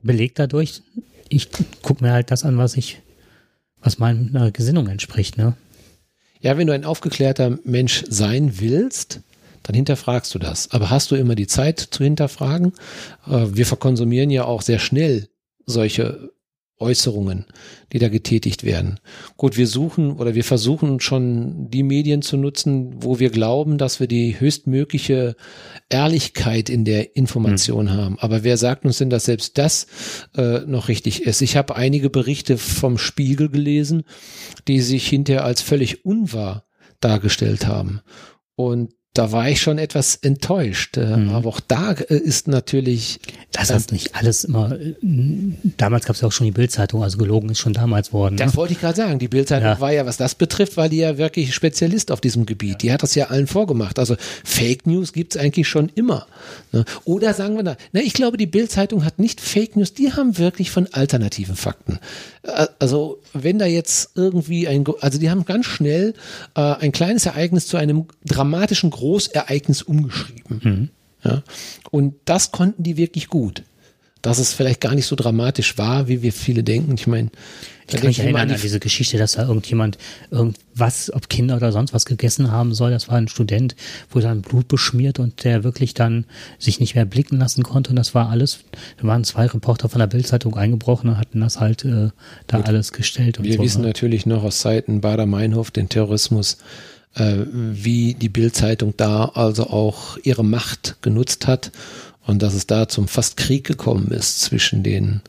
Belegt 0.03 0.39
dadurch, 0.39 0.83
ich 1.31 1.49
guck 1.83 2.03
mir 2.03 2.13
halt 2.13 2.31
das 2.31 2.45
an, 2.45 2.59
was 2.59 2.77
ich, 2.77 3.01
was 3.81 3.99
meiner 3.99 4.51
Gesinnung 4.51 4.89
entspricht, 4.89 5.39
ne? 5.39 5.57
Ja, 6.41 6.57
wenn 6.57 6.67
du 6.67 6.73
ein 6.73 6.85
aufgeklärter 6.85 7.59
Mensch 7.65 8.05
sein 8.09 8.61
willst, 8.61 9.21
dann 9.63 9.77
hinterfragst 9.77 10.35
du 10.35 10.39
das. 10.39 10.71
Aber 10.71 10.91
hast 10.91 11.11
du 11.11 11.17
immer 11.17 11.35
die 11.35 11.47
Zeit 11.47 11.79
zu 11.79 12.03
hinterfragen? 12.03 12.73
Äh, 13.27 13.47
Wir 13.53 13.67
verkonsumieren 13.67 14.31
ja 14.31 14.45
auch 14.45 14.63
sehr 14.63 14.79
schnell 14.79 15.29
solche 15.67 16.31
Äußerungen, 16.79 17.45
die 17.93 17.99
da 17.99 18.09
getätigt 18.09 18.65
werden. 18.65 19.01
Gut, 19.37 19.59
wir 19.59 19.67
suchen 19.67 20.13
oder 20.13 20.35
wir 20.35 20.45
versuchen 20.45 20.99
schon 21.01 21.71
die 21.71 21.83
Medien 21.83 22.23
zu 22.23 22.39
nutzen, 22.39 22.95
wo 23.03 23.19
wir 23.19 23.29
glauben, 23.29 23.77
dass 23.77 24.01
wir 24.01 24.07
die 24.07 24.41
höchstmögliche 24.41 25.37
Ehrlichkeit 25.91 26.71
in 26.71 26.85
der 26.85 27.17
Information 27.17 27.91
haben. 27.91 28.19
Aber 28.19 28.45
wer 28.45 28.57
sagt 28.57 28.85
uns 28.85 28.99
denn, 28.99 29.11
dass 29.11 29.25
selbst 29.25 29.59
das 29.59 29.87
äh, 30.37 30.61
noch 30.61 30.89
richtig 30.89 31.25
ist? 31.25 31.43
Ich 31.43 31.57
habe 31.57 31.77
einige 31.77 32.09
Berichte 32.09 32.57
vom 32.57 32.97
Spiegel 32.97 33.51
gelesen, 33.51 34.05
die 34.69 34.81
sich 34.81 35.07
hinterher 35.09 35.45
als 35.45 35.61
völlig 35.61 36.05
unwahr 36.05 36.65
dargestellt 37.01 37.67
haben. 37.67 38.01
Und 38.55 38.95
da 39.13 39.33
war 39.33 39.49
ich 39.49 39.61
schon 39.61 39.79
etwas 39.79 40.15
enttäuscht. 40.17 40.97
Äh, 40.97 41.17
Mhm. 41.17 41.31
Aber 41.31 41.49
auch 41.49 41.61
da 41.61 41.93
äh, 41.93 42.15
ist 42.17 42.47
natürlich, 42.47 43.19
Das 43.51 43.71
ist 43.71 43.91
nicht 43.91 44.15
alles 44.15 44.45
immer. 44.45 44.73
äh, 44.81 44.95
Damals 45.77 46.05
gab 46.07 46.15
es 46.15 46.23
ja 46.23 46.29
auch 46.29 46.33
schon 46.33 46.45
die 46.45 46.53
Bildzeitung, 46.53 47.03
also 47.03 47.19
gelogen 47.19 47.49
ist 47.51 47.59
schon 47.59 47.73
damals 47.73 48.13
worden. 48.13 48.37
Ne? 48.37 48.45
das 48.45 48.57
wollte 48.57 48.73
ich 48.75 48.81
gerade 48.81 48.97
sagen, 48.97 49.19
die 49.19 49.27
Bildzeitung 49.27 49.67
Ja. 49.69 49.81
war 49.81 49.93
ja, 49.93 50.07
was 50.07 50.17
das 50.17 50.37
betrifft, 50.37 50.77
war 50.77 50.89
die 50.89 50.99
ja 50.99 51.19
wirklich 51.19 51.53
Spezialist 51.55 52.13
auf 52.13 52.21
diesem 52.21 52.47
Gebiet. 52.47 52.83
Die 52.83 52.93
hat 52.93 53.03
das 53.03 53.17
ja 53.17 53.27
allen 53.27 53.49
vorgemacht. 53.49 53.99
Also 53.99 54.15
Fake 54.45 54.87
News 54.87 55.13
gibt's 55.13 55.37
eigentlich 55.37 55.67
schon 55.67 55.89
immer. 55.97 56.27
ne? 56.71 56.85
Oder 57.05 57.35
sagen 57.35 57.57
wir 57.57 57.65
da, 57.65 57.77
na, 57.93 58.01
ich 58.01 58.13
glaube, 58.13 58.37
die 58.37 58.47
Bildzeitung 58.47 59.05
hat 59.05 59.19
nicht 59.19 59.41
Fake 59.41 59.75
News, 59.77 59.93
die 59.93 60.13
haben 60.13 60.39
wirklich 60.39 60.71
von 60.71 60.87
alternativen 60.93 61.57
Fakten. 61.57 61.99
Also 62.79 63.19
wenn 63.35 63.59
da 63.59 63.67
jetzt 63.67 64.13
irgendwie 64.15 64.67
ein, 64.69 64.85
also 65.01 65.19
die 65.19 65.31
haben 65.31 65.45
ganz 65.45 65.67
schnell 65.67 66.15
äh, 66.57 66.61
ein 66.61 66.93
kleines 66.93 67.27
Ereignis 67.27 67.67
zu 67.67 67.77
einem 67.77 68.07
dramatischen 68.25 68.91
Großereignis 69.01 69.81
umgeschrieben. 69.83 70.61
Mhm. 70.63 70.89
Ja? 71.25 71.43
Und 71.91 72.15
das 72.27 72.53
konnten 72.53 72.83
die 72.83 72.99
wirklich 72.99 73.29
gut. 73.29 73.63
Dass 74.23 74.39
es 74.39 74.53
vielleicht 74.53 74.83
gar 74.83 74.95
nicht 74.95 75.07
so 75.07 75.17
dramatisch 75.17 75.79
war, 75.79 76.07
wie 76.07 76.21
wir 76.21 76.35
viele 76.35 76.63
denken. 76.63 76.93
Ich 76.93 77.07
meine, 77.07 77.31
Ich 77.89 77.97
kann 77.97 78.07
mich 78.07 78.19
erinnern 78.19 78.51
an 78.51 78.59
diese 78.61 78.79
Geschichte, 78.79 79.17
dass 79.17 79.33
da 79.33 79.49
irgendjemand 79.49 79.97
irgendwas, 80.31 81.11
ob 81.11 81.31
Kinder 81.31 81.57
oder 81.57 81.73
sonst 81.73 81.95
was 81.95 82.05
gegessen 82.05 82.51
haben 82.51 82.75
soll. 82.75 82.91
Das 82.91 83.09
war 83.09 83.17
ein 83.17 83.29
Student, 83.29 83.77
wurde 84.11 84.27
dann 84.27 84.43
Blut 84.43 84.69
beschmiert 84.69 85.19
und 85.19 85.43
der 85.45 85.65
wirklich 85.65 85.95
dann 85.95 86.27
sich 86.59 86.81
nicht 86.81 86.95
mehr 86.95 87.07
blicken 87.07 87.39
lassen 87.39 87.63
konnte. 87.63 87.89
Und 87.91 87.97
das 87.97 88.15
war 88.15 88.29
alles, 88.29 88.59
da 89.01 89.07
waren 89.07 89.25
zwei 89.25 89.47
Reporter 89.47 89.89
von 89.89 90.01
der 90.01 90.07
Bildzeitung 90.07 90.55
eingebrochen 90.55 91.09
und 91.09 91.17
hatten 91.17 91.41
das 91.41 91.59
halt 91.59 91.87
äh, 91.87 92.11
da 92.47 92.61
alles 92.61 92.93
gestellt. 92.93 93.39
Und 93.39 93.47
Wir 93.47 93.57
so, 93.57 93.63
wissen 93.63 93.81
ne? 93.81 93.87
natürlich 93.87 94.27
noch 94.27 94.45
aus 94.45 94.61
Zeiten 94.61 95.01
Bader-Meinhof, 95.01 95.71
den 95.71 95.89
Terrorismus, 95.89 96.59
wie 97.15 98.15
die 98.15 98.29
Bild-Zeitung 98.29 98.95
da 98.97 99.25
also 99.27 99.65
auch 99.69 100.17
ihre 100.23 100.45
Macht 100.45 100.97
genutzt 101.03 101.47
hat 101.47 101.73
und 102.27 102.41
dass 102.41 102.55
es 102.55 102.67
da 102.67 102.89
zum 102.89 103.09
fast 103.09 103.37
Krieg 103.37 103.65
gekommen 103.65 104.13
ist 104.13 104.41
zwischen 104.41 104.83
den 104.83 105.21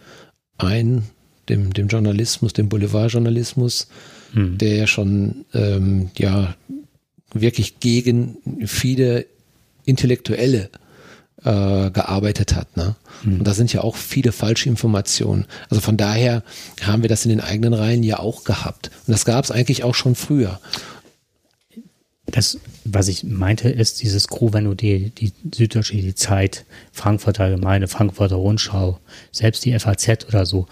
einen, 0.58 1.06
dem, 1.50 1.74
dem 1.74 1.88
Journalismus, 1.88 2.54
dem 2.54 2.70
Boulevardjournalismus, 2.70 3.88
Hm. 4.34 4.58
der 4.58 4.76
ja 4.76 4.88
schon 4.88 5.46
ähm, 5.54 6.10
ja 6.18 6.56
wirklich 7.34 7.80
gegen 7.80 8.38
viele 8.66 9.26
Intellektuelle 9.86 10.70
äh, 11.44 11.92
gearbeitet 11.92 12.56
hat. 12.56 12.78
Ne? 12.78 12.96
Und 13.24 13.44
da 13.44 13.54
sind 13.54 13.74
ja 13.74 13.82
auch 13.82 13.96
viele 13.96 14.32
falsche 14.32 14.70
Informationen. 14.70 15.46
Also 15.70 15.82
von 15.82 15.98
daher 15.98 16.44
haben 16.82 17.02
wir 17.02 17.10
das 17.10 17.26
in 17.26 17.30
den 17.30 17.42
eigenen 17.42 17.74
Reihen 17.74 18.04
ja 18.04 18.20
auch 18.20 18.44
gehabt. 18.44 18.92
Und 19.08 19.12
das 19.14 19.26
gab 19.26 19.44
es 19.44 19.52
eigentlich 19.52 19.84
auch 19.84 19.96
schon 19.96 20.16
früher. 20.16 20.60
Das, 22.32 22.60
was 22.86 23.08
ich 23.08 23.24
meinte, 23.24 23.70
ist 23.70 24.02
dieses 24.02 24.28
Crew, 24.28 24.50
wenn 24.54 24.66
du 24.66 24.74
die, 24.74 25.10
die 25.10 25.34
Süddeutsche, 25.54 25.96
die 25.98 26.16
Zeit, 26.16 26.66
Frankfurter 26.92 27.44
Allgemeine, 27.46 27.88
Frankfurter 27.88 28.36
Rundschau, 28.36 29.00
selbst 29.32 29.66
die 29.66 29.78
FAZ 29.78 30.26
oder 30.28 30.46
so, 30.46 30.68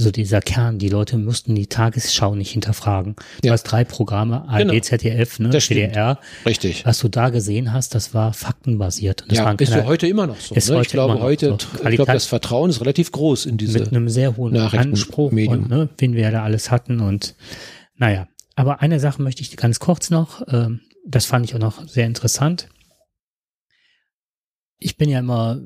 so 0.00 0.12
dieser 0.12 0.40
Kern, 0.40 0.78
die 0.78 0.88
Leute 0.88 1.18
mussten 1.18 1.56
die 1.56 1.66
Tagesschau 1.66 2.36
nicht 2.36 2.52
hinterfragen. 2.52 3.16
Du 3.42 3.48
Ja. 3.48 3.52
hast 3.54 3.64
drei 3.64 3.82
Programme, 3.82 4.48
ARD, 4.48 4.68
Genau. 4.68 4.78
ZDF, 4.80 5.40
ne, 5.40 5.48
Das. 5.50 5.68
WDR. 5.68 6.20
Richtig. 6.46 6.86
Was 6.86 7.00
du 7.00 7.08
da 7.08 7.30
gesehen 7.30 7.72
hast, 7.72 7.96
das 7.96 8.14
war 8.14 8.32
faktenbasiert. 8.32 9.24
Das 9.26 9.38
Ja, 9.38 9.50
ist 9.50 9.70
ja 9.74 9.84
heute 9.86 10.06
immer 10.06 10.28
noch 10.28 10.38
so. 10.38 10.54
ist 10.54 10.68
Ne? 10.68 10.74
Ich 10.74 10.78
heute 10.78 10.90
glaube, 10.90 11.10
immer 11.14 11.18
noch 11.20 11.26
heute, 11.26 11.48
so. 11.60 11.88
ich 11.88 11.96
glaube, 11.96 12.12
das 12.12 12.26
Vertrauen 12.26 12.70
ist 12.70 12.80
relativ 12.80 13.10
groß 13.10 13.46
in 13.46 13.56
diese. 13.56 13.80
mit 13.80 13.88
einem 13.88 14.08
sehr 14.08 14.36
hohen 14.36 14.56
Anspruch 14.56 15.32
und 15.32 15.68
ne, 15.68 15.88
wen 15.98 16.14
wir 16.14 16.30
da 16.30 16.44
alles 16.44 16.70
hatten 16.70 17.00
und 17.00 17.34
naja. 17.96 18.28
Aber 18.58 18.80
eine 18.80 18.98
Sache 18.98 19.22
möchte 19.22 19.40
ich 19.40 19.56
ganz 19.56 19.78
kurz 19.78 20.10
noch, 20.10 20.42
ähm, 20.48 20.80
das 21.06 21.26
fand 21.26 21.44
ich 21.44 21.54
auch 21.54 21.60
noch 21.60 21.86
sehr 21.86 22.06
interessant. 22.06 22.68
Ich 24.80 24.96
bin 24.96 25.08
ja 25.08 25.20
immer 25.20 25.60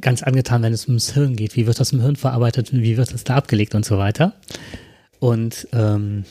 ganz 0.00 0.24
angetan, 0.24 0.60
wenn 0.64 0.72
es 0.72 0.88
ums 0.88 1.12
Hirn 1.12 1.36
geht. 1.36 1.54
Wie 1.54 1.68
wird 1.68 1.78
das 1.78 1.92
im 1.92 2.00
Hirn 2.00 2.16
verarbeitet? 2.16 2.72
Wie 2.72 2.96
wird 2.96 3.12
das 3.14 3.22
da 3.22 3.36
abgelegt 3.36 3.76
und 3.76 3.84
so 3.84 3.98
weiter? 3.98 4.34
Und 5.20 5.68
ähm, 5.72 6.24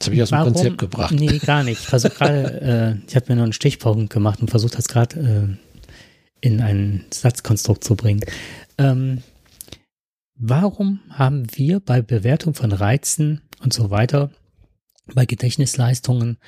das 0.00 0.08
habe 0.08 0.16
ich 0.16 0.22
aus 0.22 0.30
dem 0.30 0.38
warum- 0.38 0.52
Konzept 0.52 0.78
gebracht. 0.78 1.14
Nee, 1.14 1.38
gar 1.38 1.62
nicht. 1.62 1.78
Ich 1.80 1.86
versuche 1.86 2.12
gerade, 2.12 2.60
äh, 3.04 3.08
ich 3.08 3.14
habe 3.14 3.26
mir 3.28 3.36
nur 3.36 3.44
einen 3.44 3.52
Stichpunkt 3.52 4.12
gemacht 4.12 4.40
und 4.40 4.50
versucht 4.50 4.76
das 4.76 4.88
gerade 4.88 5.20
äh, 5.20 6.44
in 6.44 6.60
ein 6.60 7.04
Satzkonstrukt 7.12 7.84
zu 7.84 7.94
bringen. 7.94 8.22
Ähm, 8.78 9.22
warum 10.38 11.00
haben 11.10 11.46
wir 11.54 11.80
bei 11.80 12.02
Bewertung 12.02 12.54
von 12.54 12.72
Reizen 12.72 13.42
und 13.62 13.72
so 13.72 13.90
weiter, 13.90 14.30
bei 15.14 15.26
Gedächtnisleistungen, 15.26 16.38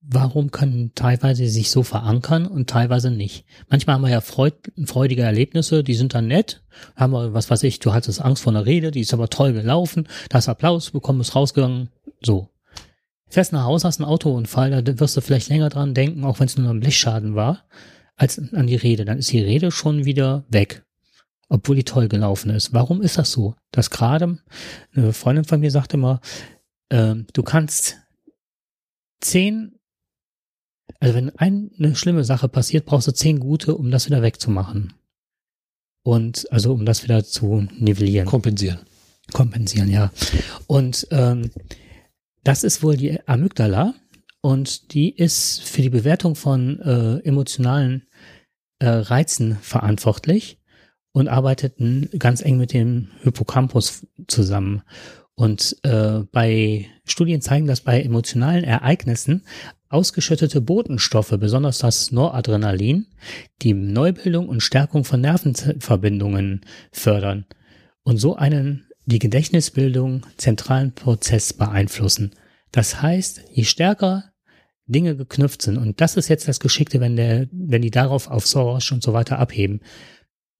warum 0.00 0.50
können 0.50 0.92
teilweise 0.94 1.48
sich 1.48 1.70
so 1.70 1.82
verankern 1.82 2.46
und 2.46 2.68
teilweise 2.68 3.10
nicht? 3.10 3.44
Manchmal 3.68 3.94
haben 3.94 4.02
wir 4.02 4.10
ja 4.10 4.20
freud, 4.20 4.56
freudige 4.84 5.22
Erlebnisse, 5.22 5.84
die 5.84 5.94
sind 5.94 6.14
dann 6.14 6.26
nett. 6.26 6.62
Haben 6.96 7.12
wir, 7.12 7.34
was 7.34 7.50
weiß 7.50 7.62
ich, 7.64 7.78
du 7.78 7.92
hattest 7.92 8.20
Angst 8.20 8.42
vor 8.42 8.52
einer 8.52 8.66
Rede, 8.66 8.90
die 8.90 9.00
ist 9.00 9.14
aber 9.14 9.28
toll 9.28 9.52
gelaufen, 9.52 10.08
da 10.28 10.38
hast 10.38 10.48
Applaus 10.48 10.90
bekommen, 10.90 11.18
bist 11.18 11.34
rausgegangen, 11.34 11.90
so. 12.20 12.48
Fährst 13.28 13.52
nach 13.52 13.64
Hause, 13.64 13.86
hast 13.86 14.00
einen 14.00 14.10
Autounfall, 14.10 14.82
da 14.82 15.00
wirst 15.00 15.16
du 15.16 15.22
vielleicht 15.22 15.48
länger 15.48 15.70
dran 15.70 15.94
denken, 15.94 16.24
auch 16.24 16.40
wenn 16.40 16.46
es 16.46 16.58
nur 16.58 16.70
ein 16.70 16.80
Blechschaden 16.80 17.34
war, 17.34 17.64
als 18.16 18.38
an 18.52 18.66
die 18.66 18.76
Rede. 18.76 19.04
Dann 19.04 19.18
ist 19.18 19.32
die 19.32 19.40
Rede 19.40 19.70
schon 19.70 20.04
wieder 20.04 20.44
weg, 20.48 20.84
obwohl 21.52 21.76
die 21.76 21.84
toll 21.84 22.08
gelaufen 22.08 22.50
ist. 22.50 22.72
Warum 22.72 23.02
ist 23.02 23.18
das 23.18 23.30
so? 23.30 23.54
Dass 23.72 23.90
gerade 23.90 24.38
eine 24.94 25.12
Freundin 25.12 25.44
von 25.44 25.60
mir 25.60 25.70
sagte 25.70 25.98
immer, 25.98 26.22
ähm, 26.90 27.26
du 27.34 27.42
kannst 27.42 27.98
zehn, 29.20 29.78
also 30.98 31.14
wenn 31.14 31.28
ein, 31.36 31.70
eine 31.78 31.94
schlimme 31.94 32.24
Sache 32.24 32.48
passiert, 32.48 32.86
brauchst 32.86 33.06
du 33.06 33.12
zehn 33.12 33.38
gute, 33.38 33.76
um 33.76 33.90
das 33.90 34.06
wieder 34.06 34.22
wegzumachen. 34.22 34.94
Und 36.04 36.50
also 36.50 36.72
um 36.72 36.86
das 36.86 37.04
wieder 37.04 37.22
zu 37.22 37.68
nivellieren. 37.78 38.26
Kompensieren. 38.26 38.78
Kompensieren, 39.34 39.90
ja. 39.90 40.10
Und 40.66 41.06
ähm, 41.10 41.50
das 42.44 42.64
ist 42.64 42.82
wohl 42.82 42.96
die 42.96 43.20
Amygdala. 43.28 43.94
und 44.40 44.94
die 44.94 45.14
ist 45.14 45.60
für 45.60 45.82
die 45.82 45.90
Bewertung 45.90 46.34
von 46.34 46.80
äh, 46.80 47.18
emotionalen 47.28 48.06
äh, 48.78 48.88
Reizen 48.88 49.58
verantwortlich 49.60 50.61
und 51.12 51.28
arbeitet 51.28 51.74
ganz 52.18 52.42
eng 52.42 52.58
mit 52.58 52.72
dem 52.72 53.08
Hippocampus 53.22 54.06
zusammen. 54.28 54.82
Und 55.34 55.76
äh, 55.82 56.20
bei 56.30 56.86
Studien 57.04 57.40
zeigen, 57.40 57.66
dass 57.66 57.80
bei 57.80 58.02
emotionalen 58.02 58.64
Ereignissen 58.64 59.44
ausgeschüttete 59.88 60.60
Botenstoffe, 60.60 61.34
besonders 61.38 61.78
das 61.78 62.12
Noradrenalin, 62.12 63.06
die 63.60 63.74
Neubildung 63.74 64.48
und 64.48 64.62
Stärkung 64.62 65.04
von 65.04 65.20
Nervenverbindungen 65.20 66.62
fördern 66.92 67.44
und 68.02 68.16
so 68.16 68.34
einen 68.36 68.86
die 69.04 69.18
Gedächtnisbildung 69.18 70.24
zentralen 70.36 70.94
Prozess 70.94 71.52
beeinflussen. 71.52 72.32
Das 72.70 73.02
heißt, 73.02 73.42
je 73.52 73.64
stärker 73.64 74.24
Dinge 74.86 75.16
geknüpft 75.16 75.62
sind, 75.62 75.76
und 75.76 76.00
das 76.00 76.16
ist 76.16 76.28
jetzt 76.28 76.48
das 76.48 76.60
Geschickte, 76.60 77.00
wenn 77.00 77.16
der, 77.16 77.48
wenn 77.52 77.82
die 77.82 77.90
darauf 77.90 78.30
auf 78.30 78.46
Soros 78.46 78.90
und 78.92 79.02
so 79.02 79.12
weiter 79.12 79.38
abheben. 79.38 79.80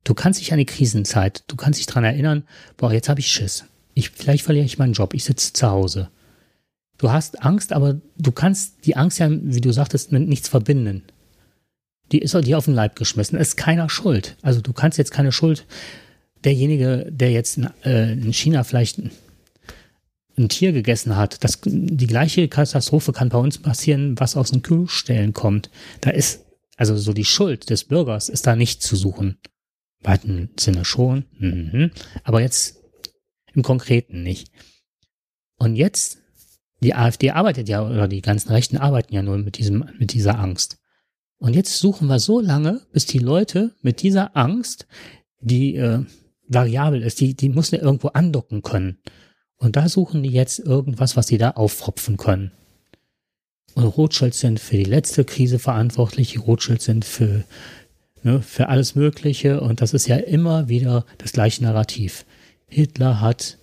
Du 0.05 0.15
kannst 0.15 0.41
dich 0.41 0.53
an 0.53 0.59
die 0.59 0.67
Krisenzeit, 0.67 1.45
du 1.47 1.57
kannst 1.57 1.79
dich 1.79 1.87
dran 1.87 2.05
erinnern, 2.05 2.45
boah, 2.77 2.93
jetzt 2.93 3.09
habe 3.09 3.21
ich 3.21 3.31
Schiss. 3.31 3.65
Ich, 3.95 4.11
vielleicht 4.11 4.45
verliere 4.45 4.65
ich 4.65 4.79
meinen 4.79 4.95
Job, 4.95 5.15
ich 5.15 5.25
sitze 5.25 5.53
zu 5.53 5.71
Hause. 5.71 6.09
Du 6.99 7.11
hast 7.11 7.43
Angst, 7.43 7.73
aber 7.73 8.01
du 8.17 8.33
kannst 8.33 8.87
die 8.87 8.97
Angst 8.97 9.19
ja, 9.19 9.29
wie 9.31 9.61
du 9.61 9.73
sagtest, 9.73 10.13
mit 10.13 10.29
nichts 10.29 10.49
verbinden. 10.49 11.03
Die 12.11 12.19
ist 12.19 12.35
dir 12.35 12.59
auf 12.59 12.67
den 12.67 12.75
Leib 12.75 12.97
geschmissen. 12.97 13.39
Es 13.39 13.49
ist 13.49 13.57
keiner 13.57 13.89
schuld. 13.89 14.37
Also 14.43 14.61
du 14.61 14.73
kannst 14.73 14.99
jetzt 14.99 15.13
keine 15.13 15.33
Schuld 15.33 15.67
derjenige, 16.45 17.07
der 17.11 17.31
jetzt 17.31 17.57
in, 17.57 17.69
äh, 17.85 18.13
in 18.13 18.33
China 18.33 18.65
vielleicht 18.65 18.99
ein, 18.99 19.11
ein, 20.37 20.49
Tier 20.49 20.73
gegessen 20.73 21.17
hat, 21.17 21.43
das, 21.45 21.61
die 21.65 22.07
gleiche 22.07 22.49
Katastrophe 22.49 23.13
kann 23.13 23.29
bei 23.29 23.39
uns 23.39 23.59
passieren, 23.59 24.19
was 24.19 24.37
aus 24.37 24.51
den 24.51 24.63
Kühlstellen 24.63 25.33
kommt. 25.33 25.71
Da 26.01 26.11
ist, 26.11 26.45
also 26.77 26.97
so 26.97 27.13
die 27.13 27.25
Schuld 27.25 27.71
des 27.71 27.85
Bürgers 27.85 28.29
ist 28.29 28.47
da 28.47 28.57
nicht 28.57 28.83
zu 28.83 28.97
suchen. 28.97 29.39
Weiten 30.03 30.51
Sinne 30.59 30.85
schon, 30.85 31.27
mhm. 31.39 31.91
aber 32.25 32.41
jetzt 32.41 32.83
im 33.55 33.63
Konkreten 33.63 34.23
nicht. 34.23 34.51
Und 35.57 35.77
jetzt, 35.77 36.19
die 36.81 36.95
AfD 36.95 37.31
arbeitet 37.31 37.69
ja, 37.69 37.87
oder 37.87 38.09
die 38.09 38.23
ganzen 38.23 38.51
Rechten 38.51 38.77
arbeiten 38.77 39.15
ja 39.15 39.23
nur 39.23 39.39
mit 39.39 39.59
diesem, 39.59 39.85
mit 39.99 40.13
dieser 40.13 40.39
Angst. 40.39 40.79
Und 41.39 41.55
jetzt 41.55 41.79
suchen 41.79 42.09
wir 42.09 42.19
so 42.19 42.41
lange, 42.41 42.83
bis 42.93 43.07
die 43.07 43.19
Leute 43.19 43.75
mit 43.83 44.03
dieser 44.03 44.37
Angst, 44.37 44.87
die 45.41 45.77
äh, 45.77 46.05
variabel 46.49 47.03
ist, 47.03 47.21
die, 47.21 47.35
die 47.35 47.49
muss 47.49 47.71
ja 47.71 47.81
irgendwo 47.81 48.09
andocken 48.09 48.63
können. 48.63 48.99
Und 49.57 49.77
da 49.77 49.89
suchen 49.89 50.23
die 50.23 50.31
jetzt 50.31 50.59
irgendwas, 50.59 51.17
was 51.17 51.29
sie 51.29 51.39
da 51.39 51.53
auffropfen 51.53 52.17
können. 52.17 52.53
Und 53.75 53.85
Rothschild 53.85 54.35
sind 54.35 54.61
für 54.61 54.77
die 54.77 54.85
letzte 54.85 55.25
Krise 55.25 55.59
verantwortlich, 55.59 56.47
Rothschild 56.47 56.83
sind 56.83 57.05
für, 57.05 57.45
ne, 58.23 58.43
für 58.43 58.69
alles 58.69 58.95
Mögliche 58.95 59.61
und 59.61 59.81
das 59.81 59.93
ist 59.93 60.07
ja 60.07 60.17
immer 60.17 60.69
wieder 60.69 61.05
das 61.19 61.33
gleiche 61.33 61.63
Narrativ. 61.63 62.25
Hitler 62.69 63.21
hat 63.21 63.59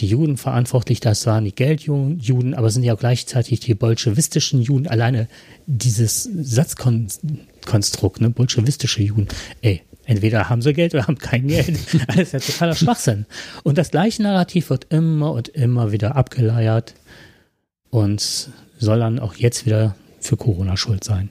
die 0.00 0.06
Juden 0.06 0.38
verantwortlich, 0.38 1.00
das 1.00 1.26
waren 1.26 1.44
die 1.44 1.54
Geldjuden, 1.54 2.54
aber 2.54 2.70
sind 2.70 2.82
ja 2.82 2.94
auch 2.94 2.98
gleichzeitig 2.98 3.60
die 3.60 3.74
bolschewistischen 3.74 4.62
Juden. 4.62 4.86
Alleine 4.86 5.28
dieses 5.66 6.22
Satzkonstrukt, 6.22 8.20
ne, 8.20 8.30
bolschewistische 8.30 9.02
Juden, 9.02 9.28
ey, 9.60 9.82
Entweder 10.04 10.50
haben 10.50 10.62
sie 10.62 10.72
Geld 10.72 10.94
oder 10.94 11.06
haben 11.06 11.18
kein 11.18 11.46
Geld. 11.46 11.78
Das 12.08 12.16
ist 12.16 12.32
ja 12.32 12.40
totaler 12.40 12.74
Schwachsinn. 12.74 13.26
Und 13.62 13.78
das 13.78 13.92
gleiche 13.92 14.22
Narrativ 14.22 14.70
wird 14.70 14.86
immer 14.90 15.32
und 15.32 15.48
immer 15.48 15.92
wieder 15.92 16.16
abgeleiert 16.16 16.94
und 17.90 18.50
soll 18.78 18.98
dann 18.98 19.20
auch 19.20 19.34
jetzt 19.36 19.64
wieder 19.64 19.94
für 20.18 20.36
Corona 20.36 20.76
schuld 20.76 21.04
sein. 21.04 21.30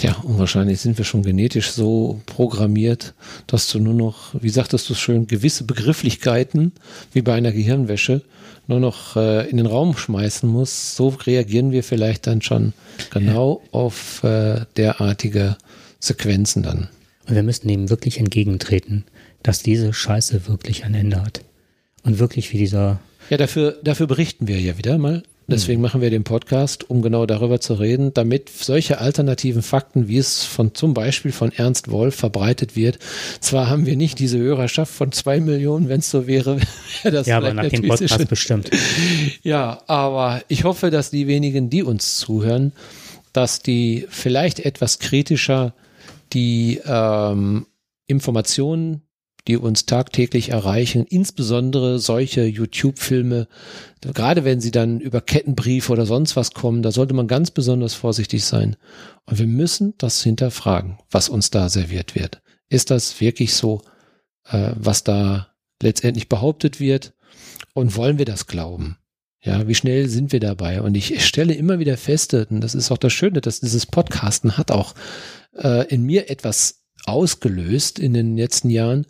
Ja, 0.00 0.16
und 0.22 0.38
wahrscheinlich 0.38 0.80
sind 0.80 0.96
wir 0.96 1.04
schon 1.04 1.22
genetisch 1.22 1.70
so 1.70 2.20
programmiert, 2.26 3.14
dass 3.46 3.68
du 3.68 3.80
nur 3.80 3.94
noch, 3.94 4.34
wie 4.40 4.48
sagtest 4.48 4.88
du 4.88 4.94
schön, 4.94 5.26
gewisse 5.26 5.64
Begrifflichkeiten, 5.64 6.72
wie 7.12 7.22
bei 7.22 7.34
einer 7.34 7.52
Gehirnwäsche, 7.52 8.22
nur 8.68 8.80
noch 8.80 9.16
äh, 9.16 9.48
in 9.48 9.56
den 9.56 9.66
Raum 9.66 9.96
schmeißen 9.96 10.48
musst. 10.48 10.94
So 10.94 11.08
reagieren 11.08 11.72
wir 11.72 11.82
vielleicht 11.82 12.26
dann 12.26 12.42
schon 12.42 12.74
genau 13.10 13.62
ja. 13.64 13.72
auf 13.72 14.22
äh, 14.22 14.66
derartige 14.76 15.56
Sequenzen 15.98 16.62
dann. 16.62 16.88
Und 17.26 17.34
wir 17.34 17.42
müssen 17.42 17.68
dem 17.68 17.90
wirklich 17.90 18.18
entgegentreten, 18.18 19.04
dass 19.42 19.62
diese 19.62 19.92
Scheiße 19.92 20.46
wirklich 20.46 20.84
ein 20.84 20.94
Ende 20.94 21.22
hat. 21.22 21.42
Und 22.04 22.18
wirklich 22.18 22.52
wie 22.52 22.58
dieser. 22.58 23.00
Ja, 23.30 23.36
dafür, 23.36 23.78
dafür 23.82 24.06
berichten 24.06 24.46
wir 24.46 24.60
ja 24.60 24.78
wieder 24.78 24.96
mal. 24.98 25.22
Deswegen 25.50 25.80
mhm. 25.80 25.82
machen 25.82 26.00
wir 26.02 26.10
den 26.10 26.24
Podcast, 26.24 26.90
um 26.90 27.00
genau 27.00 27.24
darüber 27.24 27.58
zu 27.58 27.74
reden, 27.74 28.12
damit 28.12 28.50
solche 28.50 29.00
alternativen 29.00 29.62
Fakten, 29.62 30.06
wie 30.06 30.18
es 30.18 30.44
von 30.44 30.74
zum 30.74 30.92
Beispiel 30.92 31.32
von 31.32 31.52
Ernst 31.52 31.90
Wolf 31.90 32.14
verbreitet 32.14 32.76
wird. 32.76 32.98
Zwar 33.40 33.70
haben 33.70 33.86
wir 33.86 33.96
nicht 33.96 34.18
diese 34.18 34.38
Hörerschaft 34.38 34.92
von 34.92 35.10
zwei 35.10 35.40
Millionen, 35.40 35.88
wenn 35.88 36.00
es 36.00 36.10
so 36.10 36.26
wäre, 36.26 36.58
wäre 37.02 37.16
das 37.16 37.26
ja, 37.26 37.38
aber 37.38 37.54
nach 37.54 37.66
dem 37.66 37.88
Podcast 37.88 38.28
bestimmt. 38.28 38.70
Ja, 39.42 39.82
aber 39.86 40.42
ich 40.48 40.64
hoffe, 40.64 40.90
dass 40.90 41.10
die 41.10 41.26
wenigen, 41.26 41.70
die 41.70 41.82
uns 41.82 42.18
zuhören, 42.18 42.72
dass 43.32 43.62
die 43.62 44.06
vielleicht 44.10 44.60
etwas 44.60 44.98
kritischer 44.98 45.72
die 46.34 46.80
ähm, 46.84 47.66
Informationen, 48.06 49.02
die 49.48 49.56
uns 49.56 49.86
tagtäglich 49.86 50.50
erreichen, 50.50 51.06
insbesondere 51.08 51.98
solche 51.98 52.44
YouTube-Filme, 52.44 53.48
gerade 54.02 54.44
wenn 54.44 54.60
sie 54.60 54.70
dann 54.70 55.00
über 55.00 55.22
Kettenbriefe 55.22 55.90
oder 55.90 56.04
sonst 56.04 56.36
was 56.36 56.52
kommen, 56.52 56.82
da 56.82 56.92
sollte 56.92 57.14
man 57.14 57.26
ganz 57.26 57.50
besonders 57.50 57.94
vorsichtig 57.94 58.44
sein. 58.44 58.76
Und 59.24 59.38
wir 59.38 59.46
müssen 59.46 59.94
das 59.98 60.22
hinterfragen, 60.22 60.98
was 61.10 61.30
uns 61.30 61.50
da 61.50 61.70
serviert 61.70 62.14
wird. 62.14 62.42
Ist 62.68 62.90
das 62.90 63.20
wirklich 63.20 63.54
so, 63.54 63.80
äh, 64.50 64.72
was 64.76 65.02
da 65.02 65.48
letztendlich 65.82 66.28
behauptet 66.28 66.78
wird? 66.78 67.14
Und 67.72 67.96
wollen 67.96 68.18
wir 68.18 68.26
das 68.26 68.46
glauben? 68.46 68.98
Ja, 69.40 69.66
wie 69.66 69.74
schnell 69.74 70.08
sind 70.08 70.32
wir 70.32 70.40
dabei? 70.40 70.82
Und 70.82 70.94
ich 70.94 71.24
stelle 71.24 71.54
immer 71.54 71.78
wieder 71.78 71.96
fest, 71.96 72.34
und 72.34 72.60
das 72.60 72.74
ist 72.74 72.90
auch 72.90 72.98
das 72.98 73.12
Schöne, 73.12 73.40
dass 73.40 73.60
dieses 73.60 73.86
Podcasten 73.86 74.58
hat 74.58 74.70
auch 74.70 74.94
äh, 75.56 75.86
in 75.88 76.02
mir 76.02 76.28
etwas 76.28 76.77
ausgelöst 77.08 77.98
in 77.98 78.14
den 78.14 78.36
letzten 78.36 78.70
Jahren, 78.70 79.06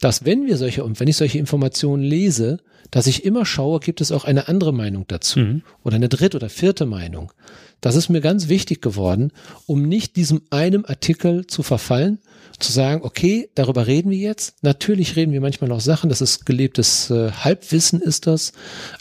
dass 0.00 0.24
wenn 0.24 0.46
wir 0.46 0.56
solche, 0.56 0.84
wenn 0.98 1.08
ich 1.08 1.16
solche 1.16 1.38
Informationen 1.38 2.02
lese, 2.02 2.58
dass 2.90 3.06
ich 3.06 3.24
immer 3.24 3.44
schaue, 3.44 3.80
gibt 3.80 4.00
es 4.00 4.12
auch 4.12 4.24
eine 4.24 4.48
andere 4.48 4.72
Meinung 4.72 5.04
dazu 5.08 5.40
mhm. 5.40 5.62
oder 5.82 5.96
eine 5.96 6.08
dritte 6.08 6.36
oder 6.36 6.48
vierte 6.48 6.86
Meinung. 6.86 7.32
Das 7.80 7.94
ist 7.94 8.08
mir 8.08 8.20
ganz 8.20 8.48
wichtig 8.48 8.80
geworden, 8.80 9.32
um 9.66 9.82
nicht 9.82 10.16
diesem 10.16 10.42
einem 10.50 10.84
Artikel 10.86 11.46
zu 11.46 11.62
verfallen, 11.62 12.18
zu 12.58 12.72
sagen, 12.72 13.02
okay, 13.04 13.50
darüber 13.54 13.86
reden 13.86 14.10
wir 14.10 14.16
jetzt. 14.16 14.54
Natürlich 14.62 15.14
reden 15.14 15.32
wir 15.32 15.42
manchmal 15.42 15.68
noch 15.68 15.80
Sachen, 15.80 16.08
das 16.08 16.22
ist 16.22 16.46
gelebtes 16.46 17.10
äh, 17.10 17.30
Halbwissen 17.32 18.00
ist 18.00 18.26
das. 18.26 18.52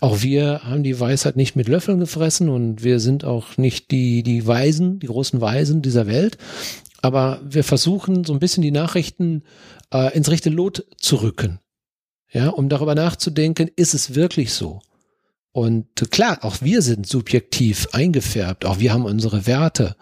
Auch 0.01 0.22
wir 0.22 0.61
haben 0.63 0.84
die 0.84 0.99
Weisheit 0.99 1.38
nicht 1.38 1.55
mit 1.55 1.69
Löffeln 1.69 1.99
gefressen 1.99 2.49
und 2.49 2.84
wir 2.84 2.99
sind 2.99 3.23
auch 3.23 3.55
nicht 3.57 3.91
die, 3.91 4.23
die 4.23 4.45
Weisen, 4.45 4.99
die 4.99 5.07
großen 5.07 5.39
Weisen 5.39 5.81
dieser 5.81 6.05
Welt. 6.05 6.38
Aber 7.06 7.40
wir 7.44 7.64
versuchen 7.64 8.23
so 8.23 8.34
ein 8.34 8.40
bisschen 8.40 8.64
die 8.64 8.72
Nachrichten 8.72 9.44
äh, 9.94 10.18
ins 10.18 10.32
rechte 10.32 10.49
Lot 10.49 10.88
zu 10.98 11.18
rücken. 11.18 11.60
Ja, 12.32 12.49
um 12.49 12.68
darüber 12.68 12.95
nachzudenken, 12.95 13.69
ist 13.76 13.94
es 13.94 14.15
wirklich 14.15 14.53
so? 14.53 14.82
Und 15.52 16.10
klar, 16.10 16.40
auch 16.41 16.61
wir 16.61 16.82
sind 16.82 17.06
subjektiv 17.06 17.90
eingefärbt, 17.91 18.65
auch 18.65 18.80
wir 18.80 18.91
haben 18.91 19.06
unsere 19.06 19.45
Werte. 19.45 19.95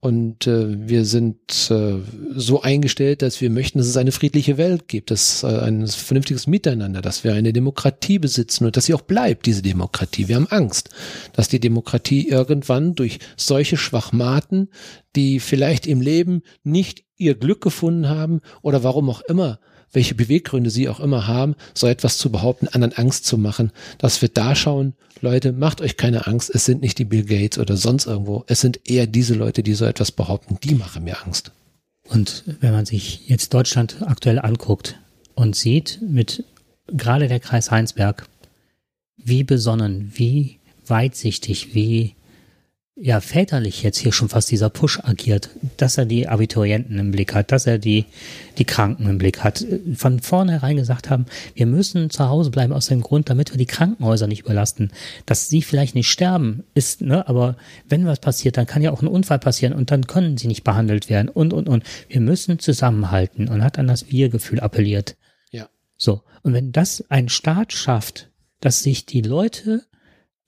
Und 0.00 0.46
äh, 0.46 0.88
wir 0.88 1.04
sind 1.04 1.70
äh, 1.70 1.94
so 2.34 2.60
eingestellt, 2.60 3.22
dass 3.22 3.40
wir 3.40 3.48
möchten, 3.48 3.78
dass 3.78 3.88
es 3.88 3.96
eine 3.96 4.12
friedliche 4.12 4.58
Welt 4.58 4.88
gibt, 4.88 5.10
dass 5.10 5.42
äh, 5.42 5.46
ein 5.46 5.86
vernünftiges 5.86 6.46
Miteinander, 6.46 7.00
dass 7.00 7.24
wir 7.24 7.32
eine 7.32 7.52
Demokratie 7.52 8.18
besitzen 8.18 8.66
und 8.66 8.76
dass 8.76 8.84
sie 8.84 8.94
auch 8.94 9.00
bleibt, 9.00 9.46
diese 9.46 9.62
Demokratie. 9.62 10.28
Wir 10.28 10.36
haben 10.36 10.48
Angst, 10.48 10.90
dass 11.32 11.48
die 11.48 11.60
Demokratie 11.60 12.28
irgendwann 12.28 12.94
durch 12.94 13.18
solche 13.36 13.78
Schwachmaten, 13.78 14.68
die 15.16 15.40
vielleicht 15.40 15.86
im 15.86 16.02
Leben 16.02 16.42
nicht 16.62 17.04
ihr 17.16 17.34
Glück 17.34 17.62
gefunden 17.62 18.08
haben 18.08 18.42
oder 18.60 18.84
warum 18.84 19.08
auch 19.08 19.22
immer, 19.22 19.58
welche 19.92 20.14
Beweggründe 20.14 20.70
sie 20.70 20.88
auch 20.88 21.00
immer 21.00 21.26
haben, 21.26 21.54
so 21.74 21.86
etwas 21.86 22.18
zu 22.18 22.30
behaupten, 22.30 22.68
anderen 22.68 22.92
Angst 22.94 23.26
zu 23.26 23.38
machen, 23.38 23.72
dass 23.98 24.20
wir 24.22 24.28
da 24.28 24.54
schauen, 24.54 24.94
Leute, 25.20 25.52
macht 25.52 25.80
euch 25.80 25.96
keine 25.96 26.26
Angst, 26.26 26.50
es 26.54 26.64
sind 26.64 26.82
nicht 26.82 26.98
die 26.98 27.04
Bill 27.04 27.24
Gates 27.24 27.58
oder 27.58 27.76
sonst 27.76 28.06
irgendwo, 28.06 28.44
es 28.46 28.60
sind 28.60 28.80
eher 28.88 29.06
diese 29.06 29.34
Leute, 29.34 29.62
die 29.62 29.74
so 29.74 29.84
etwas 29.84 30.12
behaupten, 30.12 30.58
die 30.62 30.74
machen 30.74 31.04
mir 31.04 31.24
Angst. 31.24 31.52
Und 32.08 32.44
wenn 32.60 32.72
man 32.72 32.86
sich 32.86 33.28
jetzt 33.28 33.54
Deutschland 33.54 33.96
aktuell 34.02 34.38
anguckt 34.38 34.98
und 35.34 35.56
sieht, 35.56 35.98
mit 36.02 36.44
gerade 36.86 37.28
der 37.28 37.40
Kreis 37.40 37.70
Heinsberg, 37.70 38.28
wie 39.16 39.42
besonnen, 39.42 40.12
wie 40.14 40.58
weitsichtig, 40.86 41.74
wie 41.74 42.14
ja 42.98 43.20
väterlich 43.20 43.82
jetzt 43.82 43.98
hier 43.98 44.12
schon 44.12 44.30
fast 44.30 44.50
dieser 44.50 44.70
Push 44.70 45.00
agiert, 45.02 45.50
dass 45.76 45.98
er 45.98 46.06
die 46.06 46.28
Abiturienten 46.28 46.98
im 46.98 47.10
Blick 47.10 47.34
hat, 47.34 47.52
dass 47.52 47.66
er 47.66 47.78
die, 47.78 48.06
die 48.56 48.64
Kranken 48.64 49.06
im 49.06 49.18
Blick 49.18 49.44
hat. 49.44 49.64
Von 49.94 50.20
vornherein 50.20 50.76
gesagt 50.76 51.10
haben, 51.10 51.26
wir 51.54 51.66
müssen 51.66 52.08
zu 52.08 52.26
Hause 52.28 52.50
bleiben 52.50 52.72
aus 52.72 52.86
dem 52.86 53.02
Grund, 53.02 53.28
damit 53.28 53.52
wir 53.52 53.58
die 53.58 53.66
Krankenhäuser 53.66 54.26
nicht 54.26 54.44
überlasten. 54.44 54.92
Dass 55.26 55.50
sie 55.50 55.60
vielleicht 55.60 55.94
nicht 55.94 56.10
sterben, 56.10 56.64
ist, 56.72 57.02
ne, 57.02 57.28
aber 57.28 57.56
wenn 57.86 58.06
was 58.06 58.18
passiert, 58.18 58.56
dann 58.56 58.66
kann 58.66 58.82
ja 58.82 58.92
auch 58.92 59.02
ein 59.02 59.08
Unfall 59.08 59.38
passieren 59.38 59.74
und 59.74 59.90
dann 59.90 60.06
können 60.06 60.38
sie 60.38 60.48
nicht 60.48 60.64
behandelt 60.64 61.10
werden 61.10 61.28
und, 61.28 61.52
und, 61.52 61.68
und. 61.68 61.84
Wir 62.08 62.22
müssen 62.22 62.58
zusammenhalten 62.58 63.48
und 63.48 63.62
hat 63.62 63.78
an 63.78 63.88
das 63.88 64.10
Wir-Gefühl 64.10 64.60
appelliert. 64.60 65.16
Ja. 65.50 65.68
So. 65.98 66.22
Und 66.42 66.54
wenn 66.54 66.72
das 66.72 67.04
ein 67.10 67.28
Staat 67.28 67.74
schafft, 67.74 68.30
dass 68.60 68.82
sich 68.82 69.04
die 69.04 69.20
Leute 69.20 69.82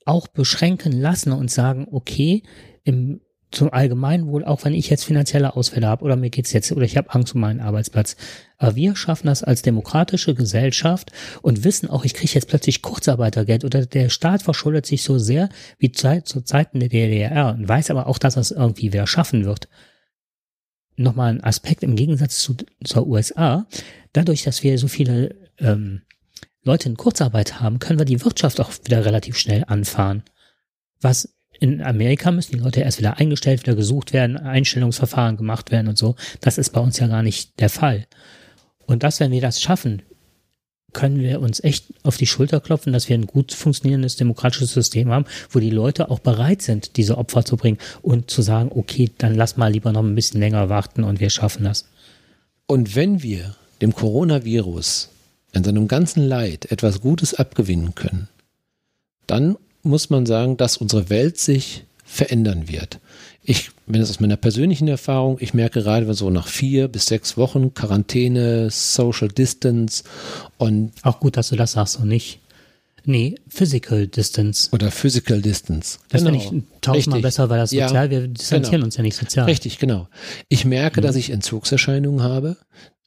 auch 0.05 0.27
beschränken 0.27 0.91
lassen 0.91 1.31
und 1.31 1.51
sagen, 1.51 1.87
okay, 1.91 2.43
im 2.83 3.21
zum 3.51 3.73
Allgemeinwohl, 3.73 4.45
auch 4.45 4.63
wenn 4.63 4.75
ich 4.75 4.89
jetzt 4.89 5.05
finanzielle 5.05 5.55
Ausfälle 5.55 5.87
habe 5.87 6.05
oder 6.05 6.15
mir 6.15 6.29
geht's 6.29 6.53
jetzt 6.53 6.71
oder 6.71 6.85
ich 6.85 6.97
habe 6.97 7.11
Angst 7.13 7.33
um 7.33 7.41
meinen 7.41 7.61
Arbeitsplatz. 7.61 8.15
Aber 8.57 8.75
wir 8.75 8.95
schaffen 8.95 9.27
das 9.27 9.43
als 9.43 9.63
demokratische 9.63 10.35
Gesellschaft 10.35 11.11
und 11.41 11.63
wissen 11.63 11.89
auch, 11.89 12.05
ich 12.05 12.13
kriege 12.13 12.31
jetzt 12.33 12.47
plötzlich 12.47 12.81
Kurzarbeitergeld 12.81 13.65
oder 13.65 13.85
der 13.85 14.09
Staat 14.09 14.43
verschuldet 14.43 14.85
sich 14.85 15.01
so 15.01 15.17
sehr 15.17 15.49
wie 15.79 15.91
zu, 15.91 16.23
zu 16.23 16.41
Zeiten 16.41 16.79
der 16.79 16.89
DDR 16.89 17.55
und 17.57 17.67
weiß 17.67 17.89
aber 17.89 18.07
auch, 18.07 18.19
dass 18.19 18.37
es 18.37 18.51
irgendwie 18.51 18.93
wieder 18.93 19.07
schaffen 19.07 19.45
wird. 19.45 19.67
Nochmal 20.95 21.33
ein 21.33 21.43
Aspekt 21.43 21.81
im 21.81 21.95
Gegensatz 21.95 22.39
zu, 22.39 22.55
zur 22.83 23.07
USA. 23.07 23.65
Dadurch, 24.13 24.43
dass 24.43 24.63
wir 24.63 24.77
so 24.77 24.87
viele 24.87 25.35
ähm, 25.57 26.01
Leute 26.63 26.89
in 26.89 26.97
Kurzarbeit 26.97 27.59
haben, 27.59 27.79
können 27.79 27.99
wir 27.99 28.05
die 28.05 28.23
Wirtschaft 28.23 28.59
auch 28.59 28.71
wieder 28.83 29.05
relativ 29.05 29.37
schnell 29.37 29.63
anfahren. 29.67 30.23
Was 31.01 31.29
in 31.59 31.81
Amerika 31.81 32.31
müssen 32.31 32.53
die 32.53 32.59
Leute 32.59 32.81
erst 32.81 32.99
wieder 32.99 33.17
eingestellt, 33.17 33.61
wieder 33.61 33.75
gesucht 33.75 34.13
werden, 34.13 34.37
Einstellungsverfahren 34.37 35.37
gemacht 35.37 35.71
werden 35.71 35.87
und 35.87 35.97
so. 35.97 36.15
Das 36.41 36.57
ist 36.57 36.71
bei 36.71 36.79
uns 36.79 36.99
ja 36.99 37.07
gar 37.07 37.23
nicht 37.23 37.59
der 37.59 37.69
Fall. 37.69 38.07
Und 38.85 39.03
das, 39.03 39.19
wenn 39.19 39.31
wir 39.31 39.41
das 39.41 39.61
schaffen, 39.61 40.01
können 40.93 41.19
wir 41.19 41.41
uns 41.41 41.63
echt 41.63 41.85
auf 42.03 42.17
die 42.17 42.25
Schulter 42.25 42.59
klopfen, 42.59 42.93
dass 42.93 43.09
wir 43.09 43.15
ein 43.15 43.27
gut 43.27 43.53
funktionierendes 43.53 44.15
demokratisches 44.15 44.73
System 44.73 45.11
haben, 45.11 45.25
wo 45.51 45.59
die 45.59 45.69
Leute 45.69 46.09
auch 46.09 46.19
bereit 46.19 46.61
sind, 46.61 46.97
diese 46.97 47.17
Opfer 47.17 47.45
zu 47.45 47.57
bringen 47.57 47.77
und 48.01 48.31
zu 48.31 48.41
sagen, 48.41 48.71
okay, 48.73 49.11
dann 49.17 49.35
lass 49.35 49.57
mal 49.57 49.71
lieber 49.71 49.91
noch 49.91 50.03
ein 50.03 50.15
bisschen 50.15 50.39
länger 50.39 50.69
warten 50.69 51.03
und 51.03 51.19
wir 51.19 51.29
schaffen 51.29 51.65
das. 51.65 51.85
Und 52.65 52.95
wenn 52.95 53.21
wir 53.21 53.55
dem 53.81 53.93
Coronavirus 53.93 55.09
in 55.53 55.63
seinem 55.63 55.87
ganzen 55.87 56.27
Leid 56.27 56.71
etwas 56.71 57.01
Gutes 57.01 57.33
abgewinnen 57.33 57.95
können, 57.95 58.27
dann 59.27 59.57
muss 59.83 60.09
man 60.09 60.25
sagen, 60.25 60.57
dass 60.57 60.77
unsere 60.77 61.09
Welt 61.09 61.37
sich 61.37 61.83
verändern 62.03 62.67
wird. 62.67 62.99
Ich, 63.41 63.71
wenn 63.85 64.01
es 64.01 64.09
aus 64.09 64.19
meiner 64.19 64.37
persönlichen 64.37 64.87
Erfahrung, 64.87 65.37
ich 65.39 65.53
merke 65.53 65.81
gerade 65.81 66.13
so 66.13 66.29
nach 66.29 66.47
vier 66.47 66.87
bis 66.87 67.05
sechs 67.05 67.37
Wochen 67.37 67.73
Quarantäne, 67.73 68.69
Social 68.69 69.29
Distance 69.29 70.03
und. 70.57 70.91
Auch 71.03 71.19
gut, 71.19 71.37
dass 71.37 71.49
du 71.49 71.55
das 71.55 71.73
sagst 71.73 71.99
und 71.99 72.07
nicht. 72.07 72.39
Nee, 73.05 73.35
Physical 73.47 74.07
Distance. 74.07 74.69
Oder 74.71 74.91
Physical 74.91 75.41
Distance. 75.41 75.99
Das 76.09 76.23
genau. 76.23 76.39
finde 76.39 76.57
ich 76.57 76.81
tausendmal 76.81 77.21
besser, 77.21 77.49
weil 77.49 77.59
das 77.59 77.69
sozial, 77.69 78.05
ja, 78.05 78.11
wir 78.11 78.27
distanzieren 78.27 78.71
genau. 78.71 78.85
uns 78.85 78.97
ja 78.97 79.03
nicht 79.03 79.15
sozial. 79.15 79.45
Richtig, 79.45 79.79
genau. 79.79 80.07
Ich 80.49 80.65
merke, 80.65 80.99
mhm. 80.99 81.05
dass 81.05 81.15
ich 81.15 81.29
Entzugserscheinungen 81.29 82.21
habe, 82.21 82.57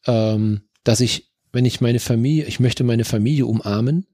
ähm, 0.07 0.63
dass 0.83 1.01
ich 1.01 1.32
wenn 1.53 1.65
ich 1.65 1.81
meine 1.81 2.01
Familie, 2.01 2.45
ich 2.45 2.61
möchte 2.61 2.85
meine 2.85 3.05
Familie 3.05 3.47
umarmen. 3.47 4.07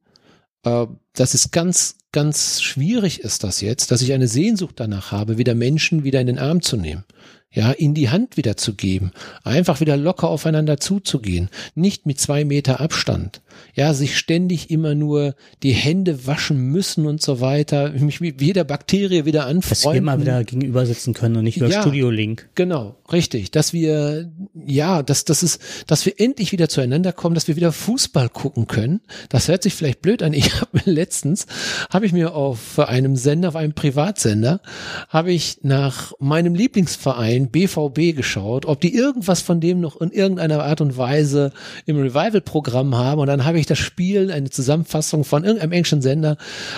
Äh, 0.64 0.86
das 1.14 1.34
ist 1.34 1.52
ganz, 1.52 1.96
ganz 2.12 2.60
schwierig 2.62 3.20
ist 3.20 3.44
das 3.44 3.60
jetzt, 3.60 3.90
dass 3.90 4.02
ich 4.02 4.12
eine 4.12 4.28
Sehnsucht 4.28 4.74
danach 4.76 5.12
habe, 5.12 5.38
wieder 5.38 5.54
Menschen 5.54 6.04
wieder 6.04 6.20
in 6.20 6.26
den 6.26 6.38
Arm 6.38 6.62
zu 6.62 6.76
nehmen 6.76 7.04
ja, 7.50 7.72
in 7.72 7.94
die 7.94 8.10
Hand 8.10 8.36
wieder 8.36 8.56
zu 8.56 8.74
geben, 8.74 9.12
einfach 9.42 9.80
wieder 9.80 9.96
locker 9.96 10.28
aufeinander 10.28 10.78
zuzugehen, 10.78 11.48
nicht 11.74 12.06
mit 12.06 12.20
zwei 12.20 12.44
Meter 12.44 12.80
Abstand, 12.80 13.40
ja, 13.74 13.94
sich 13.94 14.16
ständig 14.16 14.70
immer 14.70 14.94
nur 14.94 15.34
die 15.62 15.72
Hände 15.72 16.26
waschen 16.26 16.58
müssen 16.58 17.06
und 17.06 17.22
so 17.22 17.40
weiter, 17.40 17.90
mich 17.90 18.20
mit 18.20 18.40
jeder 18.40 18.64
Bakterie 18.64 19.24
wieder 19.24 19.46
anfreunden. 19.46 19.84
Dass 19.84 19.94
wir 19.94 20.02
mal 20.02 20.20
wieder 20.20 20.44
gegenüber 20.44 20.86
sitzen 20.86 21.14
können 21.14 21.36
und 21.36 21.44
nicht 21.44 21.56
über 21.56 21.68
ja, 21.68 21.80
Studio 21.80 22.10
Link. 22.10 22.48
Genau, 22.54 22.96
richtig, 23.12 23.50
dass 23.50 23.72
wir, 23.72 24.30
ja, 24.54 25.02
dass, 25.02 25.24
dass 25.24 25.42
es, 25.42 25.58
dass 25.86 26.06
wir 26.06 26.14
endlich 26.18 26.52
wieder 26.52 26.68
zueinander 26.68 27.12
kommen, 27.12 27.34
dass 27.34 27.48
wir 27.48 27.56
wieder 27.56 27.72
Fußball 27.72 28.28
gucken 28.28 28.66
können. 28.66 29.00
Das 29.28 29.48
hört 29.48 29.62
sich 29.62 29.74
vielleicht 29.74 30.02
blöd 30.02 30.22
an. 30.22 30.32
Ich 30.38 30.60
habe 30.60 30.80
letztens, 30.84 31.46
habe 31.90 32.06
ich 32.06 32.12
mir 32.12 32.32
auf 32.34 32.78
einem 32.78 33.16
Sender, 33.16 33.48
auf 33.48 33.56
einem 33.56 33.72
Privatsender, 33.72 34.60
habe 35.08 35.32
ich 35.32 35.58
nach 35.62 36.12
meinem 36.20 36.54
Lieblingsverein 36.54 37.50
BVB 37.50 38.16
geschaut, 38.16 38.66
ob 38.66 38.80
die 38.80 38.94
irgendwas 38.94 39.42
von 39.42 39.60
dem 39.60 39.80
noch 39.80 40.00
in 40.00 40.10
irgendeiner 40.10 40.62
Art 40.62 40.80
und 40.80 40.96
Weise 40.96 41.52
im 41.86 41.98
Revival-Programm 41.98 42.96
haben 42.96 43.20
und 43.20 43.26
dann 43.26 43.44
habe 43.48 43.58
ich 43.58 43.66
das 43.66 43.78
Spiel, 43.78 44.30
eine 44.30 44.50
Zusammenfassung 44.50 45.24
von 45.24 45.44
irgendeinem 45.44 45.72
englischen 45.72 46.02
Sender, 46.02 46.36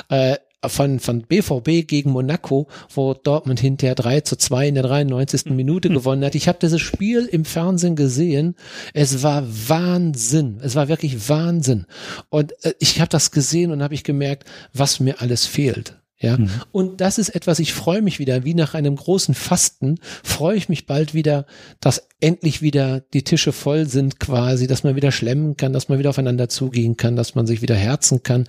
äh, 0.09 0.37
von, 0.67 1.01
von 1.01 1.23
BVB 1.23 1.87
gegen 1.87 2.11
Monaco, 2.11 2.69
wo 2.95 3.15
Dortmund 3.15 3.61
hinterher 3.61 3.95
3 3.95 4.21
zu 4.21 4.37
2 4.37 4.69
in 4.69 4.75
der 4.75 4.85
93. 4.85 5.47
Minute 5.47 5.89
hm. 5.89 5.95
gewonnen 5.95 6.25
hat. 6.25 6.35
Ich 6.35 6.49
habe 6.49 6.59
dieses 6.61 6.81
Spiel 6.81 7.27
im 7.31 7.45
Fernsehen 7.45 7.97
gesehen. 7.97 8.57
Es 8.93 9.23
war 9.23 9.45
Wahnsinn. 9.47 10.61
Es 10.63 10.75
war 10.75 10.89
wirklich 10.89 11.29
Wahnsinn. 11.29 11.87
Und 12.29 12.53
äh, 12.65 12.75
ich 12.79 13.01
habe 13.01 13.09
das 13.09 13.31
gesehen 13.31 13.71
und 13.71 13.83
habe 13.83 13.95
ich 13.95 14.05
gemerkt, 14.05 14.49
was 14.73 15.01
mir 15.01 15.21
alles 15.21 15.47
fehlt. 15.47 16.00
Ja, 16.23 16.37
mhm. 16.37 16.51
und 16.71 17.01
das 17.01 17.17
ist 17.17 17.31
etwas, 17.31 17.59
ich 17.61 17.73
freue 17.73 18.03
mich 18.03 18.19
wieder, 18.19 18.45
wie 18.45 18.53
nach 18.53 18.75
einem 18.75 18.95
großen 18.95 19.35
Fasten, 19.35 19.99
freue 20.23 20.57
ich 20.57 20.69
mich 20.69 20.85
bald 20.85 21.15
wieder, 21.15 21.47
dass 21.81 22.09
endlich 22.21 22.61
wieder 22.61 23.01
die 23.01 23.25
Tische 23.25 23.53
voll 23.53 23.87
sind 23.87 24.21
quasi, 24.21 24.67
dass 24.67 24.85
man 24.85 24.97
wieder 24.97 25.13
schlemmen 25.13 25.57
kann, 25.57 25.73
dass 25.73 25.89
man 25.89 25.99
wieder 25.99 26.11
aufeinander 26.11 26.51
zugehen 26.51 26.99
kann, 26.99 27.17
dass 27.17 27.35
man 27.35 27.47
sich 27.47 27.63
wieder 27.63 27.75
herzen 27.75 28.23
kann. 28.23 28.45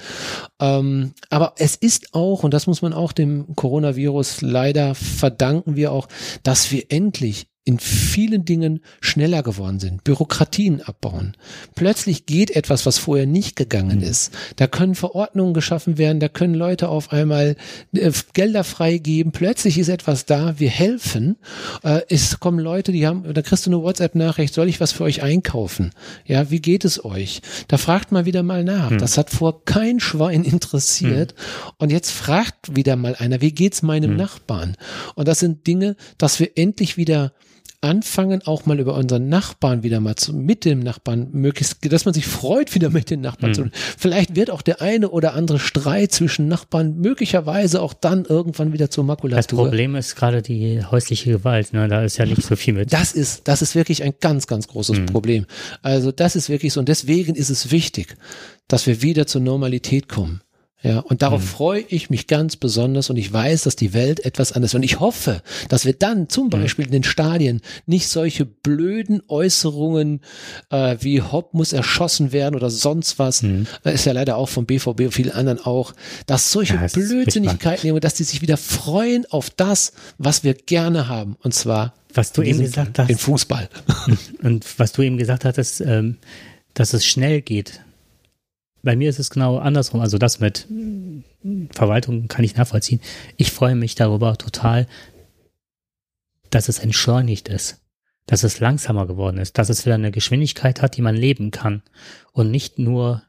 Ähm, 0.60 1.14
aber 1.30 1.54
es 1.58 1.78
ist 1.78 2.14
auch, 2.14 2.44
und 2.44 2.54
das 2.54 2.68
muss 2.68 2.82
man 2.82 2.92
auch 2.92 3.14
dem 3.14 3.56
Coronavirus 3.56 4.42
leider 4.42 4.94
verdanken 4.94 5.78
wir 5.78 5.94
auch, 5.94 6.10
dass 6.44 6.72
wir 6.72 6.84
endlich 6.90 7.48
in 7.64 7.78
vielen 7.78 8.44
Dingen 8.44 8.82
schneller 9.02 9.44
geworden 9.44 9.80
sind, 9.80 10.04
Bürokratien 10.04 10.82
abbauen. 10.82 11.38
Plötzlich 11.76 12.26
geht 12.26 12.50
etwas, 12.50 12.88
was 12.88 12.98
vorher 12.98 13.28
nicht 13.28 13.56
gegangen 13.56 14.00
mhm. 14.00 14.04
ist. 14.04 14.34
Da 14.56 14.66
können 14.66 14.96
Verordnungen 14.96 15.54
geschaffen 15.54 16.00
werden, 16.00 16.20
da 16.20 16.28
können 16.28 16.56
Leute 16.56 16.90
auf 16.90 17.12
einmal 17.12 17.56
äh, 17.94 18.12
Gelder 18.34 18.64
freigeben. 18.64 19.32
Plötzlich 19.32 19.78
ist 19.78 19.90
etwas 19.90 20.26
da, 20.26 20.60
wir 20.60 20.72
helfen. 20.72 21.38
Äh, 21.84 22.02
es 22.10 22.40
kommen 22.40 22.58
Leute, 22.58 22.92
die 22.92 23.06
haben, 23.06 23.32
da 23.32 23.44
kriegst 23.44 23.68
du 23.68 23.70
eine 23.70 23.84
WhatsApp-Nachricht, 23.84 24.56
soll 24.56 24.68
ich 24.68 24.80
was 24.80 24.92
für 24.92 25.04
euch 25.04 25.22
einkaufen? 25.22 25.92
Ja, 26.26 26.50
wie 26.50 26.62
geht 26.62 26.84
es 26.84 27.06
euch? 27.06 27.44
Da 27.68 27.78
fragt 27.78 28.12
mal 28.12 28.26
wieder 28.26 28.42
mal 28.42 28.64
nach. 28.64 28.90
Mhm. 28.90 28.98
Das 28.98 29.20
hat 29.20 29.30
vor 29.30 29.66
kein 29.66 30.00
Schwein 30.00 30.44
interessiert. 30.44 31.36
Mhm. 31.36 31.72
Und 31.78 31.92
jetzt 31.92 32.10
fragt 32.10 32.76
wieder 32.76 32.96
mal 32.96 33.16
einer, 33.16 33.40
wie 33.42 33.52
geht's 33.52 33.84
meinem 33.84 34.12
mhm. 34.12 34.18
Nachbarn? 34.18 34.78
Und 35.14 35.28
das 35.28 35.40
sind 35.40 35.68
Dinge, 35.68 35.96
dass 36.18 36.40
wir 36.40 36.58
endlich 36.58 36.98
wieder 36.98 37.34
anfangen, 37.82 38.44
auch 38.46 38.68
mal 38.68 38.80
über 38.80 38.94
unseren 38.94 39.28
Nachbarn 39.28 39.82
wieder 39.82 40.00
mal 40.00 40.16
zu, 40.16 40.34
mit 40.34 40.66
dem 40.66 40.80
Nachbarn 40.80 41.30
möglichst, 41.32 41.78
dass 41.92 42.06
man 42.06 42.14
sich 42.14 42.28
freut, 42.28 42.76
wieder 42.76 42.92
mit 42.92 43.10
den 43.10 43.22
Nachbarn 43.22 43.52
mhm. 43.52 43.56
zu. 43.56 43.70
Vielleicht 43.98 44.36
wird 44.36 44.52
auch 44.52 44.62
der 44.62 44.82
eine 44.82 45.10
oder 45.10 45.34
andere 45.34 45.58
Streit 45.58 46.12
zwischen 46.12 46.48
Nachbarn 46.48 47.00
möglicherweise 47.00 47.82
auch 47.82 47.94
dann 47.94 48.26
irgendwann 48.26 48.72
wieder 48.72 48.92
zur 48.92 49.04
Makulatur. 49.04 49.38
Das 49.38 49.48
Problem 49.48 49.96
ist 49.96 50.16
gerade 50.16 50.44
die 50.44 50.84
häusliche 50.86 51.32
Gewalt, 51.32 51.74
ne? 51.74 51.88
Da 51.88 52.04
ist 52.04 52.18
ja 52.18 52.26
nicht 52.26 52.44
so 52.44 52.56
viel 52.56 52.76
mit. 52.76 52.94
Das 52.94 53.14
ist, 53.14 53.48
das 53.48 53.64
ist 53.64 53.74
wirklich 53.74 54.04
ein 54.04 54.14
ganz, 54.20 54.46
ganz 54.46 54.68
großes 54.68 55.00
mhm. 55.00 55.06
Problem. 55.08 55.46
Also 55.82 56.12
das 56.12 56.36
ist 56.36 56.50
wirklich 56.50 56.74
so. 56.74 56.80
Und 56.80 56.88
deswegen 56.88 57.34
ist 57.34 57.50
es 57.50 57.72
wichtig, 57.72 58.16
dass 58.68 58.86
wir 58.86 59.02
wieder 59.02 59.26
zur 59.26 59.42
Normalität 59.42 60.08
kommen. 60.08 60.42
Ja, 60.84 61.00
und 61.00 61.22
darauf 61.22 61.42
mhm. 61.42 61.48
freue 61.48 61.82
ich 61.90 62.10
mich 62.10 62.26
ganz 62.26 62.56
besonders 62.56 63.12
und 63.12 63.18
ich 63.18 63.32
weiß, 63.32 63.64
dass 63.64 63.76
die 63.76 63.94
Welt 63.94 64.26
etwas 64.26 64.52
anders 64.52 64.74
und 64.74 64.82
ich 64.82 65.00
hoffe, 65.00 65.44
dass 65.70 65.86
wir 65.86 65.94
dann 65.94 66.28
zum 66.28 66.46
mhm. 66.46 66.50
Beispiel 66.50 66.86
in 66.86 66.92
den 66.92 67.04
Stadien 67.04 67.62
nicht 67.86 68.08
solche 68.08 68.46
blöden 68.46 69.22
Äußerungen 69.28 70.22
äh, 70.72 70.98
wie 71.00 71.22
Hopp 71.22 71.54
muss 71.54 71.72
erschossen 71.72 72.32
werden 72.32 72.56
oder 72.56 72.72
sonst 72.72 73.20
was, 73.20 73.44
mhm. 73.44 73.68
ist 73.84 74.06
ja 74.06 74.14
leider 74.14 74.38
auch 74.38 74.50
vom 74.50 74.66
BVB 74.66 75.02
und 75.02 75.12
vielen 75.12 75.32
anderen 75.32 75.60
auch, 75.60 75.94
dass 76.26 76.52
solche 76.52 76.76
ja, 76.76 76.88
Blödsinnigkeiten 76.88 77.88
nehmen, 77.88 78.02
dass 78.02 78.16
die 78.16 78.24
sich 78.24 78.42
wieder 78.42 78.58
freuen 78.58 79.26
auf 79.30 79.52
das, 79.52 79.94
was 80.18 80.44
wir 80.44 80.56
gerne 80.56 81.08
haben 81.08 81.38
und 81.44 81.54
zwar 81.54 81.94
was 82.14 82.34
du 82.34 82.42
eben 82.42 82.60
gesagt 82.60 83.00
hast, 83.00 83.08
den 83.08 83.18
Fußball. 83.18 83.70
Und 84.44 84.66
was 84.78 84.92
du 84.92 85.02
eben 85.02 85.18
gesagt 85.18 85.46
hattest, 85.46 85.80
ähm, 85.80 86.18
dass 86.74 86.92
es 86.92 87.06
schnell 87.06 87.42
geht 87.42 87.80
bei 88.84 88.96
mir 88.96 89.10
ist 89.10 89.20
es 89.20 89.30
genau 89.30 89.58
andersrum. 89.58 90.02
Also 90.02 90.18
das 90.18 90.40
mit 90.40 90.68
Verwaltung 91.72 92.28
kann 92.28 92.44
ich 92.44 92.56
nachvollziehen. 92.56 93.02
Ich 93.38 93.52
freue 93.52 93.76
mich 93.76 93.96
darüber 93.96 94.38
total, 94.38 94.88
dass 96.50 96.70
es 96.70 96.80
entschleunigt 96.80 97.50
ist, 97.50 97.82
dass 98.26 98.44
es 98.44 98.60
langsamer 98.60 99.08
geworden 99.08 99.38
ist, 99.38 99.58
dass 99.58 99.70
es 99.70 99.86
wieder 99.86 99.96
eine 99.96 100.12
Geschwindigkeit 100.12 100.82
hat, 100.82 100.98
die 100.98 101.02
man 101.02 101.16
leben 101.16 101.52
kann 101.52 101.82
und 102.34 102.52
nicht 102.52 102.80
nur 102.80 103.24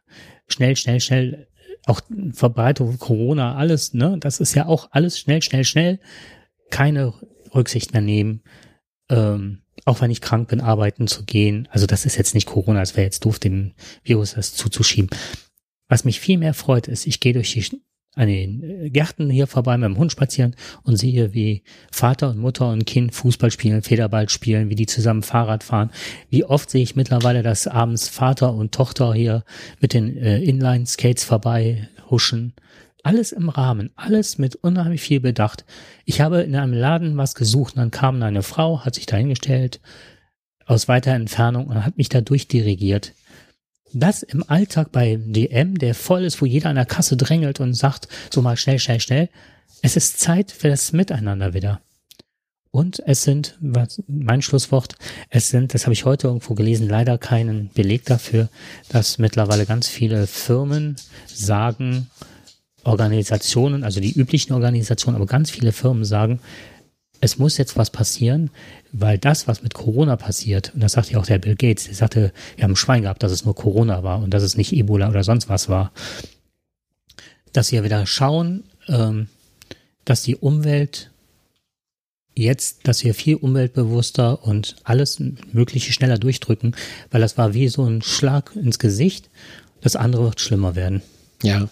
schnell, 0.49 0.77
schnell, 0.77 1.01
schnell, 1.01 1.49
auch 1.87 2.01
Verbreitung 2.33 2.99
Corona, 2.99 3.57
alles, 3.57 3.95
ne, 3.95 4.16
das 4.20 4.41
ist 4.41 4.55
ja 4.55 4.66
auch 4.66 4.89
alles 4.93 5.19
schnell, 5.19 5.43
schnell, 5.43 5.65
schnell. 5.65 5.99
keine 6.70 7.12
Rücksicht 7.55 7.93
mehr 7.93 8.03
nehmen, 8.03 8.43
ähm, 9.12 9.59
auch 9.84 10.01
wenn 10.01 10.10
ich 10.10 10.20
krank 10.20 10.48
bin, 10.48 10.60
arbeiten 10.60 11.06
zu 11.06 11.24
gehen. 11.24 11.68
Also 11.70 11.86
das 11.86 12.05
ist 12.06 12.16
jetzt 12.16 12.34
nicht 12.34 12.47
Corona, 12.47 12.82
es 12.82 12.97
wäre 12.97 13.05
jetzt 13.05 13.24
doof, 13.24 13.39
dem 13.39 13.72
Virus 14.02 14.34
das 14.34 14.55
zuzuschieben. 14.55 15.10
Was 15.89 16.05
mich 16.05 16.20
viel 16.20 16.39
mehr 16.39 16.55
freut, 16.55 16.89
ist, 16.89 17.06
ich 17.06 17.20
gehe 17.20 17.34
durch 17.34 17.52
die 17.52 17.82
an 18.14 18.28
den 18.28 18.93
Gärten 18.93 19.30
hier 19.30 19.47
vorbei 19.47 19.78
mit 19.78 19.89
dem 19.89 19.97
Hund 19.97 20.12
spazieren 20.12 20.55
und 20.82 20.97
sehe, 20.97 21.32
wie 21.32 21.62
Vater 21.90 22.30
und 22.30 22.39
Mutter 22.39 22.70
und 22.70 22.84
Kind 22.84 23.14
Fußball 23.14 23.51
spielen, 23.51 23.80
Federball 23.80 24.28
spielen, 24.28 24.68
wie 24.68 24.74
die 24.74 24.86
zusammen 24.86 25.22
Fahrrad 25.22 25.64
fahren. 25.64 25.90
Wie 26.28 26.44
oft 26.44 26.68
sehe 26.68 26.82
ich 26.82 26.94
mittlerweile, 26.94 27.43
dass 27.43 27.66
abends 27.66 28.10
Vater 28.10 28.52
und 28.52 28.74
Tochter 28.74 29.14
hier 29.14 29.44
mit 29.80 29.94
den 29.94 30.16
äh, 30.18 30.43
Inline-Skates 30.43 31.24
vorbei 31.24 31.89
huschen. 32.10 32.52
Alles 33.03 33.33
im 33.33 33.49
Rahmen, 33.49 33.91
alles 33.97 34.39
mit 34.39 34.55
unheimlich 34.57 35.01
viel 35.01 35.20
Bedacht. 35.20 35.65
Ich 36.05 36.20
habe 36.20 36.43
in 36.43 36.55
einem 36.55 36.73
Laden 36.73 37.16
was 37.16 37.35
gesucht, 37.35 37.77
dann 37.77 37.91
kam 37.91 38.23
eine 38.23 38.43
Frau, 38.43 38.85
hat 38.85 38.95
sich 38.95 39.07
dahingestellt 39.07 39.81
aus 40.66 40.87
weiter 40.87 41.12
Entfernung 41.12 41.66
und 41.66 41.85
hat 41.85 41.97
mich 41.97 42.09
da 42.09 42.20
durchdirigiert. 42.20 43.12
Das 43.93 44.23
im 44.23 44.49
Alltag 44.49 44.93
bei 44.93 45.19
DM, 45.20 45.79
der 45.79 45.95
voll 45.95 46.24
ist, 46.24 46.41
wo 46.41 46.47
jeder 46.47 46.70
an 46.70 46.77
der 46.77 46.87
Kasse 46.87 47.16
drängelt 47.16 47.61
und 47.61 47.74
sagt, 47.74 48.09
so 48.33 48.41
mal 48.41 48.57
schnell, 48.57 48.79
schnell, 48.79 49.01
schnell. 49.01 49.29
Es 49.83 49.97
ist 49.97 50.20
Zeit 50.20 50.51
für 50.51 50.69
das 50.69 50.93
Miteinander 50.93 51.53
wieder. 51.53 51.81
Und 52.70 53.03
es 53.05 53.23
sind, 53.23 53.59
was, 53.61 54.03
mein 54.07 54.41
Schlusswort, 54.41 54.95
es 55.29 55.51
sind, 55.51 55.74
das 55.74 55.85
habe 55.85 55.93
ich 55.93 56.07
heute 56.07 56.29
irgendwo 56.29 56.55
gelesen, 56.55 56.89
leider 56.89 57.19
keinen 57.19 57.69
Beleg 57.74 58.07
dafür, 58.07 58.49
dass 58.89 59.19
mittlerweile 59.19 59.66
ganz 59.66 59.89
viele 59.89 60.27
Firmen 60.27 60.97
sagen, 61.27 62.09
Organisationen, 62.84 63.84
also 63.84 64.00
die 64.00 64.12
üblichen 64.12 64.52
Organisationen, 64.52 65.16
aber 65.16 65.26
ganz 65.26 65.50
viele 65.50 65.72
Firmen 65.72 66.04
sagen, 66.04 66.40
es 67.20 67.38
muss 67.38 67.56
jetzt 67.56 67.76
was 67.76 67.90
passieren, 67.90 68.50
weil 68.90 69.16
das, 69.16 69.46
was 69.46 69.62
mit 69.62 69.74
Corona 69.74 70.16
passiert, 70.16 70.72
und 70.74 70.82
das 70.82 70.92
sagt 70.92 71.10
ja 71.10 71.20
auch 71.20 71.26
der 71.26 71.38
Bill 71.38 71.54
Gates, 71.54 71.84
der 71.84 71.94
sagte, 71.94 72.32
wir 72.56 72.64
haben 72.64 72.72
ein 72.72 72.76
Schwein 72.76 73.02
gehabt, 73.02 73.22
dass 73.22 73.30
es 73.30 73.44
nur 73.44 73.54
Corona 73.54 74.02
war 74.02 74.20
und 74.20 74.34
dass 74.34 74.42
es 74.42 74.56
nicht 74.56 74.72
Ebola 74.72 75.09
oder 75.09 75.22
sonst 75.22 75.48
was 75.48 75.68
war, 75.68 75.92
dass 77.52 77.70
wir 77.70 77.84
wieder 77.84 78.06
schauen, 78.06 78.64
ähm, 78.88 79.28
dass 80.04 80.22
die 80.24 80.34
Umwelt 80.34 81.10
jetzt, 82.34 82.88
dass 82.88 83.04
wir 83.04 83.14
viel 83.14 83.36
umweltbewusster 83.36 84.42
und 84.42 84.76
alles 84.82 85.20
Mögliche 85.52 85.92
schneller 85.92 86.18
durchdrücken, 86.18 86.74
weil 87.10 87.20
das 87.20 87.38
war 87.38 87.54
wie 87.54 87.68
so 87.68 87.84
ein 87.84 88.02
Schlag 88.02 88.56
ins 88.56 88.80
Gesicht. 88.80 89.28
Das 89.80 89.94
andere 89.94 90.24
wird 90.24 90.40
schlimmer 90.40 90.74
werden. 90.74 91.02
Ja, 91.42 91.68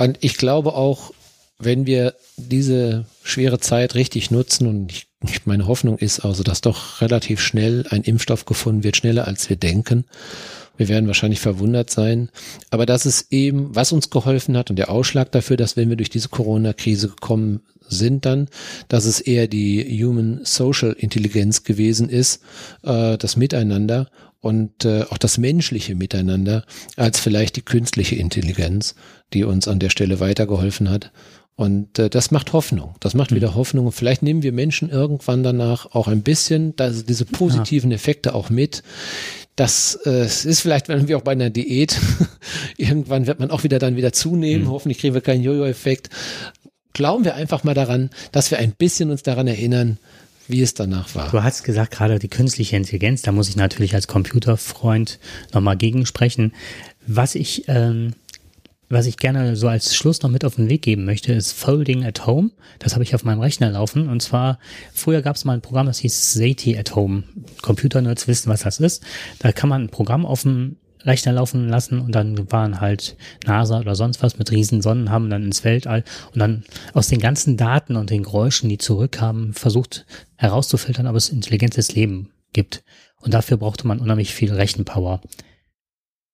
und 0.00 0.18
ich 0.20 0.36
glaube 0.36 0.74
auch, 0.74 1.12
wenn 1.58 1.84
wir 1.84 2.14
diese 2.36 3.04
schwere 3.22 3.60
Zeit 3.60 3.94
richtig 3.94 4.30
nutzen 4.30 4.66
und 4.66 4.92
ich, 4.92 5.06
meine 5.44 5.66
Hoffnung 5.66 5.98
ist 5.98 6.20
also, 6.20 6.42
dass 6.42 6.62
doch 6.62 7.02
relativ 7.02 7.40
schnell 7.40 7.86
ein 7.90 8.02
Impfstoff 8.02 8.46
gefunden 8.46 8.82
wird, 8.82 8.96
schneller 8.96 9.26
als 9.26 9.50
wir 9.50 9.56
denken. 9.56 10.06
Wir 10.78 10.88
werden 10.88 11.06
wahrscheinlich 11.06 11.40
verwundert 11.40 11.90
sein. 11.90 12.30
Aber 12.70 12.86
das 12.86 13.04
ist 13.04 13.30
eben, 13.30 13.74
was 13.76 13.92
uns 13.92 14.08
geholfen 14.08 14.56
hat 14.56 14.70
und 14.70 14.76
der 14.76 14.90
Ausschlag 14.90 15.30
dafür, 15.32 15.58
dass 15.58 15.76
wenn 15.76 15.90
wir 15.90 15.96
durch 15.96 16.08
diese 16.08 16.30
Corona-Krise 16.30 17.08
gekommen 17.08 17.60
sind 17.86 18.24
dann, 18.24 18.48
dass 18.88 19.04
es 19.04 19.20
eher 19.20 19.48
die 19.48 20.02
Human 20.02 20.40
Social 20.44 20.92
Intelligenz 20.92 21.64
gewesen 21.64 22.08
ist, 22.08 22.40
äh, 22.82 23.18
das 23.18 23.36
Miteinander 23.36 24.08
und 24.40 24.84
äh, 24.84 25.04
auch 25.10 25.18
das 25.18 25.38
menschliche 25.38 25.94
Miteinander, 25.94 26.64
als 26.96 27.20
vielleicht 27.20 27.56
die 27.56 27.62
künstliche 27.62 28.16
Intelligenz, 28.16 28.94
die 29.32 29.44
uns 29.44 29.68
an 29.68 29.78
der 29.78 29.90
Stelle 29.90 30.20
weitergeholfen 30.20 30.88
hat. 30.88 31.12
Und 31.56 31.98
äh, 31.98 32.08
das 32.08 32.30
macht 32.30 32.54
Hoffnung. 32.54 32.94
Das 33.00 33.12
macht 33.12 33.34
wieder 33.34 33.54
Hoffnung. 33.54 33.84
Und 33.84 33.92
vielleicht 33.92 34.22
nehmen 34.22 34.42
wir 34.42 34.52
Menschen 34.52 34.88
irgendwann 34.88 35.42
danach 35.42 35.94
auch 35.94 36.08
ein 36.08 36.22
bisschen 36.22 36.72
also 36.78 37.02
diese 37.02 37.26
positiven 37.26 37.92
Effekte 37.92 38.34
auch 38.34 38.48
mit. 38.48 38.82
Das 39.56 39.98
äh, 40.06 40.24
ist 40.24 40.60
vielleicht, 40.60 40.88
wenn 40.88 41.06
wir 41.06 41.18
auch 41.18 41.22
bei 41.22 41.32
einer 41.32 41.50
Diät, 41.50 42.00
irgendwann 42.78 43.26
wird 43.26 43.40
man 43.40 43.50
auch 43.50 43.62
wieder 43.62 43.78
dann 43.78 43.96
wieder 43.96 44.14
zunehmen. 44.14 44.64
Mhm. 44.64 44.70
Hoffentlich 44.70 45.00
kriegen 45.00 45.12
wir 45.12 45.20
keinen 45.20 45.42
Jojo-Effekt. 45.42 46.08
Glauben 46.94 47.26
wir 47.26 47.34
einfach 47.34 47.62
mal 47.62 47.74
daran, 47.74 48.08
dass 48.32 48.50
wir 48.50 48.58
ein 48.58 48.72
bisschen 48.72 49.10
uns 49.10 49.22
daran 49.22 49.46
erinnern, 49.46 49.98
wie 50.48 50.62
es 50.62 50.74
danach 50.74 51.14
war. 51.14 51.30
Du 51.30 51.42
hast 51.42 51.62
gesagt, 51.62 51.92
gerade 51.92 52.18
die 52.18 52.28
künstliche 52.28 52.76
Intelligenz, 52.76 53.22
da 53.22 53.32
muss 53.32 53.48
ich 53.48 53.56
natürlich 53.56 53.94
als 53.94 54.08
Computerfreund 54.08 55.18
nochmal 55.52 55.76
gegensprechen. 55.76 56.52
Was 57.06 57.34
ich, 57.34 57.64
ähm, 57.68 58.14
was 58.88 59.06
ich 59.06 59.16
gerne 59.16 59.54
so 59.56 59.68
als 59.68 59.94
Schluss 59.94 60.22
noch 60.22 60.30
mit 60.30 60.44
auf 60.44 60.56
den 60.56 60.68
Weg 60.68 60.82
geben 60.82 61.04
möchte, 61.04 61.32
ist 61.32 61.52
Folding 61.52 62.04
at 62.04 62.26
Home. 62.26 62.50
Das 62.80 62.94
habe 62.94 63.04
ich 63.04 63.14
auf 63.14 63.24
meinem 63.24 63.40
Rechner 63.40 63.70
laufen. 63.70 64.08
Und 64.08 64.20
zwar, 64.20 64.58
früher 64.92 65.22
gab 65.22 65.36
es 65.36 65.44
mal 65.44 65.54
ein 65.54 65.62
Programm, 65.62 65.86
das 65.86 65.98
hieß 65.98 66.32
Zeti 66.32 66.76
at 66.76 66.96
Home. 66.96 67.22
Computernerds 67.62 68.26
wissen, 68.26 68.48
was 68.48 68.62
das 68.62 68.80
ist. 68.80 69.02
Da 69.38 69.52
kann 69.52 69.68
man 69.68 69.84
ein 69.84 69.88
Programm 69.90 70.26
auf 70.26 70.42
dem 70.42 70.76
Rechner 71.04 71.32
laufen 71.32 71.68
lassen 71.68 72.00
und 72.00 72.14
dann 72.14 72.50
waren 72.52 72.80
halt 72.80 73.16
NASA 73.46 73.80
oder 73.80 73.94
sonst 73.94 74.22
was 74.22 74.38
mit 74.38 74.50
riesen 74.50 74.82
Sonnen, 74.82 75.10
haben 75.10 75.30
dann 75.30 75.44
ins 75.44 75.64
Weltall 75.64 76.04
und 76.32 76.38
dann 76.38 76.64
aus 76.92 77.08
den 77.08 77.20
ganzen 77.20 77.56
Daten 77.56 77.96
und 77.96 78.10
den 78.10 78.22
Geräuschen, 78.22 78.68
die 78.68 78.78
zurückkamen, 78.78 79.54
versucht 79.54 80.06
herauszufiltern, 80.36 81.06
ob 81.06 81.16
es 81.16 81.28
intelligentes 81.28 81.94
Leben 81.94 82.30
gibt. 82.52 82.82
Und 83.20 83.34
dafür 83.34 83.56
brauchte 83.56 83.86
man 83.86 84.00
unheimlich 84.00 84.34
viel 84.34 84.52
Rechenpower. 84.52 85.20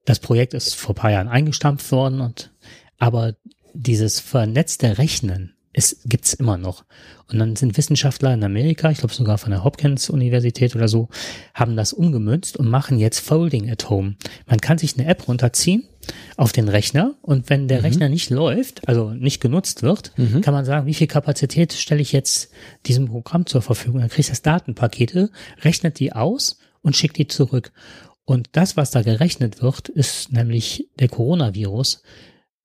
Das 0.05 0.21
Projekt 0.21 0.55
ist 0.55 0.75
vor 0.75 0.95
paar 0.95 1.11
Jahren 1.11 1.29
eingestampft 1.29 1.91
worden 1.91 2.21
und 2.21 2.53
aber 2.99 3.35
dieses 3.75 4.21
vernetzte 4.21 4.99
Rechnen 4.99 5.56
es 5.77 6.01
gibt's 6.07 6.33
immer 6.33 6.57
noch. 6.57 6.85
Und 7.31 7.39
dann 7.39 7.55
sind 7.55 7.77
Wissenschaftler 7.77 8.33
in 8.33 8.43
Amerika, 8.43 8.91
ich 8.91 8.99
glaube 8.99 9.13
sogar 9.13 9.37
von 9.37 9.51
der 9.51 9.63
Hopkins 9.63 10.09
Universität 10.09 10.75
oder 10.75 10.89
so, 10.89 11.09
haben 11.53 11.77
das 11.77 11.93
umgemünzt 11.93 12.57
und 12.57 12.69
machen 12.69 12.99
jetzt 12.99 13.21
Folding 13.21 13.71
at 13.71 13.91
Home. 13.91 14.17
Man 14.47 14.61
kann 14.61 14.79
sich 14.79 14.97
eine 14.97 15.07
App 15.07 15.29
runterziehen 15.29 15.87
auf 16.39 16.53
den 16.53 16.69
Rechner 16.69 17.15
und 17.21 17.51
wenn 17.51 17.69
der 17.69 17.81
mhm. 17.81 17.85
Rechner 17.85 18.09
nicht 18.09 18.31
läuft, 18.31 18.89
also 18.89 19.11
nicht 19.11 19.43
genutzt 19.43 19.83
wird, 19.83 20.13
mhm. 20.17 20.41
kann 20.41 20.55
man 20.55 20.65
sagen, 20.65 20.87
wie 20.87 20.95
viel 20.95 21.09
Kapazität 21.09 21.75
stelle 21.75 22.01
ich 22.01 22.13
jetzt 22.13 22.51
diesem 22.87 23.09
Programm 23.09 23.45
zur 23.45 23.61
Verfügung. 23.61 24.01
Dann 24.01 24.09
kriegt 24.09 24.31
das 24.31 24.41
Datenpakete, 24.41 25.31
rechnet 25.63 25.99
die 25.99 26.15
aus 26.15 26.59
und 26.81 26.97
schickt 26.97 27.19
die 27.19 27.27
zurück. 27.27 27.73
Und 28.25 28.49
das, 28.53 28.79
was 28.79 28.91
da 28.93 29.03
gerechnet 29.03 29.61
wird, 29.61 29.91
ist 29.91 30.33
nämlich 30.33 30.89
der 30.99 31.09
Coronavirus 31.09 32.03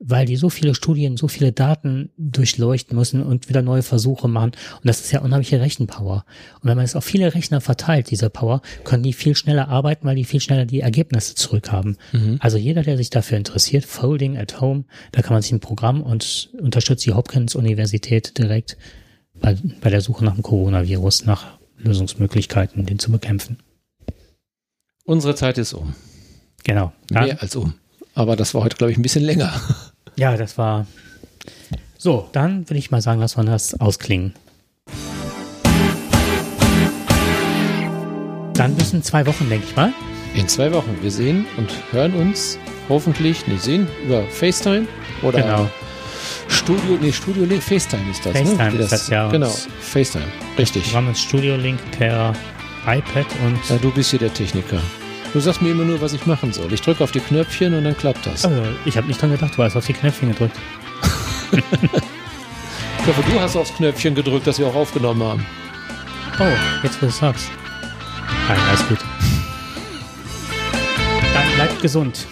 weil 0.04 0.26
die 0.26 0.36
so 0.36 0.50
viele 0.50 0.74
Studien, 0.74 1.16
so 1.16 1.28
viele 1.28 1.52
Daten 1.52 2.10
durchleuchten 2.18 2.98
müssen 2.98 3.22
und 3.22 3.50
wieder 3.50 3.62
neue 3.62 3.84
Versuche 3.84 4.28
machen. 4.28 4.52
Und 4.52 4.86
das 4.88 5.02
ist 5.02 5.12
ja 5.12 5.22
unheimliche 5.22 5.62
Rechenpower. 5.62 6.26
Und 6.60 6.70
wenn 6.70 6.76
man 6.76 6.86
es 6.86 6.96
auf 6.96 7.06
viele 7.06 7.36
Rechner 7.36 7.62
verteilt, 7.62 8.10
diese 8.10 8.32
Power, 8.32 8.62
können 8.84 9.04
die 9.04 9.14
viel 9.14 9.36
schneller 9.36 9.70
arbeiten, 9.70 10.08
weil 10.08 10.16
die 10.16 10.24
viel 10.24 10.40
schneller 10.40 10.66
die 10.66 10.80
Ergebnisse 10.80 11.36
zurückhaben. 11.36 11.98
Mhm. 12.14 12.38
Also 12.40 12.58
jeder, 12.58 12.82
der 12.82 12.98
sich 12.98 13.12
dafür 13.12 13.38
interessiert, 13.38 13.86
Folding 13.86 14.38
at 14.38 14.60
Home, 14.60 14.86
da 15.12 15.22
kann 15.22 15.34
man 15.34 15.44
sich 15.44 15.52
ein 15.52 15.60
Programm 15.60 16.02
und 16.02 16.50
unterstützt 16.60 17.06
die 17.06 17.14
Hopkins 17.14 17.54
Universität 17.54 18.38
direkt 18.40 18.78
bei, 19.40 19.56
bei 19.82 19.92
der 19.92 20.02
Suche 20.02 20.26
nach 20.26 20.34
dem 20.34 20.44
Coronavirus, 20.44 21.26
nach 21.26 21.60
Lösungsmöglichkeiten, 21.78 22.88
den 22.88 22.98
zu 22.98 23.12
bekämpfen. 23.12 23.58
Unsere 25.06 25.36
Zeit 25.36 25.60
ist 25.60 25.74
um. 25.74 25.94
Genau. 26.64 26.92
Mehr 27.12 27.42
als 27.42 27.56
um. 27.56 27.76
Aber 28.14 28.36
das 28.36 28.54
war 28.54 28.64
heute, 28.64 28.78
glaube 28.78 28.92
ich, 28.92 28.98
ein 28.98 29.04
bisschen 29.04 29.24
länger. 29.24 29.54
Ja, 30.16 30.38
das 30.38 30.58
war. 30.58 30.86
So, 31.98 32.28
dann 32.32 32.70
würde 32.70 32.80
ich 32.80 32.92
mal 32.92 33.02
sagen, 33.02 33.20
lass 33.20 33.38
wir 33.38 33.44
das 33.44 33.80
ausklingen. 33.80 34.34
Dann 38.54 38.76
bis 38.76 38.94
in 38.94 39.04
zwei 39.04 39.26
Wochen, 39.26 39.50
denke 39.50 39.66
ich 39.70 39.76
mal. 39.76 39.94
In 40.36 40.48
zwei 40.48 40.72
Wochen. 40.74 40.98
Wir 41.02 41.12
sehen 41.12 41.46
und 41.58 41.70
hören 41.92 42.14
uns 42.14 42.58
hoffentlich, 42.90 43.48
nicht 43.48 43.64
sehen, 43.64 43.88
über 44.06 44.24
FaceTime 44.24 44.88
oder 45.22 45.42
genau. 45.42 45.70
Studio, 46.48 46.98
nee, 47.02 47.12
Studio 47.12 47.46
Link, 47.46 47.64
FaceTime 47.64 48.10
ist 48.12 48.26
das. 48.26 48.34
Ne? 48.34 48.46
FaceTime 48.46 48.72
ne? 48.72 48.84
ist 48.84 48.92
das, 48.92 49.08
ja. 49.10 49.30
Genau, 49.30 49.52
FaceTime, 49.80 50.26
richtig. 50.58 50.90
Wir 50.90 50.98
haben 50.98 51.08
uns 51.08 51.22
Studio 51.22 51.56
Link 51.56 51.80
per 51.98 52.34
iPad 52.86 53.26
und. 53.46 53.70
Ja, 53.70 53.78
du 53.78 53.92
bist 53.92 54.10
hier 54.12 54.20
der 54.20 54.34
Techniker. 54.34 54.82
Du 55.34 55.40
sagst 55.40 55.62
mir 55.62 55.72
immer 55.72 55.86
nur, 55.86 56.02
was 56.02 56.12
ich 56.12 56.26
machen 56.26 56.52
soll. 56.52 56.74
Ich 56.74 56.82
drücke 56.82 57.04
auf 57.04 57.12
die 57.12 57.22
Knöpfchen 57.22 57.74
und 57.74 57.86
dann 57.86 57.96
klappt 57.96 58.26
das. 58.26 58.44
Also, 58.44 58.64
ich 58.86 58.98
habe 58.98 59.08
nicht 59.08 59.22
dran 59.22 59.32
gedacht, 59.32 59.54
du 59.56 59.64
hast 59.64 59.78
auf 59.78 59.86
die 59.86 59.94
Knöpfchen 59.94 60.30
gedrückt. 60.30 60.58
ich 61.54 63.08
hoffe, 63.08 63.24
du 63.32 63.40
hast 63.40 63.56
aufs 63.56 63.74
Knöpfchen 63.74 64.14
gedrückt, 64.14 64.46
dass 64.46 64.60
wir 64.60 64.68
auch 64.68 64.76
aufgenommen 64.76 65.24
haben. 65.24 65.46
Oh, 66.38 66.84
jetzt 66.84 67.02
wo 67.02 67.06
du 67.06 67.12
sagst. 67.12 67.50
Nein, 68.50 68.60
alles 68.68 68.88
gut. 68.90 69.00
Dann 71.34 71.56
bleibt 71.56 71.82
gesund. 71.82 72.28